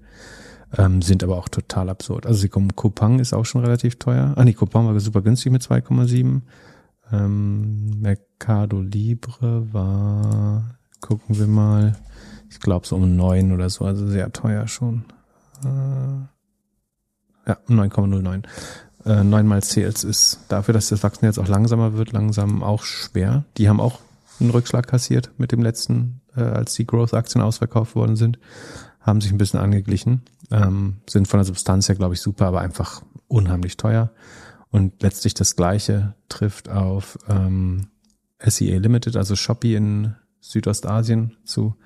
ähm, 0.79 1.03
sind 1.03 1.23
aber 1.23 1.37
auch 1.37 1.49
total 1.49 1.89
absurd. 1.89 2.27
Also 2.27 2.49
Coupang 2.49 3.19
ist 3.19 3.33
auch 3.33 3.45
schon 3.45 3.63
relativ 3.63 3.99
teuer. 3.99 4.33
Ah 4.37 4.45
nee, 4.45 4.55
Coupang 4.55 4.87
war 4.87 4.99
super 5.01 5.23
günstig 5.23 5.53
mit 5.53 5.63
2,7. 5.63 6.41
Ähm, 7.13 8.01
Mercado 8.01 8.81
Libre 8.81 9.73
war, 9.73 10.77
gucken 11.01 11.39
wir 11.39 11.47
mal, 11.47 11.97
ich 12.51 12.61
glaube 12.61 12.87
so 12.87 12.97
um 12.97 13.17
9 13.17 13.53
oder 13.53 13.69
so, 13.71 13.85
also 13.85 14.09
sehr 14.09 14.33
teuer 14.33 14.67
schon. 14.67 15.05
Äh, 15.65 16.29
ja, 17.49 17.59
9,09. 17.69 18.45
Äh, 19.05 19.23
9 19.23 19.47
mal 19.47 19.63
Sales 19.63 20.03
ist 20.03 20.41
dafür, 20.49 20.73
dass 20.73 20.89
das 20.89 21.03
Wachstum 21.03 21.27
jetzt 21.27 21.39
auch 21.39 21.49
langsamer 21.49 21.95
wird, 21.95 22.13
langsam 22.13 22.63
auch 22.63 22.83
schwer. 22.83 23.45
Die 23.59 23.69
haben 23.69 23.81
auch 23.81 24.01
einen 24.41 24.51
Rückschlag 24.51 24.87
kassiert 24.87 25.31
mit 25.37 25.53
dem 25.53 25.63
letzten, 25.63 26.23
äh, 26.37 26.41
als 26.41 26.75
die 26.75 26.87
Growth-Aktien 26.87 27.43
ausverkauft 27.43 27.95
worden 27.95 28.17
sind 28.17 28.39
haben 29.05 29.21
sich 29.21 29.31
ein 29.31 29.39
bisschen 29.39 29.61
angeglichen, 29.61 30.23
ähm, 30.51 30.97
sind 31.09 31.29
von 31.29 31.39
der 31.39 31.45
Substanz 31.45 31.89
her, 31.89 31.95
glaube 31.95 32.15
ich, 32.15 32.21
super, 32.21 32.47
aber 32.47 32.61
einfach 32.61 33.03
unheimlich 33.29 33.77
teuer. 33.77 34.11
Und 34.71 35.03
letztlich 35.03 35.35
das 35.35 35.57
Gleiche 35.57 36.15
trifft 36.29 36.69
auf 36.69 37.19
ähm, 37.29 37.89
SEA 38.41 38.79
Limited, 38.79 39.17
also 39.17 39.37
Shopee 39.37 39.77
in 39.77 40.15
Südostasien 40.41 41.37
zu. 41.45 41.77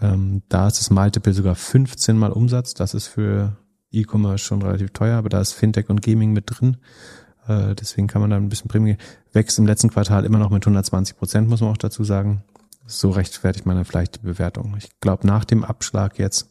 Ähm, 0.00 0.42
da 0.48 0.68
ist 0.68 0.78
das 0.78 0.90
Multiple 0.90 1.34
sogar 1.34 1.56
15 1.56 2.16
mal 2.16 2.32
Umsatz. 2.32 2.72
Das 2.74 2.94
ist 2.94 3.08
für 3.08 3.56
E-Commerce 3.90 4.44
schon 4.44 4.62
relativ 4.62 4.90
teuer, 4.90 5.18
aber 5.18 5.28
da 5.28 5.40
ist 5.40 5.52
Fintech 5.52 5.90
und 5.90 6.02
Gaming 6.02 6.32
mit 6.32 6.44
drin. 6.46 6.76
Äh, 7.48 7.74
deswegen 7.74 8.06
kann 8.06 8.20
man 8.20 8.30
da 8.30 8.36
ein 8.36 8.48
bisschen 8.48 8.68
Prämie. 8.68 8.96
Wächst 9.32 9.58
im 9.58 9.66
letzten 9.66 9.90
Quartal 9.90 10.24
immer 10.24 10.38
noch 10.38 10.50
mit 10.50 10.62
120 10.62 11.16
Prozent, 11.16 11.48
muss 11.48 11.60
man 11.60 11.70
auch 11.70 11.76
dazu 11.76 12.04
sagen 12.04 12.44
so 12.88 13.10
rechtfertigt 13.10 13.66
man 13.66 13.76
dann 13.76 13.84
vielleicht 13.84 14.16
die 14.16 14.26
Bewertung. 14.26 14.74
Ich 14.78 14.88
glaube, 15.00 15.26
nach 15.26 15.44
dem 15.44 15.62
Abschlag 15.62 16.18
jetzt 16.18 16.48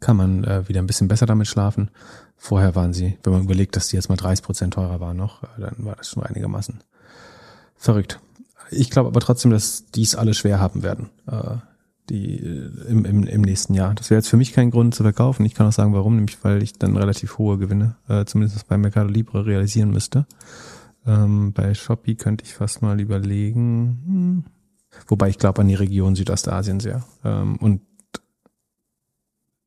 kann 0.00 0.16
man 0.16 0.44
äh, 0.44 0.68
wieder 0.68 0.82
ein 0.82 0.86
bisschen 0.86 1.08
besser 1.08 1.26
damit 1.26 1.46
schlafen. 1.46 1.90
Vorher 2.36 2.74
waren 2.74 2.92
sie, 2.92 3.18
wenn 3.22 3.32
man 3.32 3.44
überlegt, 3.44 3.76
dass 3.76 3.88
die 3.88 3.96
jetzt 3.96 4.08
mal 4.08 4.16
30 4.16 4.44
Prozent 4.44 4.74
teurer 4.74 4.98
waren 4.98 5.16
noch, 5.16 5.42
äh, 5.42 5.46
dann 5.58 5.76
war 5.78 5.94
das 5.94 6.08
schon 6.08 6.22
einigermaßen 6.22 6.82
verrückt. 7.76 8.20
Ich 8.70 8.90
glaube 8.90 9.08
aber 9.08 9.20
trotzdem, 9.20 9.50
dass 9.50 9.86
dies 9.86 10.14
alle 10.14 10.34
schwer 10.34 10.58
haben 10.58 10.82
werden, 10.82 11.10
äh, 11.26 11.56
die 12.08 12.40
äh, 12.40 12.70
im, 12.88 13.04
im, 13.04 13.24
im 13.24 13.42
nächsten 13.42 13.74
Jahr. 13.74 13.94
Das 13.94 14.10
wäre 14.10 14.18
jetzt 14.18 14.28
für 14.28 14.36
mich 14.36 14.52
kein 14.52 14.70
Grund 14.70 14.94
zu 14.94 15.02
verkaufen. 15.02 15.44
Ich 15.44 15.54
kann 15.54 15.66
auch 15.66 15.72
sagen, 15.72 15.92
warum, 15.92 16.16
nämlich 16.16 16.42
weil 16.42 16.62
ich 16.62 16.72
dann 16.78 16.96
relativ 16.96 17.38
hohe 17.38 17.58
Gewinne, 17.58 17.96
äh, 18.08 18.24
zumindest 18.24 18.66
bei 18.66 18.76
Mercado 18.78 19.08
Libre, 19.08 19.46
realisieren 19.46 19.90
müsste. 19.90 20.26
Ähm, 21.06 21.52
bei 21.52 21.74
Shopee 21.74 22.14
könnte 22.14 22.44
ich 22.44 22.54
fast 22.54 22.82
mal 22.82 23.00
überlegen, 23.00 24.02
hm, 24.06 24.44
Wobei 25.06 25.28
ich 25.28 25.38
glaube 25.38 25.60
an 25.60 25.68
die 25.68 25.74
Region 25.74 26.14
Südostasien 26.16 26.80
sehr. 26.80 27.04
Ähm, 27.24 27.56
und 27.56 27.82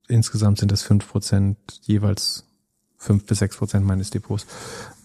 insgesamt 0.07 0.59
sind 0.59 0.71
das 0.71 0.83
fünf 0.83 1.07
Prozent 1.07 1.57
jeweils 1.83 2.45
fünf 2.97 3.25
bis 3.25 3.39
sechs 3.39 3.57
Prozent 3.57 3.85
meines 3.85 4.09
Depots. 4.09 4.47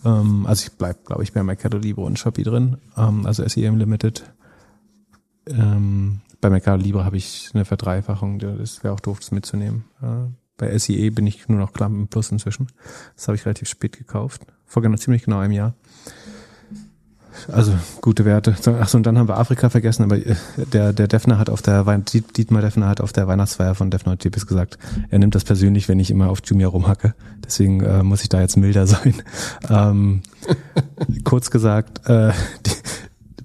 Ähm, 0.05 0.47
also 0.47 0.67
ich 0.67 0.73
bleib, 0.73 1.05
glaube 1.05 1.23
ich, 1.23 1.33
bei 1.33 1.43
Mercado 1.43 1.79
Libre 1.79 2.03
und 2.03 2.19
Shopee 2.19 2.45
drin. 2.45 2.79
Ähm, 2.97 3.27
also 3.27 3.47
SEM 3.47 3.77
Limited. 3.77 4.25
Ähm, 5.47 6.21
bei 6.41 6.51
Mercado 6.51 6.83
Libre 6.83 7.05
habe 7.05 7.17
ich 7.17 7.51
eine 7.55 7.65
Verdreifachung. 7.65 8.39
Das 8.39 8.85
wäre 8.85 8.95
auch 8.95 9.01
doof, 9.01 9.19
das 9.19 9.33
mitzunehmen. 9.33 9.85
Äh, 10.01 10.31
bei 10.57 10.77
SEE 10.77 11.11
bin 11.11 11.27
ich 11.27 11.49
nur 11.49 11.59
noch 11.59 11.75
im 11.75 12.09
Plus 12.09 12.31
inzwischen. 12.31 12.69
Das 13.17 13.29
habe 13.29 13.37
ich 13.37 13.45
relativ 13.45 13.69
spät 13.69 13.97
gekauft. 13.97 14.47
Vor 14.67 14.83
genau, 14.83 14.97
ziemlich 14.97 15.25
genau 15.25 15.39
einem 15.39 15.53
Jahr. 15.53 15.75
Also 17.51 17.73
gute 18.01 18.25
Werte. 18.25 18.57
Achso, 18.81 18.97
und 18.97 19.05
dann 19.05 19.19
haben 19.19 19.29
wir 19.29 19.39
Afrika 19.39 19.71
vergessen, 19.71 20.05
aber 20.05 20.17
äh, 20.17 20.35
der, 20.73 20.93
der 20.93 21.09
Defner 21.09 21.39
hat 21.39 21.51
auf 21.51 21.63
der 21.63 21.87
Wein 21.87 22.05
Dietmar 22.05 22.63
Defner 22.63 22.89
hat 22.89 23.01
auf 23.01 23.13
der 23.13 23.29
Weihnachtsfeier 23.29 23.75
von 23.75 23.91
Defner 23.91 24.13
und 24.13 24.21
Tipis 24.21 24.47
gesagt, 24.47 24.79
er 25.11 25.19
nimmt 25.19 25.35
das 25.35 25.45
persönlich, 25.45 25.89
wenn 25.89 26.01
ich 26.01 26.11
immer 26.11 26.31
auf 26.31 26.41
Jumia 26.45 26.69
rumhacke. 26.69 27.15
Deswegen 27.45 27.81
äh, 27.83 28.03
muss 28.03 28.23
ich 28.23 28.29
da 28.29 28.41
jetzt 28.41 28.57
milder 28.57 28.87
sein. 28.87 29.15
Ähm, 29.69 30.23
kurz 31.25 31.51
gesagt, 31.51 32.09
äh, 32.09 32.33
die, 32.67 32.73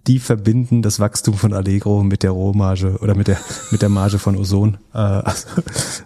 die 0.08 0.20
verbinden 0.20 0.82
das 0.82 1.00
Wachstum 1.00 1.36
von 1.36 1.54
Allegro 1.54 2.04
mit 2.04 2.24
der 2.24 2.32
Rohmarge 2.32 2.98
oder 3.00 3.16
mit 3.16 3.28
der 3.28 3.38
mit 3.72 3.82
der 3.82 3.89
Marge 3.89 4.20
von 4.20 4.36
Ozon. 4.36 4.78
Äh, 4.94 4.98
also, 4.98 5.48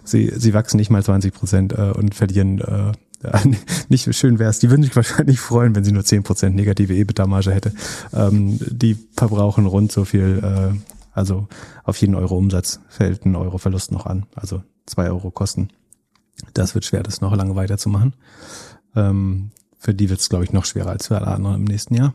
sie, 0.04 0.32
sie 0.36 0.54
wachsen 0.54 0.76
nicht 0.76 0.90
mal 0.90 1.02
20 1.02 1.34
Prozent 1.34 1.72
äh, 1.72 1.92
und 1.96 2.14
verlieren 2.14 2.60
äh, 2.60 2.92
ja, 3.22 3.40
nicht 3.88 4.14
schön 4.14 4.38
wäre 4.38 4.50
es. 4.50 4.58
Die 4.58 4.70
würden 4.70 4.82
sich 4.82 4.94
wahrscheinlich 4.94 5.40
freuen, 5.40 5.74
wenn 5.74 5.84
sie 5.84 5.92
nur 5.92 6.04
zehn 6.04 6.22
Prozent 6.22 6.56
negative 6.56 6.94
EBITDA-Marge 6.94 7.52
hätte. 7.52 7.72
Ähm, 8.12 8.58
die 8.60 8.96
verbrauchen 9.16 9.66
rund 9.66 9.92
so 9.92 10.04
viel, 10.04 10.40
äh, 10.42 10.78
also 11.12 11.48
auf 11.84 11.96
jeden 12.00 12.14
Euro 12.14 12.36
Umsatz 12.36 12.80
fällt 12.88 13.24
ein 13.24 13.36
Euro 13.36 13.58
Verlust 13.58 13.92
noch 13.92 14.06
an, 14.06 14.26
also 14.34 14.62
zwei 14.86 15.08
Euro 15.08 15.30
Kosten. 15.30 15.68
Das 16.54 16.74
wird 16.74 16.84
schwer, 16.84 17.02
das 17.02 17.20
noch 17.20 17.34
lange 17.34 17.56
weiterzumachen. 17.56 18.14
Ähm, 18.94 19.50
für 19.78 19.94
die 19.94 20.10
wird 20.10 20.20
es, 20.20 20.28
glaube 20.28 20.44
ich, 20.44 20.52
noch 20.52 20.64
schwerer 20.64 20.90
als 20.90 21.08
für 21.08 21.16
alle 21.16 21.28
anderen 21.28 21.56
im 21.56 21.64
nächsten 21.64 21.94
Jahr. 21.94 22.14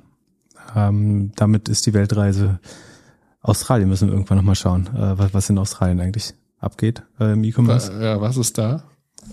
Ähm, 0.75 1.31
damit 1.35 1.69
ist 1.69 1.85
die 1.85 1.93
Weltreise 1.93 2.59
Australien 3.43 3.89
müssen 3.89 4.07
wir 4.07 4.13
irgendwann 4.13 4.37
nochmal 4.37 4.55
schauen, 4.55 4.87
äh, 4.95 5.17
was, 5.17 5.33
was 5.33 5.49
in 5.49 5.57
Australien 5.57 5.99
eigentlich 5.99 6.33
abgeht 6.59 7.03
äh, 7.19 7.33
im 7.33 7.43
E-Commerce. 7.43 7.91
Ja, 8.01 8.19
was 8.21 8.37
ist 8.37 8.57
da? 8.57 8.83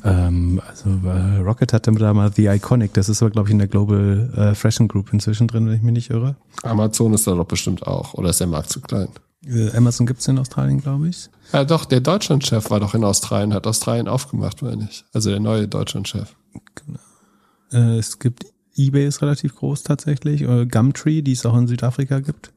Ähm, 0.05 0.61
also 0.66 0.89
äh, 1.05 1.39
Rocket 1.39 1.72
hatte 1.72 1.93
da 1.93 2.14
mal 2.14 2.33
The 2.33 2.47
Iconic, 2.47 2.95
das 2.95 3.09
ist 3.09 3.22
aber 3.22 3.31
glaube 3.31 3.49
ich 3.49 3.53
in 3.53 3.59
der 3.59 3.68
Global 3.68 4.33
äh, 4.37 4.55
Fashion 4.55 4.89
Group 4.89 5.12
inzwischen 5.12 5.49
drin, 5.49 5.66
wenn 5.66 5.74
ich 5.74 5.83
mich 5.83 5.93
nicht 5.93 6.11
irre. 6.11 6.37
Amazon 6.62 7.12
ist 7.12 7.26
da 7.26 7.35
doch 7.35 7.47
bestimmt 7.47 7.87
auch, 7.87 8.14
oder 8.14 8.31
ist 8.31 8.41
der 8.41 8.47
Markt 8.47 8.70
zu 8.70 8.81
klein? 8.81 9.09
Äh, 9.45 9.76
Amazon 9.76 10.07
gibt's 10.07 10.28
in 10.28 10.39
Australien, 10.39 10.81
glaube 10.81 11.09
ich. 11.09 11.28
Ja 11.53 11.64
doch, 11.64 11.85
der 11.85 12.01
Deutschlandchef 12.01 12.70
war 12.70 12.81
doch 12.81 12.95
in 12.95 13.05
Australien, 13.05 13.53
hat 13.53 13.66
Australien 13.66 14.09
aufgemacht, 14.09 14.62
meine 14.62 14.89
ich. 14.91 15.05
Also 15.12 15.31
der 15.31 15.41
neue 15.41 15.66
Deutschlandchef. 15.66 16.37
Genau. 16.74 17.01
Äh, 17.72 17.99
es 17.99 18.18
gibt 18.18 18.45
eBay 18.76 19.07
ist 19.07 19.22
relativ 19.22 19.57
groß 19.57 19.83
tatsächlich. 19.83 20.45
Oder 20.45 20.66
Gumtree, 20.66 21.22
die 21.22 21.33
es 21.33 21.45
auch 21.45 21.57
in 21.57 21.66
Südafrika 21.66 22.20
gibt. 22.20 22.53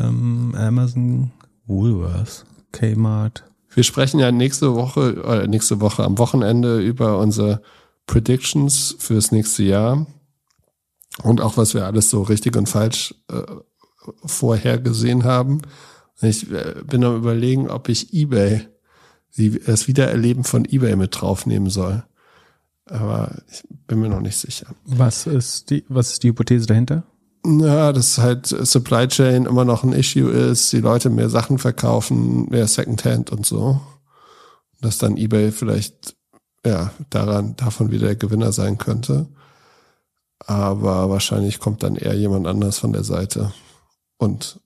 Ähm, 0.00 0.54
Amazon, 0.56 1.30
Woolworths, 1.66 2.44
Kmart. 2.72 3.44
Wir 3.74 3.84
sprechen 3.84 4.18
ja 4.18 4.32
nächste 4.32 4.74
Woche, 4.74 5.22
äh, 5.24 5.46
nächste 5.46 5.80
Woche 5.80 6.04
am 6.04 6.18
Wochenende 6.18 6.80
über 6.80 7.18
unsere 7.18 7.62
Predictions 8.06 8.96
fürs 8.98 9.32
nächste 9.32 9.62
Jahr 9.62 10.06
und 11.22 11.40
auch 11.40 11.56
was 11.56 11.74
wir 11.74 11.86
alles 11.86 12.10
so 12.10 12.22
richtig 12.22 12.56
und 12.56 12.68
falsch 12.68 13.14
äh, 13.30 13.42
vorhergesehen 14.24 15.24
haben. 15.24 15.62
Ich 16.20 16.50
äh, 16.50 16.82
bin 16.84 17.04
am 17.04 17.16
überlegen, 17.16 17.70
ob 17.70 17.88
ich 17.88 18.12
eBay, 18.12 18.66
das 19.66 19.86
Wiedererleben 19.86 20.42
von 20.42 20.64
eBay 20.64 20.96
mit 20.96 21.20
draufnehmen 21.20 21.70
soll. 21.70 22.02
Aber 22.86 23.36
ich 23.50 23.62
bin 23.86 24.00
mir 24.00 24.08
noch 24.08 24.20
nicht 24.20 24.38
sicher. 24.38 24.74
Was 24.84 25.26
ist 25.26 25.70
die, 25.70 25.84
was 25.88 26.12
ist 26.12 26.22
die 26.22 26.28
Hypothese 26.28 26.66
dahinter? 26.66 27.04
Ja, 27.48 27.92
dass 27.92 28.18
halt 28.18 28.46
Supply 28.46 29.08
Chain 29.08 29.46
immer 29.46 29.64
noch 29.64 29.82
ein 29.82 29.92
Issue 29.92 30.30
ist, 30.30 30.70
die 30.72 30.80
Leute 30.80 31.08
mehr 31.08 31.30
Sachen 31.30 31.58
verkaufen, 31.58 32.46
mehr 32.50 32.66
Secondhand 32.66 33.30
und 33.30 33.46
so. 33.46 33.80
Dass 34.80 34.98
dann 34.98 35.16
eBay 35.16 35.50
vielleicht, 35.50 36.14
ja, 36.64 36.90
daran, 37.08 37.56
davon 37.56 37.90
wieder 37.90 38.06
der 38.06 38.16
Gewinner 38.16 38.52
sein 38.52 38.76
könnte. 38.76 39.26
Aber 40.46 41.08
wahrscheinlich 41.08 41.58
kommt 41.58 41.82
dann 41.82 41.96
eher 41.96 42.14
jemand 42.14 42.46
anders 42.46 42.78
von 42.78 42.92
der 42.92 43.04
Seite 43.04 43.52
und 44.18 44.60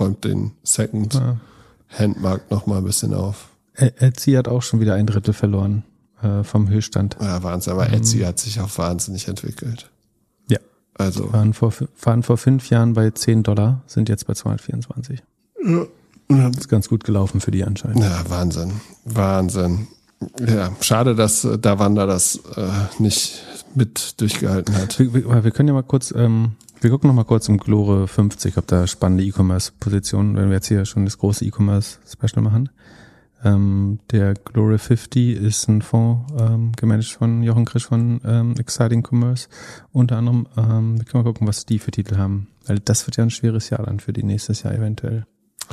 räumt 0.00 0.24
den 0.24 0.52
Second-Hand-Markt 0.62 2.50
noch 2.50 2.66
mal 2.66 2.78
ein 2.78 2.84
bisschen 2.84 3.14
auf. 3.14 3.50
Etsy 3.74 4.32
hat 4.32 4.48
auch 4.48 4.62
schon 4.62 4.80
wieder 4.80 4.94
ein 4.94 5.06
Drittel 5.06 5.34
verloren 5.34 5.84
äh, 6.22 6.42
vom 6.42 6.68
Höchststand. 6.68 7.18
Ja, 7.20 7.42
Wahnsinn. 7.42 7.74
Aber 7.74 7.92
Etsy 7.92 8.20
hat 8.20 8.38
sich 8.38 8.58
auch 8.60 8.78
wahnsinnig 8.78 9.28
entwickelt. 9.28 9.90
Also. 10.98 11.32
Waren 11.32 11.52
vor, 11.52 11.72
waren 12.02 12.22
vor 12.22 12.38
fünf 12.38 12.70
Jahren 12.70 12.94
bei 12.94 13.10
10 13.10 13.42
Dollar, 13.42 13.82
sind 13.86 14.08
jetzt 14.08 14.26
bei 14.26 14.34
224. 14.34 15.22
Ja. 15.64 15.86
Das 16.28 16.58
ist 16.58 16.68
ganz 16.68 16.88
gut 16.88 17.04
gelaufen 17.04 17.40
für 17.40 17.50
die 17.50 17.64
anscheinend. 17.64 18.00
Ja, 18.00 18.24
Wahnsinn. 18.28 18.72
Wahnsinn. 19.04 19.86
Ja, 20.40 20.72
schade, 20.80 21.14
dass 21.14 21.44
äh, 21.44 21.58
Davanda 21.58 22.06
das 22.06 22.40
äh, 22.56 22.68
nicht 22.98 23.44
mit 23.74 24.20
durchgehalten 24.20 24.74
hat. 24.74 24.98
Wir, 24.98 25.12
wir, 25.12 25.44
wir 25.44 25.50
können 25.50 25.68
ja 25.68 25.74
mal 25.74 25.82
kurz, 25.82 26.12
ähm, 26.16 26.52
wir 26.80 26.90
gucken 26.90 27.08
noch 27.08 27.14
mal 27.14 27.24
kurz 27.24 27.48
im 27.48 27.58
Glore 27.58 28.08
50, 28.08 28.56
ob 28.56 28.66
da 28.66 28.86
spannende 28.86 29.24
E-Commerce-Positionen, 29.24 30.36
wenn 30.36 30.48
wir 30.48 30.54
jetzt 30.54 30.68
hier 30.68 30.84
schon 30.86 31.04
das 31.04 31.18
große 31.18 31.44
E-Commerce-Special 31.44 32.42
machen. 32.42 32.70
Ähm, 33.46 34.00
der 34.10 34.34
Glory 34.34 34.78
50 34.78 35.36
ist 35.36 35.68
ein 35.68 35.80
Fonds, 35.80 36.32
ähm, 36.36 36.72
gemanagt 36.76 37.12
von 37.12 37.44
Jochen 37.44 37.64
Krisch 37.64 37.86
von 37.86 38.20
ähm, 38.24 38.54
Exciting 38.58 39.06
Commerce. 39.08 39.48
Unter 39.92 40.16
anderem, 40.16 40.48
ähm, 40.56 40.98
wir 40.98 41.04
können 41.04 41.22
mal 41.22 41.30
gucken, 41.30 41.46
was 41.46 41.64
die 41.64 41.78
für 41.78 41.92
Titel 41.92 42.16
haben. 42.16 42.48
Weil 42.66 42.80
das 42.80 43.06
wird 43.06 43.16
ja 43.18 43.24
ein 43.24 43.30
schweres 43.30 43.70
Jahr 43.70 43.84
dann 43.84 44.00
für 44.00 44.12
die 44.12 44.24
nächstes 44.24 44.64
Jahr 44.64 44.74
eventuell. 44.74 45.26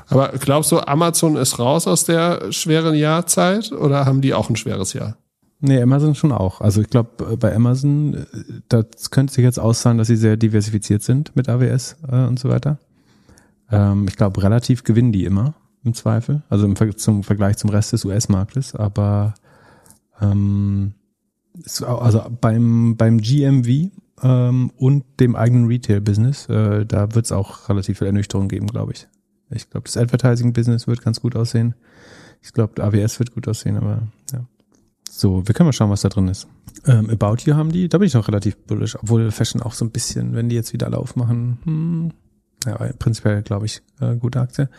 Aber 0.08 0.30
glaubst 0.40 0.72
du, 0.72 0.80
Amazon 0.82 1.36
ist 1.36 1.58
raus 1.58 1.88
aus 1.88 2.06
der 2.06 2.52
schweren 2.52 2.94
Jahrzeit 2.94 3.72
oder 3.72 4.06
haben 4.06 4.22
die 4.22 4.36
auch 4.36 4.50
ein 4.50 4.56
schweres 4.56 4.94
Jahr? 4.94 5.18
Nee, 5.60 5.82
Amazon 5.82 6.14
schon 6.14 6.32
auch. 6.32 6.62
Also 6.62 6.82
ich 6.82 6.90
glaube, 6.90 7.38
bei 7.38 7.56
Amazon, 7.56 8.14
äh, 8.14 8.26
das 8.70 9.10
könnte 9.10 9.34
sich 9.34 9.44
jetzt 9.44 9.60
auszahlen, 9.60 9.98
dass 9.98 10.08
sie 10.08 10.16
sehr 10.16 10.38
diversifiziert 10.38 11.02
sind 11.02 11.36
mit 11.36 11.50
AWS 11.50 11.96
äh, 12.12 12.26
und 12.26 12.38
so 12.38 12.50
weiter. 12.50 12.78
Ähm, 13.72 14.06
ich 14.08 14.16
glaube, 14.16 14.44
relativ 14.44 14.84
gewinnen 14.84 15.12
die 15.12 15.26
immer 15.26 15.56
im 15.84 15.94
Zweifel, 15.94 16.44
also 16.50 16.66
im 16.66 16.76
Ver 16.76 16.96
zum 16.96 17.24
Vergleich 17.24 17.58
zum 17.58 17.70
Rest 17.70 17.94
des 17.94 18.06
US-Marktes, 18.06 18.76
aber 18.76 19.34
ähm, 20.22 20.94
also 21.82 22.26
beim, 22.42 22.96
beim 22.98 23.20
GMV 23.20 23.92
ähm, 24.22 24.72
und 24.78 25.04
dem 25.20 25.36
eigenen 25.36 25.68
Retail-Business, 25.68 26.48
äh, 26.50 26.86
da 26.86 27.14
wird 27.14 27.26
es 27.26 27.32
auch 27.32 27.70
relativ 27.70 28.00
viel 28.00 28.08
Ernüchterung 28.08 28.48
geben, 28.48 28.68
glaube 28.68 28.94
ich. 28.94 29.08
Ich 29.50 29.70
glaube, 29.70 29.86
das 29.86 29.98
Advertising-Business 29.98 30.88
wird 30.88 31.02
ganz 31.02 31.20
gut 31.22 31.36
aussehen. 31.36 31.76
Ich 32.42 32.54
glaube, 32.54 32.84
AWS 32.84 33.20
wird 33.20 33.34
gut 33.34 33.48
aussehen, 33.48 33.78
aber 33.78 34.08
ja. 34.32 34.46
So, 35.10 35.48
wir 35.48 35.54
können 35.54 35.68
mal 35.68 35.74
schauen, 35.74 35.92
was 35.92 36.02
da 36.02 36.10
drin 36.10 36.28
ist. 36.28 36.48
Ähm, 36.88 37.10
About 37.10 37.44
You 37.46 37.54
haben 37.54 37.72
die, 37.72 37.88
da 37.88 38.00
bin 38.00 38.08
ich 38.08 38.16
noch 38.16 38.28
relativ 38.28 38.58
bullish, 38.58 38.96
obwohl 38.96 39.30
Fashion 39.30 39.62
auch 39.62 39.74
so 39.74 39.86
ein 39.86 39.92
bisschen, 39.92 40.34
wenn 40.34 40.50
die 40.50 40.56
jetzt 40.56 40.74
wieder 40.74 40.90
Lauf 40.90 41.16
machen, 41.16 41.60
hm, 41.64 42.12
ja, 42.66 42.78
prinzipiell 42.98 43.44
glaube 43.44 43.68
ich, 43.68 43.84
äh, 44.00 44.16
gute 44.16 44.42
Aktie. 44.42 44.70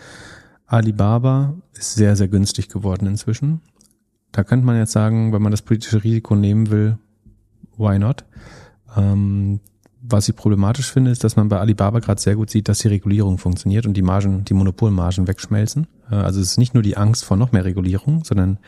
Alibaba 0.66 1.54
ist 1.74 1.94
sehr, 1.94 2.16
sehr 2.16 2.28
günstig 2.28 2.68
geworden 2.68 3.06
inzwischen. 3.06 3.60
Da 4.32 4.44
könnte 4.44 4.66
man 4.66 4.76
jetzt 4.76 4.92
sagen, 4.92 5.32
wenn 5.32 5.42
man 5.42 5.52
das 5.52 5.62
politische 5.62 6.02
Risiko 6.02 6.34
nehmen 6.34 6.70
will, 6.70 6.98
why 7.76 7.98
not? 7.98 8.24
Ähm, 8.96 9.60
was 10.06 10.28
ich 10.28 10.36
problematisch 10.36 10.92
finde, 10.92 11.10
ist, 11.10 11.24
dass 11.24 11.36
man 11.36 11.48
bei 11.48 11.58
Alibaba 11.58 11.98
gerade 12.00 12.20
sehr 12.20 12.36
gut 12.36 12.50
sieht, 12.50 12.68
dass 12.68 12.80
die 12.80 12.88
Regulierung 12.88 13.38
funktioniert 13.38 13.86
und 13.86 13.94
die 13.94 14.02
Margen, 14.02 14.44
die 14.44 14.54
Monopolmargen 14.54 15.26
wegschmelzen. 15.26 15.86
Äh, 16.10 16.16
also 16.16 16.40
es 16.40 16.52
ist 16.52 16.58
nicht 16.58 16.74
nur 16.74 16.82
die 16.82 16.96
Angst 16.96 17.24
vor 17.24 17.36
noch 17.36 17.52
mehr 17.52 17.64
Regulierung, 17.64 18.24
sondern 18.24 18.58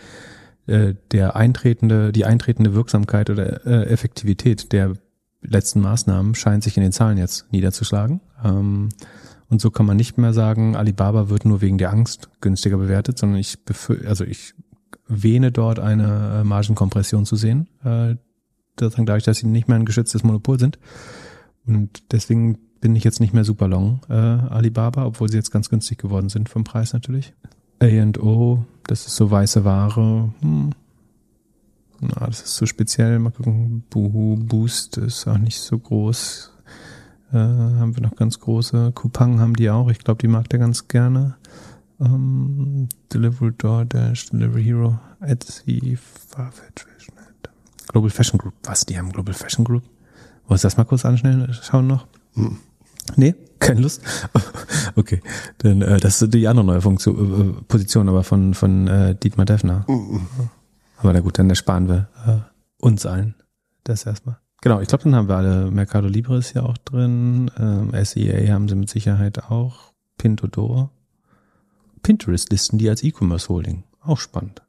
äh, 0.67 0.95
der 1.13 1.37
eintretende, 1.37 2.13
die 2.13 2.25
eintretende 2.25 2.75
Wirksamkeit 2.75 3.29
oder 3.31 3.67
äh, 3.67 3.87
Effektivität 3.87 4.73
der 4.73 4.95
letzten 5.43 5.81
Maßnahmen 5.81 6.35
scheint 6.35 6.65
sich 6.65 6.77
in 6.77 6.83
den 6.83 6.93
Zahlen 6.93 7.19
jetzt 7.19 7.53
niederzuschlagen. 7.53 8.21
Ähm, 8.45 8.89
und 9.49 9.61
so 9.61 9.71
kann 9.71 9.87
man 9.87 9.97
nicht 9.97 10.19
mehr 10.19 10.33
sagen, 10.33 10.77
Alibaba 10.77 11.29
wird 11.29 11.45
nur 11.45 11.61
wegen 11.61 11.79
der 11.79 11.93
Angst 11.93 12.29
günstiger 12.41 12.79
bewertet, 12.79 13.19
sondern 13.19 13.39
ich 13.39 13.59
also 14.07 14.25
ich 14.25 14.55
wähne 15.09 15.53
dort 15.53 15.79
eine 15.79 16.43
Margenkompression 16.45 17.27
zu 17.27 17.37
sehen, 17.37 17.69
äh, 17.85 18.17
dadurch, 18.77 19.25
dass 19.25 19.39
sie 19.39 19.47
nicht 19.47 19.69
mehr 19.69 19.77
ein 19.77 19.85
geschütztes 19.85 20.25
Monopol 20.25 20.59
sind. 20.59 20.79
Und 21.67 22.13
deswegen 22.13 22.59
bin 22.81 22.95
ich 22.97 23.05
jetzt 23.05 23.21
nicht 23.21 23.35
mehr 23.35 23.45
super 23.45 23.69
long 23.69 24.01
äh, 24.09 24.13
Alibaba, 24.13 25.07
obwohl 25.07 25.29
sie 25.29 25.37
jetzt 25.37 25.51
ganz 25.51 25.71
günstig 25.71 25.99
geworden 25.99 26.29
sind 26.29 26.49
vom 26.49 26.65
Preis 26.65 26.93
natürlich. 26.93 27.35
A&O, 27.81 28.65
das 28.87 29.07
ist 29.07 29.17
so 29.17 29.31
weiße 29.31 29.65
Ware. 29.65 30.33
Hm. 30.41 30.71
Na, 32.01 32.27
das 32.27 32.43
ist 32.43 32.55
zu 32.55 32.67
speziell. 32.67 33.19
Mal 33.19 33.31
gucken. 33.31 33.85
Boost 33.91 34.99
ist 34.99 35.27
auch 35.27 35.39
nicht 35.39 35.59
so 35.59 35.79
groß. 35.79 36.53
Äh, 37.33 37.37
haben 37.37 37.97
wir 37.97 38.03
noch 38.03 38.17
ganz 38.17 38.41
große. 38.41 38.93
Coupang 38.95 39.41
haben 39.41 39.55
die 39.55 39.71
auch. 39.71 39.91
Ich 39.91 39.99
glaube, 39.99 40.19
die 40.19 40.29
mag 40.29 40.49
der 40.49 40.59
ganz 40.59 40.89
gerne. 40.89 41.37
Ähm, 42.01 42.89
Delivery 43.13 43.53
DoorDash, 43.57 44.31
Delivery 44.31 44.65
Hero, 44.65 44.99
Etsy, 45.21 45.97
Farfetch, 46.29 46.87
Global 47.89 48.11
Fashion 48.11 48.39
Group. 48.39 48.55
Was? 48.65 48.85
Die 48.85 48.99
haben 48.99 49.11
Global 49.11 49.35
Fashion 49.35 49.65
Group? 49.65 49.83
Wollen 50.47 50.61
wir 50.61 50.63
das 50.63 50.77
mal 50.77 50.85
kurz 50.85 51.05
anschauen 51.05 51.87
noch? 51.87 52.07
Hm. 52.35 52.59
Nee, 53.17 53.35
keine 53.59 53.81
Lust. 53.81 54.03
okay, 54.97 55.23
dann 55.59 55.83
äh, 55.83 55.99
das 55.99 56.21
ist 56.21 56.35
die 56.35 56.47
andere 56.47 56.67
neue 56.67 56.81
Funktion, 56.81 57.59
äh, 57.59 57.63
Position, 57.63 58.09
aber 58.09 58.25
von 58.25 58.55
von 58.55 58.87
äh, 58.89 59.15
Dietmar 59.15 59.47
Defner. 59.47 59.85
Mhm. 59.89 60.27
Aber 60.99 61.13
na 61.13 61.21
gut, 61.21 61.39
dann 61.39 61.49
ersparen 61.49 61.89
wir 61.89 62.09
äh, 62.27 62.85
uns 62.85 63.07
allen 63.07 63.35
das 63.85 64.05
erstmal. 64.05 64.39
Genau, 64.63 64.81
ich 64.81 64.89
glaube, 64.89 65.05
dann 65.05 65.15
haben 65.15 65.29
wir 65.29 65.37
alle 65.37 65.71
Mercado 65.71 66.09
Libre 66.09 66.39
ist 66.39 66.55
ja 66.55 66.63
auch 66.63 66.79
drin, 66.79 67.51
ähm, 67.59 67.93
SEA 68.05 68.53
haben 68.53 68.69
sie 68.69 68.75
mit 68.75 68.91
Sicherheit 68.91 69.45
auch, 69.51 69.93
Pintodor, 70.19 70.91
Pinterest 72.03 72.51
listen 72.51 72.79
die 72.79 72.89
als 72.89 73.03
E-Commerce 73.03 73.49
Holding, 73.49 73.85
auch 74.01 74.19
spannend. 74.19 74.63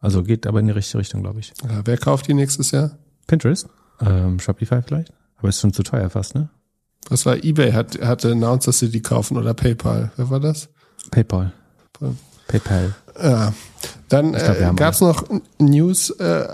Also 0.00 0.22
geht 0.22 0.46
aber 0.46 0.60
in 0.60 0.66
die 0.66 0.72
richtige 0.72 0.98
Richtung, 0.98 1.22
glaube 1.22 1.40
ich. 1.40 1.52
Ja, 1.62 1.82
wer 1.84 1.98
kauft 1.98 2.26
die 2.26 2.34
nächstes 2.34 2.70
Jahr? 2.70 2.98
Pinterest, 3.26 3.68
ähm, 4.00 4.40
Shopify 4.40 4.82
vielleicht, 4.82 5.12
aber 5.36 5.48
ist 5.48 5.60
schon 5.60 5.72
zu 5.72 5.82
teuer 5.82 6.10
fast, 6.10 6.34
ne? 6.34 6.48
Was 7.08 7.26
war 7.26 7.36
eBay? 7.42 7.72
Hat, 7.72 8.00
hatte 8.00 8.32
announced, 8.32 8.68
dass 8.68 8.78
sie 8.78 8.90
die 8.90 9.02
kaufen 9.02 9.36
oder 9.36 9.54
PayPal? 9.54 10.12
Wer 10.16 10.30
war 10.30 10.40
das? 10.40 10.68
PayPal. 11.10 11.52
PayPal. 12.46 12.94
Ja. 13.22 13.52
Dann 14.08 14.34
äh, 14.34 14.72
gab 14.76 14.94
es 14.94 15.00
noch 15.00 15.24
News 15.58 16.10
äh, 16.10 16.46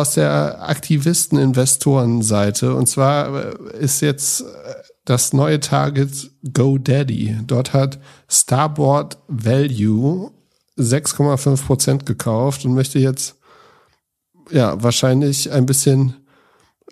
aus 0.00 0.14
der 0.14 0.68
Aktivisten-Investoren-Seite. 0.68 2.74
Und 2.74 2.88
zwar 2.88 3.44
äh, 3.44 3.54
ist 3.78 4.00
jetzt 4.00 4.40
äh, 4.42 4.44
das 5.04 5.32
neue 5.32 5.60
Target 5.60 6.32
GoDaddy. 6.52 7.38
Dort 7.46 7.72
hat 7.72 8.00
Starboard 8.28 9.18
Value 9.28 10.32
6,5 10.78 11.66
Prozent 11.66 12.06
gekauft 12.06 12.64
und 12.64 12.74
möchte 12.74 12.98
jetzt 12.98 13.36
ja 14.50 14.82
wahrscheinlich 14.82 15.50
ein 15.50 15.66
bisschen 15.66 16.14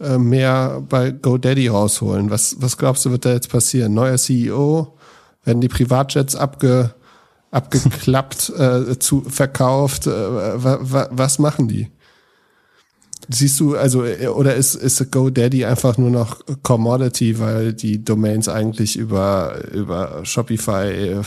äh, 0.01 0.19
mehr 0.19 0.83
bei 0.89 1.11
GoDaddy 1.11 1.69
rausholen. 1.69 2.31
Was, 2.31 2.57
was 2.61 2.77
glaubst 2.77 3.05
du, 3.05 3.11
wird 3.11 3.25
da 3.25 3.33
jetzt 3.33 3.51
passieren? 3.51 3.95
Neuer 3.95 4.19
CEO? 4.19 4.99
Werden 5.45 5.61
die 5.61 5.69
Privatjets 5.69 6.37
abge, 6.37 6.95
abgeklappt, 7.51 8.51
äh, 8.51 8.99
zu, 8.99 9.23
verkauft? 9.23 10.07
Äh, 10.07 10.11
wa, 10.11 10.79
wa, 10.81 11.09
was 11.11 11.39
machen 11.39 11.69
die? 11.69 11.91
Siehst 13.29 13.59
du, 13.59 13.77
also, 13.77 14.05
äh, 14.05 14.29
oder 14.29 14.55
ist, 14.55 14.75
ist 14.75 15.11
GoDaddy 15.11 15.65
einfach 15.65 15.99
nur 15.99 16.11
noch 16.11 16.41
Commodity, 16.63 17.39
weil 17.39 17.73
die 17.73 18.05
Domains 18.05 18.49
eigentlich 18.49 18.97
über, 18.97 19.63
über 19.73 20.25
Shopify 20.25 20.87
äh, 20.87 21.23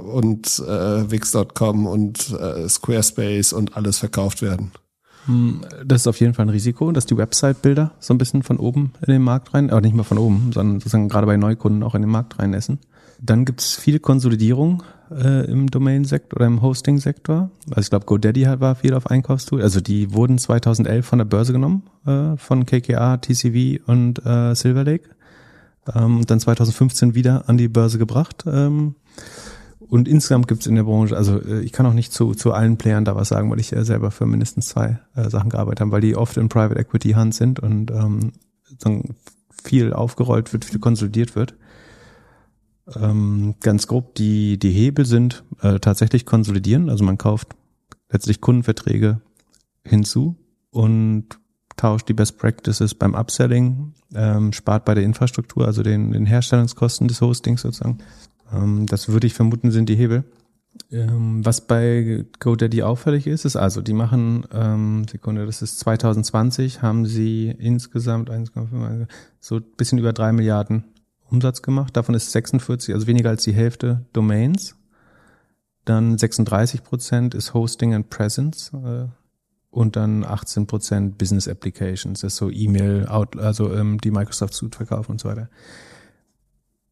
und 0.00 0.62
äh, 0.66 1.10
Wix.com 1.10 1.86
und 1.86 2.30
äh, 2.30 2.68
Squarespace 2.68 3.52
und 3.52 3.76
alles 3.76 3.98
verkauft 3.98 4.42
werden? 4.42 4.72
Hm, 5.26 5.60
das 5.84 6.02
ist 6.02 6.06
auf 6.06 6.20
jeden 6.20 6.32
Fall 6.32 6.46
ein 6.46 6.50
Risiko, 6.50 6.90
dass 6.92 7.04
die 7.04 7.16
Website-Bilder 7.16 7.92
so 8.00 8.14
ein 8.14 8.18
bisschen 8.18 8.42
von 8.42 8.56
oben 8.56 8.92
in 9.06 9.12
den 9.12 9.22
Markt 9.22 9.52
rein, 9.52 9.70
aber 9.70 9.82
nicht 9.82 9.94
mal 9.94 10.04
von 10.04 10.18
oben, 10.18 10.50
sondern 10.54 10.80
sozusagen 10.80 11.10
gerade 11.10 11.26
bei 11.26 11.36
Neukunden 11.36 11.82
auch 11.82 11.94
in 11.94 12.02
den 12.02 12.10
Markt 12.10 12.38
reinessen. 12.38 12.78
Dann 13.20 13.44
gibt 13.44 13.60
es 13.60 13.74
viel 13.74 13.98
Konsolidierung 13.98 14.82
äh, 15.10 15.50
im 15.50 15.70
Domain-Sektor 15.70 16.38
oder 16.38 16.46
im 16.46 16.62
Hosting-Sektor. 16.62 17.50
Also 17.70 17.80
ich 17.80 17.90
glaube, 17.90 18.06
GoDaddy 18.06 18.46
war 18.60 18.74
viel 18.76 18.94
auf 18.94 19.08
Einkaufstool. 19.08 19.62
Also 19.62 19.80
die 19.80 20.12
wurden 20.12 20.38
2011 20.38 21.06
von 21.06 21.18
der 21.18 21.24
Börse 21.24 21.52
genommen, 21.52 21.82
äh, 22.06 22.36
von 22.36 22.66
KKA, 22.66 23.16
TCV 23.16 23.80
und 23.86 24.24
äh, 24.24 24.54
Silver 24.54 24.84
Lake. 24.84 25.10
Ähm, 25.94 26.24
dann 26.26 26.40
2015 26.40 27.14
wieder 27.14 27.48
an 27.48 27.56
die 27.56 27.68
Börse 27.68 27.98
gebracht. 27.98 28.44
Ähm, 28.46 28.94
und 29.88 30.06
insgesamt 30.06 30.48
gibt 30.48 30.60
es 30.60 30.66
in 30.66 30.74
der 30.74 30.82
Branche, 30.82 31.16
also 31.16 31.40
äh, 31.40 31.60
ich 31.60 31.72
kann 31.72 31.86
auch 31.86 31.94
nicht 31.94 32.12
zu, 32.12 32.34
zu 32.34 32.52
allen 32.52 32.76
Playern 32.76 33.04
da 33.04 33.16
was 33.16 33.28
sagen, 33.28 33.50
weil 33.50 33.60
ich 33.60 33.72
äh, 33.72 33.84
selber 33.84 34.10
für 34.10 34.26
mindestens 34.26 34.68
zwei 34.68 34.98
äh, 35.14 35.30
Sachen 35.30 35.48
gearbeitet 35.48 35.80
habe, 35.80 35.92
weil 35.92 36.00
die 36.02 36.14
oft 36.14 36.36
in 36.36 36.48
Private 36.48 36.78
Equity 36.78 37.12
Hand 37.12 37.34
sind 37.34 37.58
und 37.58 37.90
ähm, 37.90 38.32
viel 39.62 39.92
aufgerollt 39.92 40.52
wird, 40.52 40.66
viel 40.66 40.78
konsolidiert 40.78 41.34
wird. 41.34 41.54
Ähm, 42.96 43.54
ganz 43.60 43.86
grob, 43.86 44.14
die, 44.14 44.58
die 44.58 44.70
Hebel 44.70 45.04
sind 45.04 45.44
äh, 45.60 45.78
tatsächlich 45.78 46.24
konsolidieren, 46.24 46.88
also 46.88 47.04
man 47.04 47.18
kauft 47.18 47.54
letztlich 48.10 48.40
Kundenverträge 48.40 49.20
hinzu 49.84 50.36
und 50.70 51.38
tauscht 51.76 52.08
die 52.08 52.14
Best 52.14 52.38
Practices 52.38 52.94
beim 52.94 53.14
Upselling, 53.14 53.94
ähm, 54.14 54.52
spart 54.52 54.84
bei 54.84 54.94
der 54.94 55.04
Infrastruktur, 55.04 55.66
also 55.66 55.82
den, 55.82 56.12
den 56.12 56.26
Herstellungskosten 56.26 57.08
des 57.08 57.20
Hostings 57.20 57.62
sozusagen. 57.62 57.98
Ähm, 58.52 58.86
das 58.86 59.08
würde 59.08 59.26
ich 59.26 59.34
vermuten, 59.34 59.70
sind 59.70 59.88
die 59.88 59.96
Hebel. 59.96 60.24
Ähm, 60.90 61.44
was 61.44 61.66
bei 61.66 62.24
GoDaddy 62.40 62.82
auffällig 62.82 63.26
ist, 63.26 63.44
ist 63.44 63.56
also, 63.56 63.80
die 63.80 63.92
machen, 63.92 64.46
ähm, 64.52 65.06
Sekunde, 65.10 65.46
das 65.46 65.62
ist 65.62 65.78
2020, 65.80 66.82
haben 66.82 67.06
sie 67.06 67.48
insgesamt 67.58 68.30
1,5, 68.30 69.06
so 69.40 69.56
ein 69.56 69.64
bisschen 69.76 69.98
über 69.98 70.12
drei 70.12 70.32
Milliarden 70.32 70.84
Umsatz 71.30 71.62
gemacht. 71.62 71.96
Davon 71.96 72.14
ist 72.14 72.32
46, 72.32 72.94
also 72.94 73.06
weniger 73.06 73.30
als 73.30 73.44
die 73.44 73.52
Hälfte 73.52 74.06
Domains. 74.12 74.76
Dann 75.84 76.18
36 76.18 76.82
Prozent 76.82 77.34
ist 77.34 77.54
Hosting 77.54 77.94
and 77.94 78.10
Presence 78.10 78.72
äh, 78.74 79.06
und 79.70 79.96
dann 79.96 80.24
18 80.24 80.66
Prozent 80.66 81.18
Business 81.18 81.48
Applications, 81.48 82.20
das 82.20 82.34
ist 82.34 82.38
so 82.38 82.50
E-Mail, 82.50 83.06
also 83.06 83.72
ähm, 83.72 83.98
die 83.98 84.10
Microsoft 84.10 84.54
Suite 84.54 84.76
verkaufen 84.76 85.12
und 85.12 85.20
so 85.20 85.28
weiter. 85.28 85.48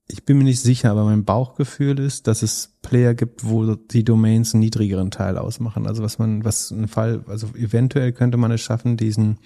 Ich 0.09 0.25
bin 0.25 0.39
mir 0.39 0.45
nicht 0.45 0.61
sicher, 0.61 0.93
aber 0.93 1.05
mein 1.05 1.25
Bauchgefühl 1.25 1.99
ist, 1.99 2.29
dass 2.29 2.43
es 2.43 2.77
Player 2.81 3.15
gibt, 3.15 3.45
wo 3.45 3.75
die 3.75 4.05
Domains 4.05 4.55
einen 4.55 4.61
niedrigeren 4.61 5.11
Teil 5.11 5.37
ausmachen. 5.37 5.87
Also 5.87 6.03
was 6.03 6.19
man, 6.19 6.45
was 6.45 6.71
ein 6.71 6.87
Fall, 6.87 7.25
also 7.27 7.49
eventuell 7.57 8.13
könnte 8.13 8.37
man 8.37 8.53
es 8.53 8.61
schaffen, 8.61 8.97
diesen, 8.97 9.39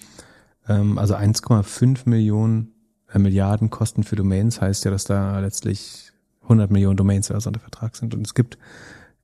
ähm, 0.67 0.99
also 0.99 1.15
1,5 1.15 2.07
Millionen 2.07 2.73
Milliarden 3.19 3.69
Kosten 3.69 4.03
für 4.03 4.15
Domains 4.15 4.61
heißt 4.61 4.85
ja, 4.85 4.91
dass 4.91 5.05
da 5.05 5.39
letztlich 5.39 6.11
100 6.43 6.71
Millionen 6.71 6.97
Domains 6.97 7.29
oder 7.29 7.41
so 7.41 7.49
unter 7.49 7.59
Vertrag 7.59 7.95
sind. 7.95 8.13
Und 8.13 8.25
es 8.25 8.33
gibt, 8.33 8.57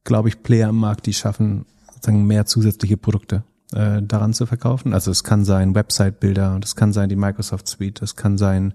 glaube 0.03 0.29
ich, 0.29 0.43
Player 0.43 0.69
am 0.69 0.77
Markt, 0.77 1.05
die 1.05 1.13
schaffen, 1.13 1.65
sozusagen 1.93 2.25
mehr 2.25 2.45
zusätzliche 2.45 2.97
Produkte 2.97 3.43
äh, 3.73 4.01
daran 4.01 4.33
zu 4.33 4.45
verkaufen. 4.45 4.93
Also 4.93 5.11
es 5.11 5.23
kann 5.23 5.45
sein 5.45 5.75
Website-Bilder, 5.75 6.57
das 6.59 6.75
kann 6.75 6.93
sein 6.93 7.09
die 7.09 7.15
Microsoft 7.15 7.67
Suite, 7.67 8.01
das 8.01 8.15
kann 8.15 8.37
sein 8.37 8.73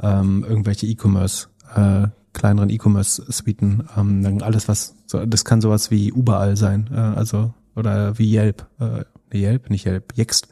ähm, 0.00 0.44
irgendwelche 0.46 0.86
E-Commerce, 0.86 1.48
äh, 1.74 2.08
kleineren 2.32 2.70
E-Commerce-Suiten, 2.70 3.88
ähm, 3.96 4.22
dann 4.22 4.42
alles 4.42 4.68
was, 4.68 4.94
so, 5.06 5.24
das 5.24 5.44
kann 5.44 5.60
sowas 5.60 5.90
wie 5.90 6.08
überall 6.08 6.56
sein, 6.56 6.90
äh, 6.92 6.96
also 6.96 7.54
oder 7.74 8.18
wie 8.18 8.36
Yelp, 8.36 8.66
äh, 8.80 9.04
Yelp, 9.36 9.70
nicht 9.70 9.86
Yelp, 9.86 10.16
Yext. 10.16 10.48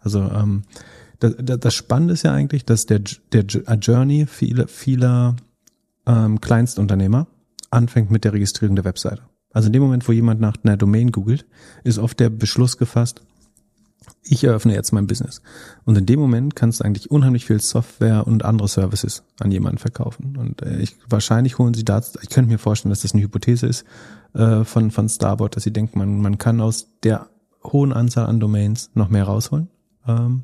Also 0.00 0.20
ähm, 0.20 0.64
das, 1.20 1.60
das 1.60 1.74
Spannende 1.74 2.14
ist 2.14 2.22
ja 2.22 2.32
eigentlich, 2.32 2.64
dass 2.64 2.86
der, 2.86 3.00
der 3.32 3.44
Journey 3.44 4.26
vieler, 4.26 4.68
vieler 4.68 5.36
ähm, 6.06 6.40
Kleinstunternehmer 6.40 7.26
anfängt 7.70 8.10
mit 8.10 8.24
der 8.24 8.32
Registrierung 8.32 8.76
der 8.76 8.84
Webseite. 8.84 9.22
Also 9.52 9.68
in 9.68 9.72
dem 9.72 9.82
Moment, 9.82 10.06
wo 10.06 10.12
jemand 10.12 10.40
nach 10.40 10.56
einer 10.62 10.76
Domain 10.76 11.12
googelt, 11.12 11.46
ist 11.82 11.98
oft 11.98 12.20
der 12.20 12.30
Beschluss 12.30 12.76
gefasst, 12.76 13.22
ich 14.22 14.44
eröffne 14.44 14.74
jetzt 14.74 14.92
mein 14.92 15.06
Business. 15.06 15.40
Und 15.84 15.96
in 15.96 16.06
dem 16.06 16.20
Moment 16.20 16.56
kannst 16.56 16.80
du 16.80 16.84
eigentlich 16.84 17.10
unheimlich 17.10 17.46
viel 17.46 17.60
Software 17.60 18.26
und 18.26 18.44
andere 18.44 18.68
Services 18.68 19.22
an 19.40 19.50
jemanden 19.50 19.78
verkaufen. 19.78 20.36
Und 20.36 20.62
äh, 20.62 20.78
ich, 20.78 20.96
wahrscheinlich 21.08 21.58
holen 21.58 21.74
sie 21.74 21.84
da, 21.84 22.02
ich 22.22 22.28
könnte 22.28 22.50
mir 22.50 22.58
vorstellen, 22.58 22.90
dass 22.90 23.02
das 23.02 23.14
eine 23.14 23.22
Hypothese 23.22 23.66
ist 23.66 23.84
äh, 24.34 24.64
von, 24.64 24.90
von 24.90 25.08
Starboard, 25.08 25.56
dass 25.56 25.64
sie 25.64 25.72
denken, 25.72 25.98
man, 25.98 26.20
man 26.20 26.38
kann 26.38 26.60
aus 26.60 26.88
der 27.02 27.28
hohen 27.64 27.92
Anzahl 27.92 28.26
an 28.26 28.40
Domains 28.40 28.90
noch 28.94 29.08
mehr 29.08 29.24
rausholen. 29.24 29.68
Ähm, 30.06 30.42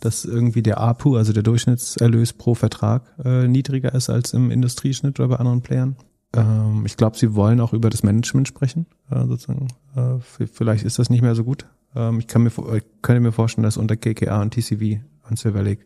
dass 0.00 0.24
irgendwie 0.24 0.62
der 0.62 0.78
APU, 0.78 1.16
also 1.16 1.32
der 1.32 1.42
Durchschnittserlös 1.42 2.32
pro 2.32 2.54
Vertrag, 2.54 3.14
äh, 3.24 3.46
niedriger 3.46 3.94
ist 3.94 4.10
als 4.10 4.32
im 4.32 4.50
Industrieschnitt 4.50 5.20
oder 5.20 5.28
bei 5.28 5.36
anderen 5.36 5.62
Playern. 5.62 5.96
Ähm, 6.34 6.84
ich 6.86 6.96
glaube, 6.96 7.16
sie 7.16 7.34
wollen 7.34 7.60
auch 7.60 7.72
über 7.72 7.90
das 7.90 8.02
Management 8.02 8.48
sprechen. 8.48 8.86
Äh, 9.10 9.26
sozusagen. 9.26 9.68
Äh, 9.96 10.46
vielleicht 10.46 10.84
ist 10.84 10.98
das 10.98 11.10
nicht 11.10 11.22
mehr 11.22 11.34
so 11.34 11.44
gut. 11.44 11.66
Ähm, 11.94 12.18
ich 12.18 12.26
kann 12.26 12.42
mir, 12.42 12.50
ich 12.76 12.84
könnte 13.02 13.20
mir 13.20 13.32
vorstellen, 13.32 13.64
dass 13.64 13.76
unter 13.76 13.96
KKA 13.96 14.40
und 14.40 14.54
TCV 14.54 15.00
und 15.28 15.38
Silver 15.38 15.62
Lake 15.62 15.84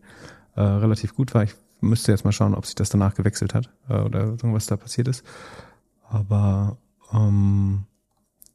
äh, 0.57 0.61
relativ 0.61 1.15
gut 1.15 1.35
war. 1.35 1.45
Ich 1.45 1.55
müsste 1.81 2.12
jetzt 2.12 2.24
mal 2.24 2.32
schauen, 2.32 2.55
ob 2.55 2.66
sich 2.66 2.74
das 2.74 2.91
danach 2.91 3.15
gewechselt 3.15 3.55
hat 3.55 3.70
äh, 3.89 4.01
oder 4.01 4.24
irgendwas 4.24 4.66
da 4.66 4.77
passiert 4.77 5.09
ist. 5.09 5.24
Aber 6.09 6.78
ähm, 7.12 7.85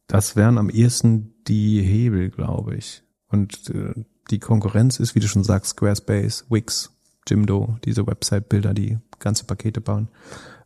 das 0.08 0.36
wären 0.36 0.58
am 0.58 0.70
ehesten 0.70 1.34
die 1.48 1.82
Hebel, 1.82 2.30
glaube 2.30 2.76
ich. 2.76 3.04
Und 3.28 3.70
äh, 3.70 3.94
die 4.30 4.40
Konkurrenz 4.40 5.00
ist, 5.00 5.16
wie 5.16 5.20
du 5.20 5.28
schon 5.28 5.44
sagst, 5.44 5.72
Squarespace, 5.72 6.46
Wix, 6.50 6.92
Jimdo, 7.28 7.78
diese 7.86 8.06
Website-Bilder, 8.06 8.74
die 8.74 8.98
ganze 9.20 9.46
Pakete 9.46 9.82
bauen. 9.82 10.10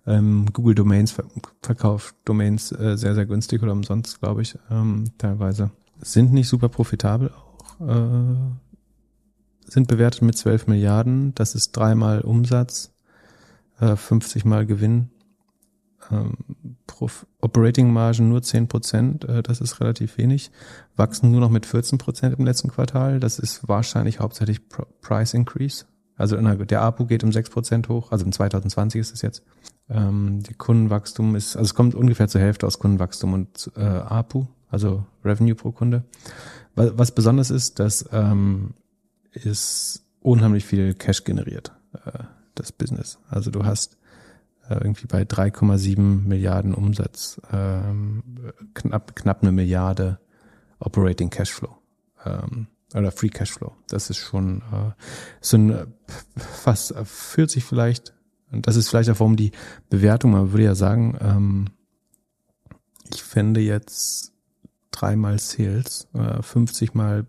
Ähm, 0.05 0.47
Google 0.51 0.75
Domains 0.75 1.11
ver 1.11 1.25
verkauft 1.61 2.15
Domains 2.25 2.71
äh, 2.73 2.97
sehr, 2.97 3.15
sehr 3.15 3.25
günstig 3.25 3.63
oder 3.63 3.71
umsonst, 3.71 4.19
glaube 4.19 4.41
ich, 4.41 4.57
ähm, 4.69 5.05
teilweise. 5.17 5.71
Sind 6.01 6.33
nicht 6.33 6.49
super 6.49 6.67
profitabel 6.67 7.31
auch. 7.31 7.79
Äh, 7.79 8.35
sind 9.65 9.87
bewertet 9.87 10.21
mit 10.21 10.37
12 10.37 10.67
Milliarden. 10.67 11.33
Das 11.35 11.55
ist 11.55 11.71
dreimal 11.71 12.21
Umsatz, 12.21 12.93
äh, 13.79 13.95
50 13.95 14.43
mal 14.43 14.65
Gewinn 14.65 15.09
ähm, 16.11 16.37
Operating 17.41 17.91
Margen 17.91 18.29
nur 18.29 18.41
10 18.41 18.67
Prozent, 18.67 19.25
äh, 19.25 19.43
das 19.43 19.61
ist 19.61 19.79
relativ 19.79 20.17
wenig, 20.17 20.51
wachsen 20.95 21.31
nur 21.31 21.41
noch 21.41 21.49
mit 21.49 21.65
14 21.65 21.97
Prozent 21.97 22.37
im 22.37 22.45
letzten 22.45 22.69
Quartal. 22.69 23.19
Das 23.19 23.39
ist 23.39 23.67
wahrscheinlich 23.67 24.19
hauptsächlich 24.19 24.61
Price 25.01 25.33
Increase. 25.33 25.85
Also 26.15 26.37
der 26.37 26.81
APU 26.81 27.05
geht 27.05 27.23
um 27.23 27.31
6 27.31 27.49
Prozent 27.49 27.89
hoch, 27.89 28.11
also 28.11 28.25
im 28.25 28.31
2020 28.31 29.01
ist 29.01 29.13
es 29.13 29.21
jetzt. 29.21 29.43
Ähm, 29.89 30.41
die 30.43 30.53
Kundenwachstum 30.53 31.35
ist, 31.35 31.55
also 31.55 31.65
es 31.65 31.75
kommt 31.75 31.95
ungefähr 31.95 32.27
zur 32.27 32.41
Hälfte 32.41 32.67
aus 32.67 32.79
Kundenwachstum 32.79 33.33
und 33.33 33.71
äh, 33.75 33.81
APU, 33.81 34.45
also 34.69 35.05
Revenue 35.25 35.55
pro 35.55 35.71
Kunde. 35.71 36.03
Was, 36.75 37.11
besonders 37.11 37.51
ist, 37.51 37.79
dass 37.79 38.05
ähm, 38.11 38.73
ist 39.31 40.03
unheimlich 40.21 40.65
viel 40.65 40.93
Cash 40.93 41.23
generiert, 41.23 41.71
äh, 42.05 42.23
das 42.55 42.71
Business. 42.71 43.19
Also 43.29 43.51
du 43.51 43.65
hast 43.65 43.97
irgendwie 44.69 45.07
bei 45.07 45.23
3,7 45.23 45.97
Milliarden 45.97 46.73
Umsatz, 46.73 47.41
ähm, 47.51 48.23
knapp, 48.73 49.15
knapp 49.15 49.41
eine 49.41 49.51
Milliarde 49.51 50.19
Operating 50.79 51.29
Cashflow 51.29 51.75
ähm, 52.25 52.67
oder 52.93 53.11
Free 53.11 53.29
Cashflow. 53.29 53.73
Das 53.87 54.09
ist 54.09 54.17
schon 54.17 54.59
äh, 54.59 54.91
so 55.41 55.57
ein 55.57 55.69
äh, 55.71 55.85
fast 56.37 56.93
40 56.95 57.63
vielleicht. 57.63 58.13
Und 58.51 58.67
das 58.67 58.75
ist 58.75 58.89
vielleicht 58.89 59.09
auch 59.09 59.19
warum 59.19 59.35
die 59.35 59.51
Bewertung, 59.89 60.31
man 60.31 60.51
würde 60.51 60.65
ja 60.65 60.75
sagen, 60.75 61.17
ähm, 61.21 61.65
ich 63.13 63.23
fände 63.23 63.61
jetzt 63.61 64.33
dreimal 64.91 65.39
Sales, 65.39 66.07
äh, 66.13 66.41
50 66.41 66.93
mal 66.93 67.25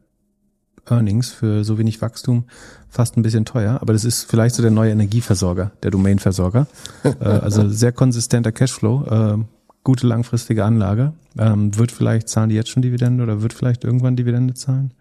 Earnings 0.88 1.32
für 1.32 1.64
so 1.64 1.78
wenig 1.78 2.00
Wachstum 2.02 2.44
fast 2.88 3.16
ein 3.16 3.22
bisschen 3.22 3.44
teuer, 3.44 3.78
aber 3.80 3.92
das 3.92 4.04
ist 4.04 4.24
vielleicht 4.30 4.54
so 4.54 4.62
der 4.62 4.70
neue 4.70 4.92
Energieversorger, 4.92 5.72
der 5.82 5.90
Domainversorger. 5.90 6.66
äh, 7.04 7.24
also 7.24 7.68
sehr 7.68 7.92
konsistenter 7.92 8.52
Cashflow, 8.52 9.04
äh, 9.06 9.44
gute 9.82 10.06
langfristige 10.06 10.64
Anlage. 10.64 11.12
Ähm, 11.38 11.76
wird 11.76 11.92
vielleicht 11.92 12.28
zahlen 12.28 12.48
die 12.48 12.54
jetzt 12.54 12.70
schon 12.70 12.82
Dividende 12.82 13.22
oder 13.22 13.42
wird 13.42 13.52
vielleicht 13.52 13.84
irgendwann 13.84 14.16
Dividende 14.16 14.54
zahlen? 14.54 14.92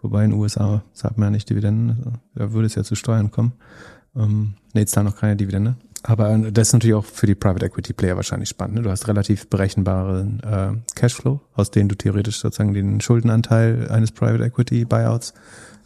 Wobei 0.00 0.24
in 0.24 0.30
den 0.30 0.40
USA 0.40 0.82
zahlt 0.94 1.18
man 1.18 1.26
ja 1.26 1.30
nicht 1.30 1.48
Dividenden, 1.48 1.90
also, 1.98 2.12
da 2.34 2.52
würde 2.52 2.66
es 2.66 2.74
ja 2.74 2.82
zu 2.82 2.94
Steuern 2.94 3.30
kommen. 3.30 3.52
Ähm, 4.16 4.54
nee, 4.74 4.84
zahlen 4.84 5.06
noch 5.06 5.16
keine 5.16 5.36
Dividende. 5.36 5.76
Aber 6.02 6.36
das 6.36 6.68
ist 6.68 6.72
natürlich 6.72 6.94
auch 6.94 7.04
für 7.04 7.26
die 7.26 7.34
Private 7.34 7.66
Equity 7.66 7.92
Player 7.92 8.16
wahrscheinlich 8.16 8.48
spannend. 8.48 8.76
Ne? 8.76 8.82
Du 8.82 8.90
hast 8.90 9.06
relativ 9.06 9.48
berechenbaren 9.48 10.40
äh, 10.40 10.72
Cashflow, 10.96 11.40
aus 11.54 11.70
denen 11.70 11.88
du 11.88 11.94
theoretisch 11.94 12.40
sozusagen 12.40 12.74
den 12.74 13.00
Schuldenanteil 13.00 13.88
eines 13.88 14.10
Private 14.10 14.44
Equity 14.44 14.84
Buyouts 14.84 15.32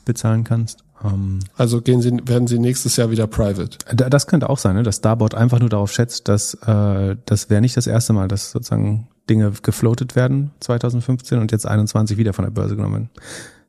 bezahlen 0.06 0.44
kannst. 0.44 0.84
Ähm, 1.04 1.40
also 1.56 1.82
gehen 1.82 2.00
sie, 2.00 2.16
werden 2.24 2.46
sie 2.46 2.58
nächstes 2.58 2.96
Jahr 2.96 3.10
wieder 3.10 3.26
private? 3.26 3.76
Das 3.94 4.26
könnte 4.26 4.48
auch 4.48 4.58
sein, 4.58 4.76
ne? 4.76 4.82
dass 4.82 4.96
Starboard 4.96 5.34
einfach 5.34 5.60
nur 5.60 5.68
darauf 5.68 5.92
schätzt, 5.92 6.28
dass 6.28 6.54
äh, 6.54 7.16
das 7.26 7.50
wäre 7.50 7.60
nicht 7.60 7.76
das 7.76 7.86
erste 7.86 8.14
Mal, 8.14 8.28
dass 8.28 8.52
sozusagen 8.52 9.08
Dinge 9.28 9.52
gefloatet 9.62 10.16
werden 10.16 10.52
2015 10.60 11.38
und 11.38 11.52
jetzt 11.52 11.66
21 11.66 12.16
wieder 12.16 12.32
von 12.32 12.44
der 12.44 12.52
Börse 12.52 12.76
genommen 12.76 13.10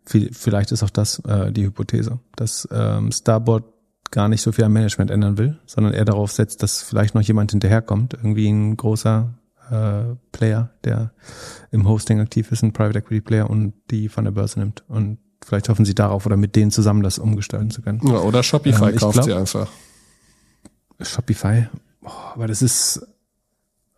werden. 0.06 0.32
vielleicht 0.34 0.72
ist 0.72 0.84
auch 0.84 0.90
das 0.90 1.20
äh, 1.26 1.52
die 1.52 1.66
Hypothese, 1.66 2.20
dass 2.36 2.68
ähm, 2.72 3.12
Starboard 3.12 3.66
gar 4.12 4.30
nicht 4.30 4.42
so 4.42 4.52
viel 4.52 4.66
am 4.66 4.74
Management 4.74 5.12
ändern 5.12 5.38
will, 5.38 5.60
sondern 5.66 5.94
er 5.94 6.06
darauf 6.06 6.32
setzt, 6.32 6.64
dass 6.64 6.82
vielleicht 6.82 7.16
noch 7.16 7.22
jemand 7.22 7.52
hinterherkommt, 7.52 8.14
irgendwie 8.14 8.48
ein 8.48 8.78
großer 8.78 9.34
äh, 9.70 10.16
Player, 10.32 10.70
der 10.84 11.12
im 11.72 11.88
Hosting 11.88 12.20
aktiv 12.20 12.52
ist, 12.52 12.64
ein 12.64 12.74
Private 12.74 13.00
Equity 13.00 13.22
Player 13.22 13.50
und 13.50 13.74
die 13.92 14.10
von 14.10 14.24
der 14.24 14.32
Börse 14.32 14.60
nimmt. 14.60 14.84
Und 14.88 15.20
vielleicht 15.44 15.70
hoffen 15.70 15.86
sie 15.86 15.96
darauf 15.96 16.26
oder 16.26 16.38
mit 16.38 16.56
denen 16.56 16.72
zusammen 16.72 17.04
das 17.04 17.20
umgestalten 17.20 17.72
zu 17.72 17.82
können. 17.82 18.02
Ja, 18.06 18.20
oder 18.20 18.44
Shopify 18.44 18.90
ähm, 18.90 18.96
kauft 18.96 19.14
glaub, 19.14 19.26
sie 19.26 19.34
einfach. 19.34 19.70
Shopify, 21.02 21.68
oh, 22.04 22.10
aber 22.34 22.48
das 22.48 22.62
ist 22.62 23.06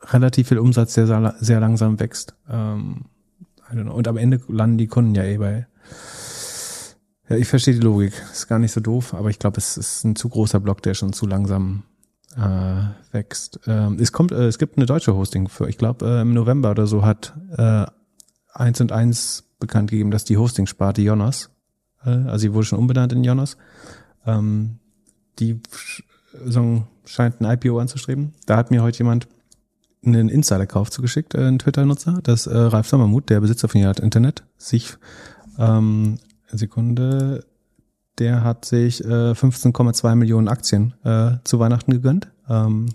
relativ 0.01 0.49
viel 0.49 0.59
Umsatz, 0.59 0.95
der 0.95 1.35
sehr 1.39 1.59
langsam 1.59 1.99
wächst. 1.99 2.35
Ähm, 2.49 3.05
und 3.71 4.07
am 4.07 4.17
Ende 4.17 4.41
landen 4.47 4.79
die 4.79 4.87
Kunden 4.87 5.13
ja 5.13 5.23
eh 5.23 5.37
bei 5.37 5.67
ja, 7.29 7.35
ich 7.37 7.47
verstehe 7.47 7.75
die 7.75 7.79
Logik. 7.79 8.13
Ist 8.31 8.47
gar 8.47 8.59
nicht 8.59 8.71
so 8.71 8.81
doof, 8.81 9.13
aber 9.13 9.29
ich 9.29 9.39
glaube, 9.39 9.57
es 9.57 9.77
ist 9.77 10.03
ein 10.03 10.15
zu 10.15 10.29
großer 10.29 10.59
Block, 10.59 10.81
der 10.81 10.93
schon 10.93 11.13
zu 11.13 11.27
langsam 11.27 11.83
äh, 12.35 13.13
wächst. 13.13 13.59
Ähm, 13.67 13.97
es 13.99 14.11
kommt, 14.11 14.31
äh, 14.31 14.47
es 14.47 14.57
gibt 14.57 14.77
eine 14.77 14.85
deutsche 14.85 15.15
Hosting 15.15 15.47
für, 15.47 15.67
ich 15.69 15.77
glaube, 15.77 16.05
äh, 16.05 16.21
im 16.21 16.33
November 16.33 16.71
oder 16.71 16.87
so 16.87 17.05
hat 17.05 17.33
äh, 17.57 17.85
eins 18.53 18.81
und 18.81 18.91
eins 18.91 19.43
bekannt 19.59 19.91
gegeben, 19.91 20.11
dass 20.11 20.25
die 20.25 20.37
Hosting-Sparte 20.37 21.01
Jonas, 21.01 21.49
äh, 22.03 22.09
also 22.09 22.37
sie 22.37 22.53
wurde 22.53 22.65
schon 22.65 22.79
umbenannt 22.79 23.13
in 23.13 23.23
Jonas, 23.23 23.57
ähm, 24.25 24.79
die 25.39 25.61
so 26.45 26.83
scheint 27.05 27.41
ein 27.41 27.45
IPO 27.45 27.79
anzustreben. 27.79 28.33
Da 28.45 28.57
hat 28.57 28.71
mir 28.71 28.83
heute 28.83 28.99
jemand 28.99 29.27
einen 30.05 30.29
Insider-Kauf 30.29 30.89
zugeschickt, 30.91 31.35
äh, 31.35 31.47
ein 31.47 31.59
Twitter-Nutzer, 31.59 32.19
dass 32.23 32.47
äh, 32.47 32.57
Ralf 32.57 32.87
Sommermuth, 32.87 33.29
der 33.29 33.41
Besitzer 33.41 33.67
von 33.67 33.81
Yacht 33.81 33.99
Internet, 33.99 34.43
sich 34.57 34.95
ähm, 35.57 36.19
Sekunde. 36.51 37.45
Der 38.17 38.43
hat 38.43 38.65
sich 38.65 39.03
äh, 39.03 39.31
15,2 39.31 40.15
Millionen 40.15 40.47
Aktien 40.47 40.93
äh, 41.03 41.37
zu 41.43 41.59
Weihnachten 41.59 41.91
gegönnt. 41.91 42.29
Ähm, 42.49 42.87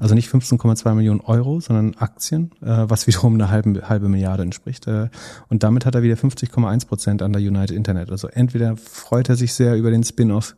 also 0.00 0.14
nicht 0.14 0.30
15,2 0.30 0.94
Millionen 0.94 1.20
Euro, 1.20 1.60
sondern 1.60 1.94
Aktien, 1.96 2.52
äh, 2.60 2.84
was 2.88 3.06
wiederum 3.06 3.34
eine 3.34 3.50
halbe, 3.50 3.88
halbe 3.88 4.08
Milliarde 4.08 4.42
entspricht. 4.42 4.86
Äh, 4.86 5.08
und 5.48 5.62
damit 5.62 5.86
hat 5.86 5.94
er 5.94 6.02
wieder 6.02 6.14
50,1 6.14 6.86
Prozent 6.86 7.22
an 7.22 7.32
der 7.32 7.42
United 7.42 7.76
Internet. 7.76 8.10
Also 8.10 8.28
entweder 8.28 8.76
freut 8.76 9.28
er 9.28 9.36
sich 9.36 9.54
sehr 9.54 9.76
über 9.76 9.90
den 9.90 10.04
Spin-off 10.04 10.56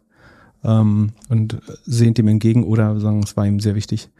ähm, 0.65 1.13
und 1.29 1.59
sehnt 1.85 2.19
ihm 2.19 2.29
entgegen 2.29 2.65
oder 2.65 2.99
sagen, 3.01 3.23
es 3.23 3.37
war 3.37 3.47
ihm 3.47 3.61
sehr 3.61 3.75
wichtig, 3.75 4.11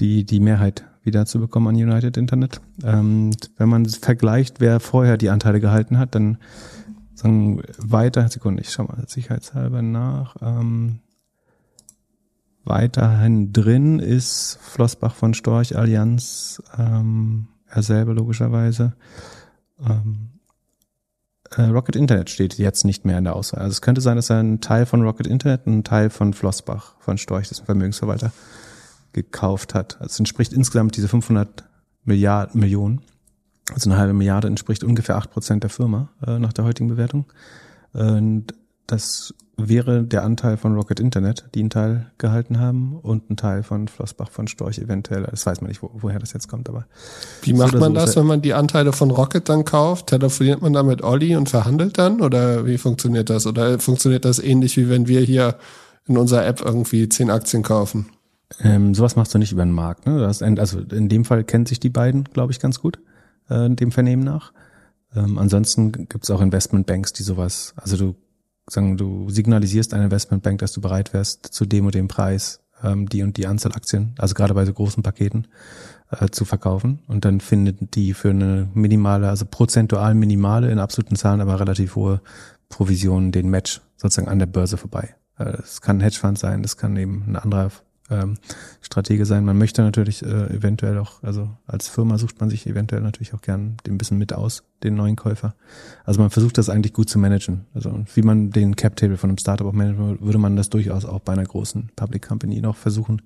die, 0.00 0.24
die 0.24 0.40
Mehrheit 0.40 0.84
wieder 1.02 1.24
zu 1.26 1.38
bekommen 1.38 1.68
an 1.68 1.74
United 1.74 2.16
Internet. 2.16 2.60
Ähm, 2.84 3.30
wenn 3.56 3.68
man 3.68 3.86
vergleicht, 3.86 4.60
wer 4.60 4.80
vorher 4.80 5.16
die 5.16 5.30
Anteile 5.30 5.60
gehalten 5.60 5.98
hat, 5.98 6.14
dann 6.14 6.38
sagen 7.18 7.62
weiter, 7.78 8.28
Sekunde, 8.28 8.62
ich 8.62 8.70
schau 8.70 8.84
mal 8.84 9.04
sicherheitshalber 9.06 9.82
nach. 9.82 10.36
Ähm, 10.40 11.00
weiterhin 12.64 13.52
drin 13.52 13.98
ist 13.98 14.58
Flossbach 14.60 15.14
von 15.14 15.34
Storch 15.34 15.76
Allianz, 15.76 16.62
ähm, 16.78 17.48
er 17.68 17.82
selber 17.82 18.14
logischerweise. 18.14 18.94
Ähm, 19.84 20.30
äh, 21.56 21.62
Rocket 21.62 21.96
Internet 21.96 22.30
steht 22.30 22.58
jetzt 22.58 22.84
nicht 22.84 23.04
mehr 23.04 23.18
in 23.18 23.24
der 23.24 23.34
Auswahl. 23.34 23.62
Also 23.62 23.72
es 23.72 23.82
könnte 23.82 24.00
sein, 24.00 24.16
dass 24.16 24.30
er 24.30 24.38
einen 24.38 24.60
Teil 24.60 24.86
von 24.86 25.02
Rocket 25.02 25.26
Internet 25.26 25.66
und 25.66 25.72
einen 25.72 25.84
Teil 25.84 26.10
von 26.10 26.34
Flossbach 26.34 26.94
von 27.00 27.18
Storch, 27.18 27.48
das 27.48 27.60
Vermögensverwalter, 27.60 28.32
gekauft 29.12 29.74
hat. 29.74 29.96
Also 30.00 30.12
es 30.12 30.18
entspricht 30.18 30.52
insgesamt 30.52 30.96
diese 30.96 31.08
500 31.08 31.64
Milliarden 32.04 32.60
Millionen. 32.60 33.00
Also 33.72 33.90
eine 33.90 33.98
halbe 33.98 34.14
Milliarde 34.14 34.48
entspricht 34.48 34.84
ungefähr 34.84 35.16
acht 35.16 35.30
Prozent 35.30 35.62
der 35.62 35.70
Firma 35.70 36.08
äh, 36.26 36.38
nach 36.38 36.52
der 36.52 36.64
heutigen 36.64 36.88
Bewertung. 36.88 37.26
Und 37.92 38.54
das 38.86 39.34
wäre 39.58 40.04
der 40.04 40.22
Anteil 40.22 40.56
von 40.56 40.74
Rocket 40.74 41.00
Internet, 41.00 41.44
die 41.54 41.60
einen 41.60 41.70
Teil 41.70 42.10
gehalten 42.16 42.60
haben 42.60 42.96
und 42.96 43.28
ein 43.28 43.36
Teil 43.36 43.62
von 43.62 43.88
Flossbach 43.88 44.30
von 44.30 44.46
Storch 44.46 44.78
eventuell. 44.78 45.24
Das 45.24 45.44
weiß 45.44 45.60
man 45.60 45.68
nicht, 45.68 45.82
wo, 45.82 45.90
woher 45.94 46.18
das 46.18 46.32
jetzt 46.32 46.48
kommt, 46.48 46.68
aber. 46.68 46.86
Wie 47.42 47.52
macht 47.52 47.72
so 47.72 47.78
man 47.78 47.92
so 47.92 48.00
das, 48.00 48.16
wenn 48.16 48.26
man 48.26 48.40
die 48.40 48.54
Anteile 48.54 48.92
von 48.92 49.10
Rocket 49.10 49.48
dann 49.48 49.64
kauft? 49.64 50.08
Telefoniert 50.08 50.62
man 50.62 50.72
da 50.72 50.82
mit 50.82 51.02
Olli 51.02 51.36
und 51.36 51.48
verhandelt 51.48 51.98
dann? 51.98 52.20
Oder 52.20 52.66
wie 52.66 52.78
funktioniert 52.78 53.30
das? 53.30 53.46
Oder 53.46 53.78
funktioniert 53.78 54.24
das 54.24 54.38
ähnlich 54.38 54.76
wie 54.76 54.88
wenn 54.88 55.08
wir 55.08 55.20
hier 55.20 55.56
in 56.06 56.16
unserer 56.16 56.46
App 56.46 56.62
irgendwie 56.64 57.08
zehn 57.08 57.30
Aktien 57.30 57.62
kaufen? 57.62 58.06
Ähm, 58.62 58.94
sowas 58.94 59.16
machst 59.16 59.34
du 59.34 59.38
nicht 59.38 59.52
über 59.52 59.64
den 59.64 59.72
Markt. 59.72 60.06
Ne? 60.06 60.20
Das, 60.20 60.40
also 60.40 60.80
in 60.80 61.08
dem 61.08 61.24
Fall 61.24 61.44
kennt 61.44 61.68
sich 61.68 61.80
die 61.80 61.90
beiden, 61.90 62.24
glaube 62.24 62.52
ich, 62.52 62.60
ganz 62.60 62.80
gut 62.80 62.98
äh, 63.48 63.68
dem 63.70 63.92
Vernehmen 63.92 64.24
nach. 64.24 64.52
Ähm, 65.14 65.38
ansonsten 65.38 65.92
gibt 65.92 66.24
es 66.24 66.30
auch 66.30 66.40
Investmentbanks, 66.40 67.12
die 67.12 67.22
sowas, 67.22 67.74
also 67.76 67.96
du 67.96 68.16
sagen, 68.68 68.96
du 68.96 69.30
signalisierst 69.30 69.94
eine 69.94 70.04
Investmentbank, 70.04 70.58
dass 70.58 70.72
du 70.72 70.80
bereit 70.80 71.12
wärst, 71.12 71.46
zu 71.46 71.64
dem 71.64 71.86
und 71.86 71.94
dem 71.94 72.08
Preis 72.08 72.60
ähm, 72.82 73.08
die 73.08 73.22
und 73.22 73.36
die 73.36 73.46
Anzahl 73.46 73.72
Aktien, 73.72 74.14
also 74.18 74.34
gerade 74.34 74.54
bei 74.54 74.64
so 74.64 74.72
großen 74.72 75.02
Paketen, 75.02 75.48
äh, 76.10 76.28
zu 76.28 76.44
verkaufen. 76.44 77.00
Und 77.06 77.24
dann 77.24 77.40
findet 77.40 77.94
die 77.94 78.14
für 78.14 78.30
eine 78.30 78.68
minimale, 78.74 79.28
also 79.28 79.46
prozentual 79.46 80.14
minimale, 80.14 80.70
in 80.70 80.78
absoluten 80.78 81.16
Zahlen 81.16 81.40
aber 81.40 81.60
relativ 81.60 81.96
hohe 81.96 82.20
Provisionen 82.68 83.32
den 83.32 83.48
Match 83.48 83.80
sozusagen 83.96 84.28
an 84.28 84.38
der 84.38 84.46
Börse 84.46 84.76
vorbei. 84.76 85.14
Äh, 85.38 85.52
das 85.52 85.80
kann 85.80 85.98
ein 85.98 86.02
Hedgefonds 86.02 86.40
sein, 86.40 86.62
das 86.62 86.76
kann 86.76 86.96
eben 86.96 87.24
ein 87.26 87.36
anderer 87.36 87.70
ähm, 88.10 88.38
Stratege 88.80 89.26
sein. 89.26 89.44
Man 89.44 89.58
möchte 89.58 89.82
natürlich 89.82 90.22
äh, 90.22 90.46
eventuell 90.54 90.98
auch, 90.98 91.22
also 91.22 91.50
als 91.66 91.88
Firma 91.88 92.18
sucht 92.18 92.40
man 92.40 92.50
sich 92.50 92.66
eventuell 92.66 93.02
natürlich 93.02 93.34
auch 93.34 93.42
gern 93.42 93.76
den 93.86 93.98
bisschen 93.98 94.18
mit 94.18 94.32
aus, 94.32 94.64
den 94.82 94.94
neuen 94.94 95.16
Käufer. 95.16 95.54
Also 96.04 96.20
man 96.20 96.30
versucht 96.30 96.58
das 96.58 96.68
eigentlich 96.68 96.92
gut 96.92 97.08
zu 97.08 97.18
managen. 97.18 97.66
Also 97.74 98.04
wie 98.14 98.22
man 98.22 98.50
den 98.50 98.76
Cap-Table 98.76 99.16
von 99.16 99.30
einem 99.30 99.38
Startup 99.38 99.66
auch 99.66 99.72
managen 99.72 100.20
würde 100.20 100.38
man 100.38 100.56
das 100.56 100.70
durchaus 100.70 101.04
auch 101.04 101.20
bei 101.20 101.32
einer 101.32 101.44
großen 101.44 101.90
Public 101.96 102.26
Company 102.26 102.60
noch 102.60 102.76
versuchen, 102.76 103.22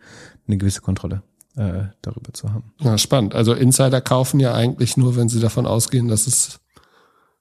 eine 0.46 0.58
gewisse 0.58 0.80
Kontrolle 0.80 1.22
äh, 1.56 1.84
darüber 2.02 2.32
zu 2.32 2.52
haben. 2.52 2.72
Ja, 2.80 2.98
spannend. 2.98 3.34
Also 3.34 3.54
Insider 3.54 4.00
kaufen 4.00 4.40
ja 4.40 4.54
eigentlich 4.54 4.96
nur, 4.96 5.16
wenn 5.16 5.28
sie 5.28 5.40
davon 5.40 5.66
ausgehen, 5.66 6.08
dass 6.08 6.26
es 6.26 6.60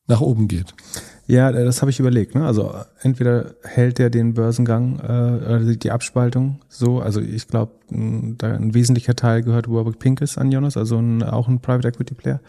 nach 0.07 0.21
oben 0.21 0.47
geht. 0.47 0.73
Ja, 1.31 1.49
das 1.49 1.81
habe 1.81 1.91
ich 1.91 1.99
überlegt. 2.01 2.35
Ne? 2.35 2.45
Also 2.45 2.75
entweder 2.99 3.55
hält 3.63 4.01
er 4.01 4.09
den 4.09 4.33
Börsengang, 4.33 4.99
äh, 4.99 5.77
die 5.77 5.89
Abspaltung 5.89 6.59
so. 6.67 6.99
Also 6.99 7.21
ich 7.21 7.47
glaube, 7.47 7.71
da 7.89 8.53
ein 8.53 8.73
wesentlicher 8.73 9.15
Teil 9.15 9.41
gehört 9.41 9.69
Warwick 9.69 9.97
Pincus 9.97 10.37
an 10.37 10.51
Jonas, 10.51 10.75
also 10.75 10.97
ein, 10.97 11.23
auch 11.23 11.47
ein 11.47 11.61
Private 11.61 11.87
Equity 11.87 12.15
Player. 12.15 12.41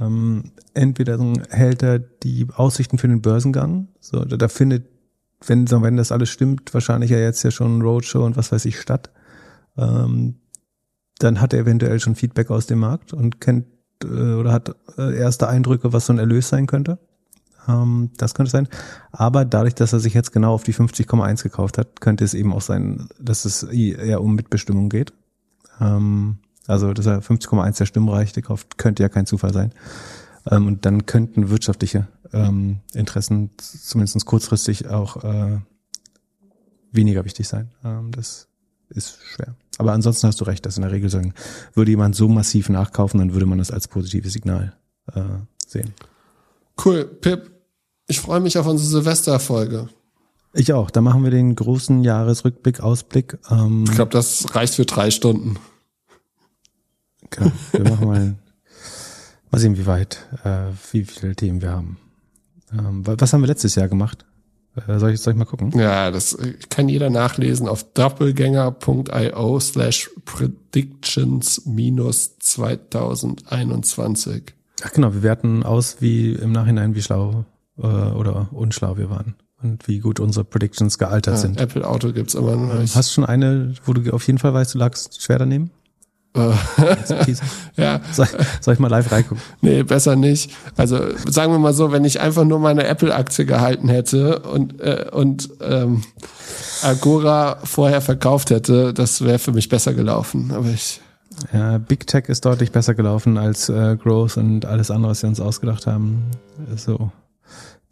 Ähm, 0.00 0.52
entweder 0.74 1.18
hält 1.50 1.82
er 1.82 1.98
die 1.98 2.46
Aussichten 2.54 2.98
für 2.98 3.08
den 3.08 3.20
Börsengang. 3.20 3.88
So, 3.98 4.24
da, 4.24 4.36
da 4.36 4.46
findet, 4.46 4.86
wenn, 5.44 5.68
wenn 5.68 5.96
das 5.96 6.12
alles 6.12 6.28
stimmt, 6.28 6.72
wahrscheinlich 6.72 7.10
ja 7.10 7.18
jetzt 7.18 7.42
ja 7.42 7.50
schon 7.50 7.82
Roadshow 7.82 8.24
und 8.24 8.36
was 8.36 8.52
weiß 8.52 8.64
ich 8.66 8.78
statt. 8.78 9.10
Ähm, 9.76 10.36
dann 11.18 11.40
hat 11.40 11.52
er 11.52 11.58
eventuell 11.58 11.98
schon 11.98 12.14
Feedback 12.14 12.52
aus 12.52 12.66
dem 12.66 12.78
Markt 12.78 13.12
und 13.12 13.40
kennt 13.40 13.66
äh, 14.04 14.34
oder 14.34 14.52
hat 14.52 14.76
äh, 14.98 15.18
erste 15.18 15.48
Eindrücke, 15.48 15.92
was 15.92 16.06
so 16.06 16.12
ein 16.12 16.20
Erlös 16.20 16.48
sein 16.48 16.68
könnte. 16.68 17.00
Ähm, 17.68 18.10
das 18.16 18.34
könnte 18.34 18.50
sein. 18.50 18.68
Aber 19.12 19.44
dadurch, 19.44 19.74
dass 19.74 19.92
er 19.92 20.00
sich 20.00 20.14
jetzt 20.14 20.32
genau 20.32 20.54
auf 20.54 20.64
die 20.64 20.74
50,1 20.74 21.42
gekauft 21.42 21.78
hat, 21.78 22.00
könnte 22.00 22.24
es 22.24 22.34
eben 22.34 22.52
auch 22.52 22.60
sein, 22.60 23.08
dass 23.18 23.44
es 23.44 23.62
eher 23.62 24.20
um 24.20 24.34
Mitbestimmung 24.34 24.88
geht. 24.88 25.12
Ähm, 25.80 26.38
also, 26.66 26.92
dass 26.92 27.06
er 27.06 27.22
50,1 27.22 27.78
der 27.78 27.86
Stimmrechte 27.86 28.42
kauft, 28.42 28.78
könnte 28.78 29.02
ja 29.02 29.08
kein 29.08 29.26
Zufall 29.26 29.52
sein. 29.52 29.72
Ähm, 30.50 30.66
und 30.66 30.86
dann 30.86 31.06
könnten 31.06 31.50
wirtschaftliche 31.50 32.08
ähm, 32.32 32.80
Interessen 32.92 33.50
zumindest 33.58 34.24
kurzfristig 34.26 34.88
auch 34.88 35.22
äh, 35.24 35.58
weniger 36.92 37.24
wichtig 37.24 37.48
sein. 37.48 37.70
Ähm, 37.84 38.10
das 38.12 38.48
ist 38.88 39.18
schwer. 39.24 39.54
Aber 39.78 39.92
ansonsten 39.92 40.26
hast 40.26 40.40
du 40.40 40.44
recht, 40.44 40.64
dass 40.66 40.76
in 40.76 40.82
der 40.82 40.92
Regel 40.92 41.10
sagen, 41.10 41.34
würde 41.74 41.90
jemand 41.90 42.14
so 42.14 42.28
massiv 42.28 42.68
nachkaufen, 42.68 43.18
dann 43.18 43.32
würde 43.32 43.46
man 43.46 43.58
das 43.58 43.70
als 43.70 43.88
positives 43.88 44.32
Signal 44.32 44.74
äh, 45.12 45.20
sehen. 45.66 45.94
Cool. 46.82 47.04
Pip, 47.04 47.50
ich 48.06 48.20
freue 48.20 48.40
mich 48.40 48.58
auf 48.58 48.66
unsere 48.66 48.88
Silvesterfolge. 48.88 49.88
Ich 50.52 50.72
auch. 50.72 50.90
Da 50.90 51.00
machen 51.00 51.24
wir 51.24 51.30
den 51.30 51.56
großen 51.56 52.04
Jahresrückblick, 52.04 52.80
Ausblick. 52.80 53.38
Ähm, 53.50 53.84
ich 53.88 53.92
glaube, 53.92 54.12
das 54.12 54.54
reicht 54.54 54.74
für 54.74 54.84
drei 54.84 55.10
Stunden. 55.10 55.56
Okay, 57.24 57.50
wir 57.72 57.90
machen 57.90 58.06
mal, 58.06 58.34
mal 59.50 59.58
sehen, 59.58 59.76
wie 59.76 59.86
weit, 59.86 60.28
äh, 60.44 60.66
wie 60.92 61.04
viele 61.04 61.34
Themen 61.34 61.60
wir 61.60 61.72
haben. 61.72 61.98
Ähm, 62.72 63.04
was 63.04 63.32
haben 63.32 63.40
wir 63.40 63.48
letztes 63.48 63.74
Jahr 63.74 63.88
gemacht? 63.88 64.24
Äh, 64.76 64.98
soll, 64.98 65.12
ich, 65.12 65.20
soll 65.20 65.32
ich 65.32 65.38
mal 65.38 65.44
gucken? 65.44 65.76
Ja, 65.78 66.12
das 66.12 66.36
kann 66.68 66.88
jeder 66.88 67.10
nachlesen 67.10 67.68
auf 67.68 67.84
doppelgänger.io 67.92 69.60
slash 69.60 70.10
predictions 70.24 71.66
minus 71.66 72.38
2021. 72.38 74.54
Ach 74.82 74.92
genau, 74.92 75.14
wir 75.14 75.22
werten 75.22 75.62
aus, 75.62 75.98
wie 76.00 76.32
im 76.32 76.50
Nachhinein, 76.52 76.94
wie 76.94 77.02
schlau 77.02 77.44
äh, 77.78 77.86
oder 77.86 78.48
unschlau 78.52 78.96
wir 78.96 79.10
waren 79.10 79.34
und 79.62 79.88
wie 79.88 79.98
gut 79.98 80.20
unsere 80.20 80.44
Predictions 80.44 80.98
gealtert 80.98 81.34
ja, 81.34 81.40
sind. 81.40 81.60
Apple 81.60 81.86
Auto 81.86 82.12
gibt's 82.12 82.34
immer 82.34 82.54
noch 82.54 82.78
nicht. 82.78 82.94
Hast 82.94 83.10
du 83.10 83.14
schon 83.14 83.24
eine, 83.24 83.74
wo 83.84 83.92
du 83.92 84.12
auf 84.12 84.26
jeden 84.26 84.38
Fall 84.38 84.54
weißt, 84.54 84.74
du 84.74 84.78
lagst 84.78 85.22
schwer 85.22 85.38
daneben? 85.38 85.70
ja. 87.76 88.00
Soll, 88.12 88.26
soll 88.60 88.74
ich 88.74 88.80
mal 88.80 88.88
live 88.88 89.10
reingucken? 89.12 89.42
Nee, 89.60 89.84
besser 89.84 90.16
nicht. 90.16 90.50
Also 90.76 90.98
sagen 91.28 91.52
wir 91.52 91.60
mal 91.60 91.72
so, 91.72 91.92
wenn 91.92 92.04
ich 92.04 92.20
einfach 92.20 92.44
nur 92.44 92.58
meine 92.58 92.84
Apple-Aktie 92.86 93.46
gehalten 93.46 93.88
hätte 93.88 94.40
und, 94.40 94.80
äh, 94.80 95.06
und 95.12 95.48
ähm, 95.60 96.02
Agora 96.82 97.58
vorher 97.62 98.00
verkauft 98.00 98.50
hätte, 98.50 98.92
das 98.92 99.24
wäre 99.24 99.38
für 99.38 99.52
mich 99.52 99.68
besser 99.68 99.94
gelaufen. 99.94 100.50
Aber 100.52 100.68
ich. 100.68 101.00
Ja, 101.52 101.78
Big 101.78 102.06
Tech 102.06 102.24
ist 102.28 102.44
deutlich 102.44 102.72
besser 102.72 102.94
gelaufen 102.94 103.38
als 103.38 103.68
äh, 103.68 103.96
Growth 103.96 104.36
und 104.36 104.66
alles 104.66 104.90
andere, 104.90 105.12
was 105.12 105.22
wir 105.22 105.28
uns 105.28 105.40
ausgedacht 105.40 105.86
haben. 105.86 106.30
So. 106.76 107.12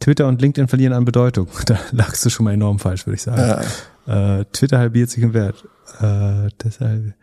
Twitter 0.03 0.27
und 0.27 0.43
LinkedIn 0.43 0.67
verlieren 0.69 0.93
an 0.93 1.05
Bedeutung. 1.05 1.47
Da 1.67 1.79
lagst 1.93 2.25
du 2.25 2.31
schon 2.31 2.45
mal 2.45 2.53
enorm 2.53 2.79
falsch, 2.79 3.07
würde 3.07 3.15
ich 3.15 3.23
sagen. 3.23 3.63
Ja. 4.07 4.41
Äh, 4.41 4.45
Twitter 4.53 4.79
halbiert 4.79 5.11
sich 5.11 5.23
im 5.23 5.33
Wert. 5.33 5.65
Äh, 6.01 6.49
deshalb. 6.63 7.15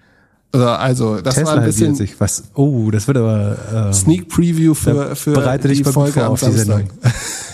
Also, 0.51 1.21
das 1.21 1.35
Tesla 1.35 1.51
war 1.51 1.59
ein 1.59 1.65
bisschen 1.65 1.93
sich. 1.93 2.19
Was? 2.19 2.45
Oh, 2.55 2.89
das 2.89 3.07
wird 3.07 3.17
aber 3.17 3.55
ähm, 3.71 3.93
Sneak 3.93 4.29
Preview 4.29 4.73
für 4.73 5.15
für 5.15 5.33
bereite 5.33 5.67
dich 5.67 5.83
die 5.83 5.83
Folge 5.83 6.13
vor 6.13 6.29
auf 6.29 6.39
die 6.39 6.51
Sendung. 6.51 6.89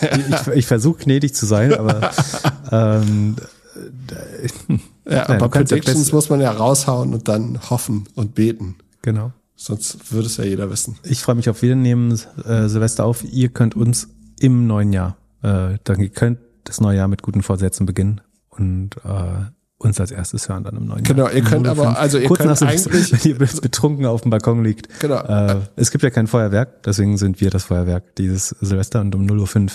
ich, 0.00 0.46
ich 0.54 0.66
versuche 0.66 1.04
gnädig 1.04 1.34
zu 1.34 1.44
sein, 1.44 1.74
aber 1.74 2.10
ähm, 2.72 3.36
ja, 5.04 5.26
Nein, 5.28 5.42
aber 5.42 5.48
Predictions 5.50 6.10
muss 6.12 6.30
man 6.30 6.40
ja 6.40 6.50
raushauen 6.52 7.12
und 7.12 7.28
dann 7.28 7.60
hoffen 7.68 8.04
und 8.14 8.34
beten. 8.34 8.76
Genau. 9.02 9.32
Sonst 9.56 10.12
würde 10.12 10.26
es 10.26 10.38
ja 10.38 10.44
jeder 10.44 10.70
wissen. 10.70 10.96
Ich 11.02 11.20
freue 11.20 11.34
mich 11.34 11.50
auf 11.50 11.60
Wiedernehmen, 11.60 12.18
äh, 12.44 12.68
Silvester 12.68 13.04
auf. 13.04 13.24
Ihr 13.24 13.50
könnt 13.50 13.74
uns 13.74 14.08
im 14.40 14.66
neuen 14.66 14.92
Jahr, 14.92 15.16
äh, 15.42 15.78
dann 15.84 16.00
ihr 16.00 16.08
könnt 16.08 16.38
das 16.64 16.80
neue 16.80 16.96
Jahr 16.96 17.08
mit 17.08 17.22
guten 17.22 17.42
Vorsätzen 17.42 17.86
beginnen 17.86 18.20
und 18.50 18.96
äh, 19.04 19.46
uns 19.78 20.00
als 20.00 20.10
erstes 20.10 20.48
hören 20.48 20.64
dann 20.64 20.76
im 20.76 20.86
neuen 20.86 21.02
genau, 21.02 21.24
Jahr. 21.24 21.32
Genau, 21.32 21.44
ihr 21.44 21.50
könnt 21.50 21.68
aber, 21.68 21.98
also 21.98 22.18
ihr 22.18 22.28
Kurz 22.28 22.40
könnt 22.40 22.62
eigentlich, 22.62 23.12
wenn 23.24 23.30
ihr 23.30 23.38
betrunken 23.38 24.06
auf 24.06 24.22
dem 24.22 24.30
Balkon 24.30 24.64
liegt. 24.64 25.00
Genau. 25.00 25.20
Äh, 25.20 25.60
es 25.76 25.90
gibt 25.90 26.02
ja 26.02 26.10
kein 26.10 26.26
Feuerwerk, 26.26 26.82
deswegen 26.82 27.18
sind 27.18 27.40
wir 27.40 27.50
das 27.50 27.64
Feuerwerk 27.64 28.16
dieses 28.16 28.48
Silvester 28.60 29.00
und 29.00 29.14
um 29.14 29.26
0.05 29.26 29.62
Uhr 29.64 29.70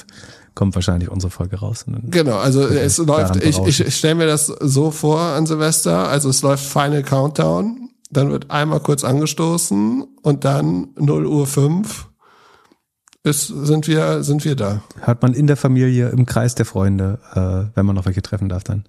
kommt 0.56 0.76
wahrscheinlich 0.76 1.10
unsere 1.10 1.32
Folge 1.32 1.58
raus. 1.60 1.86
Genau, 1.88 2.38
also 2.38 2.68
es 2.68 2.98
läuft, 2.98 3.38
ich, 3.38 3.58
ich, 3.60 3.80
ich 3.80 3.96
stelle 3.96 4.16
mir 4.16 4.26
das 4.26 4.48
so 4.48 4.92
vor 4.92 5.20
an 5.20 5.46
Silvester, 5.46 6.10
also 6.10 6.30
es 6.30 6.42
läuft 6.42 6.66
Final 6.66 7.04
Countdown, 7.04 7.90
dann 8.10 8.32
wird 8.32 8.52
einmal 8.52 8.82
kurz 8.82 9.06
angestoßen 9.06 10.04
und 10.22 10.44
dann 10.44 10.90
0 10.98 11.26
Uhr 11.26 11.48
5 11.48 12.11
ist, 13.24 13.48
sind 13.48 13.88
wir, 13.88 14.24
sind 14.24 14.46
wir 14.46 14.56
da. 14.56 14.84
Hört 15.02 15.22
man 15.22 15.34
in 15.34 15.48
der 15.48 15.58
Familie, 15.58 16.10
im 16.10 16.26
Kreis 16.26 16.56
der 16.56 16.66
Freunde, 16.66 17.20
äh, 17.34 17.76
wenn 17.76 17.86
man 17.86 17.96
noch 17.96 18.06
welche 18.06 18.22
treffen 18.22 18.50
darf, 18.50 18.64
dann 18.64 18.86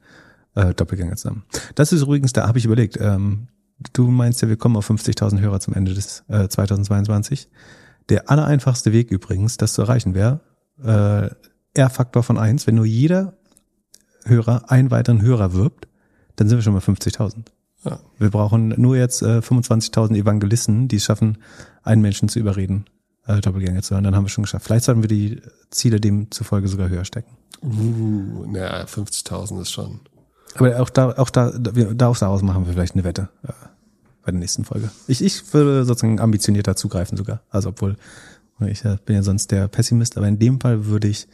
äh, 0.55 0.75
Doppelgänger 0.75 1.17
zusammen. 1.17 1.45
Das 1.75 1.93
ist 1.93 2.03
übrigens, 2.03 2.33
da 2.33 2.47
habe 2.49 2.59
ich 2.59 2.65
überlegt, 2.65 2.99
ähm, 3.01 3.49
du 3.93 4.09
meinst 4.09 4.41
ja, 4.43 4.49
wir 4.49 4.57
kommen 4.57 4.77
auf 4.77 4.89
50.000 4.89 5.41
Hörer 5.41 5.61
zum 5.61 5.75
Ende 5.75 5.95
des 5.95 6.25
äh, 6.29 6.49
2022. 6.49 7.49
Der 8.09 8.31
allereinfachste 8.31 8.93
Weg 8.93 9.11
übrigens, 9.11 9.57
das 9.57 9.75
zu 9.75 9.83
erreichen 9.83 10.15
wäre, 10.15 10.41
äh, 10.83 11.31
R-Faktor 11.75 12.23
von 12.23 12.39
eins. 12.39 12.67
Wenn 12.67 12.75
nur 12.75 12.85
jeder 12.85 13.35
Hörer 14.25 14.71
einen 14.71 14.91
weiteren 14.91 15.23
Hörer 15.23 15.53
wirbt, 15.53 15.89
dann 16.37 16.49
sind 16.49 16.59
wir 16.59 16.63
schon 16.63 16.75
bei 16.75 16.81
50.000. 16.81 17.45
Ja. 17.85 17.99
Wir 18.19 18.31
brauchen 18.31 18.69
nur 18.81 18.97
jetzt 18.97 19.23
äh, 19.23 19.39
25.000 19.39 20.17
Evangelisten, 20.17 20.89
die 20.89 20.97
es 20.97 21.05
schaffen, 21.05 21.39
einen 21.83 22.03
Menschen 22.03 22.29
zu 22.29 22.39
überreden, 22.39 22.85
äh, 23.27 23.41
Doppelgänger 23.41 23.83
zu 23.83 23.95
hören. 23.95 24.05
Dann 24.05 24.17
haben 24.17 24.25
wir 24.25 24.31
schon 24.31 24.45
geschafft. 24.45 24.65
Vielleicht 24.67 24.85
sollten 24.85 25.03
wir 25.03 25.09
die 25.09 25.41
Ziele 25.71 26.01
demzufolge 26.01 26.69
sogar 26.69 26.89
höher 26.89 27.05
stecken. 27.05 27.37
Uh, 27.63 28.45
naja, 28.47 28.85
50.000 28.85 29.63
ist 29.63 29.71
schon. 29.71 30.01
Aber 30.55 30.81
auch 30.81 30.91
da, 30.91 31.13
auch 31.17 31.31
da, 31.31 31.51
da 31.51 32.09
auch 32.09 32.19
daraus 32.19 32.43
machen 32.43 32.67
wir 32.67 32.73
vielleicht 32.73 32.95
eine 32.95 33.05
Wette 33.05 33.29
äh, 33.45 33.53
bei 34.25 34.33
der 34.33 34.41
nächsten 34.41 34.65
Folge. 34.65 34.91
Ich, 35.07 35.23
ich 35.23 35.55
würde 35.55 35.85
sozusagen 35.85 36.21
ambitionierter 36.21 36.77
zugreifen 36.77 37.17
sogar. 37.17 37.43
Also 37.51 37.71
obwohl 37.71 37.97
ich 38.67 38.85
äh, 38.85 38.97
bin 39.05 39.17
ja 39.17 39.23
sonst 39.23 39.51
der 39.51 39.69
Pessimist, 39.69 40.17
aber 40.17 40.29
in 40.29 40.39
dem 40.39 40.61
Fall 40.61 40.87
würde 40.87 41.09
ich 41.09 41.27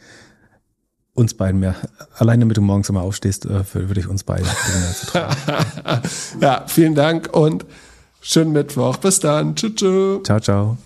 uns 1.13 1.33
beiden 1.33 1.59
mehr. 1.59 1.75
Alleine, 2.15 2.41
damit 2.41 2.57
du 2.57 2.61
morgens 2.61 2.89
immer 2.89 3.01
aufstehst, 3.01 3.45
äh, 3.45 3.63
würde 3.73 3.99
ich 3.99 4.07
uns 4.07 4.23
beide 4.23 4.45
Ja, 6.39 6.63
vielen 6.67 6.95
Dank 6.95 7.29
und 7.33 7.65
schönen 8.21 8.51
Mittwoch. 8.51 8.97
Bis 8.97 9.19
dann. 9.19 9.55
Tschüss. 9.55 10.23
Ciao, 10.23 10.39
ciao. 10.39 10.77